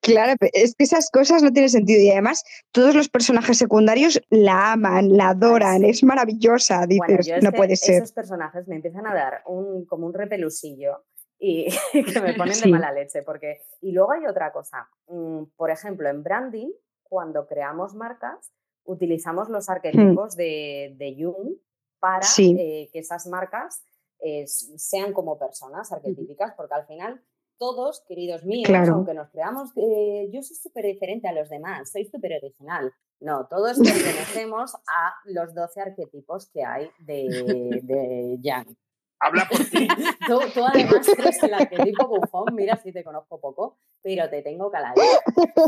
Claro, 0.00 0.34
es 0.52 0.74
que 0.74 0.84
esas 0.84 1.10
cosas 1.10 1.42
no 1.42 1.52
tienen 1.52 1.70
sentido 1.70 2.00
y 2.00 2.10
además 2.10 2.44
todos 2.72 2.94
los 2.94 3.08
personajes 3.08 3.58
secundarios 3.58 4.20
la 4.30 4.72
aman, 4.72 5.16
la 5.16 5.30
adoran, 5.30 5.84
es 5.84 6.02
maravillosa, 6.04 6.86
dices, 6.86 7.06
Bueno, 7.06 7.22
yo 7.22 7.40
no 7.40 7.52
puede 7.52 7.76
ser. 7.76 7.96
esos 7.96 8.12
personajes 8.12 8.66
me 8.68 8.76
empiezan 8.76 9.06
a 9.06 9.14
dar 9.14 9.42
un, 9.46 9.84
como 9.86 10.06
un 10.06 10.14
repelusillo 10.14 11.04
y 11.40 11.66
que 11.92 12.20
me 12.20 12.34
ponen 12.34 12.54
Sí. 12.54 12.66
de 12.66 12.70
mala 12.70 12.92
leche. 12.92 13.22
Porque... 13.22 13.62
Y 13.80 13.92
luego 13.92 14.12
hay 14.12 14.26
otra 14.26 14.52
cosa. 14.52 14.88
mm, 15.08 15.44
Por 15.56 15.70
ejemplo, 15.70 16.08
en 16.08 16.22
branding, 16.22 16.70
cuando 17.02 17.46
creamos 17.46 17.94
marcas, 17.94 18.52
utilizamos 18.84 19.48
los 19.48 19.68
arquetipos 19.68 20.36
de, 20.36 20.94
de 20.96 21.16
Jung 21.18 21.56
para 21.98 22.20
Hmm. 22.20 22.30
Sí. 22.34 22.56
eh, 22.58 22.90
que 22.92 22.98
esas 23.00 23.26
marcas 23.26 23.82
eh, 24.20 24.46
sean 24.46 25.12
como 25.14 25.38
personas 25.38 25.90
arquetípicas, 25.92 26.52
porque 26.56 26.74
al 26.74 26.86
final 26.86 27.22
todos, 27.58 28.04
queridos 28.08 28.44
míos, 28.44 28.68
Claro. 28.68 28.94
aunque 28.94 29.12
nos 29.14 29.28
creamos, 29.30 29.70
eh, 29.76 30.28
yo 30.32 30.42
soy 30.42 30.56
súper 30.56 30.84
diferente 30.86 31.26
a 31.28 31.32
los 31.32 31.48
demás, 31.50 31.90
soy 31.90 32.04
súper 32.06 32.32
original. 32.42 32.92
No, 33.20 33.46
todos 33.48 33.78
pertenecemos 33.78 34.74
a 34.74 35.14
los 35.24 35.54
12 35.54 35.80
arquetipos 35.80 36.48
que 36.50 36.64
hay 36.64 36.90
de, 37.00 37.80
de 37.82 38.38
Yang. 38.40 38.76
Habla 39.20 39.46
por 39.50 39.58
ti. 39.66 39.86
Tú, 40.26 40.40
tú 40.54 40.64
además 40.64 41.06
eres 41.08 41.42
el 41.42 41.54
arquetipo 41.54 42.08
bufón, 42.08 42.54
mira 42.54 42.76
si 42.76 42.92
te 42.92 43.04
conozco 43.04 43.38
poco, 43.38 43.78
pero 44.02 44.28
te 44.30 44.42
tengo 44.42 44.70
caladita. 44.70 45.02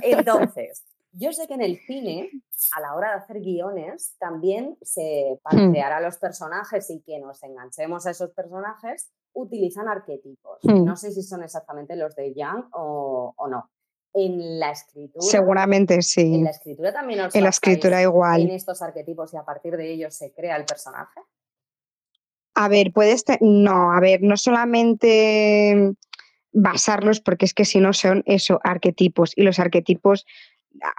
Entonces, 0.03 0.85
yo 1.13 1.33
sé 1.33 1.47
que 1.47 1.55
en 1.55 1.61
el 1.63 1.79
cine, 1.79 2.31
a 2.75 2.81
la 2.81 2.95
hora 2.95 3.11
de 3.11 3.15
hacer 3.17 3.41
guiones, 3.41 4.17
también 4.19 4.79
se, 4.81 5.39
para 5.43 5.71
crear 5.71 5.93
a 5.93 6.01
los 6.01 6.17
personajes 6.17 6.89
y 6.91 7.03
que 7.03 7.19
nos 7.19 7.43
enganchemos 7.43 8.07
a 8.07 8.11
esos 8.11 8.31
personajes, 8.31 9.11
utilizan 9.35 9.89
arquetipos. 9.89 10.59
Hmm. 10.63 10.85
No 10.85 10.97
sé 10.97 11.13
si 11.13 11.23
son 11.23 11.43
exactamente 11.43 11.97
los 11.97 12.15
de 12.17 12.33
Yang 12.35 12.69
o, 12.73 13.35
o 13.37 13.49
no. 13.49 13.71
En 14.15 14.59
la 14.61 14.71
escritura, 14.71 15.23
Seguramente 15.27 15.95
en 15.95 16.03
sí. 16.03 16.43
la 16.43 16.51
escritura 16.51 16.93
también 16.93 17.21
os 17.21 17.35
En 17.35 17.43
la 17.45 17.49
escritura 17.49 18.03
en 18.03 18.09
igual. 18.09 18.51
estos 18.51 18.83
arquetipos 18.83 19.33
y 19.33 19.39
a 19.39 19.43
partir 19.45 19.77
de 19.77 19.91
ellos 19.91 20.15
se 20.15 20.33
crea 20.33 20.57
el 20.57 20.67
personaje. 20.67 21.21
A 22.55 22.69
ver, 22.69 22.93
puedes, 22.93 23.25
no, 23.41 23.93
a 23.93 24.01
ver, 24.01 24.23
no 24.23 24.37
solamente 24.37 25.93
basarlos, 26.53 27.21
porque 27.21 27.47
es 27.47 27.55
que 27.55 27.65
si 27.65 27.81
no 27.81 27.93
son 27.93 28.23
eso, 28.27 28.61
arquetipos, 28.63 29.33
y 29.37 29.43
los 29.43 29.59
arquetipos, 29.59 30.27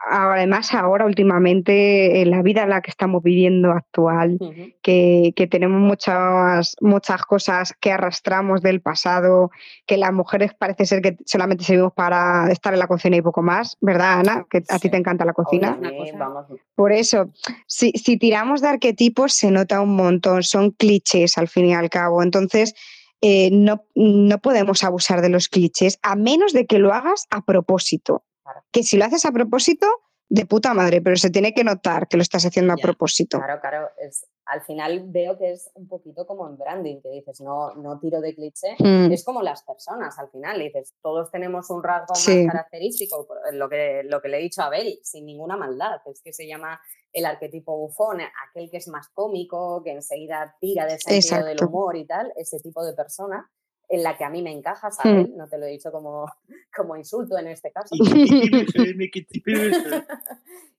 además 0.10 0.74
ahora 0.74 1.06
últimamente, 1.06 2.22
en 2.22 2.30
la 2.32 2.42
vida 2.42 2.64
en 2.64 2.70
la 2.70 2.82
que 2.82 2.92
estamos 2.92 3.24
viviendo 3.24 3.72
actual, 3.72 4.38
que, 4.82 5.34
que 5.36 5.48
tenemos 5.48 5.82
muchas, 5.82 6.76
muchas 6.82 7.24
cosas 7.24 7.74
que 7.80 7.92
arrastramos 7.92 8.62
del 8.62 8.82
pasado, 8.82 9.52
que 9.86 9.98
las 9.98 10.14
mujeres 10.14 10.54
parece 10.54 10.86
ser 10.86 11.02
que 11.02 11.18
solamente 11.26 11.64
servimos 11.64 11.94
para 11.94 12.52
estar 12.52 12.74
en 12.74 12.80
la 12.80 12.88
cocina 12.88 13.18
y 13.18 13.22
poco 13.22 13.42
más, 13.42 13.78
¿verdad, 13.82 14.20
Ana? 14.20 14.46
Que 14.50 14.64
a 14.70 14.80
ti 14.80 14.90
te 14.90 14.98
encanta 14.98 15.26
la 15.26 15.34
cocina. 15.34 15.78
Vamos, 16.18 16.46
Por 16.76 16.92
eso, 16.92 17.30
si, 17.68 17.92
si 17.92 18.18
tiramos 18.18 18.62
de 18.62 18.70
arquetipos 18.70 19.34
se 19.34 19.52
nota 19.52 19.82
un 19.82 19.96
montón, 19.96 20.44
son 20.44 20.72
clichés 20.72 21.38
al 21.38 21.48
fin 21.48 21.66
y 21.66 21.74
al 21.74 21.90
cabo. 21.90 22.24
Entonces, 22.24 22.76
eh, 23.22 23.50
no, 23.52 23.86
no 23.96 24.38
podemos 24.40 24.84
abusar 24.84 25.22
de 25.22 25.30
los 25.30 25.48
clichés, 25.48 25.98
a 26.02 26.18
menos 26.18 26.52
de 26.52 26.66
que 26.66 26.78
lo 26.78 26.94
hagas 26.94 27.26
a 27.30 27.46
propósito. 27.46 28.24
Que 28.72 28.84
si 28.84 28.98
lo 28.98 29.06
haces 29.06 29.26
a 29.26 29.32
propósito, 29.32 29.88
de 30.30 30.46
puta 30.48 30.74
madre, 30.74 31.02
pero 31.02 31.16
se 31.16 31.30
tiene 31.30 31.54
que 31.54 31.64
notar 31.64 32.08
que 32.08 32.18
lo 32.18 32.24
estás 32.24 32.44
haciendo 32.46 32.74
a 32.74 32.78
propósito. 32.78 33.38
Claro, 33.38 33.62
claro, 33.62 33.90
es, 34.00 34.26
al 34.46 34.62
final 34.64 35.04
veo 35.08 35.38
que 35.38 35.52
es 35.52 35.70
un 35.76 35.88
poquito 35.88 36.26
como 36.26 36.48
en 36.50 36.58
branding, 36.58 37.02
que 37.02 37.10
dices, 37.10 37.40
no, 37.42 37.76
no 37.76 38.00
tiro 38.00 38.20
de 38.20 38.34
cliché, 38.34 38.76
Mm, 38.80 39.12
es 39.12 39.24
como 39.24 39.44
las 39.44 39.64
personas 39.64 40.18
al 40.18 40.30
final, 40.32 40.60
dices, 40.60 40.96
todos 41.04 41.30
tenemos 41.30 41.70
un 41.70 41.84
rasgo 41.84 42.16
Sí. 42.16 42.46
más 42.46 42.54
característico, 42.56 43.28
lo 43.52 43.70
que, 43.70 44.02
lo 44.06 44.22
que 44.22 44.30
le 44.30 44.38
he 44.40 44.42
dicho 44.42 44.64
a 44.64 44.66
Abel, 44.66 45.00
sin 45.04 45.26
ninguna 45.26 45.56
maldad, 45.56 46.02
es 46.08 46.20
que 46.24 46.34
se 46.34 46.48
llama 46.48 46.82
el 47.12 47.26
arquetipo 47.26 47.78
bufón, 47.78 48.20
aquel 48.50 48.72
que 48.72 48.78
es 48.78 48.88
más 48.88 49.10
cómico, 49.10 49.84
que 49.84 49.92
enseguida 49.92 50.56
tira 50.60 50.86
del 50.88 51.00
sentido 51.00 51.46
del 51.46 51.64
humor 51.64 51.96
y 51.96 52.08
tal, 52.08 52.34
ese 52.38 52.60
tipo 52.60 52.84
de 52.84 52.94
persona 52.94 53.52
en 53.96 54.04
la 54.04 54.18
que 54.18 54.24
a 54.24 54.30
mí 54.30 54.42
me 54.42 54.52
encaja, 54.52 54.90
Mm. 54.90 55.08
Abel, 55.08 55.38
no 55.38 55.48
te 55.48 55.58
lo 55.58 55.66
he 55.66 55.70
dicho 55.70 55.92
como, 55.92 56.26
como 56.76 56.96
insulto 56.96 57.38
en 57.38 57.48
este 57.48 57.72
caso. 57.72 57.96
Y, 57.96 58.04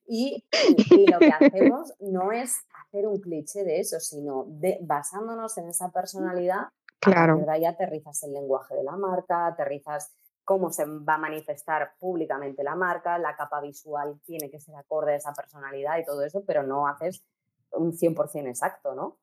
y- 0.07 0.43
y 0.95 1.07
lo 1.07 1.19
que 1.19 1.31
hacemos 1.31 1.93
no 1.99 2.31
es 2.31 2.57
hacer 2.87 3.07
un 3.07 3.19
cliché 3.19 3.63
de 3.63 3.79
eso, 3.79 3.99
sino 3.99 4.45
de, 4.47 4.77
basándonos 4.81 5.57
en 5.57 5.67
esa 5.69 5.91
personalidad, 5.91 6.67
Claro. 6.99 7.37
de 7.37 7.51
ahí 7.51 7.65
aterrizas 7.65 8.23
el 8.23 8.33
lenguaje 8.33 8.75
de 8.75 8.83
la 8.83 8.95
marca, 8.97 9.45
aterrizas 9.47 10.11
cómo 10.43 10.71
se 10.71 10.85
va 10.85 11.15
a 11.15 11.19
manifestar 11.19 11.93
públicamente 11.99 12.63
la 12.63 12.75
marca, 12.75 13.17
la 13.19 13.35
capa 13.35 13.61
visual 13.61 14.19
tiene 14.25 14.49
que 14.49 14.59
ser 14.59 14.75
acorde 14.75 15.13
a 15.13 15.17
esa 15.17 15.33
personalidad 15.33 15.97
y 15.99 16.05
todo 16.05 16.23
eso, 16.23 16.43
pero 16.45 16.63
no 16.63 16.87
haces 16.87 17.23
un 17.71 17.93
100% 17.93 18.47
exacto, 18.49 18.95
¿no? 18.95 19.17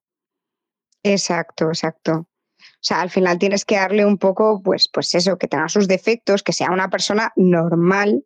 Exacto, 1.03 1.69
exacto. 1.69 2.27
O 2.63 2.79
sea, 2.85 3.01
al 3.01 3.11
final 3.11 3.39
tienes 3.39 3.65
que 3.65 3.77
darle 3.77 4.05
un 4.05 4.19
poco, 4.19 4.61
pues, 4.63 4.89
pues 4.93 5.15
eso, 5.15 5.39
que 5.39 5.49
tenga 5.49 5.69
sus 5.69 5.89
defectos, 5.89 6.43
que 6.43 6.53
sea 6.53 6.71
una 6.71 6.89
persona 6.91 7.33
normal, 7.37 8.25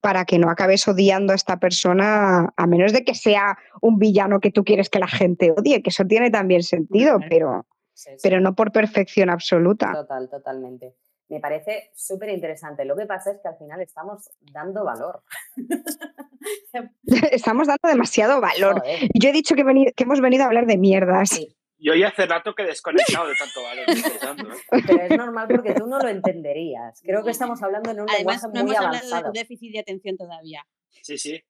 para 0.00 0.24
que 0.24 0.38
no 0.38 0.48
acabes 0.50 0.88
odiando 0.88 1.32
a 1.32 1.36
esta 1.36 1.58
persona, 1.58 2.52
a 2.56 2.66
menos 2.66 2.92
de 2.92 3.04
que 3.04 3.14
sea 3.14 3.58
un 3.82 3.98
villano 3.98 4.40
que 4.40 4.50
tú 4.50 4.64
quieres 4.64 4.88
que 4.88 4.98
la 4.98 5.08
gente 5.08 5.52
odie, 5.52 5.82
que 5.82 5.90
eso 5.90 6.04
tiene 6.06 6.30
también 6.30 6.62
sentido, 6.62 7.18
pero, 7.28 7.66
Sí, 7.92 8.10
sí. 8.12 8.16
pero 8.22 8.40
no 8.40 8.54
por 8.54 8.72
perfección 8.72 9.28
absoluta. 9.28 9.92
Total, 9.92 10.28
totalmente. 10.30 10.94
Me 11.28 11.38
parece 11.38 11.90
súper 11.94 12.30
interesante. 12.30 12.84
Lo 12.84 12.96
que 12.96 13.06
pasa 13.06 13.30
es 13.30 13.40
que 13.42 13.48
al 13.48 13.56
final 13.56 13.80
estamos 13.82 14.30
dando 14.52 14.84
valor. 14.84 15.22
Estamos 17.30 17.66
dando 17.66 17.88
demasiado 17.88 18.40
valor. 18.40 18.80
Joder, 18.80 19.08
Yo 19.14 19.28
he 19.28 19.32
dicho 19.32 19.54
que, 19.54 19.62
que 19.94 20.04
hemos 20.04 20.20
venido 20.20 20.44
a 20.44 20.46
hablar 20.46 20.66
de 20.66 20.78
mierdas. 20.78 21.28
sí. 21.28 21.56
Yo 21.82 21.94
ya 21.94 22.08
hace 22.08 22.26
rato 22.26 22.54
que 22.54 22.62
he 22.62 22.66
desconectado 22.66 23.28
de 23.28 23.34
tanto 23.36 23.62
valor. 23.62 23.86
que 23.86 23.92
estoy 23.92 24.18
dando, 24.20 24.52
¿eh? 24.52 24.56
Pero 24.86 25.02
es 25.02 25.10
normal 25.16 25.48
porque 25.48 25.74
tú 25.74 25.86
no 25.86 25.98
lo 25.98 26.08
entenderías. 26.08 27.00
Creo 27.02 27.24
que 27.24 27.30
estamos 27.30 27.62
hablando 27.62 27.90
en 27.90 28.00
un 28.02 28.10
Además, 28.10 28.42
lenguaje 28.42 28.46
no 28.46 28.52
muy 28.64 28.74
hemos 28.74 28.84
hablado 28.86 29.06
de 29.06 29.12
avanzado. 29.14 29.32
déficit 29.32 29.72
de 29.72 29.78
atención 29.80 30.16
todavía. 30.16 30.66
Sí, 31.02 31.16
sí. 31.16 31.42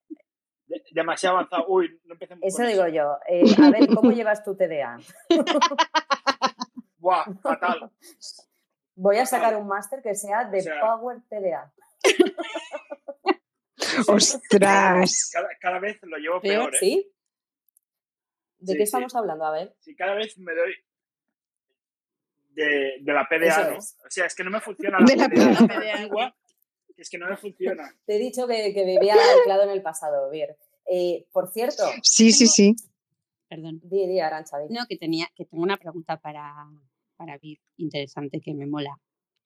De- 0.67 0.83
demasiado 0.93 1.37
avanzado. 1.37 1.65
Uy, 1.69 2.01
no 2.05 2.13
empecemos 2.15 2.45
Eso 2.47 2.59
con 2.59 2.69
digo 2.69 2.87
yo. 2.89 3.17
Eh, 3.29 3.43
a 3.61 3.71
ver, 3.71 3.89
¿cómo 3.89 4.13
llevas 4.13 4.45
tu 4.45 4.57
TDA? 4.57 4.99
Buah, 6.99 7.25
fatal. 7.43 7.91
Voy 8.95 9.17
a 9.17 9.27
sacar 9.27 9.57
un 9.57 9.67
máster 9.67 10.01
que 10.03 10.15
sea 10.15 10.45
de 10.45 10.59
O 10.59 10.63
sea- 10.63 10.81
Power 10.81 11.19
TDA. 11.29 11.73
Ostras. 14.07 15.31
Cada, 15.33 15.49
cada 15.61 15.79
vez 15.79 15.99
lo 16.03 16.17
llevo 16.19 16.41
Peor, 16.41 16.71
peor, 16.71 16.75
¿eh? 16.75 16.79
¿Sí? 16.79 17.13
¿De 18.61 18.73
Sí, 18.73 18.79
qué 18.79 18.79
sí. 18.79 18.83
estamos 18.85 19.15
hablando? 19.15 19.45
A 19.45 19.53
ver. 19.53 19.75
Sí, 19.81 19.95
cada 19.97 20.15
vez 20.15 20.37
me 20.39 20.55
doy 20.55 20.73
de, 22.53 22.99
de 23.01 23.13
la 23.13 23.23
Eso 23.23 23.29
PDA, 23.31 23.71
¿no? 23.71 23.77
es. 23.79 23.97
O 24.07 24.11
sea, 24.11 24.27
es 24.27 24.35
que 24.35 24.45
no 24.45 24.51
me 24.51 24.61
funciona 24.61 24.99
la 25.01 25.07
De 25.07 25.17
la 25.17 25.29
PDA, 25.29 25.67
PDA. 25.67 25.95
antigua, 25.97 26.37
es 26.97 27.09
que 27.11 27.19
no 27.19 27.27
me 27.29 27.37
funciona. 27.37 27.95
Te 28.07 28.17
he 28.17 28.19
dicho 28.19 28.47
que, 28.47 28.75
que 28.75 28.85
vivía 28.85 29.15
anclado 29.39 29.63
en 29.65 29.71
el 29.71 29.83
pasado, 29.83 30.29
Vir. 30.31 30.57
Eh, 30.87 31.27
por 31.33 31.49
cierto, 31.53 31.85
Sí, 32.03 32.33
sí, 32.33 32.47
sí. 32.47 32.75
Perdón. 33.49 33.81
di, 33.83 34.07
di, 34.07 34.21
Arancha, 34.21 34.59
di. 34.59 34.73
No, 34.75 34.85
que 34.89 34.97
tenía, 34.97 35.27
que 35.35 35.45
tengo 35.45 35.63
una 35.63 35.77
pregunta 35.77 36.17
para, 36.19 36.53
para 37.17 37.39
Vir, 37.39 37.59
interesante, 37.77 38.41
que 38.41 38.55
me 38.55 38.67
mola. 38.67 38.91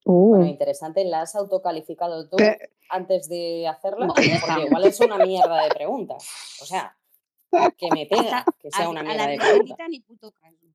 Bueno, 0.06 0.44
Uh, 0.44 0.48
interesante, 0.48 1.02
¿la 1.06 1.22
has 1.22 1.34
autocalificado 1.34 2.28
tú 2.28 2.36
Pe- 2.36 2.70
antes 2.90 3.26
de 3.30 3.66
hacerla? 3.66 4.06
Porque 4.08 4.26
igual 4.66 4.84
es 4.84 5.00
una 5.00 5.16
mierda 5.24 5.62
de 5.64 5.70
preguntas. 5.70 6.28
O 6.60 6.66
sea, 6.66 6.94
que 7.78 7.90
me 7.92 8.06
pega 8.06 8.44
que 8.60 8.70
sea 8.70 8.88
una 8.88 9.00
a 9.00 9.02
mierda 9.04 9.24
la 9.24 9.30
de 9.30 9.38
risquetita 9.38 9.88
ni 9.88 10.00
puto 10.00 10.32
caso. 10.32 10.66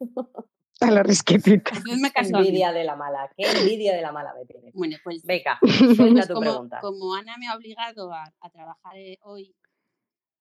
a 0.80 0.90
la 0.90 1.02
risquetita. 1.02 1.72
Envidia 2.16 2.72
de 2.72 2.84
la 2.84 2.96
mala, 2.96 3.30
qué 3.36 3.44
envidia 3.50 3.94
de 3.94 4.02
la 4.02 4.12
mala 4.12 4.34
me 4.34 4.44
tienes. 4.46 4.72
Bueno, 4.74 4.96
pues, 5.02 5.22
Venga, 5.24 5.58
pues 5.60 5.96
suelta 5.96 6.26
tu 6.26 6.34
como, 6.34 6.40
pregunta. 6.40 6.80
como 6.80 7.14
Ana 7.14 7.36
me 7.38 7.48
ha 7.48 7.56
obligado 7.56 8.12
a, 8.12 8.24
a 8.40 8.50
trabajar 8.50 8.96
eh, 8.96 9.18
hoy, 9.22 9.54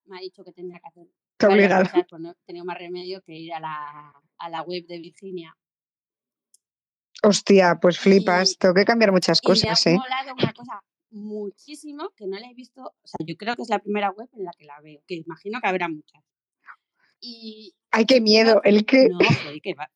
me 0.05 0.17
ha 0.17 0.21
dicho 0.21 0.43
que 0.43 0.51
tenía 0.51 0.79
que 0.79 0.87
hacer 0.87 1.07
Te 1.37 1.47
obligado. 1.47 1.85
cosas, 1.85 2.05
pues 2.09 2.21
no 2.21 2.31
he 2.31 2.35
tenido 2.45 2.65
más 2.65 2.77
remedio 2.77 3.21
que 3.21 3.33
ir 3.33 3.53
a 3.53 3.59
la, 3.59 4.13
a 4.37 4.49
la 4.49 4.61
web 4.61 4.85
de 4.87 4.99
Virginia. 4.99 5.55
Hostia, 7.23 7.79
pues 7.81 7.97
flipas. 7.99 8.51
Y- 8.51 8.55
Tengo 8.57 8.73
que 8.75 8.85
cambiar 8.85 9.11
muchas 9.11 9.39
Y 9.41 9.47
me 9.47 9.51
ha 9.51 9.55
cosas, 9.55 9.87
¿eh? 9.87 9.95
una 10.37 10.53
cosa 10.53 10.83
muchísimo 11.15 12.09
que 12.15 12.27
no 12.27 12.37
la 12.37 12.49
he 12.49 12.53
visto, 12.53 12.81
o 12.83 13.07
sea, 13.07 13.25
yo 13.25 13.35
creo 13.37 13.55
que 13.55 13.63
es 13.63 13.69
la 13.69 13.79
primera 13.79 14.11
web 14.11 14.29
en 14.33 14.43
la 14.43 14.51
que 14.57 14.65
la 14.65 14.79
veo, 14.81 15.01
que 15.07 15.15
imagino 15.15 15.59
que 15.61 15.67
habrá 15.67 15.89
muchas. 15.89 16.23
Y 17.21 17.73
Ay, 17.91 18.05
qué 18.05 18.21
miedo. 18.21 18.61
El 18.63 18.85
que. 18.85 19.07
no, 19.09 19.17
joder, 19.17 19.61
que 19.61 19.73
va, 19.73 19.89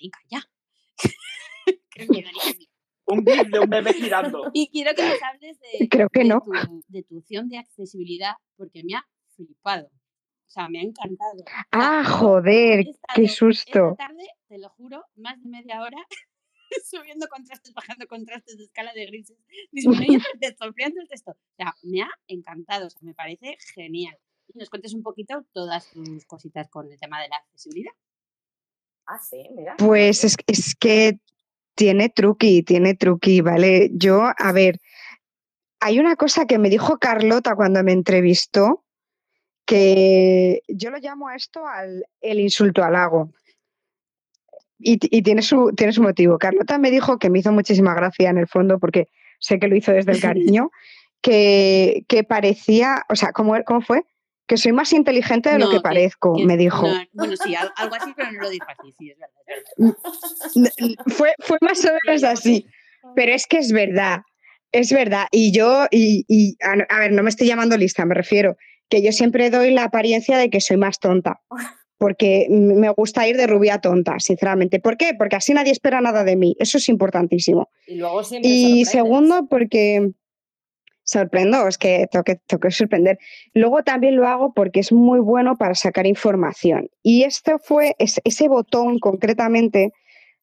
ahí 0.00 0.10
calla. 0.10 0.48
Qué 1.94 2.06
miedo, 2.08 2.30
ni 2.32 2.40
qué 2.40 2.58
miedo. 2.58 2.72
Un 3.04 3.24
GIF 3.26 3.48
de 3.50 3.58
un 3.60 3.68
bebé 3.68 3.92
girando. 3.92 4.50
Y 4.54 4.70
quiero 4.70 4.94
que 4.94 5.02
nos 5.02 5.22
hables 5.22 5.58
de, 5.60 5.88
Creo 5.90 6.08
que 6.08 6.20
de 6.20 6.24
no. 6.24 6.40
tu, 6.40 6.82
de 6.88 7.02
tu 7.02 7.18
opción 7.18 7.48
de 7.50 7.58
accesibilidad, 7.58 8.32
porque 8.56 8.82
me 8.82 8.94
ha 8.94 9.06
flipado. 9.36 9.88
O 9.88 10.50
sea, 10.50 10.70
me 10.70 10.78
ha 10.78 10.82
encantado. 10.82 11.44
Ah, 11.70 12.02
joder, 12.04 12.80
he 12.80 12.84
qué 12.84 12.90
estado 13.24 13.28
susto. 13.28 13.90
Esta 13.90 14.08
tarde, 14.08 14.26
te 14.48 14.58
lo 14.58 14.70
juro, 14.70 15.04
más 15.16 15.42
de 15.42 15.50
media 15.50 15.82
hora 15.82 15.98
subiendo 16.90 17.26
contrastes, 17.28 17.72
bajando 17.74 18.06
contrastes 18.06 18.58
de 18.58 18.64
escala 18.64 18.92
de 18.94 19.06
grises, 19.06 19.36
disminuyendo 19.70 20.24
el 20.34 20.40
texto, 20.40 20.64
ampliando 20.64 21.00
el 21.00 21.08
texto. 21.08 21.32
O 21.32 21.56
sea, 21.56 21.74
me 21.82 22.02
ha 22.02 22.10
encantado, 22.26 22.86
o 22.86 22.90
sea, 22.90 23.00
me 23.02 23.14
parece 23.14 23.56
genial. 23.74 24.16
Y 24.48 24.58
nos 24.58 24.70
cuentes 24.70 24.94
un 24.94 25.02
poquito 25.02 25.44
todas 25.52 25.90
tus 25.90 26.24
cositas 26.26 26.68
con 26.68 26.90
el 26.90 26.98
tema 26.98 27.20
de 27.20 27.28
la 27.28 27.36
accesibilidad. 27.36 27.92
Ah, 29.06 29.18
sí, 29.18 29.48
mira. 29.54 29.76
Pues 29.78 30.24
es, 30.24 30.36
es 30.46 30.74
que 30.74 31.18
tiene 31.74 32.08
truqui, 32.08 32.62
tiene 32.62 32.94
truqui, 32.94 33.40
¿vale? 33.40 33.90
Yo, 33.92 34.30
a 34.36 34.52
ver, 34.52 34.78
hay 35.80 35.98
una 35.98 36.16
cosa 36.16 36.46
que 36.46 36.58
me 36.58 36.70
dijo 36.70 36.98
Carlota 36.98 37.56
cuando 37.56 37.82
me 37.82 37.92
entrevistó, 37.92 38.84
que 39.64 40.62
yo 40.68 40.90
lo 40.90 40.98
llamo 40.98 41.28
a 41.28 41.36
esto 41.36 41.66
al, 41.66 42.04
el 42.20 42.40
insulto 42.40 42.84
al 42.84 42.92
lago. 42.92 43.32
Y, 44.84 44.98
ti- 44.98 45.08
y 45.10 45.22
tiene, 45.22 45.42
su, 45.42 45.72
tiene 45.76 45.92
su 45.92 46.02
motivo. 46.02 46.38
Carlota 46.38 46.78
me 46.78 46.90
dijo 46.90 47.18
que 47.18 47.30
me 47.30 47.38
hizo 47.38 47.52
muchísima 47.52 47.94
gracia 47.94 48.30
en 48.30 48.38
el 48.38 48.46
fondo, 48.48 48.78
porque 48.78 49.08
sé 49.38 49.58
que 49.58 49.68
lo 49.68 49.76
hizo 49.76 49.92
desde 49.92 50.12
el 50.12 50.20
cariño, 50.20 50.70
que, 51.20 52.04
que 52.08 52.24
parecía, 52.24 53.04
o 53.08 53.16
sea, 53.16 53.32
¿cómo, 53.32 53.54
cómo 53.64 53.80
fue? 53.80 54.02
Que 54.46 54.56
soy 54.56 54.72
más 54.72 54.92
inteligente 54.92 55.50
de 55.50 55.58
lo 55.58 55.68
que 55.70 55.76
que- 55.76 55.80
parezco, 55.82 56.34
que 56.34 56.44
me 56.44 56.56
dijo. 56.56 56.88
no, 56.88 56.94
bueno, 57.12 57.36
sí, 57.36 57.54
al- 57.54 57.72
algo 57.76 57.94
así, 57.94 58.12
pero 58.16 58.32
no 58.32 58.40
lo 58.42 58.50
dijo 58.50 58.66
así, 58.68 58.92
sí, 58.92 59.10
es 59.10 59.18
verdad. 59.18 59.36
es 59.46 59.64
verdad. 59.76 59.94
N- 60.56 60.70
n- 60.88 60.96
Fue, 61.06 61.32
fue 61.38 61.58
más 61.60 61.84
o 61.84 61.90
menos 62.06 62.24
así. 62.24 62.66
Pero 63.14 63.32
es 63.32 63.46
que 63.46 63.58
es 63.58 63.72
verdad, 63.72 64.22
es 64.72 64.92
verdad. 64.92 65.26
Y 65.30 65.52
yo, 65.52 65.86
y, 65.90 66.24
y, 66.28 66.56
a, 66.62 66.72
a 66.94 66.98
ver, 66.98 67.12
no 67.12 67.22
me 67.22 67.30
estoy 67.30 67.46
llamando 67.46 67.76
lista, 67.76 68.04
me 68.04 68.14
refiero, 68.14 68.56
que 68.88 69.02
yo 69.02 69.12
siempre 69.12 69.48
doy 69.50 69.70
la 69.70 69.84
apariencia 69.84 70.36
de 70.38 70.50
que 70.50 70.60
soy 70.60 70.76
más 70.76 70.98
tonta. 70.98 71.40
Porque 72.02 72.48
me 72.50 72.88
gusta 72.88 73.28
ir 73.28 73.36
de 73.36 73.46
rubia 73.46 73.78
tonta, 73.78 74.18
sinceramente. 74.18 74.80
¿Por 74.80 74.96
qué? 74.96 75.12
Porque 75.16 75.36
así 75.36 75.54
nadie 75.54 75.70
espera 75.70 76.00
nada 76.00 76.24
de 76.24 76.34
mí. 76.34 76.56
Eso 76.58 76.78
es 76.78 76.88
importantísimo. 76.88 77.68
Y 77.86 77.94
luego 77.94 78.24
siempre 78.24 78.50
Y 78.50 78.84
segundo, 78.86 79.46
porque 79.48 80.10
sorprendo, 81.04 81.68
es 81.68 81.78
que 81.78 82.08
tengo, 82.10 82.24
que 82.24 82.40
tengo 82.44 82.58
que 82.60 82.72
sorprender. 82.72 83.20
Luego 83.54 83.84
también 83.84 84.16
lo 84.16 84.26
hago 84.26 84.52
porque 84.52 84.80
es 84.80 84.90
muy 84.90 85.20
bueno 85.20 85.56
para 85.56 85.76
sacar 85.76 86.08
información. 86.08 86.88
Y 87.04 87.22
esto 87.22 87.60
fue, 87.62 87.94
es- 88.00 88.20
ese 88.24 88.48
botón 88.48 88.98
concretamente, 88.98 89.92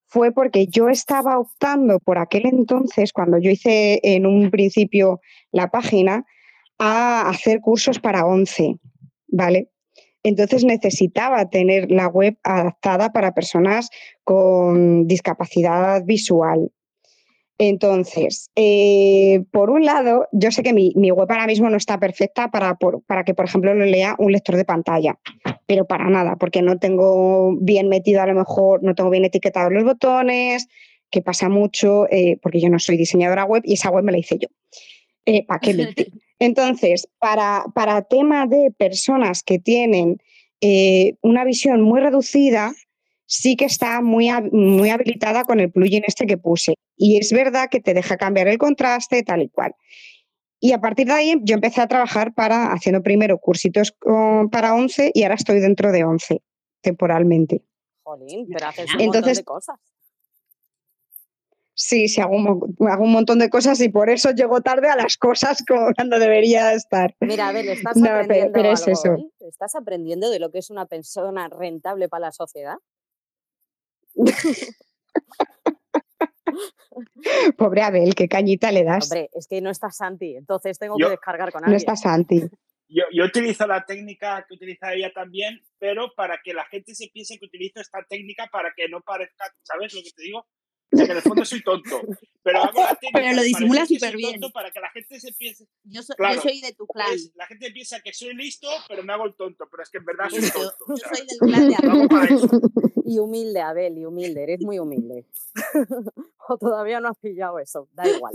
fue 0.07 0.31
porque 0.31 0.67
yo 0.67 0.87
estaba 0.87 1.37
optando 1.39 1.99
por 1.99 2.19
aquel 2.19 2.45
entonces, 2.45 3.11
cuando 3.11 3.37
yo 3.37 3.51
hice 3.51 3.99
en 4.03 4.25
un 4.25 4.49
principio 4.49 5.19
la 5.51 5.69
página, 5.71 6.23
a 6.77 7.27
hacer 7.29 7.59
cursos 7.59 7.99
para 7.99 8.25
11, 8.25 8.75
¿vale? 9.27 9.67
Entonces 10.23 10.63
necesitaba 10.65 11.49
tener 11.49 11.89
la 11.91 12.07
web 12.07 12.37
adaptada 12.43 13.11
para 13.11 13.33
personas 13.33 13.89
con 14.23 15.07
discapacidad 15.07 16.03
visual. 16.05 16.71
Entonces, 17.57 18.49
eh, 18.55 19.43
por 19.51 19.69
un 19.69 19.83
lado, 19.83 20.27
yo 20.31 20.49
sé 20.49 20.63
que 20.63 20.71
mi, 20.71 20.93
mi 20.95 21.11
web 21.11 21.29
ahora 21.29 21.45
mismo 21.45 21.69
no 21.69 21.75
está 21.75 21.99
perfecta 21.99 22.49
para, 22.49 22.75
por- 22.75 23.03
para 23.03 23.25
que, 23.25 23.33
por 23.33 23.45
ejemplo, 23.45 23.73
lo 23.73 23.85
lea 23.85 24.15
un 24.17 24.31
lector 24.31 24.55
de 24.55 24.63
pantalla, 24.63 25.19
pero 25.65 25.85
para 25.85 26.09
nada, 26.09 26.37
porque 26.37 26.61
no 26.61 26.79
tengo 26.79 27.57
bien 27.59 27.89
metido 27.89 28.21
a 28.21 28.27
lo 28.27 28.33
mejor, 28.33 28.81
no 28.81 28.95
tengo 28.95 29.09
bien 29.09 29.25
etiquetados 29.25 29.73
los 29.73 29.83
botones, 29.83 30.67
que 31.11 31.21
pasa 31.21 31.49
mucho, 31.49 32.07
eh, 32.09 32.37
porque 32.41 32.61
yo 32.61 32.69
no 32.69 32.79
soy 32.79 32.95
diseñadora 32.95 33.43
web 33.43 33.63
y 33.65 33.73
esa 33.73 33.89
web 33.89 34.05
me 34.05 34.13
la 34.13 34.19
hice 34.19 34.37
yo. 34.37 34.47
Eh, 35.25 35.45
¿Para 35.45 35.59
qué 35.59 35.73
mentir? 35.75 36.13
Entonces, 36.39 37.07
para, 37.19 37.65
para 37.75 38.01
tema 38.03 38.47
de 38.47 38.71
personas 38.77 39.43
que 39.43 39.59
tienen 39.59 40.17
eh, 40.61 41.15
una 41.21 41.43
visión 41.43 41.81
muy 41.81 41.99
reducida, 41.99 42.73
sí 43.25 43.55
que 43.55 43.65
está 43.65 44.01
muy, 44.01 44.29
muy 44.51 44.89
habilitada 44.89 45.43
con 45.43 45.59
el 45.59 45.71
plugin 45.71 46.03
este 46.07 46.25
que 46.25 46.37
puse. 46.37 46.75
Y 46.97 47.17
es 47.17 47.31
verdad 47.31 47.69
que 47.69 47.79
te 47.79 47.93
deja 47.93 48.17
cambiar 48.17 48.47
el 48.47 48.57
contraste, 48.57 49.21
tal 49.23 49.41
y 49.43 49.49
cual. 49.49 49.73
Y 50.61 50.73
a 50.73 50.81
partir 50.81 51.07
de 51.07 51.13
ahí 51.13 51.35
yo 51.43 51.55
empecé 51.55 51.79
a 51.81 51.87
trabajar 51.87 52.33
para, 52.33 52.73
haciendo 52.73 53.01
primero 53.01 53.37
cursitos 53.37 53.91
con- 53.93 54.49
para 54.49 54.73
11 54.75 55.11
y 55.13 55.23
ahora 55.23 55.35
estoy 55.35 55.59
dentro 55.61 55.91
de 55.91 56.03
11 56.03 56.41
temporalmente. 56.81 57.61
Jolín, 58.03 58.47
pero 58.51 58.67
haces 58.67 58.85
un 58.85 58.91
montón 58.91 59.05
Entonces- 59.05 59.37
de 59.37 59.43
cosas. 59.43 59.75
Sí, 61.81 62.09
sí, 62.09 62.19
hago 62.19 62.35
un, 62.35 62.43
mo- 62.43 62.67
hago 62.89 63.05
un 63.05 63.11
montón 63.13 63.39
de 63.39 63.49
cosas 63.49 63.79
y 63.79 63.87
por 63.87 64.09
eso 64.09 64.31
llego 64.31 64.59
tarde 64.59 64.89
a 64.89 64.97
las 64.97 65.15
cosas 65.15 65.63
como 65.67 65.93
cuando 65.95 66.19
debería 66.19 66.73
estar. 66.73 67.15
Mira, 67.21 67.47
a 67.47 67.53
ver, 67.53 67.69
estás 67.69 67.95
No, 67.95 68.09
aprendiendo 68.09 68.51
pero 68.51 68.71
es 68.73 68.81
algo 68.85 68.91
eso. 68.99 69.13
hoy? 69.13 69.31
¿Estás 69.39 69.75
aprendiendo 69.75 70.29
de 70.29 70.39
lo 70.39 70.51
que 70.51 70.57
es 70.59 70.69
una 70.69 70.87
persona 70.87 71.47
rentable 71.47 72.09
para 72.09 72.25
la 72.27 72.31
sociedad? 72.33 72.75
Pobre 77.57 77.81
Abel, 77.81 78.13
qué 78.15 78.27
cañita 78.27 78.71
le 78.73 78.83
das. 78.83 79.05
Hombre, 79.09 79.29
es 79.33 79.47
que 79.47 79.61
no 79.61 79.69
está 79.69 79.89
Santi, 79.89 80.35
entonces 80.35 80.77
tengo 80.79 80.97
Yo- 80.99 81.05
que 81.07 81.11
descargar 81.11 81.51
con 81.53 81.61
no 81.61 81.67
alguien. 81.67 81.77
está 81.77 81.95
Santi. 81.95 82.41
Yo, 82.91 83.03
yo 83.13 83.23
utilizo 83.25 83.67
la 83.67 83.85
técnica 83.85 84.43
que 84.49 84.55
utiliza 84.55 84.91
ella 84.93 85.11
también, 85.13 85.61
pero 85.77 86.11
para 86.15 86.39
que 86.43 86.53
la 86.53 86.65
gente 86.65 86.93
se 86.95 87.07
piense 87.13 87.37
que 87.37 87.45
utilizo 87.45 87.79
esta 87.79 87.99
técnica 88.09 88.49
para 88.51 88.73
que 88.75 88.89
no 88.89 88.99
parezca, 89.01 89.45
¿sabes 89.63 89.93
lo 89.93 90.01
que 90.03 90.09
te 90.11 90.23
digo? 90.23 90.45
O 90.91 90.97
sea, 90.97 91.05
que 91.05 91.11
en 91.11 91.17
el 91.17 91.23
fondo 91.23 91.45
soy 91.45 91.61
tonto, 91.63 92.01
pero 92.41 92.63
hago 92.63 92.81
la 92.81 92.95
técnica 92.95 93.09
Pero 93.13 93.35
lo 93.35 93.41
disimula 93.43 93.85
superbién. 93.85 94.39
tonto 94.39 94.51
Para 94.53 94.71
que 94.71 94.79
la 94.79 94.89
gente 94.89 95.19
se 95.19 95.31
piense. 95.33 95.67
Yo, 95.83 96.01
so- 96.01 96.15
yo 96.17 96.41
soy 96.41 96.61
de 96.61 96.73
tu 96.73 96.87
clan. 96.87 97.13
es- 97.13 97.31
la 97.35 97.45
gente 97.47 97.69
piensa 97.71 97.99
que 98.01 98.11
soy 98.13 98.33
listo, 98.33 98.67
pero 98.87 99.03
me 99.03 99.13
hago 99.13 99.25
el 99.25 99.35
tonto. 99.35 99.67
Pero 99.69 99.83
es 99.83 99.89
que 99.89 99.97
en 99.99 100.05
verdad 100.05 100.29
soy 100.29 100.41
Yo, 100.41 100.49
tonto. 100.51 100.75
yo 100.87 100.93
o 100.93 100.97
sea, 100.97 101.09
soy 101.15 101.27
del 101.27 101.37
clan 101.39 101.69
de 101.69 101.75
Abel. 101.75 102.61
Y 103.05 103.17
humilde, 103.19 103.61
Abel, 103.61 103.97
y 103.97 104.05
humilde, 104.05 104.43
eres 104.43 104.61
muy 104.61 104.79
humilde. 104.79 105.25
o 106.47 106.57
todavía 106.57 106.99
no 106.99 107.09
has 107.09 107.17
pillado 107.17 107.59
eso, 107.59 107.87
da 107.93 108.07
igual. 108.07 108.33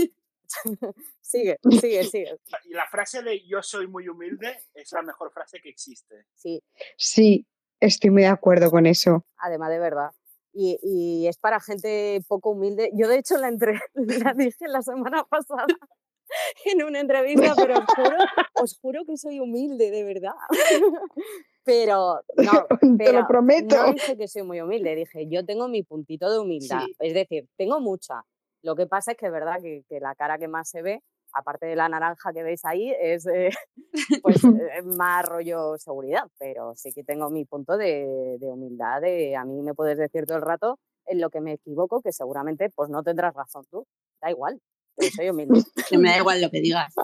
sigue, 1.20 1.58
sigue, 1.80 2.04
sigue. 2.04 2.36
Y 2.64 2.74
la 2.74 2.86
frase 2.88 3.22
de 3.22 3.44
yo 3.46 3.62
soy 3.62 3.86
muy 3.88 4.08
humilde 4.08 4.56
es 4.74 4.92
la 4.92 5.02
mejor 5.02 5.32
frase 5.32 5.60
que 5.60 5.68
existe. 5.70 6.26
Sí, 6.34 6.62
Sí, 6.96 7.46
estoy 7.80 8.10
muy 8.10 8.22
de 8.22 8.28
acuerdo 8.28 8.70
con 8.70 8.86
eso. 8.86 9.26
además 9.38 9.70
de 9.70 9.78
verdad. 9.78 10.10
Y, 10.56 10.78
y 10.82 11.26
es 11.26 11.36
para 11.36 11.58
gente 11.60 12.22
poco 12.28 12.50
humilde. 12.50 12.90
Yo, 12.94 13.08
de 13.08 13.18
hecho, 13.18 13.36
la, 13.38 13.48
entre... 13.48 13.80
la 13.94 14.34
dije 14.34 14.68
la 14.68 14.82
semana 14.82 15.24
pasada 15.24 15.66
en 16.64 16.82
una 16.84 17.00
entrevista, 17.00 17.54
pero 17.56 17.78
os 17.78 17.84
juro, 17.94 18.16
os 18.54 18.78
juro 18.78 19.04
que 19.04 19.16
soy 19.16 19.40
humilde, 19.40 19.90
de 19.90 20.04
verdad. 20.04 20.34
Pero 21.66 22.20
no, 22.36 22.66
Te 22.78 22.88
lo 22.88 22.96
pero 22.98 23.26
prometo. 23.26 23.74
no 23.74 23.92
dije 23.94 24.18
que 24.18 24.28
soy 24.28 24.42
muy 24.42 24.60
humilde, 24.60 24.94
dije 24.94 25.26
yo 25.28 25.46
tengo 25.46 25.66
mi 25.66 25.82
puntito 25.82 26.30
de 26.30 26.38
humildad. 26.38 26.82
Sí. 26.84 26.94
Es 26.98 27.14
decir, 27.14 27.48
tengo 27.56 27.80
mucha. 27.80 28.22
Lo 28.62 28.76
que 28.76 28.86
pasa 28.86 29.12
es 29.12 29.16
que 29.16 29.24
es 29.26 29.32
verdad 29.32 29.62
que, 29.62 29.82
que 29.88 29.98
la 29.98 30.14
cara 30.14 30.36
que 30.36 30.46
más 30.46 30.68
se 30.68 30.82
ve, 30.82 31.02
aparte 31.34 31.66
de 31.66 31.76
la 31.76 31.88
naranja 31.88 32.32
que 32.32 32.42
veis 32.42 32.64
ahí, 32.64 32.94
es 32.98 33.26
eh, 33.26 33.50
pues, 34.22 34.36
eh, 34.44 34.82
más 34.82 35.24
rollo 35.26 35.76
seguridad. 35.78 36.24
Pero 36.38 36.74
sí 36.76 36.92
que 36.92 37.04
tengo 37.04 37.30
mi 37.30 37.44
punto 37.44 37.76
de, 37.76 38.36
de 38.38 38.46
humildad. 38.46 39.00
De, 39.00 39.36
a 39.36 39.44
mí 39.44 39.62
me 39.62 39.74
puedes 39.74 39.98
decir 39.98 40.26
todo 40.26 40.38
el 40.38 40.44
rato 40.44 40.78
en 41.06 41.20
lo 41.20 41.30
que 41.30 41.40
me 41.40 41.52
equivoco, 41.52 42.00
que 42.00 42.12
seguramente 42.12 42.70
pues 42.70 42.88
no 42.90 43.02
tendrás 43.02 43.34
razón 43.34 43.64
tú. 43.70 43.86
Da 44.20 44.30
igual, 44.30 44.60
pero 44.96 45.10
soy 45.10 45.28
humilde. 45.28 45.62
Que 45.88 45.98
me 45.98 46.10
da 46.10 46.18
igual 46.18 46.40
lo 46.40 46.50
que 46.50 46.60
digas. 46.60 46.94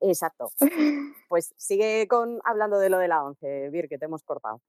Exacto. 0.00 0.50
Pues 1.28 1.52
sigue 1.56 2.06
con 2.08 2.40
hablando 2.44 2.78
de 2.78 2.88
lo 2.88 2.98
de 2.98 3.08
la 3.08 3.22
11, 3.22 3.70
Vir, 3.70 3.88
que 3.88 3.98
te 3.98 4.06
hemos 4.06 4.22
cortado. 4.22 4.60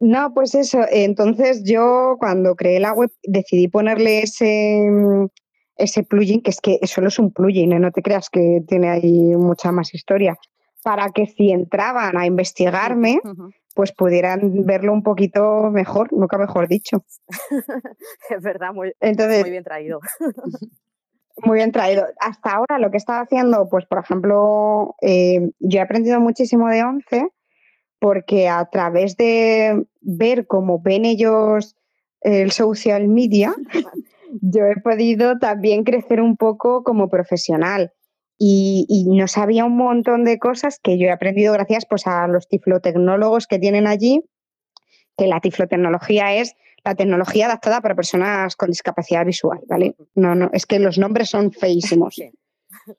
No, 0.00 0.34
pues 0.34 0.54
eso. 0.54 0.80
Entonces 0.90 1.62
yo 1.64 2.16
cuando 2.18 2.56
creé 2.56 2.80
la 2.80 2.92
web 2.92 3.10
decidí 3.22 3.68
ponerle 3.68 4.22
ese, 4.22 4.86
mm, 4.90 5.28
ese 5.76 6.02
plugin, 6.02 6.42
que 6.42 6.50
es 6.50 6.60
que 6.60 6.78
solo 6.84 7.08
es 7.08 7.18
un 7.18 7.32
plugin, 7.32 7.72
¿eh? 7.72 7.78
no 7.78 7.90
te 7.90 8.02
creas 8.02 8.30
que 8.30 8.62
tiene 8.66 8.90
ahí 8.90 9.36
mucha 9.36 9.72
más 9.72 9.94
historia, 9.94 10.36
para 10.82 11.10
que 11.10 11.26
si 11.26 11.50
entraban 11.50 12.16
a 12.16 12.26
investigarme, 12.26 13.20
pues 13.74 13.92
pudieran 13.92 14.64
verlo 14.64 14.92
un 14.92 15.02
poquito 15.02 15.70
mejor, 15.70 16.12
nunca 16.12 16.38
mejor 16.38 16.68
dicho. 16.68 17.04
es 18.30 18.42
verdad, 18.42 18.72
muy, 18.72 18.92
Entonces, 19.00 19.40
muy 19.40 19.50
bien 19.50 19.64
traído. 19.64 20.00
Muy 21.38 21.56
bien 21.56 21.72
traído. 21.72 22.06
Hasta 22.20 22.52
ahora 22.52 22.78
lo 22.78 22.90
que 22.90 22.96
estaba 22.96 23.20
haciendo, 23.20 23.68
pues 23.68 23.86
por 23.86 23.98
ejemplo, 23.98 24.94
eh, 25.02 25.50
yo 25.58 25.78
he 25.80 25.82
aprendido 25.82 26.20
muchísimo 26.20 26.68
de 26.68 26.84
Once 26.84 27.28
porque 27.98 28.48
a 28.48 28.66
través 28.66 29.16
de 29.16 29.86
ver 30.02 30.46
cómo 30.46 30.80
ven 30.80 31.06
ellos 31.06 31.74
el 32.20 32.52
social 32.52 33.08
media, 33.08 33.54
yo 34.40 34.66
he 34.66 34.80
podido 34.80 35.38
también 35.38 35.84
crecer 35.84 36.20
un 36.20 36.36
poco 36.36 36.82
como 36.82 37.08
profesional. 37.08 37.92
Y, 38.36 38.86
y 38.88 39.04
no 39.16 39.28
sabía 39.28 39.64
un 39.64 39.76
montón 39.76 40.24
de 40.24 40.38
cosas 40.38 40.80
que 40.82 40.98
yo 40.98 41.06
he 41.06 41.12
aprendido 41.12 41.52
gracias 41.52 41.86
pues, 41.88 42.06
a 42.06 42.26
los 42.26 42.48
tiflotecnólogos 42.48 43.46
que 43.46 43.60
tienen 43.60 43.86
allí, 43.86 44.22
que 45.16 45.28
la 45.28 45.40
tiflotecnología 45.40 46.34
es 46.34 46.56
la 46.84 46.94
tecnología 46.94 47.46
adaptada 47.46 47.80
para 47.80 47.94
personas 47.94 48.56
con 48.56 48.70
discapacidad 48.70 49.24
visual, 49.24 49.60
¿vale? 49.68 49.96
No, 50.14 50.34
no, 50.34 50.50
es 50.52 50.66
que 50.66 50.78
los 50.78 50.98
nombres 50.98 51.30
son 51.30 51.52
feísimos. 51.52 52.16
Sí. 52.86 52.92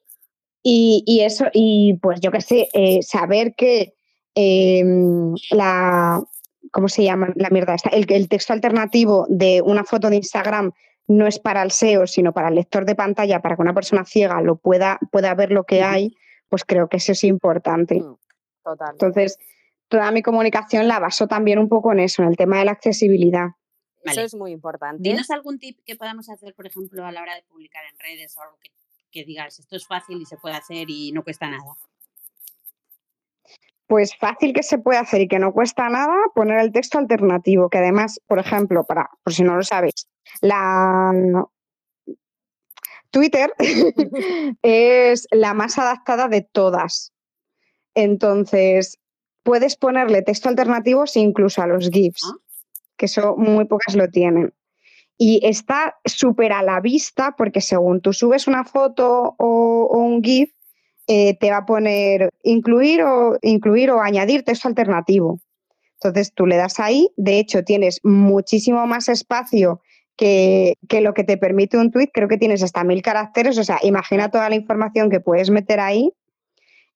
Y, 0.68 1.04
y 1.06 1.20
eso, 1.20 1.46
y 1.54 2.00
pues 2.02 2.22
yo 2.22 2.32
qué 2.32 2.42
sé, 2.42 2.70
eh, 2.74 3.04
saber 3.04 3.54
que 3.56 3.94
eh, 4.34 4.84
la, 5.52 6.24
¿cómo 6.72 6.88
se 6.88 7.04
llama? 7.04 7.32
La 7.36 7.52
mierda 7.52 7.76
esta, 7.76 7.90
el, 7.90 8.12
el 8.12 8.28
texto 8.28 8.52
alternativo 8.52 9.28
de 9.30 9.62
una 9.62 9.84
foto 9.84 10.10
de 10.10 10.16
Instagram 10.16 10.72
no 11.08 11.28
es 11.28 11.39
para 11.39 11.62
el 11.62 11.72
SEO, 11.72 12.08
sino 12.08 12.34
para 12.34 12.49
el 12.49 12.56
lector 12.56 12.86
de 12.86 12.95
pantalla, 12.95 13.41
para 13.41 13.56
que 13.56 13.62
una 13.62 13.74
persona 13.74 14.06
ciega 14.06 14.41
lo 14.41 14.56
pueda, 14.56 14.99
pueda 15.12 15.34
ver 15.36 15.51
lo 15.51 15.64
que 15.64 15.84
hay, 15.84 16.16
pues 16.49 16.64
creo 16.66 16.88
que 16.88 16.97
eso 16.97 17.12
es 17.12 17.24
importante. 17.24 18.01
Mm, 18.01 18.18
Total. 18.64 18.89
Entonces, 18.93 19.38
toda 19.88 20.12
mi 20.12 20.24
comunicación 20.24 20.88
la 20.88 20.99
baso 20.99 21.28
también 21.28 21.60
un 21.60 21.70
poco 21.70 21.91
en 21.91 21.99
eso, 21.99 22.24
en 22.24 22.30
el 22.30 22.38
tema 22.38 22.60
de 22.60 22.66
la 22.66 22.72
accesibilidad. 22.72 23.49
Eso 24.03 24.16
Vale. 24.16 24.24
es 24.24 24.36
muy 24.36 24.51
importante. 24.51 25.01
Dinos 25.01 25.30
algún 25.32 25.60
tip 25.60 25.80
que 25.86 25.95
podamos 25.95 26.30
hacer, 26.30 26.53
por 26.53 26.68
ejemplo, 26.68 27.06
a 27.06 27.12
la 27.12 27.22
hora 27.22 27.36
de 27.36 27.43
publicar 27.43 27.84
en 27.91 27.97
redes 27.99 28.36
o 28.38 28.41
algo 28.41 28.58
que, 28.62 28.72
que 29.12 29.24
digas, 29.24 29.60
esto 29.60 29.76
es 29.76 29.86
fácil 29.86 30.22
y 30.22 30.26
se 30.26 30.38
puede 30.38 30.56
hacer 30.56 30.89
y 30.89 31.12
no 31.12 31.24
cuesta 31.24 31.47
nada. 31.49 31.76
Pues 33.88 34.16
fácil 34.18 34.53
que 34.53 34.64
se 34.64 34.80
puede 34.80 34.97
hacer 34.97 35.22
y 35.22 35.28
que 35.28 35.38
no 35.38 35.53
cuesta 35.53 35.89
nada 35.89 36.16
poner 36.34 36.60
el 36.60 36.72
texto 36.72 36.97
alternativo, 36.97 37.70
que 37.70 37.78
además, 37.78 38.20
por 38.26 38.39
ejemplo, 38.39 38.84
para, 38.84 39.10
por 39.24 39.34
si 39.34 39.43
no 39.43 39.56
lo 39.56 39.64
sabéis, 39.64 40.08
la 40.41 41.13
Twitter 43.11 43.53
es 44.61 45.28
la 45.32 45.53
más 45.53 45.78
adaptada 45.78 46.28
de 46.28 46.41
todas. 46.41 47.13
Entonces, 47.93 48.99
puedes 49.43 49.78
ponerle 49.78 50.21
texto 50.21 50.49
alternativos 50.49 51.15
incluso 51.15 51.61
a 51.61 51.67
los 51.67 51.89
GIFs, 51.89 52.21
Ah. 52.26 52.36
que 52.97 53.05
eso 53.05 53.36
muy 53.38 53.65
pocas 53.65 53.95
lo 53.95 54.09
tienen. 54.09 54.53
Y 55.17 55.39
está 55.47 55.95
súper 56.03 56.51
a 56.51 56.61
la 56.61 56.82
vista 56.82 57.36
porque 57.38 57.61
según 57.61 58.01
tú 58.01 58.11
subes 58.11 58.47
una 58.47 58.65
foto 58.65 59.36
o, 59.38 59.88
o 59.89 59.97
un 59.99 60.21
GIF, 60.21 60.51
eh, 61.07 61.38
te 61.38 61.51
va 61.51 61.57
a 61.57 61.65
poner 61.65 62.32
incluir 62.43 63.03
o, 63.03 63.38
incluir 63.41 63.91
o 63.91 64.01
añadir 64.01 64.43
texto 64.43 64.67
alternativo. 64.67 65.39
Entonces 66.01 66.34
tú 66.34 66.47
le 66.47 66.57
das 66.57 66.80
ahí, 66.80 67.09
de 67.15 67.39
hecho 67.39 67.63
tienes 67.63 67.99
muchísimo 68.03 68.86
más 68.88 69.07
espacio 69.07 69.82
que, 70.16 70.76
que 70.88 71.01
lo 71.01 71.13
que 71.13 71.24
te 71.24 71.38
permite 71.38 71.78
un 71.78 71.91
tweet, 71.91 72.09
creo 72.13 72.28
que 72.28 72.38
tienes 72.38 72.63
hasta 72.63 72.84
mil 72.84 73.01
caracteres, 73.01 73.57
o 73.57 73.63
sea, 73.63 73.80
imagina 73.84 74.32
toda 74.32 74.49
la 74.49 74.55
información 74.55 75.09
que 75.09 75.20
puedes 75.20 75.49
meter 75.49 75.80
ahí 75.80 76.13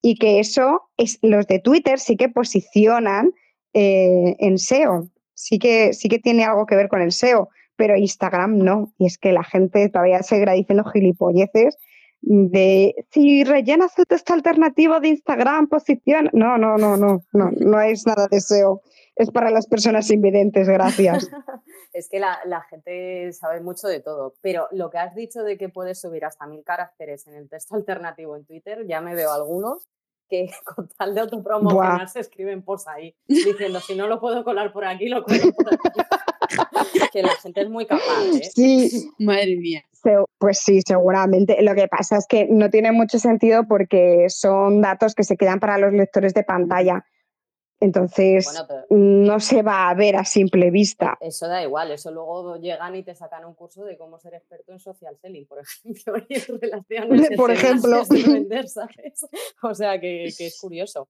y 0.02 0.16
que 0.16 0.40
eso, 0.40 0.90
es, 0.98 1.20
los 1.22 1.48
de 1.48 1.60
Twitter 1.60 2.00
sí 2.00 2.16
que 2.16 2.30
posicionan 2.30 3.34
eh, 3.74 4.36
en 4.40 4.58
SEO, 4.58 5.10
sí 5.34 5.60
que, 5.60 5.94
sí 5.94 6.10
que 6.10 6.20
tiene 6.20 6.46
algo 6.46 6.66
que 6.66 6.76
ver 6.76 6.88
con 6.88 7.02
el 7.02 7.12
SEO, 7.12 7.50
pero 7.76 7.96
Instagram 7.96 8.58
no, 8.58 8.94
y 8.98 9.06
es 9.06 9.18
que 9.18 9.32
la 9.32 9.44
gente 9.44 9.90
todavía 9.90 10.24
seguirá 10.24 10.54
diciendo 10.54 10.84
gilipolleces 10.86 11.78
de 12.22 12.94
si 13.12 13.44
rellenas 13.44 13.98
el 13.98 14.06
texto 14.06 14.34
alternativo 14.34 15.00
de 15.00 15.10
Instagram, 15.10 15.68
posición. 15.68 16.30
No, 16.34 16.58
no, 16.58 16.78
no, 16.78 16.98
no, 16.98 17.24
no, 17.34 17.52
no 17.52 17.82
es 17.82 18.06
nada 18.06 18.28
de 18.30 18.42
SEO. 18.42 18.82
Es 19.20 19.32
para 19.32 19.52
las 19.52 19.68
personas 19.68 20.10
invidentes, 20.12 20.68
gracias. 20.70 21.30
es 21.94 22.10
que 22.10 22.20
la, 22.20 22.40
la 22.46 22.62
gente 22.62 23.32
sabe 23.34 23.60
mucho 23.60 23.88
de 23.88 24.00
todo, 24.00 24.34
pero 24.42 24.68
lo 24.72 24.90
que 24.90 24.98
has 24.98 25.14
dicho 25.14 25.44
de 25.44 25.58
que 25.58 25.68
puedes 25.68 26.00
subir 26.00 26.24
hasta 26.24 26.48
mil 26.48 26.64
caracteres 26.64 27.28
en 27.28 27.36
el 27.36 27.50
texto 27.50 27.76
alternativo 27.76 28.38
en 28.38 28.46
Twitter, 28.46 28.88
ya 28.88 29.02
me 29.02 29.16
veo 29.16 29.32
algunos 29.34 29.90
que 30.30 30.50
con 30.64 30.88
tal 30.98 31.14
de 31.14 31.22
autopromocionarse 31.22 32.22
escriben 32.22 32.62
post 32.62 32.88
ahí, 32.88 33.14
diciendo 33.28 33.82
si 33.82 33.96
no 33.96 34.08
lo 34.08 34.22
puedo 34.22 34.44
colar 34.46 34.72
por 34.72 34.86
aquí, 34.86 35.10
lo 35.10 35.24
colo 35.24 35.52
por 35.52 35.74
aquí. 35.74 36.00
que 37.12 37.22
la 37.22 37.36
gente 37.36 37.62
es 37.62 37.70
muy 37.70 37.86
capaz, 37.86 38.24
¿eh? 38.36 38.50
Sí, 38.56 39.12
Madre 39.20 39.58
mía. 39.58 39.84
pues 40.38 40.60
sí, 40.60 40.82
seguramente. 40.86 41.62
Lo 41.62 41.76
que 41.76 41.88
pasa 41.88 42.18
es 42.18 42.26
que 42.28 42.48
no 42.50 42.70
tiene 42.70 42.92
mucho 42.92 43.20
sentido 43.20 43.68
porque 43.68 44.28
son 44.30 44.82
datos 44.82 45.14
que 45.14 45.24
se 45.24 45.36
quedan 45.36 45.60
para 45.60 45.78
los 45.78 45.92
lectores 45.92 46.34
de 46.34 46.44
pantalla. 46.44 47.06
Entonces, 47.82 48.46
Bueno, 48.90 49.26
no 49.26 49.40
se 49.40 49.62
va 49.62 49.90
a 49.90 49.94
ver 49.94 50.18
a 50.18 50.26
simple 50.26 50.70
vista. 50.70 51.18
eso 51.22 51.48
da 51.48 51.64
igual, 51.64 51.92
eso 51.92 52.12
luego 52.12 52.58
llegan 52.58 52.96
y 52.96 53.04
te 53.04 53.16
sacan 53.16 53.46
un 53.46 53.54
curso 53.54 53.86
de 53.86 53.98
cómo 53.98 54.20
ser 54.20 54.34
experto 54.34 54.74
en 54.74 54.80
social 54.80 55.18
selling, 55.18 55.48
por 55.48 55.60
ejemplo, 55.84 56.14
y 56.28 56.36
relaciones 56.40 57.30
Por 57.38 57.52
ejemplo. 57.52 58.02
vender, 58.10 58.68
¿sabes? 58.68 59.26
O 59.64 59.74
sea 59.74 60.00
que, 60.00 60.28
que 60.38 60.48
es 60.48 60.60
curioso. 60.60 61.08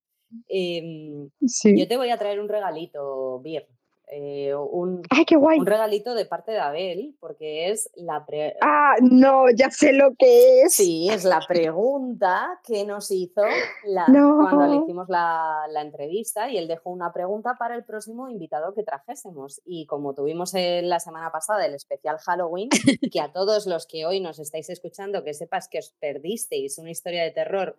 Em, 0.47 1.29
Sí. 1.47 1.75
Yo 1.79 1.87
te 1.87 1.97
voy 1.97 2.11
a 2.11 2.17
traer 2.17 2.39
un 2.39 2.47
regalito, 2.49 3.39
Bir. 3.41 3.65
Eh, 4.11 4.55
un, 4.55 5.03
¡Ay, 5.11 5.23
qué 5.25 5.35
guay! 5.35 5.59
un 5.59 5.65
regalito 5.67 6.15
de 6.15 6.25
parte 6.25 6.51
de 6.51 6.59
Abel, 6.59 7.15
porque 7.19 7.69
es 7.69 7.91
la, 7.95 8.25
pre- 8.25 8.55
Ah, 8.61 8.95
no, 9.01 9.45
ya 9.55 9.69
sé 9.69 9.93
lo 9.93 10.15
que 10.17 10.63
es. 10.63 10.73
sí, 10.73 11.07
es 11.11 11.23
la 11.25 11.39
pregunta 11.47 12.59
que 12.65 12.85
nos 12.85 13.11
hizo 13.11 13.41
la- 13.85 14.07
No. 14.07 14.37
cuando 14.49 14.67
le 14.73 14.83
hicimos 14.83 15.09
la, 15.09 15.65
la 15.69 15.81
entrevista 15.81 16.49
y 16.49 16.57
él 16.57 16.67
dejó 16.67 16.89
una 16.89 17.13
pregunta 17.13 17.55
para 17.59 17.75
el 17.75 17.83
próximo 17.85 18.29
invitado 18.29 18.73
que 18.73 18.83
trajésemos. 18.83 19.61
Y 19.65 19.85
como 19.85 20.13
tuvimos 20.15 20.53
en 20.55 20.89
la 20.89 20.99
semana 20.99 21.31
pasada 21.31 21.65
el 21.65 21.75
especial 21.75 22.17
Halloween, 22.17 22.69
que 23.11 23.21
a 23.21 23.31
todos 23.31 23.67
los 23.67 23.85
que 23.85 24.05
hoy 24.05 24.19
nos 24.21 24.39
estáis 24.39 24.69
escuchando, 24.69 25.23
que 25.23 25.33
sepas 25.33 25.67
que 25.69 25.79
os 25.79 25.91
perdisteis 25.99 26.77
una 26.79 26.89
historia 26.91 27.23
de 27.23 27.31
terror 27.31 27.77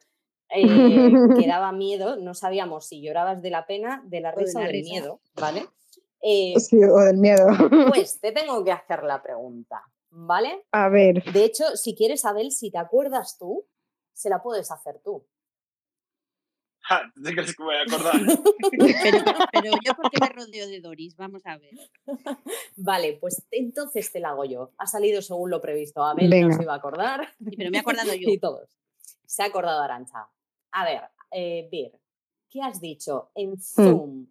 eh, 0.52 0.62
que 1.44 1.46
daba 1.48 1.72
miedo, 1.72 2.16
no 2.16 2.34
sabíamos 2.34 2.86
si 2.86 3.02
llorabas 3.02 3.42
de 3.42 3.50
la 3.50 3.66
pena, 3.66 4.02
de 4.06 4.20
la 4.20 4.30
O 4.30 4.36
de 4.36 4.44
risa 4.44 4.58
o 4.58 4.62
la 4.62 4.66
del 4.68 4.76
risa. 4.76 4.92
miedo, 4.92 5.20
¿vale? 5.34 5.64
Eh, 6.22 6.54
Sí, 6.58 6.76
o 6.82 6.98
del 6.98 7.16
miedo. 7.16 7.46
pues 7.88 8.20
te 8.20 8.32
tengo 8.32 8.62
que 8.64 8.72
hacer 8.72 9.02
la 9.04 9.22
pregunta. 9.22 9.82
¿vale? 10.10 10.66
A 10.72 10.88
ver, 10.88 11.22
De 11.32 11.44
hecho, 11.44 11.76
si 11.76 11.94
quieres, 11.94 12.24
Abel, 12.24 12.50
si 12.50 12.70
te 12.70 12.78
acuerdas 12.78 13.38
tú, 13.38 13.66
se 14.12 14.28
la 14.28 14.42
puedes 14.42 14.70
hacer 14.70 15.00
tú. 15.04 15.24
Ja, 16.82 17.02
¿Tú 17.14 17.22
te 17.22 17.32
crees 17.34 17.54
que 17.54 17.62
me 17.62 17.66
voy 17.66 17.76
a 17.76 17.82
acordar? 17.82 18.14
Pero, 19.02 19.18
pero 19.52 19.72
yo 19.84 19.92
porque 19.94 20.16
me 20.20 20.28
rodeo 20.30 20.66
de 20.66 20.80
Doris, 20.80 21.14
vamos 21.14 21.46
a 21.46 21.56
ver. 21.56 21.70
Vale, 22.74 23.16
pues 23.20 23.46
entonces 23.52 24.10
te 24.10 24.18
la 24.18 24.30
hago 24.30 24.44
yo. 24.44 24.72
Ha 24.76 24.88
salido 24.88 25.22
según 25.22 25.50
lo 25.50 25.60
previsto. 25.60 26.02
Abel 26.02 26.28
no 26.28 26.36
Venga. 26.36 26.56
se 26.56 26.62
iba 26.64 26.72
a 26.72 26.76
acordar. 26.76 27.28
Sí, 27.38 27.54
pero 27.56 27.70
me 27.70 27.76
he 27.76 27.80
acordado 27.80 28.12
yo. 28.14 28.28
Y 28.28 28.38
todos. 28.38 28.76
Se 29.24 29.42
ha 29.42 29.46
acordado 29.46 29.82
Arancha. 29.82 30.28
A 30.72 30.84
ver, 30.84 31.02
eh, 31.30 31.68
Vir, 31.70 31.92
¿qué 32.48 32.60
has 32.62 32.80
dicho? 32.80 33.30
Hmm. 33.36 33.40
En 33.40 33.60
Zoom, 33.60 34.26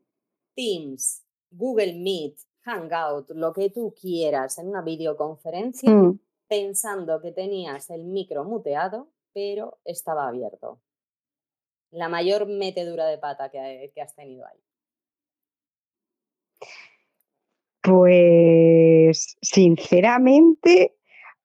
Teams, 0.54 1.24
Google 1.52 1.94
Meet, 1.94 2.38
Hangout, 2.62 3.32
lo 3.32 3.54
que 3.54 3.70
tú 3.70 3.94
quieras 4.00 4.58
en 4.58 4.68
una 4.68 4.82
videoconferencia, 4.82 5.90
mm, 5.90 6.20
pensando 6.48 7.22
que 7.22 7.32
tenías 7.32 7.90
el 7.90 8.04
micro 8.04 8.44
muteado, 8.44 9.10
pero 9.34 9.80
estaba 9.86 10.28
abierto. 10.28 10.80
La 11.92 12.10
mayor 12.10 12.46
metedura 12.48 13.08
de 13.08 13.18
pata 13.18 13.50
que, 13.50 13.92
que 13.94 14.02
has 14.02 14.16
tenido 14.16 14.46
ahí. 14.46 14.60
pues 17.90 19.38
sinceramente 19.42 20.99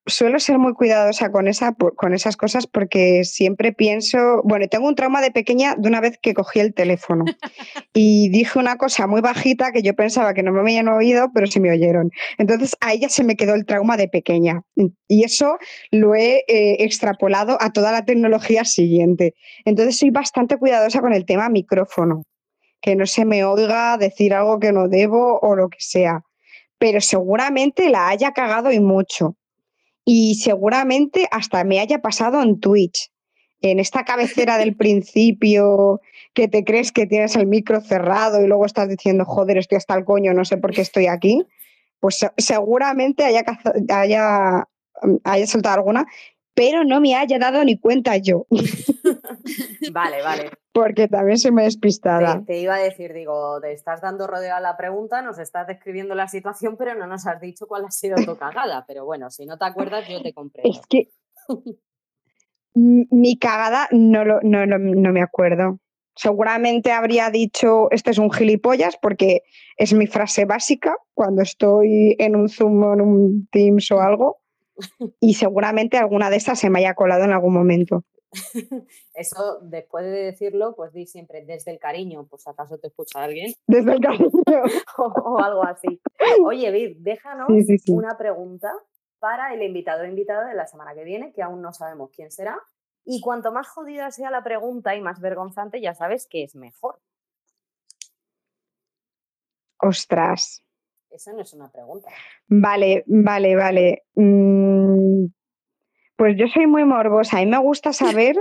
suelo 0.06 0.38
ser 0.38 0.58
muy 0.58 0.74
cuidadosa 0.74 1.30
con, 1.30 1.48
esa, 1.48 1.74
con 1.74 2.12
esas 2.12 2.36
cosas 2.36 2.66
porque 2.66 3.24
siempre 3.24 3.72
pienso, 3.72 4.42
bueno, 4.44 4.68
tengo 4.68 4.86
un 4.86 4.94
trauma 4.94 5.22
de 5.22 5.30
pequeña 5.30 5.74
de 5.76 5.88
una 5.88 6.00
vez 6.00 6.18
que 6.20 6.34
cogí 6.34 6.60
el 6.60 6.74
teléfono 6.74 7.24
y 7.94 8.28
dije 8.28 8.58
una 8.58 8.76
cosa 8.76 9.06
muy 9.06 9.20
bajita 9.20 9.72
que 9.72 9.82
yo 9.82 9.94
pensaba 9.94 10.34
que 10.34 10.42
no 10.42 10.52
me 10.52 10.60
habían 10.60 10.88
oído, 10.88 11.30
pero 11.32 11.46
sí 11.46 11.60
me 11.60 11.70
oyeron. 11.70 12.10
Entonces 12.38 12.76
a 12.80 12.92
ella 12.92 13.08
se 13.08 13.24
me 13.24 13.36
quedó 13.36 13.54
el 13.54 13.64
trauma 13.64 13.96
de 13.96 14.08
pequeña 14.08 14.62
y 15.08 15.24
eso 15.24 15.58
lo 15.90 16.14
he 16.14 16.44
eh, 16.48 16.76
extrapolado 16.80 17.56
a 17.60 17.72
toda 17.72 17.92
la 17.92 18.04
tecnología 18.04 18.64
siguiente. 18.64 19.34
Entonces 19.64 19.98
soy 19.98 20.10
bastante 20.10 20.58
cuidadosa 20.58 21.00
con 21.00 21.14
el 21.14 21.24
tema 21.24 21.48
micrófono, 21.48 22.24
que 22.82 22.94
no 22.94 23.06
se 23.06 23.24
me 23.24 23.44
oiga 23.44 23.96
decir 23.96 24.34
algo 24.34 24.60
que 24.60 24.72
no 24.72 24.88
debo 24.88 25.38
o 25.40 25.56
lo 25.56 25.70
que 25.70 25.80
sea. 25.80 26.22
Pero 26.78 27.00
seguramente 27.00 27.88
la 27.88 28.08
haya 28.08 28.32
cagado 28.32 28.70
y 28.70 28.80
mucho. 28.80 29.36
Y 30.04 30.34
seguramente 30.36 31.28
hasta 31.30 31.64
me 31.64 31.80
haya 31.80 32.00
pasado 32.02 32.42
en 32.42 32.60
Twitch. 32.60 33.10
En 33.60 33.78
esta 33.80 34.04
cabecera 34.04 34.58
del 34.58 34.76
principio 34.76 36.00
que 36.34 36.48
te 36.48 36.64
crees 36.64 36.92
que 36.92 37.06
tienes 37.06 37.36
el 37.36 37.46
micro 37.46 37.80
cerrado 37.80 38.42
y 38.42 38.46
luego 38.46 38.66
estás 38.66 38.88
diciendo, 38.88 39.24
joder, 39.24 39.56
estoy 39.58 39.76
hasta 39.76 39.94
el 39.96 40.04
coño, 40.04 40.34
no 40.34 40.44
sé 40.44 40.56
por 40.58 40.72
qué 40.72 40.82
estoy 40.82 41.06
aquí. 41.06 41.42
Pues 42.00 42.18
se- 42.18 42.32
seguramente 42.36 43.24
haya, 43.24 43.44
haya, 43.88 44.68
haya 45.24 45.46
soltado 45.46 45.76
alguna, 45.76 46.04
pero 46.52 46.84
no 46.84 47.00
me 47.00 47.14
haya 47.14 47.38
dado 47.38 47.64
ni 47.64 47.78
cuenta 47.78 48.16
yo, 48.18 48.46
Vale, 49.92 50.22
vale. 50.22 50.50
porque 50.72 51.08
también 51.08 51.38
soy 51.38 51.50
muy 51.52 51.62
despistada. 51.64 52.38
Te, 52.40 52.44
te 52.46 52.58
iba 52.60 52.74
a 52.74 52.78
decir, 52.78 53.12
digo, 53.12 53.60
te 53.60 53.72
estás 53.72 54.00
dando 54.00 54.26
rodeo 54.26 54.54
a 54.54 54.60
la 54.60 54.76
pregunta, 54.76 55.22
nos 55.22 55.38
estás 55.38 55.66
describiendo 55.66 56.14
la 56.14 56.28
situación, 56.28 56.76
pero 56.76 56.94
no 56.94 57.06
nos 57.06 57.26
has 57.26 57.40
dicho 57.40 57.66
cuál 57.66 57.84
ha 57.84 57.90
sido 57.90 58.16
tu 58.24 58.36
cagada. 58.36 58.84
Pero 58.86 59.04
bueno, 59.04 59.30
si 59.30 59.46
no 59.46 59.56
te 59.58 59.64
acuerdas, 59.64 60.08
yo 60.08 60.22
te 60.22 60.32
comprendo. 60.32 60.70
Es 60.70 60.86
que 60.86 61.08
mi 62.74 63.38
cagada 63.38 63.88
no, 63.92 64.24
lo, 64.24 64.40
no, 64.42 64.66
lo- 64.66 64.78
no 64.78 65.12
me 65.12 65.22
acuerdo. 65.22 65.78
Seguramente 66.16 66.92
habría 66.92 67.30
dicho, 67.30 67.90
este 67.90 68.10
es 68.12 68.18
un 68.18 68.30
gilipollas, 68.30 68.96
porque 69.00 69.42
es 69.76 69.92
mi 69.94 70.06
frase 70.06 70.44
básica 70.44 70.96
cuando 71.12 71.42
estoy 71.42 72.14
en 72.18 72.36
un 72.36 72.48
Zoom 72.48 72.82
o 72.84 72.94
en 72.94 73.00
un 73.00 73.48
Teams 73.50 73.90
o 73.90 74.00
algo. 74.00 74.38
Y 75.20 75.34
seguramente 75.34 75.98
alguna 75.98 76.30
de 76.30 76.36
estas 76.36 76.58
se 76.60 76.70
me 76.70 76.80
haya 76.80 76.94
colado 76.94 77.24
en 77.24 77.32
algún 77.32 77.52
momento. 77.54 78.04
Eso, 79.14 79.58
después 79.62 80.04
de 80.04 80.10
decirlo, 80.24 80.74
pues 80.74 80.92
di 80.92 81.06
siempre 81.06 81.44
desde 81.44 81.70
el 81.70 81.78
cariño, 81.78 82.26
pues 82.28 82.46
acaso 82.46 82.78
te 82.78 82.88
escucha 82.88 83.22
alguien 83.22 83.52
Desde 83.66 83.92
el 83.92 84.00
cariño. 84.00 84.30
o, 84.98 85.02
o 85.04 85.38
algo 85.42 85.64
así. 85.64 86.00
Oye, 86.44 86.70
Vir, 86.70 86.96
déjanos 86.98 87.46
Sí, 87.48 87.64
sí, 87.64 87.78
sí. 87.78 87.92
una 87.92 88.16
pregunta 88.18 88.72
para 89.18 89.54
el 89.54 89.62
invitado 89.62 90.02
o 90.02 90.06
invitada 90.06 90.46
de 90.48 90.54
la 90.54 90.66
semana 90.66 90.94
que 90.94 91.04
viene, 91.04 91.32
que 91.32 91.42
aún 91.42 91.62
no 91.62 91.72
sabemos 91.72 92.10
quién 92.14 92.30
será. 92.30 92.60
Y 93.06 93.20
cuanto 93.20 93.52
más 93.52 93.68
jodida 93.68 94.10
sea 94.10 94.30
la 94.30 94.42
pregunta 94.42 94.94
y 94.94 95.00
más 95.00 95.20
vergonzante, 95.20 95.80
ya 95.80 95.94
sabes 95.94 96.26
que 96.26 96.42
es 96.42 96.54
mejor. 96.54 96.98
Ostras. 99.78 100.62
Eso 101.10 101.32
no 101.32 101.42
es 101.42 101.52
una 101.52 101.70
pregunta. 101.70 102.08
Vale, 102.48 103.04
vale, 103.06 103.54
vale. 103.56 104.04
Mm, 104.14 105.26
Pues 106.16 106.36
yo 106.36 106.46
soy 106.48 106.66
muy 106.66 106.84
morbosa 106.84 107.42
y 107.42 107.46
me 107.46 107.58
gusta 107.58 107.92
saber 107.92 108.36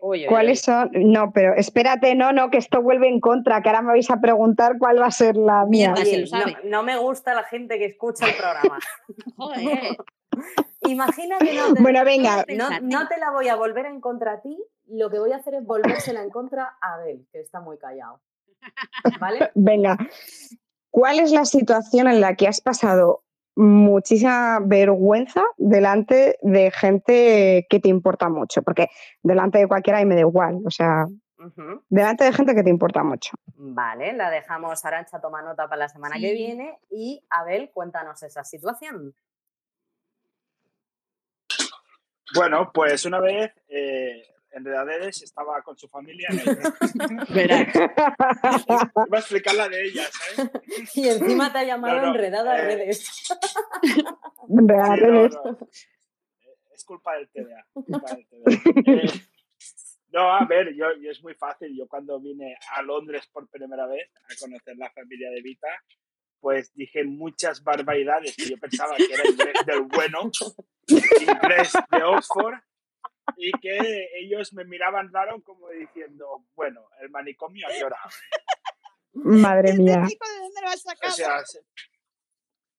cuáles 0.28 0.60
son. 0.62 0.90
No, 0.94 1.32
pero 1.32 1.54
espérate, 1.54 2.14
no, 2.14 2.32
no, 2.32 2.50
que 2.50 2.58
esto 2.58 2.82
vuelve 2.82 3.08
en 3.08 3.20
contra, 3.20 3.62
que 3.62 3.68
ahora 3.68 3.82
me 3.82 3.88
vais 3.88 4.10
a 4.10 4.20
preguntar 4.20 4.76
cuál 4.78 5.00
va 5.00 5.06
a 5.06 5.10
ser 5.10 5.36
la 5.36 5.64
mía. 5.66 5.94
No, 5.94 6.40
no 6.64 6.82
me 6.82 6.98
gusta 6.98 7.34
la 7.34 7.44
gente 7.44 7.78
que 7.78 7.86
escucha 7.86 8.26
el 8.26 8.34
programa. 8.34 8.78
Joder. 9.36 9.96
Imagina 10.88 11.38
que 11.38 11.54
no 11.54 11.74
te, 11.74 11.82
Bueno, 11.82 12.04
venga, 12.04 12.44
no, 12.56 12.68
no 12.80 13.06
te 13.06 13.18
la 13.18 13.30
voy 13.30 13.48
a 13.48 13.54
volver 13.54 13.86
en 13.86 14.00
contra 14.00 14.32
a 14.32 14.40
ti, 14.40 14.58
lo 14.88 15.10
que 15.10 15.18
voy 15.18 15.32
a 15.32 15.36
hacer 15.36 15.54
es 15.54 15.64
volvérsela 15.64 16.22
en 16.22 16.30
contra 16.30 16.76
a 16.80 16.94
Abel, 16.94 17.26
que 17.30 17.40
está 17.40 17.60
muy 17.60 17.78
callado. 17.78 18.20
¿Vale? 19.20 19.50
venga. 19.54 19.96
¿Cuál 20.90 21.20
es 21.20 21.32
la 21.32 21.44
situación 21.44 22.08
en 22.08 22.20
la 22.20 22.34
que 22.34 22.48
has 22.48 22.60
pasado 22.60 23.22
muchísima 23.54 24.60
vergüenza 24.60 25.42
delante 25.56 26.38
de 26.42 26.70
gente 26.70 27.66
que 27.68 27.80
te 27.80 27.88
importa 27.88 28.28
mucho? 28.28 28.62
Porque 28.62 28.88
delante 29.22 29.58
de 29.58 29.68
cualquiera 29.68 30.00
y 30.00 30.06
me 30.06 30.14
da 30.14 30.22
igual, 30.22 30.60
o 30.64 30.70
sea, 30.70 31.06
delante 31.88 32.24
de 32.24 32.32
gente 32.32 32.54
que 32.54 32.62
te 32.62 32.70
importa 32.70 33.02
mucho. 33.02 33.32
Vale, 33.56 34.12
la 34.12 34.30
dejamos 34.30 34.84
Arancha 34.84 35.20
toma 35.20 35.42
nota 35.42 35.64
para 35.68 35.80
la 35.80 35.88
semana 35.88 36.16
que 36.18 36.32
viene 36.32 36.78
y 36.90 37.24
Abel, 37.30 37.70
cuéntanos 37.72 38.22
esa 38.22 38.44
situación. 38.44 39.14
Bueno, 42.34 42.70
pues 42.72 43.04
una 43.04 43.20
vez 43.20 43.52
eh, 43.68 44.31
en 44.52 44.64
Redades 44.64 45.22
estaba 45.22 45.62
con 45.62 45.76
su 45.76 45.88
familia. 45.88 46.28
en 46.30 46.38
el- 46.40 47.26
Verás. 47.34 47.74
Iba 47.74 49.16
a 49.16 49.18
explicar 49.18 49.54
la 49.54 49.68
de 49.68 49.84
ella, 49.84 50.04
¿sabes? 50.10 50.50
Y 50.94 51.08
encima 51.08 51.52
te 51.52 51.58
ha 51.58 51.64
llamado 51.64 51.96
No, 51.96 52.02
no, 52.02 52.08
enredada 52.14 52.58
eh, 52.58 52.62
redes. 52.66 53.06
Sí, 53.82 54.02
no. 54.02 55.24
Eh, 55.24 55.30
Es 56.74 56.84
culpa 56.84 57.14
del 57.16 57.28
TDA. 57.30 57.66
culpa 57.72 58.14
del 58.14 58.26
TDA. 58.26 58.92
Eh, 58.92 59.12
no, 60.08 60.30
a 60.34 60.44
ver, 60.44 60.74
yo, 60.74 60.86
yo 61.00 61.10
es 61.10 61.22
muy 61.22 61.34
fácil. 61.34 61.74
Yo 61.76 61.86
cuando 61.88 62.20
vine 62.20 62.56
a 62.76 62.82
Londres 62.82 63.26
por 63.32 63.48
primera 63.48 63.86
vez 63.86 64.10
a 64.24 64.34
conocer 64.40 64.76
la 64.76 64.90
familia 64.90 65.30
de 65.30 65.40
Vita, 65.42 65.68
pues 66.40 66.72
dije 66.74 67.04
muchas 67.04 67.62
barbaridades 67.62 68.36
que 68.36 68.50
yo 68.50 68.58
pensaba 68.58 68.96
que 68.96 69.04
era 69.12 69.26
inglés 69.28 69.54
del 69.64 69.82
bueno, 69.82 70.30
inglés 70.88 71.72
de 71.90 72.02
Oxford, 72.02 72.54
y 73.44 73.50
que 73.60 74.08
ellos 74.20 74.52
me 74.52 74.64
miraban 74.64 75.12
raro 75.12 75.42
como 75.42 75.68
diciendo, 75.70 76.46
bueno, 76.54 76.88
el 77.00 77.10
manicomio 77.10 77.66
a 77.66 77.70
qué 77.72 77.84
hora. 77.84 77.98
Madre 79.14 79.70
¿Este 79.70 79.82
mía. 79.82 80.04
chico 80.08 80.26
de 80.28 80.38
dónde 80.38 80.60
lo 80.62 80.68
has 80.68 80.84
O 80.86 81.10
sea, 81.10 81.44
se- 81.44 81.64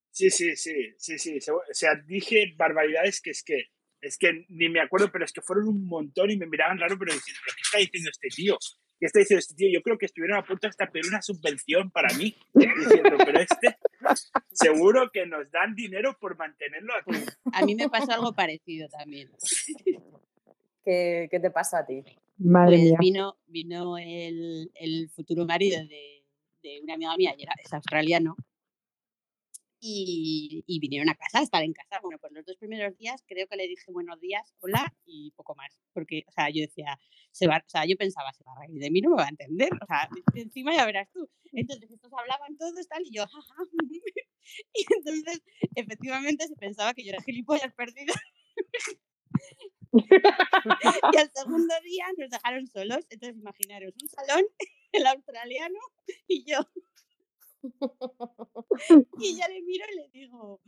sí, 0.10 0.30
sí, 0.32 0.56
sí, 0.56 0.94
sí, 0.98 1.20
sí. 1.20 1.38
O 1.52 1.62
sea, 1.72 1.92
dije 2.06 2.54
barbaridades 2.56 3.22
que 3.22 3.32
es 3.32 3.44
que, 3.44 3.72
es 4.02 4.18
que 4.18 4.46
ni 4.50 4.70
me 4.70 4.80
acuerdo, 4.82 5.12
pero 5.12 5.26
es 5.26 5.34
que 5.34 5.42
fueron 5.42 5.68
un 5.68 5.86
montón 5.86 6.32
y 6.32 6.38
me 6.38 6.48
miraban 6.48 6.80
raro, 6.80 6.98
pero 6.98 7.14
diciendo, 7.14 7.42
¿pero 7.46 7.56
qué 7.58 7.62
está 7.62 7.78
diciendo 7.80 8.10
este 8.10 8.28
tío? 8.30 8.58
¿Qué 9.00 9.08
está 9.08 9.20
diciendo 9.20 9.40
este 9.40 9.56
tío? 9.56 9.70
Yo 9.74 9.82
creo 9.82 9.98
que 9.98 10.06
estuvieron 10.06 10.38
a 10.38 10.44
punto 10.46 10.68
hasta 10.68 10.90
pedir 10.90 11.08
una 11.10 11.22
subvención 11.22 11.92
para 11.92 12.14
mí, 12.16 12.38
diciendo, 12.54 13.18
pero 13.18 13.40
este, 13.42 13.78
seguro 14.54 15.10
que 15.12 15.26
nos 15.26 15.52
dan 15.52 15.76
dinero 15.76 16.18
por 16.20 16.38
mantenerlo 16.38 16.94
aquí. 16.96 17.12
A 17.52 17.66
mí 17.66 17.76
me 17.76 17.90
pasó 17.90 18.14
algo 18.14 18.34
parecido 18.34 18.88
también. 18.90 19.30
¿Qué, 20.84 21.28
qué 21.32 21.40
te 21.40 21.52
pasa 21.52 21.80
a 21.80 21.86
ti? 21.86 22.04
Madre 22.38 22.78
Pues 22.78 22.82
mía. 22.90 22.98
vino, 23.00 23.38
vino 23.48 23.98
el, 23.98 24.72
el 24.76 25.10
futuro 25.10 25.46
marido 25.46 25.80
de, 25.88 26.26
de 26.62 26.82
una 26.84 26.96
amiga 26.96 27.16
mía, 27.18 27.36
y 27.38 27.44
era, 27.44 27.54
es 27.64 27.74
australiano, 27.74 28.36
y, 29.86 30.64
y 30.66 30.80
vinieron 30.80 31.10
a 31.10 31.16
casa, 31.16 31.40
a 31.40 31.44
estar 31.44 31.62
en 31.62 31.74
casa. 31.74 32.00
Bueno, 32.02 32.18
pues 32.18 32.32
los 32.32 32.46
dos 32.46 32.56
primeros 32.56 32.98
días 32.98 33.22
creo 33.28 33.48
que 33.48 33.58
le 33.58 33.68
dije 33.68 33.92
buenos 33.92 34.18
días, 34.22 34.54
hola 34.62 34.94
y 35.06 35.32
poco 35.32 35.56
más. 35.56 35.78
Porque, 35.94 36.24
o 36.26 36.32
sea, 36.32 36.50
yo 36.50 36.62
decía, 36.62 36.98
se 37.32 37.48
va, 37.48 37.58
o 37.58 37.70
sea, 37.70 37.86
yo 37.86 37.98
pensaba, 37.98 38.32
se 38.32 38.46
va 38.46 38.54
a 38.54 38.62
reír 38.62 38.80
de 38.80 38.90
mí, 38.90 39.02
no 39.02 39.10
me 39.10 39.18
va 39.18 39.26
a 39.26 39.30
entender. 39.30 39.70
O 39.82 39.86
sea, 39.86 40.08
encima 40.36 40.74
ya 40.74 40.86
verás 40.86 41.10
tú. 41.12 41.30
Entonces 41.52 41.92
estos 41.92 42.12
hablaban 42.14 42.56
todos 42.58 42.88
tal 42.88 43.04
y 43.06 43.12
yo, 43.12 43.26
jaja. 43.28 43.56
Y 44.74 44.86
entonces, 44.94 45.42
efectivamente, 45.74 46.46
se 46.48 46.56
pensaba 46.56 46.94
que 46.94 47.06
yo 47.06 47.12
era 47.14 47.22
gilipollas 47.22 47.74
perdido. 47.74 48.14
y 51.14 51.18
al 51.18 51.32
segundo 51.36 51.74
día 51.84 52.06
nos 52.18 52.30
dejaron 52.30 52.68
solos. 52.68 53.06
Entonces, 53.10 53.38
imaginaros 53.40 53.94
un 54.02 54.10
salón, 54.10 54.46
el 54.92 55.08
australiano 55.08 55.80
y 56.28 56.44
yo. 56.46 56.60
y 59.20 59.38
ya 59.38 59.48
le 59.48 59.62
miro 59.62 59.86
y 59.92 59.96
le 59.96 60.10
digo, 60.10 60.62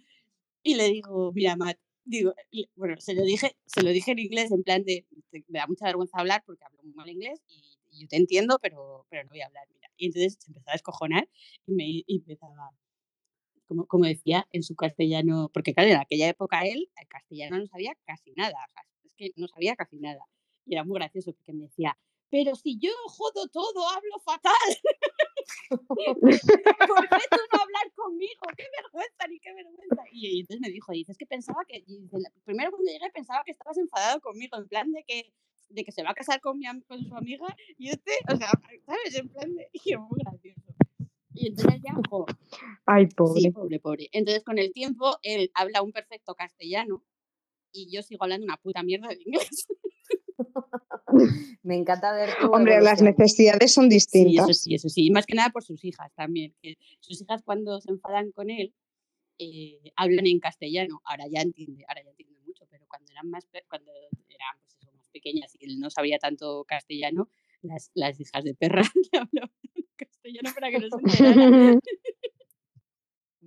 Y 0.63 0.75
le 0.75 0.89
digo, 0.89 1.31
mira, 1.33 1.55
Matt, 1.55 1.77
digo, 2.05 2.33
bueno, 2.75 2.95
se 2.99 3.13
lo 3.13 3.23
dije, 3.23 3.55
se 3.65 3.83
lo 3.83 3.89
dije 3.89 4.11
en 4.11 4.19
inglés, 4.19 4.51
en 4.51 4.63
plan 4.63 4.83
de, 4.83 5.05
me 5.47 5.59
da 5.59 5.67
mucha 5.67 5.85
vergüenza 5.85 6.19
hablar 6.19 6.43
porque 6.45 6.63
hablo 6.63 6.81
muy 6.83 6.93
mal 6.93 7.09
inglés 7.09 7.41
y, 7.47 7.77
y 7.91 8.01
yo 8.01 8.07
te 8.07 8.17
entiendo, 8.17 8.59
pero, 8.61 9.05
pero 9.09 9.23
no 9.23 9.29
voy 9.29 9.41
a 9.41 9.47
hablar, 9.47 9.67
mira. 9.73 9.89
Y 9.97 10.07
entonces 10.07 10.37
se 10.39 10.51
empezó 10.51 10.69
a 10.69 10.73
descojonar 10.73 11.27
y 11.65 11.73
me 11.73 11.85
y 11.87 12.05
empezaba, 12.07 12.71
como, 13.67 13.87
como 13.87 14.05
decía, 14.05 14.47
en 14.51 14.63
su 14.63 14.75
castellano, 14.75 15.49
porque 15.53 15.73
claro, 15.73 15.89
en 15.89 15.97
aquella 15.97 16.29
época 16.29 16.61
él, 16.65 16.89
el 16.95 17.07
castellano 17.07 17.57
no 17.59 17.65
sabía 17.67 17.93
casi 18.05 18.31
nada, 18.33 18.55
o 18.69 18.71
sea, 18.73 18.83
es 18.83 18.94
que 19.15 19.31
no 19.35 19.47
sabía 19.47 19.75
casi 19.75 19.97
nada. 19.99 20.25
Y 20.65 20.73
era 20.73 20.83
muy 20.83 20.95
gracioso 20.95 21.33
porque 21.33 21.53
me 21.53 21.63
decía, 21.65 21.97
pero 22.29 22.55
si 22.55 22.77
yo 22.79 22.91
jodo 23.07 23.47
todo, 23.47 23.87
hablo 23.89 24.19
fatal. 24.23 24.51
¿Por 25.69 25.77
qué 25.97 26.37
tú 27.29 27.37
no 27.53 27.61
hablar 27.61 27.91
conmigo? 27.95 28.41
¡Qué 28.57 28.65
vergüenza, 28.81 29.27
ni 29.29 29.39
qué 29.39 29.53
vergüenza! 29.53 30.03
Y, 30.11 30.27
y 30.27 30.39
entonces 30.41 30.61
me 30.61 30.69
dijo, 30.69 30.91
dices 30.91 31.17
que 31.17 31.25
pensaba 31.25 31.63
que, 31.67 31.83
primero 32.43 32.71
cuando 32.71 32.91
llegué 32.91 33.09
pensaba 33.13 33.43
que 33.45 33.51
estabas 33.51 33.77
enfadado 33.77 34.21
conmigo, 34.21 34.57
en 34.57 34.67
plan 34.67 34.91
de 34.91 35.03
que 35.03 35.33
de 35.69 35.83
que 35.83 35.91
se 35.91 36.03
va 36.03 36.11
a 36.11 36.13
casar 36.13 36.39
con, 36.41 36.59
mi, 36.59 36.65
con 36.83 37.03
su 37.03 37.15
amiga 37.15 37.45
y 37.77 37.89
este, 37.89 38.11
o 38.31 38.35
sea, 38.35 38.51
¿sabes? 38.85 39.15
En 39.15 39.29
plan 39.29 39.53
de, 39.55 39.67
y 39.73 39.93
es 39.93 39.99
muy 39.99 40.19
gracioso. 40.19 40.61
Y 41.33 41.47
entonces 41.47 41.81
ya, 41.83 41.93
jo, 42.09 42.25
Ay, 42.85 43.05
Sí, 43.07 43.15
pobre. 43.15 43.51
pobre, 43.51 43.79
pobre. 43.79 44.09
Entonces, 44.13 44.43
con 44.43 44.57
el 44.57 44.71
tiempo, 44.71 45.17
él 45.21 45.51
habla 45.53 45.81
un 45.81 45.91
perfecto 45.91 46.33
castellano 46.35 47.03
y 47.75 47.89
yo 47.91 48.01
sigo 48.01 48.23
hablando 48.23 48.45
una 48.45 48.57
puta 48.57 48.81
mierda 48.83 49.09
de 49.09 49.21
inglés. 49.25 49.67
Me 51.63 51.75
encanta 51.75 52.13
ver 52.13 52.29
tu 52.39 52.51
Hombre, 52.51 52.81
las 52.81 53.01
necesidades 53.01 53.73
son 53.73 53.89
Sí, 53.89 53.97
eso 53.97 54.11
distintas. 54.11 54.57
sí, 54.61 54.75
eso 54.75 54.89
sí. 54.89 55.05
Y 55.07 55.11
más 55.11 55.25
que 55.25 55.35
nada 55.35 55.49
por 55.49 55.63
sus 55.63 55.83
hijas 55.83 56.11
también. 56.15 56.53
Que 56.61 56.77
sus 56.99 57.21
hijas 57.21 57.41
cuando 57.43 57.79
se 57.81 57.91
enfadan 57.91 58.31
con 58.31 58.49
él 58.49 58.73
eh, 59.39 59.91
hablan 59.95 60.27
en 60.27 60.39
castellano. 60.39 61.01
Ahora 61.05 61.25
ya 61.27 61.41
entiende, 61.41 61.85
ahora 61.87 62.03
ya 62.03 62.09
entiende 62.11 62.39
mucho, 62.45 62.65
pero 62.69 62.85
cuando 62.87 63.11
eran 63.11 63.29
más 63.29 63.47
cuando 63.69 63.91
eran 64.29 64.57
pues 64.61 64.75
eso, 64.81 64.91
más 64.93 65.09
pequeñas 65.09 65.55
y 65.59 65.65
él 65.65 65.79
no 65.79 65.89
sabía 65.89 66.19
tanto 66.19 66.63
castellano, 66.65 67.29
las, 67.61 67.91
las 67.93 68.19
hijas 68.19 68.43
de 68.43 68.53
perra 68.55 68.81
le 69.11 69.19
hablaban 69.19 69.51
en 69.75 69.85
castellano 69.95 70.49
para 70.53 70.71
que 70.71 70.79
no 70.79 70.87
se 70.89 70.95
enteraran. 70.97 71.79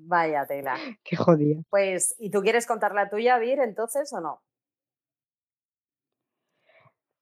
Vaya 0.01 0.47
tela. 0.47 0.77
Qué 1.05 1.17
jodida. 1.17 1.61
Pues, 1.71 2.15
¿y 2.19 2.31
tú 2.31 2.41
quieres 2.43 2.67
contar 2.67 2.95
la 2.95 3.09
tuya, 3.11 3.39
Vir, 3.39 3.59
entonces 3.61 4.13
o 4.13 4.21
no? 4.21 4.41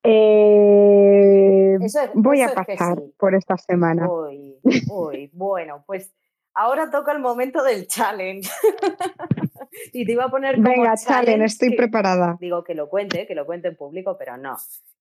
Eh, 0.03 1.77
Eso 1.81 2.01
es- 2.01 2.11
voy 2.13 2.41
a 2.41 2.45
eso 2.45 2.59
es 2.59 2.65
que 2.67 2.75
pasar 2.75 2.97
sí. 2.99 3.13
por 3.17 3.35
esta 3.35 3.57
semana. 3.57 4.09
Uy, 4.09 4.57
uy, 4.89 5.29
bueno, 5.33 5.83
pues 5.85 6.13
ahora 6.53 6.89
toca 6.89 7.11
el 7.11 7.19
momento 7.19 7.63
del 7.63 7.87
challenge. 7.87 8.49
y 9.93 10.05
te 10.05 10.11
iba 10.13 10.25
a 10.25 10.29
poner 10.29 10.55
como 10.55 10.69
Venga, 10.69 10.95
Chalen, 10.95 11.41
estoy 11.41 11.71
que- 11.71 11.77
preparada. 11.77 12.37
Digo 12.39 12.63
que 12.63 12.73
lo 12.75 12.89
cuente, 12.89 13.27
que 13.27 13.35
lo 13.35 13.45
cuente 13.45 13.67
en 13.69 13.75
público, 13.75 14.15
pero 14.17 14.37
no. 14.37 14.55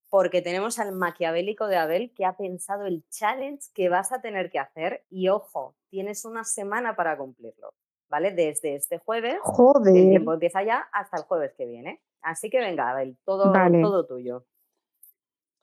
Porque 0.08 0.40
tenemos 0.42 0.78
al 0.78 0.92
maquiavélico 0.92 1.66
de 1.66 1.76
Abel 1.76 2.12
que 2.14 2.24
ha 2.24 2.36
pensado 2.36 2.86
el 2.86 3.04
challenge 3.10 3.66
que 3.74 3.88
vas 3.88 4.12
a 4.12 4.20
tener 4.20 4.50
que 4.50 4.58
hacer 4.60 5.04
y 5.10 5.28
ojo, 5.28 5.74
tienes 5.90 6.24
una 6.24 6.44
semana 6.44 6.94
para 6.94 7.16
cumplirlo, 7.18 7.74
¿vale? 8.08 8.30
Desde 8.30 8.76
este 8.76 8.98
jueves, 8.98 9.34
el 9.34 9.40
Joder. 9.40 9.92
tiempo 9.92 10.32
empieza 10.32 10.62
ya 10.62 10.88
hasta 10.92 11.16
el 11.16 11.24
jueves 11.24 11.52
que 11.56 11.66
viene. 11.66 12.02
Así 12.22 12.50
que 12.50 12.58
venga, 12.60 12.90
Abel, 12.90 13.16
todo, 13.24 13.52
Vale. 13.52 13.80
todo 13.82 14.06
tuyo. 14.06 14.46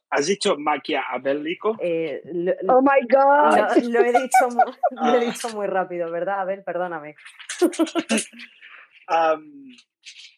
¿Has 0.10 0.28
dicho 0.28 0.56
maquiavélico? 0.58 1.76
Eh, 1.80 2.22
lo, 2.26 2.54
lo- 2.62 2.78
Oh 2.78 2.82
my 2.82 3.02
God. 3.10 3.58
lo- 3.88 3.90
lo 3.90 4.06
he 4.06 4.12
dicho, 4.12 4.50
mu- 4.50 4.62
lo 4.92 5.16
he 5.16 5.26
dicho 5.26 5.50
muy 5.56 5.66
rápido, 5.68 6.12
¿verdad, 6.12 6.42
Abel? 6.42 6.64
Perdóname. 6.64 7.16
Am, 9.08 9.76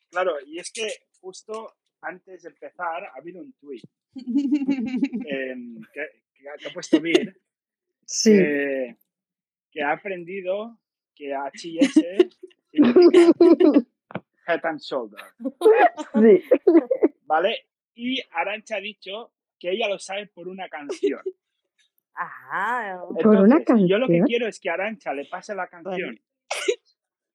claro, 0.10 0.34
y 0.46 0.60
es 0.60 0.72
que 0.72 0.88
justo 1.22 1.74
antes 2.02 2.44
de 2.44 2.50
empezar 2.50 3.04
ha 3.06 3.14
habido 3.18 3.42
un 3.42 3.54
tweet 3.54 3.82
em, 4.16 5.82
que, 5.94 6.02
que 6.34 6.50
ha- 6.50 6.74
puesto 6.74 7.00
Vir 7.02 7.40
Sí. 8.06 8.32
que, 8.32 8.98
que 9.72 9.82
ha 9.84 9.92
aprendido 9.94 10.78
que 11.16 11.34
HIS 11.54 11.94
significa 12.72 13.20
Head 14.48 14.60
and 14.66 14.80
Shoulder, 14.80 15.24
sí. 16.14 16.44
¿vale? 17.24 17.68
Y 17.96 18.22
Arancha 18.32 18.76
ha 18.76 18.80
dicho 18.82 19.32
que 19.58 19.72
ella 19.72 19.88
lo 19.90 19.98
sabe 19.98 20.28
por 20.28 20.48
una 20.48 20.70
canción. 20.70 21.22
Ajá. 22.14 23.00
¿Por 23.24 23.28
una 23.28 23.58
Entonces, 23.58 23.90
Yo 23.90 23.98
lo 23.98 24.06
que 24.08 24.20
canción? 24.20 24.28
quiero 24.28 24.48
es 24.48 24.60
que 24.60 24.70
Arancha 24.70 25.14
le 25.14 25.26
pase 25.26 25.56
la 25.56 25.68
canción, 25.68 26.20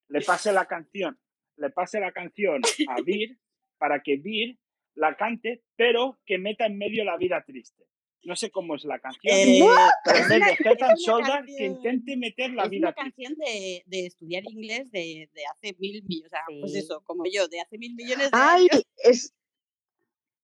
le 0.08 0.20
pase 0.20 0.52
la 0.52 0.66
canción, 0.66 1.18
le 1.56 1.70
pase 1.70 1.98
la 2.00 2.12
canción 2.12 2.62
a 2.88 3.02
Vir 3.02 3.38
para 3.80 4.02
que 4.02 4.16
Vir 4.16 4.58
la 4.94 5.16
cante, 5.16 5.62
pero 5.76 6.20
que 6.26 6.36
meta 6.38 6.66
en 6.66 6.76
medio 6.76 7.02
la 7.04 7.16
vida 7.16 7.42
triste. 7.46 7.84
No 8.22 8.36
sé 8.36 8.50
cómo 8.50 8.74
es 8.76 8.84
la 8.84 8.98
canción, 8.98 9.34
Eh, 9.34 9.60
pero 10.04 10.16
en 10.18 10.22
es 10.24 10.28
vez 10.28 10.36
una- 10.38 10.46
de 10.46 10.52
Head 10.52 10.76
es 10.76 10.82
and 10.82 10.90
una 10.90 10.96
Shoulder, 10.96 11.44
que 11.46 11.64
intente 11.64 12.16
meter 12.18 12.50
la 12.52 12.64
es 12.64 12.70
vida 12.70 12.88
una 12.88 12.92
triste. 12.94 13.22
canción 13.24 13.34
de, 13.38 13.82
de 13.86 14.06
estudiar 14.06 14.44
inglés 14.44 14.90
de, 14.90 15.30
de 15.32 15.42
hace 15.46 15.74
mil 15.78 16.02
millones, 16.04 16.26
o 16.26 16.28
sea, 16.28 16.40
pues 16.60 16.72
Sí. 16.72 16.78
eso, 16.80 17.02
como 17.04 17.24
yo, 17.32 17.48
de 17.48 17.60
hace 17.60 17.78
mil 17.78 17.94
millones 17.94 18.30
de 18.30 18.36
Ay, 18.38 18.68
años. 18.70 18.84
es... 19.04 19.34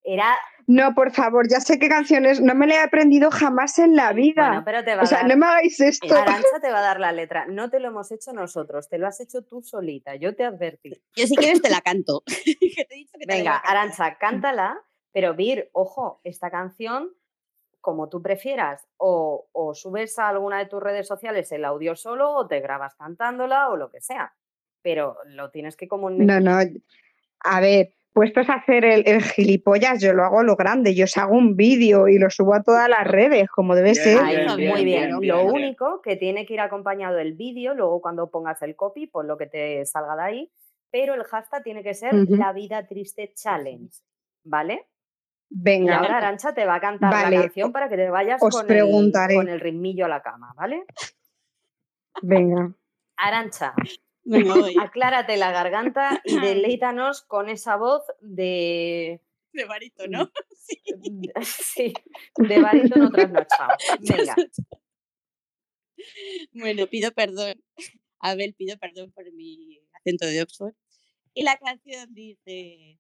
Era. 0.07 0.37
No, 0.69 0.95
por 0.95 1.11
favor, 1.11 1.49
ya 1.49 1.61
sé 1.61 1.81
qué 1.81 1.89
canciones. 1.89 2.41
No 2.41 2.55
me 2.55 2.69
la 2.69 2.77
he 2.77 2.79
aprendido 2.81 3.31
jamás 3.31 3.79
en 3.81 3.97
la 3.97 4.13
vida. 4.13 4.47
Bueno, 4.49 4.63
pero 4.65 4.85
te 4.85 4.95
va 4.95 5.01
o 5.01 5.05
a 5.05 5.07
sea, 5.07 5.19
dar. 5.19 5.29
no 5.29 5.37
me 5.37 5.47
hagáis 5.47 5.81
esto. 5.81 6.15
Arancha 6.17 6.61
te 6.63 6.71
va 6.71 6.79
a 6.79 6.83
dar 6.83 7.01
la 7.01 7.11
letra. 7.11 7.47
No 7.47 7.71
te 7.71 7.81
lo 7.81 7.89
hemos 7.89 8.11
hecho 8.13 8.33
nosotros, 8.33 8.89
te 8.89 8.99
lo 8.99 9.09
has 9.09 9.21
hecho 9.21 9.43
tú 9.43 9.63
solita. 9.63 10.15
Yo 10.15 10.37
te 10.37 10.45
advertí. 10.45 10.93
Yo 11.17 11.27
si 11.27 11.35
quieres 11.37 11.61
te 11.61 11.71
la 11.71 11.81
canto. 11.81 12.23
que 12.27 12.85
te 12.85 12.95
he 12.95 12.99
dicho 12.99 13.19
que 13.19 13.27
te 13.27 13.33
la 13.33 13.39
iba 13.39 13.43
Venga, 13.43 13.53
cantar. 13.63 13.77
Arancha, 13.77 14.19
cántala, 14.19 14.81
pero 15.13 15.35
Vir, 15.35 15.71
ojo, 15.73 16.21
esta 16.23 16.51
canción, 16.51 17.11
como 17.81 18.09
tú 18.09 18.23
prefieras, 18.23 18.87
o, 18.97 19.49
o 19.53 19.75
subes 19.75 20.19
a 20.21 20.29
alguna 20.29 20.59
de 20.59 20.67
tus 20.67 20.81
redes 20.83 21.09
sociales 21.09 21.51
el 21.51 21.65
audio 21.65 21.97
solo, 21.97 22.31
o 22.31 22.47
te 22.47 22.61
grabas 22.61 22.95
cantándola, 22.95 23.71
o 23.71 23.77
lo 23.77 23.91
que 23.91 24.01
sea. 24.01 24.35
Pero 24.83 25.17
lo 25.27 25.51
tienes 25.51 25.77
que 25.77 25.89
comunicar. 25.89 26.43
No, 26.43 26.63
no. 26.63 26.71
A 27.41 27.61
ver, 27.61 27.93
puestos 28.17 28.49
a 28.49 28.55
hacer 28.55 28.87
el, 28.87 29.03
el 29.07 29.23
gilipollas, 29.23 30.01
yo 30.01 30.15
lo 30.15 30.25
hago 30.25 30.41
a 30.41 30.43
lo 30.43 30.57
grande. 30.57 30.95
Yo 30.95 31.05
os 31.05 31.15
hago 31.19 31.35
un 31.37 31.55
vídeo 31.55 32.09
y 32.09 32.19
lo 32.19 32.31
subo 32.31 32.55
a 32.55 32.63
todas 32.63 32.89
las 32.89 33.07
redes, 33.07 33.51
como 33.51 33.75
debe 33.75 33.93
Bien, 33.93 34.03
ser. 34.03 34.25
Bien, 34.25 34.47
muy 34.47 34.57
bien, 34.57 34.75
bien. 34.85 34.85
bien, 34.85 35.11
Lo 35.11 35.19
bien. 35.43 35.51
único 35.51 36.01
que 36.01 36.17
tiene 36.17 36.47
que 36.47 36.55
ir 36.55 36.61
acompañado 36.61 37.19
el 37.19 37.35
vídeo, 37.35 37.75
luego 37.75 38.01
cuando 38.01 38.31
pongas 38.31 38.63
el 38.63 38.75
copy, 38.75 39.07
pues 39.07 39.27
lo 39.27 39.37
que 39.37 39.47
te 39.49 39.85
salga 39.85 40.17
de 40.17 40.23
ahí, 40.23 40.53
pero 40.91 41.13
el 41.13 41.25
hashtag 41.25 41.63
tiene 41.63 41.83
que 41.83 41.93
ser 41.93 42.15
la 42.15 42.55
vida 42.55 42.87
triste 42.87 43.35
challenge, 43.35 43.99
¿vale? 44.45 44.87
Y 45.51 45.57
Venga, 45.63 45.99
ahora 45.99 46.17
Arancha 46.17 46.55
te 46.55 46.65
va 46.65 46.77
a 46.77 46.81
cantar 46.81 47.13
Vale, 47.13 47.37
la 47.37 47.43
canción 47.43 47.71
para 47.71 47.91
que 47.91 47.97
te 47.97 48.09
vayas 48.09 48.43
os 48.43 48.49
con, 48.51 48.63
el, 48.63 48.67
preguntaré. 48.67 49.35
con 49.35 49.49
el 49.51 49.61
ritmillo 49.61 50.07
a 50.07 50.09
la 50.09 50.23
cama, 50.23 50.55
¿vale? 50.57 50.87
venga. 52.23 52.73
Arancha, 53.19 53.75
Voy. 54.27 54.75
aclárate 54.91 55.37
la 55.37 55.53
garganta 55.53 56.21
y 56.25 56.39
deleítanos 56.41 57.23
con 57.23 57.49
esa 57.49 57.77
voz 57.77 58.03
de. 58.21 59.21
De 59.53 59.65
barito, 59.65 60.07
¿no? 60.09 60.31
Sí. 60.67 60.83
Sí, 61.45 61.95
de 62.37 62.61
barítono 62.61 63.09
trasnochado. 63.09 63.77
Venga. 64.01 64.35
Bueno, 66.53 66.89
pido 66.89 67.13
perdón. 67.13 67.63
Abel, 68.19 68.53
pido 68.55 68.77
perdón 68.79 69.13
por 69.13 69.33
mi 69.33 69.79
acento 69.93 70.27
de 70.27 70.43
Oxford. 70.43 70.75
Y 71.35 71.45
la 71.45 71.57
canción 71.57 72.13
dice: 72.13 72.99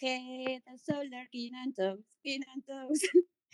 Head 0.00 0.62
and 0.66 0.80
shoulder, 0.80 1.24
skin 1.28 1.54
and 1.54 1.76
toes, 1.76 2.04
skin 2.18 2.42
and 2.52 2.66
toes. 2.66 3.00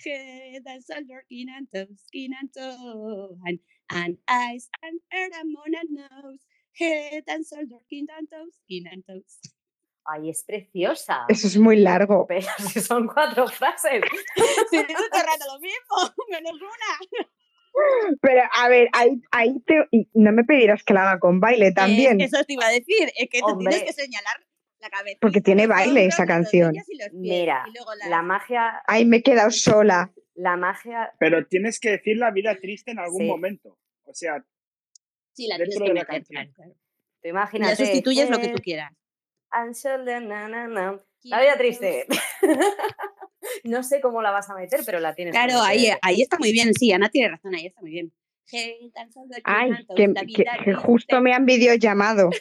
Head 0.02 0.62
and 0.64 0.82
shoulder, 0.82 1.22
skin 1.26 1.50
and 1.50 1.68
toes, 1.70 2.00
skin 2.06 2.32
and 2.32 2.50
toes. 2.54 3.36
And, 3.44 3.60
and 3.90 4.18
eyes 4.26 4.70
and 4.82 5.00
ear 5.12 5.28
and 5.34 5.52
moon 5.52 5.74
and 5.76 5.90
nose. 5.90 6.40
Head 6.78 7.24
and 7.28 7.44
shoulder, 7.44 7.78
skin 7.84 8.06
and 8.16 8.28
toes, 8.28 8.54
skin 8.64 8.86
and 8.88 9.04
toes. 9.04 9.38
Ay, 10.04 10.30
es 10.30 10.44
preciosa. 10.44 11.24
Eso 11.28 11.46
es 11.46 11.56
muy 11.58 11.76
largo. 11.76 12.26
Pero 12.26 12.46
si 12.72 12.80
son 12.80 13.06
cuatro 13.06 13.46
frases. 13.48 14.02
Si 14.70 14.76
todo 14.76 15.04
el 15.04 15.10
rato 15.12 15.44
lo 15.52 15.60
mismo, 15.60 16.14
menos 16.30 16.54
una. 16.54 17.22
Pero 18.20 18.42
a 18.52 18.68
ver, 18.68 18.88
ahí, 18.92 19.20
ahí 19.30 19.60
te, 19.64 19.86
y 19.92 20.08
no 20.14 20.32
me 20.32 20.42
pedirás 20.44 20.82
que 20.82 20.94
la 20.94 21.02
haga 21.08 21.20
con 21.20 21.38
baile 21.40 21.72
también. 21.72 22.20
Es 22.20 22.30
que 22.30 22.36
eso 22.36 22.44
te 22.46 22.54
iba 22.54 22.66
a 22.66 22.70
decir, 22.70 23.10
es 23.16 23.28
que 23.30 23.40
tú 23.40 23.46
Hombre. 23.46 23.70
tienes 23.74 23.94
que 23.96 24.02
señalar 24.02 24.34
la 24.80 24.90
cabeza. 24.90 25.18
Porque 25.20 25.40
tiene 25.40 25.66
baile 25.66 26.06
esa 26.06 26.26
canción. 26.26 26.72
Mira, 27.12 27.64
y 27.68 27.72
luego 27.74 27.90
La 28.08 28.22
magia, 28.22 28.82
Ay, 28.86 29.04
me 29.04 29.18
he 29.18 29.22
quedado 29.22 29.50
sola. 29.50 30.10
la 30.34 30.56
magia. 30.56 31.12
Pero 31.20 31.46
tienes 31.46 31.78
que 31.78 31.90
decir 31.90 32.16
la 32.16 32.30
vida 32.30 32.56
triste 32.56 32.90
en 32.90 32.98
algún 32.98 33.20
Sí. 33.20 33.26
momento. 33.26 33.78
O 34.04 34.14
sea, 34.14 34.42
Sí, 35.40 35.48
la 35.48 35.56
tienes 35.56 35.78
que 35.78 35.92
meter, 35.92 36.06
canción. 36.06 36.52
claro, 36.54 36.72
Y 37.22 37.28
imagínate. 37.28 37.70
la 37.72 37.76
sustituyes 37.76 38.28
lo 38.30 38.38
que 38.38 38.48
tú 38.48 38.56
head 38.56 38.62
quieras. 38.62 38.92
shoulder, 39.74 40.22
na, 40.22 40.48
na, 40.48 40.68
na. 40.68 41.00
La 41.22 41.40
vida 41.40 41.56
triste. 41.56 42.06
no 43.64 43.82
sé 43.82 44.00
cómo 44.00 44.22
la 44.22 44.30
vas 44.30 44.48
a 44.50 44.54
meter, 44.54 44.80
pero 44.84 45.00
la 45.00 45.14
tienes 45.14 45.32
que 45.32 45.38
Claro, 45.38 45.62
ahí, 45.62 45.82
meter. 45.82 45.98
ahí 46.02 46.22
está 46.22 46.38
muy 46.38 46.52
bien, 46.52 46.74
sí, 46.74 46.92
Ana 46.92 47.08
tiene 47.08 47.28
razón, 47.30 47.54
ahí 47.54 47.66
está 47.66 47.80
muy 47.80 47.90
bien. 47.90 48.12
Que 48.50 48.90
Ay, 49.44 49.70
500 49.94 50.24
que, 50.26 50.34
que- 50.34 50.64
que 50.64 50.74
justo 50.74 51.20
me 51.20 51.32
han 51.34 51.46
videollamado. 51.46 52.30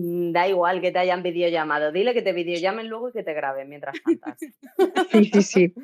Da 0.00 0.46
igual 0.48 0.80
que 0.80 0.92
te 0.92 1.00
hayan 1.00 1.22
videollamado. 1.24 1.90
Dile 1.90 2.14
que 2.14 2.22
te 2.22 2.32
videollamen 2.32 2.88
luego 2.88 3.08
y 3.08 3.12
que 3.12 3.24
te 3.24 3.34
graben 3.34 3.68
mientras 3.68 3.98
cantas. 4.00 4.38
Sí, 5.10 5.24
sí, 5.32 5.42
sí. 5.42 5.74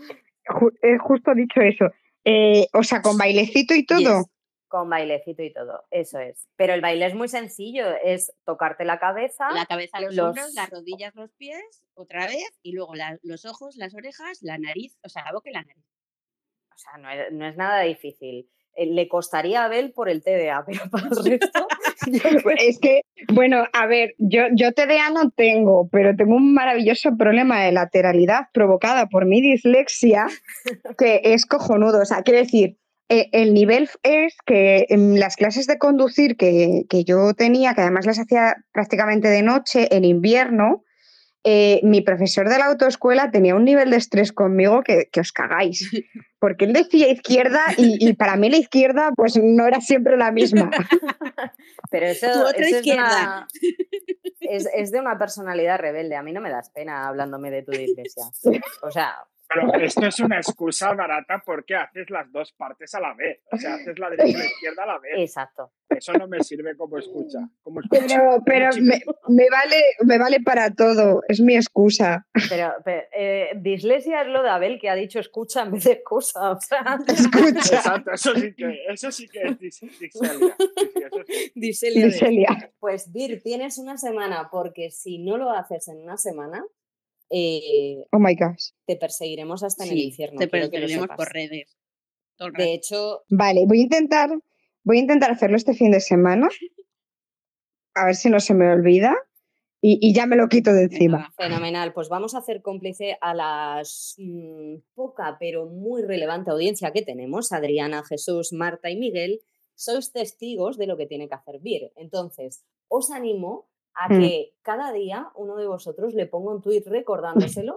He 0.83 0.97
justo 0.99 1.35
dicho 1.35 1.61
eso. 1.61 1.87
Eh, 2.25 2.69
o 2.73 2.83
sea, 2.85 3.03
con 3.03 3.19
bailecito 3.19 3.75
y 3.75 3.85
todo. 3.85 3.99
Yes. 4.21 4.27
Con 4.69 4.91
bailecito 4.91 5.43
y 5.43 5.53
todo, 5.53 5.85
eso 5.91 6.19
es. 6.19 6.47
Pero 6.57 6.75
el 6.75 6.81
baile 6.83 7.07
es 7.07 7.15
muy 7.15 7.29
sencillo, 7.29 7.87
es 8.05 8.33
tocarte 8.45 8.85
la 8.85 8.99
cabeza. 8.99 9.51
La 9.55 9.65
cabeza, 9.67 9.99
los, 10.01 10.15
los- 10.15 10.27
hombros, 10.29 10.53
las 10.55 10.69
rodillas, 10.71 11.15
los 11.15 11.33
pies, 11.33 11.63
otra 11.95 12.27
vez, 12.27 12.45
y 12.63 12.73
luego 12.73 12.95
la- 12.95 13.19
los 13.23 13.47
ojos, 13.47 13.77
las 13.77 13.95
orejas, 13.95 14.39
la 14.43 14.59
nariz, 14.59 14.99
o 15.03 15.09
sea, 15.09 15.25
la 15.25 15.33
boca 15.33 15.49
y 15.49 15.55
la 15.55 15.63
nariz. 15.63 15.85
O 16.75 16.77
sea, 16.79 16.99
no 16.99 17.11
es, 17.11 17.33
no 17.33 17.47
es 17.49 17.57
nada 17.57 17.81
difícil. 17.81 18.49
Eh, 18.75 18.87
Le 18.87 19.09
costaría 19.09 19.63
a 19.63 19.65
Abel 19.65 19.93
por 19.93 20.09
el 20.09 20.23
TDA, 20.23 20.63
pero 20.67 20.89
para 20.91 21.09
el 21.09 21.25
resto. 21.25 21.67
Es 22.59 22.79
que, 22.79 23.01
bueno, 23.33 23.65
a 23.73 23.87
ver, 23.87 24.15
yo, 24.19 24.43
yo 24.55 24.73
TDA 24.73 25.11
no 25.11 25.31
tengo, 25.31 25.89
pero 25.91 26.15
tengo 26.15 26.37
un 26.37 26.55
maravilloso 26.55 27.17
problema 27.17 27.63
de 27.63 27.73
lateralidad 27.73 28.49
provocada 28.53 29.07
por 29.09 29.27
mi 29.27 29.41
dislexia 29.41 30.27
que 30.97 31.21
es 31.25 31.47
cojonudo. 31.47 32.03
O 32.03 32.05
sea, 32.05 32.23
quiero 32.23 32.41
decir, 32.41 32.77
eh, 33.09 33.29
el 33.33 33.55
nivel 33.55 33.89
es 34.03 34.37
que 34.45 34.87
en 34.91 35.19
las 35.19 35.37
clases 35.37 35.67
de 35.67 35.79
conducir 35.79 36.37
que, 36.37 36.85
que 36.89 37.05
yo 37.05 37.33
tenía, 37.35 37.75
que 37.75 37.81
además 37.81 38.07
las 38.07 38.19
hacía 38.19 38.57
prácticamente 38.73 39.29
de 39.29 39.43
noche, 39.43 39.95
en 39.95 40.05
invierno, 40.05 40.85
eh, 41.45 41.81
mi 41.85 42.03
profesor 42.03 42.49
de 42.49 42.59
la 42.59 42.67
autoescuela 42.67 43.31
tenía 43.31 43.55
un 43.55 43.65
nivel 43.65 43.91
de 43.91 43.97
estrés 43.97 44.33
conmigo 44.33 44.83
que, 44.83 45.09
que 45.11 45.21
os 45.21 45.33
cagáis. 45.33 45.89
Porque 46.41 46.67
él 46.67 46.73
decía 46.73 47.09
izquierda 47.09 47.63
y, 47.77 48.07
y 48.07 48.13
para 48.13 48.37
mí 48.37 48.51
la 48.51 48.59
izquierda 48.59 49.11
pues 49.17 49.41
no 49.43 49.67
era 49.67 49.81
siempre 49.81 50.17
la 50.17 50.31
misma. 50.31 50.71
Pero 51.91 52.07
eso, 52.07 52.27
Tu 52.33 52.41
otra 52.41 52.51
eso 52.51 52.61
es, 52.61 52.71
de 52.71 52.79
izquierda. 52.79 53.07
una, 53.07 53.49
es, 54.41 54.69
es 54.75 54.91
de 54.93 55.01
una 55.01 55.19
personalidad 55.19 55.79
rebelde. 55.79 56.17
A 56.17 56.23
mí 56.23 56.33
no 56.33 56.41
me 56.41 56.51
das 56.51 56.71
pena 56.71 57.09
hablándome 57.09 57.51
de 57.51 57.63
tu 57.63 57.73
iglesia. 57.73 58.25
O 58.83 58.91
sea, 58.91 59.17
Pero 59.49 59.75
esto 59.83 60.07
es 60.07 60.21
una 60.21 60.37
excusa 60.37 60.93
barata 60.93 61.43
porque 61.45 61.75
haces 61.75 62.11
las 62.11 62.31
dos 62.31 62.53
partes 62.53 62.95
a 62.95 63.01
la 63.01 63.15
vez. 63.15 63.41
O 63.51 63.57
sea, 63.57 63.75
haces 63.77 63.99
la 63.99 64.11
derecha 64.11 64.29
y 64.29 64.33
la 64.35 64.45
izquierda 64.47 64.83
a 64.83 64.87
la 64.87 64.99
vez. 64.99 65.13
exacto. 65.17 65.73
Eso 65.89 66.13
no 66.13 66.29
me 66.29 66.41
sirve 66.45 66.77
como 66.77 66.99
escucha. 66.99 67.39
Como 67.63 67.81
escucha. 67.81 68.21
Pero, 68.45 68.69
me, 68.83 69.01
me 69.29 69.49
vale, 69.51 69.83
me 70.05 70.19
vale 70.19 70.41
para 70.43 70.71
todo, 70.75 71.23
es 71.29 71.41
mi 71.41 71.57
excusa. 71.57 72.27
Pero, 72.51 72.75
pero, 72.85 73.03
eh, 73.17 73.53
dislexia 73.57 74.21
es 74.21 74.29
lo 74.29 74.43
de 74.43 74.51
Abel 74.51 74.79
que 74.79 74.91
ha 74.91 74.95
dicho 74.95 75.19
escucha 75.19 75.63
en 75.63 75.73
vez 75.73 75.85
de 75.85 75.93
excusa. 75.93 76.51
O 76.53 76.61
sea, 76.61 76.99
Escucha, 77.07 77.77
Exacto, 77.77 78.13
eso 78.13 78.35
sí 78.35 78.55
que, 78.55 78.85
eso 78.89 79.11
sí 79.11 79.29
que 79.29 79.41
es 79.45 79.59
dis-. 79.59 79.79
Sí, 79.79 81.53
diselia 81.55 82.05
de- 82.07 82.13
Celia. 82.13 82.73
Pues 82.79 83.11
Vir, 83.13 83.43
tienes 83.43 83.79
una 83.79 83.97
semana, 83.97 84.49
porque 84.51 84.91
si 84.91 85.19
no 85.19 85.39
lo 85.39 85.51
haces 85.51 85.89
en 85.89 85.99
una 86.03 86.17
semana, 86.19 86.65
eh, 87.31 88.05
Oh 88.13 88.19
my 88.19 88.35
gosh. 88.35 88.71
te 88.87 88.97
perseguiremos 88.97 89.63
hasta 89.63 89.85
en 89.85 89.93
el 89.93 89.99
infierno. 89.99 90.39
te 90.39 90.49
perseguiremos 90.49 91.09
por 91.17 91.33
redes. 91.33 91.77
todo 92.37 92.51
De 92.57 92.75
hecho, 92.75 93.23
Vale, 93.31 93.65
voy 93.67 93.81
a 93.81 93.83
intentar, 93.83 94.31
voy 94.85 94.99
a 94.99 95.01
intentar 95.01 95.31
hacerlo 95.31 95.57
este 95.57 95.75
fin 95.75 95.91
de 95.91 96.01
semana. 96.01 96.49
A 97.95 98.07
ver 98.07 98.15
si 98.15 98.31
no 98.31 98.41
se 98.41 98.55
me 98.55 98.71
olvida. 98.71 99.17
Y, 99.81 99.99
y 100.03 100.13
ya 100.13 100.27
me 100.27 100.35
lo 100.35 100.49
quito 100.49 100.73
de 100.73 100.85
encima. 100.85 101.33
fenomenal. 101.37 101.93
Pues 101.93 102.09
vamos 102.09 102.35
a 102.35 102.39
hacer 102.39 102.63
cómplice 102.63 103.17
a 103.21 103.33
la 103.33 103.83
mm, 104.17 104.79
poca 104.95 105.37
pero 105.39 105.67
muy 105.67 106.03
relevante 106.03 106.51
audiencia 106.51 106.91
que 106.93 107.03
tenemos, 107.03 107.53
Adriana, 107.53 108.03
Jesús, 108.03 108.53
Marta 108.53 108.91
y 108.91 108.97
Miguel. 108.97 109.41
Sois 109.77 110.11
testigos 110.13 110.79
de 110.79 110.89
lo 110.89 110.97
que 110.97 111.07
tiene 111.07 111.29
que 111.29 111.37
hacer 111.37 111.61
Vir. 111.61 111.93
Entonces, 111.95 112.65
os 112.89 113.13
animo 113.13 113.68
a 114.01 114.09
Mm. 114.09 114.21
que 114.21 114.53
cada 114.63 114.93
día 114.93 115.31
uno 115.35 115.57
de 115.57 115.67
vosotros 115.67 116.15
le 116.15 116.27
ponga 116.27 116.53
un 116.53 116.63
tuit 116.63 116.87
recordándoselo 116.87 117.77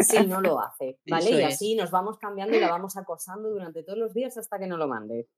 si 0.00 0.26
no 0.26 0.40
lo 0.40 0.60
hace, 0.60 0.98
¿vale? 1.06 1.30
Eso 1.30 1.38
y 1.38 1.42
es. 1.42 1.54
así 1.54 1.74
nos 1.74 1.90
vamos 1.90 2.18
cambiando 2.18 2.56
y 2.56 2.60
la 2.60 2.68
vamos 2.70 2.96
acosando 2.96 3.48
durante 3.50 3.82
todos 3.82 3.98
los 3.98 4.12
días 4.12 4.36
hasta 4.36 4.58
que 4.58 4.66
no 4.66 4.76
lo 4.76 4.86
mande. 4.88 5.28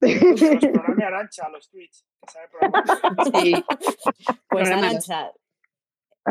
Los 0.00 0.40
programe 0.40 1.04
Arancha 1.04 1.46
a 1.46 1.50
los 1.50 1.68
tweets. 1.70 2.06
Sí. 3.42 3.54
Pues. 4.48 4.70
Arancha, 4.70 5.32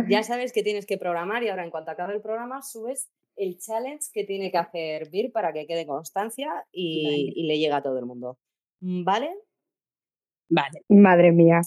ya 0.09 0.23
sabes 0.23 0.51
que 0.51 0.63
tienes 0.63 0.85
que 0.85 0.97
programar 0.97 1.43
y 1.43 1.49
ahora 1.49 1.63
en 1.63 1.71
cuanto 1.71 1.91
acabe 1.91 2.13
el 2.15 2.21
programa 2.21 2.61
subes 2.61 3.09
el 3.37 3.57
challenge 3.59 4.07
que 4.13 4.23
tiene 4.23 4.49
que 4.51 4.57
hacer 4.57 5.09
Vir 5.09 5.31
para 5.31 5.51
que 5.53 5.67
quede 5.67 5.85
constancia 5.85 6.65
y, 6.71 7.33
y 7.35 7.47
le 7.47 7.57
llegue 7.59 7.73
a 7.73 7.81
todo 7.83 7.99
el 7.99 8.05
mundo. 8.05 8.37
¿Vale? 8.81 9.35
Vale. 10.49 10.83
Madre 10.89 11.31
mía. 11.31 11.61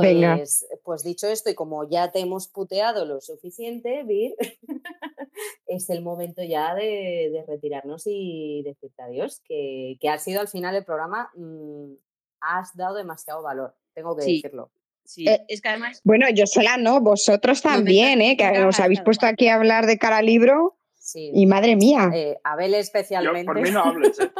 Venga. 0.00 0.36
Pues, 0.36 0.66
pues 0.84 1.02
dicho 1.02 1.26
esto 1.28 1.50
y 1.50 1.54
como 1.54 1.88
ya 1.88 2.10
te 2.10 2.20
hemos 2.20 2.48
puteado 2.48 3.04
lo 3.04 3.20
suficiente, 3.20 4.02
Vir, 4.04 4.34
es 5.66 5.90
el 5.90 6.02
momento 6.02 6.42
ya 6.42 6.74
de, 6.74 7.30
de 7.32 7.44
retirarnos 7.46 8.02
y 8.06 8.62
decirte 8.64 9.02
adiós, 9.02 9.40
que, 9.44 9.96
que 10.00 10.08
ha 10.08 10.18
sido 10.18 10.40
al 10.40 10.48
final 10.48 10.74
el 10.74 10.84
programa, 10.84 11.30
mm, 11.36 11.92
has 12.40 12.76
dado 12.76 12.96
demasiado 12.96 13.42
valor, 13.42 13.74
tengo 13.94 14.16
que 14.16 14.22
Sí. 14.22 14.34
decirlo. 14.42 14.70
Sí. 15.04 15.26
Eh, 15.26 15.42
es 15.48 15.62
que 15.62 15.70
además, 15.70 16.00
Bueno, 16.04 16.26
yo 16.28 16.46
sola 16.46 16.76
no, 16.76 17.00
vosotros 17.00 17.64
No, 17.64 17.70
también, 17.70 18.20
¿eh? 18.20 18.36
Que 18.36 18.62
os 18.62 18.78
habéis 18.78 19.00
puesto 19.00 19.24
aquí 19.24 19.48
a 19.48 19.54
hablar 19.54 19.86
de 19.86 19.96
cara 19.98 20.20
libro 20.20 20.77
Sí. 21.08 21.30
y 21.32 21.46
madre 21.46 21.74
mía. 21.74 22.10
Eh, 22.14 22.38
Abel 22.44 22.72
Yo, 22.72 22.76
especialmente. 22.76 23.46
por 23.46 23.58
mí 23.60 23.70
no 23.70 23.80
hables. 23.82 24.18
¿eh? 24.20 24.30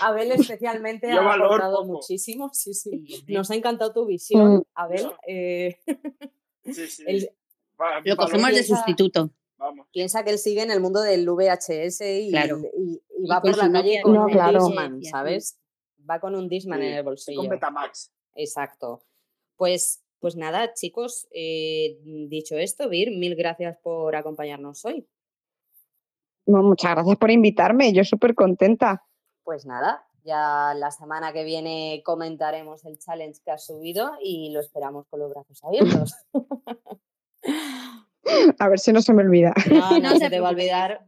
Abel 0.00 0.30
especialmente 0.30 1.08
Yo 1.10 1.20
ha 1.22 1.34
aportado 1.34 1.78
poco. 1.82 1.92
muchísimo. 1.94 2.50
Sí, 2.52 2.72
sí. 2.72 3.04
Nos 3.26 3.50
ha 3.50 3.56
encantado 3.56 3.92
tu 3.92 4.06
visión, 4.06 4.58
Mm. 4.58 4.62
Abel. 4.74 5.02
No. 5.04 5.16
Eh, 5.26 5.76
Sí, 6.64 6.86
sí. 6.86 7.04
lo 8.04 8.16
cogemos 8.16 8.46
de 8.50 8.52
piensa- 8.54 8.76
sustituto. 8.76 9.30
Vamos. 9.56 9.86
piensa 9.92 10.24
que 10.24 10.30
él 10.30 10.38
sigue 10.38 10.62
en 10.62 10.70
el 10.72 10.80
mundo 10.80 11.00
del 11.02 11.28
VHS 11.28 12.00
y, 12.20 12.30
Claro. 12.30 12.60
y- 12.76 12.94
y 12.94 13.24
Y 13.24 13.28
va 13.28 13.40
por 13.40 13.56
la 13.56 13.70
calle 13.72 14.02
con 14.02 14.14
No, 14.14 14.24
un 14.26 14.30
claro. 14.32 14.60
Sí. 14.66 15.04
¿sabes? 15.04 15.58
Va 16.08 16.18
con 16.20 16.34
un 16.36 16.48
Disman 16.48 16.80
Sí, 16.80 16.86
en 16.86 16.92
el 16.94 17.02
bolsillo. 17.04 17.38
con 17.40 17.48
Betamax. 17.48 18.10
Exacto. 18.34 19.02
Pues, 19.56 20.02
pues 20.20 20.34
nada, 20.36 20.74
chicos, 20.74 21.28
eh, 21.32 21.98
dicho 22.28 22.56
esto, 22.56 22.88
Vir, 22.88 23.10
mil 23.12 23.34
gracias 23.36 23.76
por 23.82 24.14
acompañarnos 24.16 24.84
hoy. 24.84 25.06
No, 26.46 26.62
muchas 26.62 26.92
gracias 26.92 27.16
por 27.16 27.30
invitarme, 27.30 27.92
yo 27.92 28.04
súper 28.04 28.34
contenta. 28.34 29.04
Pues 29.44 29.66
nada, 29.66 30.04
ya 30.24 30.74
la 30.76 30.90
semana 30.90 31.32
que 31.32 31.44
viene 31.44 32.02
comentaremos 32.04 32.84
el 32.84 32.98
challenge 32.98 33.40
que 33.44 33.50
has 33.50 33.66
subido 33.66 34.12
y 34.20 34.50
lo 34.52 34.60
esperamos 34.60 35.06
con 35.08 35.20
los 35.20 35.30
brazos 35.30 35.62
abiertos. 35.64 36.14
A 38.58 38.68
ver 38.68 38.78
si 38.78 38.92
no 38.92 39.02
se 39.02 39.12
me 39.12 39.22
olvida. 39.22 39.54
No, 39.70 39.98
no, 39.98 40.16
se 40.18 40.30
te 40.30 40.40
va 40.40 40.48
a 40.48 40.52
olvidar 40.52 41.06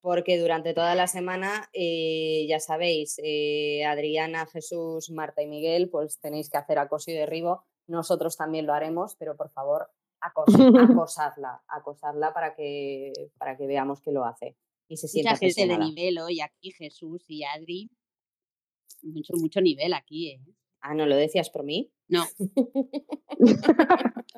porque 0.00 0.38
durante 0.38 0.72
toda 0.72 0.94
la 0.94 1.08
semana, 1.08 1.68
eh, 1.72 2.46
ya 2.48 2.60
sabéis, 2.60 3.20
eh, 3.24 3.84
Adriana, 3.84 4.46
Jesús, 4.46 5.10
Marta 5.10 5.42
y 5.42 5.48
Miguel, 5.48 5.90
pues 5.90 6.20
tenéis 6.20 6.48
que 6.48 6.58
hacer 6.58 6.78
acoso 6.78 7.10
y 7.10 7.14
derribo. 7.14 7.64
Nosotros 7.88 8.36
también 8.36 8.66
lo 8.66 8.72
haremos, 8.72 9.16
pero 9.16 9.36
por 9.36 9.50
favor, 9.50 9.90
acos- 10.20 10.46
acosadla, 11.00 11.62
acosadla 11.68 12.32
para 12.34 12.54
que, 12.54 13.12
para 13.38 13.56
que 13.56 13.66
veamos 13.66 14.00
que 14.00 14.12
lo 14.12 14.24
hace 14.24 14.56
y 14.88 14.96
se 14.96 15.08
sienta 15.08 15.32
Mucha 15.32 15.46
gente 15.46 15.66
de 15.66 15.78
nivel 15.78 16.18
hoy 16.18 16.40
aquí, 16.40 16.70
Jesús 16.72 17.24
y 17.28 17.42
Adri. 17.44 17.90
Mucho, 19.02 19.34
mucho 19.36 19.60
nivel 19.60 19.92
aquí, 19.94 20.30
¿eh? 20.30 20.40
Ah, 20.80 20.94
¿no 20.94 21.06
lo 21.06 21.16
decías 21.16 21.50
por 21.50 21.64
mí? 21.64 21.90
No. 22.08 22.24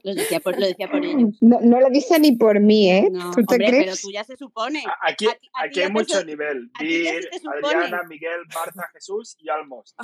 Lo 0.04 0.14
decía 0.14 0.40
por, 0.40 0.58
lo 0.58 0.66
decía 0.66 0.88
por 0.90 1.04
ellos. 1.04 1.36
No, 1.42 1.60
no 1.60 1.80
lo 1.80 1.90
dice 1.90 2.18
ni 2.18 2.36
por 2.36 2.60
mí, 2.60 2.90
¿eh? 2.90 3.08
No, 3.10 3.30
¿Tú 3.32 3.42
te 3.44 3.54
hombre, 3.56 3.66
pero 3.70 3.82
crees? 3.82 4.00
tú 4.00 4.10
ya 4.10 4.24
se 4.24 4.36
supone. 4.36 4.82
Aquí, 5.02 5.26
A 5.26 5.30
a 5.30 5.64
aquí 5.64 5.80
hay 5.82 5.90
mucho 5.90 6.24
nivel. 6.24 6.70
se 6.78 6.84
te 7.30 7.38
supone. 7.40 7.58
Adriana, 7.66 8.02
Miguel, 8.08 8.40
Marta, 8.54 8.88
Jesús 8.94 9.36
y 9.38 9.48
Almos. 9.50 9.94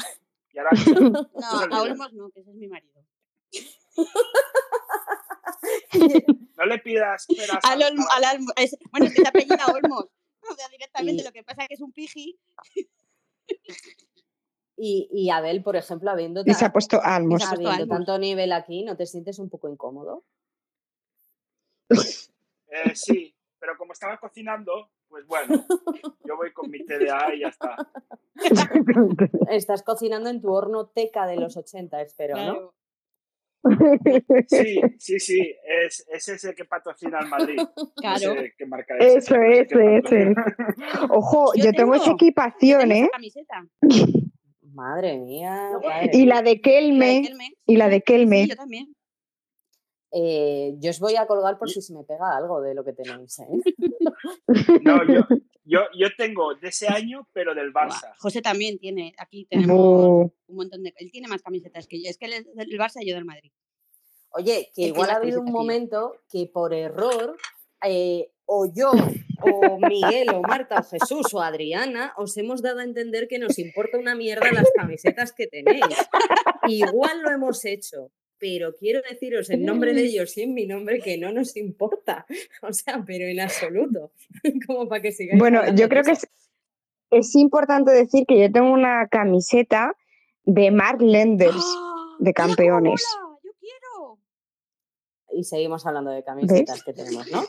Y 0.52 0.58
Arancha. 0.58 0.90
No, 0.90 1.20
es 1.20 1.62
el 1.62 1.62
a 1.62 1.66
nivel. 1.68 1.92
Olmos 1.92 2.12
no, 2.12 2.28
que 2.30 2.40
ese 2.40 2.50
es 2.50 2.56
mi 2.56 2.68
marido. 2.68 3.02
No 6.56 6.66
le 6.66 6.78
pidas 6.78 7.26
peras 7.26 7.58
Al 7.64 7.82
al- 7.82 7.92
Olmo- 7.92 8.06
al- 8.16 8.24
al 8.24 8.36
Almo- 8.36 8.52
es- 8.56 8.76
bueno, 8.90 9.06
es 9.06 9.14
que 9.14 9.22
se 9.22 9.28
apellida 9.28 9.66
Olmos. 9.66 10.06
O 10.50 10.54
sea, 10.54 10.68
directamente 10.68 11.22
Y- 11.22 11.24
lo 11.24 11.32
que 11.32 11.42
pasa 11.42 11.62
es 11.62 11.68
que 11.68 11.74
es 11.74 11.80
un 11.80 11.92
piji. 11.92 12.38
Y, 14.76 15.08
y 15.12 15.30
Abel, 15.30 15.62
por 15.62 15.76
ejemplo, 15.76 16.10
habiendo, 16.10 16.42
Y 16.44 16.52
se 16.52 16.64
ha 16.66 16.72
puesto 16.72 17.00
almos. 17.02 17.40
se 17.42 17.46
ha 17.46 17.50
puesto 17.50 17.68
habiendo 17.70 17.94
Almos. 17.94 18.06
tanto 18.06 18.18
nivel 18.18 18.52
aquí, 18.52 18.84
¿no 18.84 18.96
te 18.96 19.06
sientes 19.06 19.38
un 19.38 19.48
poco 19.48 19.68
incómodo? 19.70 20.24
Eh, 21.90 22.94
sí, 22.94 23.34
pero 23.58 23.76
como 23.78 23.92
estaba 23.92 24.18
cocinando, 24.18 24.90
pues 25.08 25.26
bueno, 25.26 25.64
yo 26.24 26.36
voy 26.36 26.52
con 26.52 26.70
mi 26.70 26.84
TDA 26.84 27.34
y 27.34 27.40
ya 27.40 27.48
está. 27.48 27.76
Estás 29.48 29.82
cocinando 29.82 30.28
en 30.28 30.40
tu 30.42 30.52
horno 30.52 30.88
teca 30.88 31.26
de 31.26 31.36
los 31.36 31.56
80, 31.56 32.02
espero, 32.02 32.36
¿no? 32.36 32.42
Claro. 32.42 32.74
Sí, 34.48 34.80
sí, 34.98 35.18
sí, 35.20 35.56
es, 35.86 36.06
es 36.12 36.28
ese 36.28 36.54
que 36.54 36.64
patrocina 36.64 37.18
al 37.18 37.28
Madrid. 37.28 37.58
Claro. 37.96 38.18
sé 38.34 38.52
qué 38.58 38.66
marca 38.66 38.94
es. 38.98 39.16
Eso, 39.16 39.34
que 39.34 39.60
ese, 39.60 39.96
ese. 39.98 40.34
Ojo, 41.10 41.52
Yo 41.56 41.64
yo 41.64 41.72
tengo 41.72 41.94
esa 41.94 42.04
tengo- 42.04 42.16
equipación, 42.16 42.80
Tengo 42.80 42.94
esa 42.94 43.04
¿eh? 43.04 43.10
camiseta. 43.12 43.66
Madre 44.74 45.18
mía. 45.18 45.70
Madre 45.82 46.10
Y 46.12 46.26
la 46.26 46.42
mía. 46.42 46.42
de 46.42 46.42
La 46.42 46.42
de 46.42 46.60
Kelme, 46.60 47.22
Kelme, 47.22 47.52
y 47.66 47.76
la 47.76 47.88
de 47.88 48.02
Kelme. 48.02 48.42
Sí, 48.44 48.48
yo 48.50 48.56
también. 48.56 48.94
Eh, 50.16 50.74
yo 50.78 50.90
os 50.90 51.00
voy 51.00 51.16
a 51.16 51.26
colgar 51.26 51.58
por 51.58 51.68
si 51.70 51.80
se 51.82 51.92
me 51.92 52.04
pega 52.04 52.36
algo 52.36 52.60
de 52.60 52.74
lo 52.74 52.84
que 52.84 52.92
tenéis. 52.92 53.38
¿eh? 53.40 53.46
No, 54.82 55.04
yo, 55.12 55.22
yo, 55.64 55.80
yo 55.98 56.08
tengo 56.16 56.54
de 56.54 56.68
ese 56.68 56.88
año, 56.88 57.28
pero 57.32 57.54
del 57.54 57.72
Barça. 57.72 58.14
José 58.18 58.42
también 58.42 58.78
tiene, 58.78 59.14
aquí 59.18 59.46
tenemos 59.46 60.30
un 60.46 60.56
montón 60.56 60.82
de... 60.82 60.92
Él 60.96 61.10
tiene 61.10 61.28
más 61.28 61.42
camisetas 61.42 61.86
que 61.86 62.02
yo. 62.02 62.10
Es 62.10 62.18
que 62.18 62.26
él 62.26 62.32
es 62.34 62.54
del 62.54 62.78
Barça 62.78 63.00
y 63.00 63.08
yo 63.08 63.14
del 63.14 63.24
Madrid. 63.24 63.50
Oye, 64.30 64.70
que 64.74 64.84
Él 64.84 64.88
igual 64.88 65.10
ha 65.10 65.16
habido 65.16 65.40
un 65.40 65.52
momento 65.52 66.16
que 66.28 66.50
por 66.52 66.74
error, 66.74 67.36
eh, 67.86 68.32
o 68.46 68.66
yo, 68.66 68.90
o 69.42 69.78
Miguel, 69.78 70.30
o 70.30 70.42
Marta, 70.42 70.80
o 70.80 70.82
Jesús, 70.82 71.32
o 71.32 71.40
Adriana, 71.40 72.12
os 72.16 72.36
hemos 72.36 72.60
dado 72.60 72.80
a 72.80 72.84
entender 72.84 73.28
que 73.28 73.38
nos 73.38 73.58
importa 73.58 73.96
una 73.96 74.16
mierda 74.16 74.50
las 74.52 74.68
camisetas 74.74 75.32
que 75.32 75.46
tenéis. 75.46 75.84
Igual 76.68 77.22
lo 77.22 77.30
hemos 77.30 77.64
hecho, 77.64 78.10
pero 78.38 78.74
quiero 78.74 79.00
deciros 79.08 79.50
en 79.50 79.64
nombre 79.64 79.94
de 79.94 80.02
ellos 80.06 80.36
y 80.36 80.42
en 80.42 80.54
mi 80.54 80.66
nombre 80.66 81.00
que 81.00 81.18
no 81.18 81.32
nos 81.32 81.56
importa. 81.56 82.26
O 82.62 82.72
sea, 82.72 83.02
pero 83.06 83.26
en 83.26 83.40
absoluto. 83.40 84.12
Como 84.66 84.88
para 84.88 85.02
que 85.02 85.12
sigáis. 85.12 85.38
Bueno, 85.38 85.62
yo 85.74 85.88
creo 85.88 86.02
que 86.02 86.12
es, 86.12 86.26
es 87.10 87.34
importante 87.36 87.90
decir 87.92 88.24
que 88.26 88.40
yo 88.40 88.50
tengo 88.50 88.72
una 88.72 89.08
camiseta 89.08 89.94
de 90.44 90.70
Mark 90.70 91.00
Lenders 91.00 91.56
¡Ah! 91.56 92.16
de 92.18 92.24
¡Mira 92.30 92.34
cómo 92.34 92.48
campeones. 92.48 93.04
mola! 93.22 93.38
¡Yo 93.42 93.50
quiero! 93.60 94.18
Y 95.32 95.44
seguimos 95.44 95.86
hablando 95.86 96.10
de 96.10 96.22
camisetas 96.22 96.82
que 96.82 96.92
tenemos, 96.92 97.30
¿no? 97.30 97.44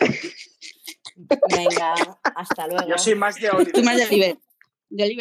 Venga, 1.55 1.93
hasta 2.35 2.67
luego. 2.67 2.87
Yo 2.89 2.97
soy 2.97 3.15
más 3.15 3.39
de 3.39 3.49
Oliver. 3.49 3.73
Tú 3.73 3.83
más 3.83 3.97
de 3.97 4.05
Oliver. 4.05 4.37
De. 4.89 5.17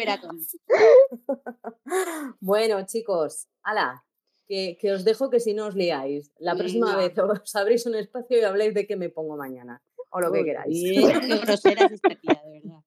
Bueno, 2.39 2.85
chicos, 2.85 3.47
ala, 3.63 4.05
que, 4.47 4.77
que 4.79 4.91
os 4.91 5.03
dejo 5.03 5.29
que 5.29 5.39
si 5.39 5.53
no 5.53 5.67
os 5.67 5.75
liáis. 5.75 6.31
La 6.39 6.55
próxima 6.55 6.95
vez 6.95 7.13
os 7.17 7.55
abrís 7.55 7.85
un 7.85 7.95
espacio 7.95 8.39
y 8.39 8.43
habléis 8.43 8.73
de 8.73 8.87
qué 8.87 8.95
me 8.95 9.09
pongo 9.09 9.37
mañana. 9.37 9.81
O 10.09 10.21
lo 10.21 10.31
que 10.31 10.45
queráis. 10.45 10.81
Qué 10.81 11.37
grosera 11.37 11.85
es 11.85 11.93
esta 11.93 12.15
tía, 12.15 12.41
de 12.45 12.61
verdad. 12.61 12.81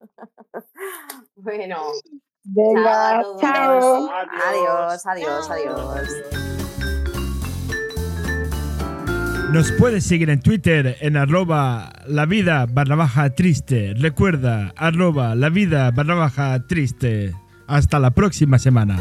Bueno, 1.40 1.92
Venga, 2.50 3.22
chao. 3.40 4.08
Adiós, 4.10 5.06
adiós, 5.06 5.50
adiós. 5.50 6.08
Nos 9.52 9.72
puedes 9.72 10.04
seguir 10.04 10.30
en 10.30 10.40
Twitter 10.40 10.96
en 11.00 11.16
arroba 11.16 11.92
la 12.06 12.26
vida 12.26 12.66
barra 12.66 12.96
baja 12.96 13.34
triste. 13.34 13.94
Recuerda, 13.96 14.72
arroba 14.76 15.34
la 15.34 15.50
vida 15.50 15.90
barra 15.90 16.14
baja 16.14 16.66
triste. 16.66 17.34
Hasta 17.66 17.98
la 17.98 18.12
próxima 18.12 18.58
semana. 18.58 18.98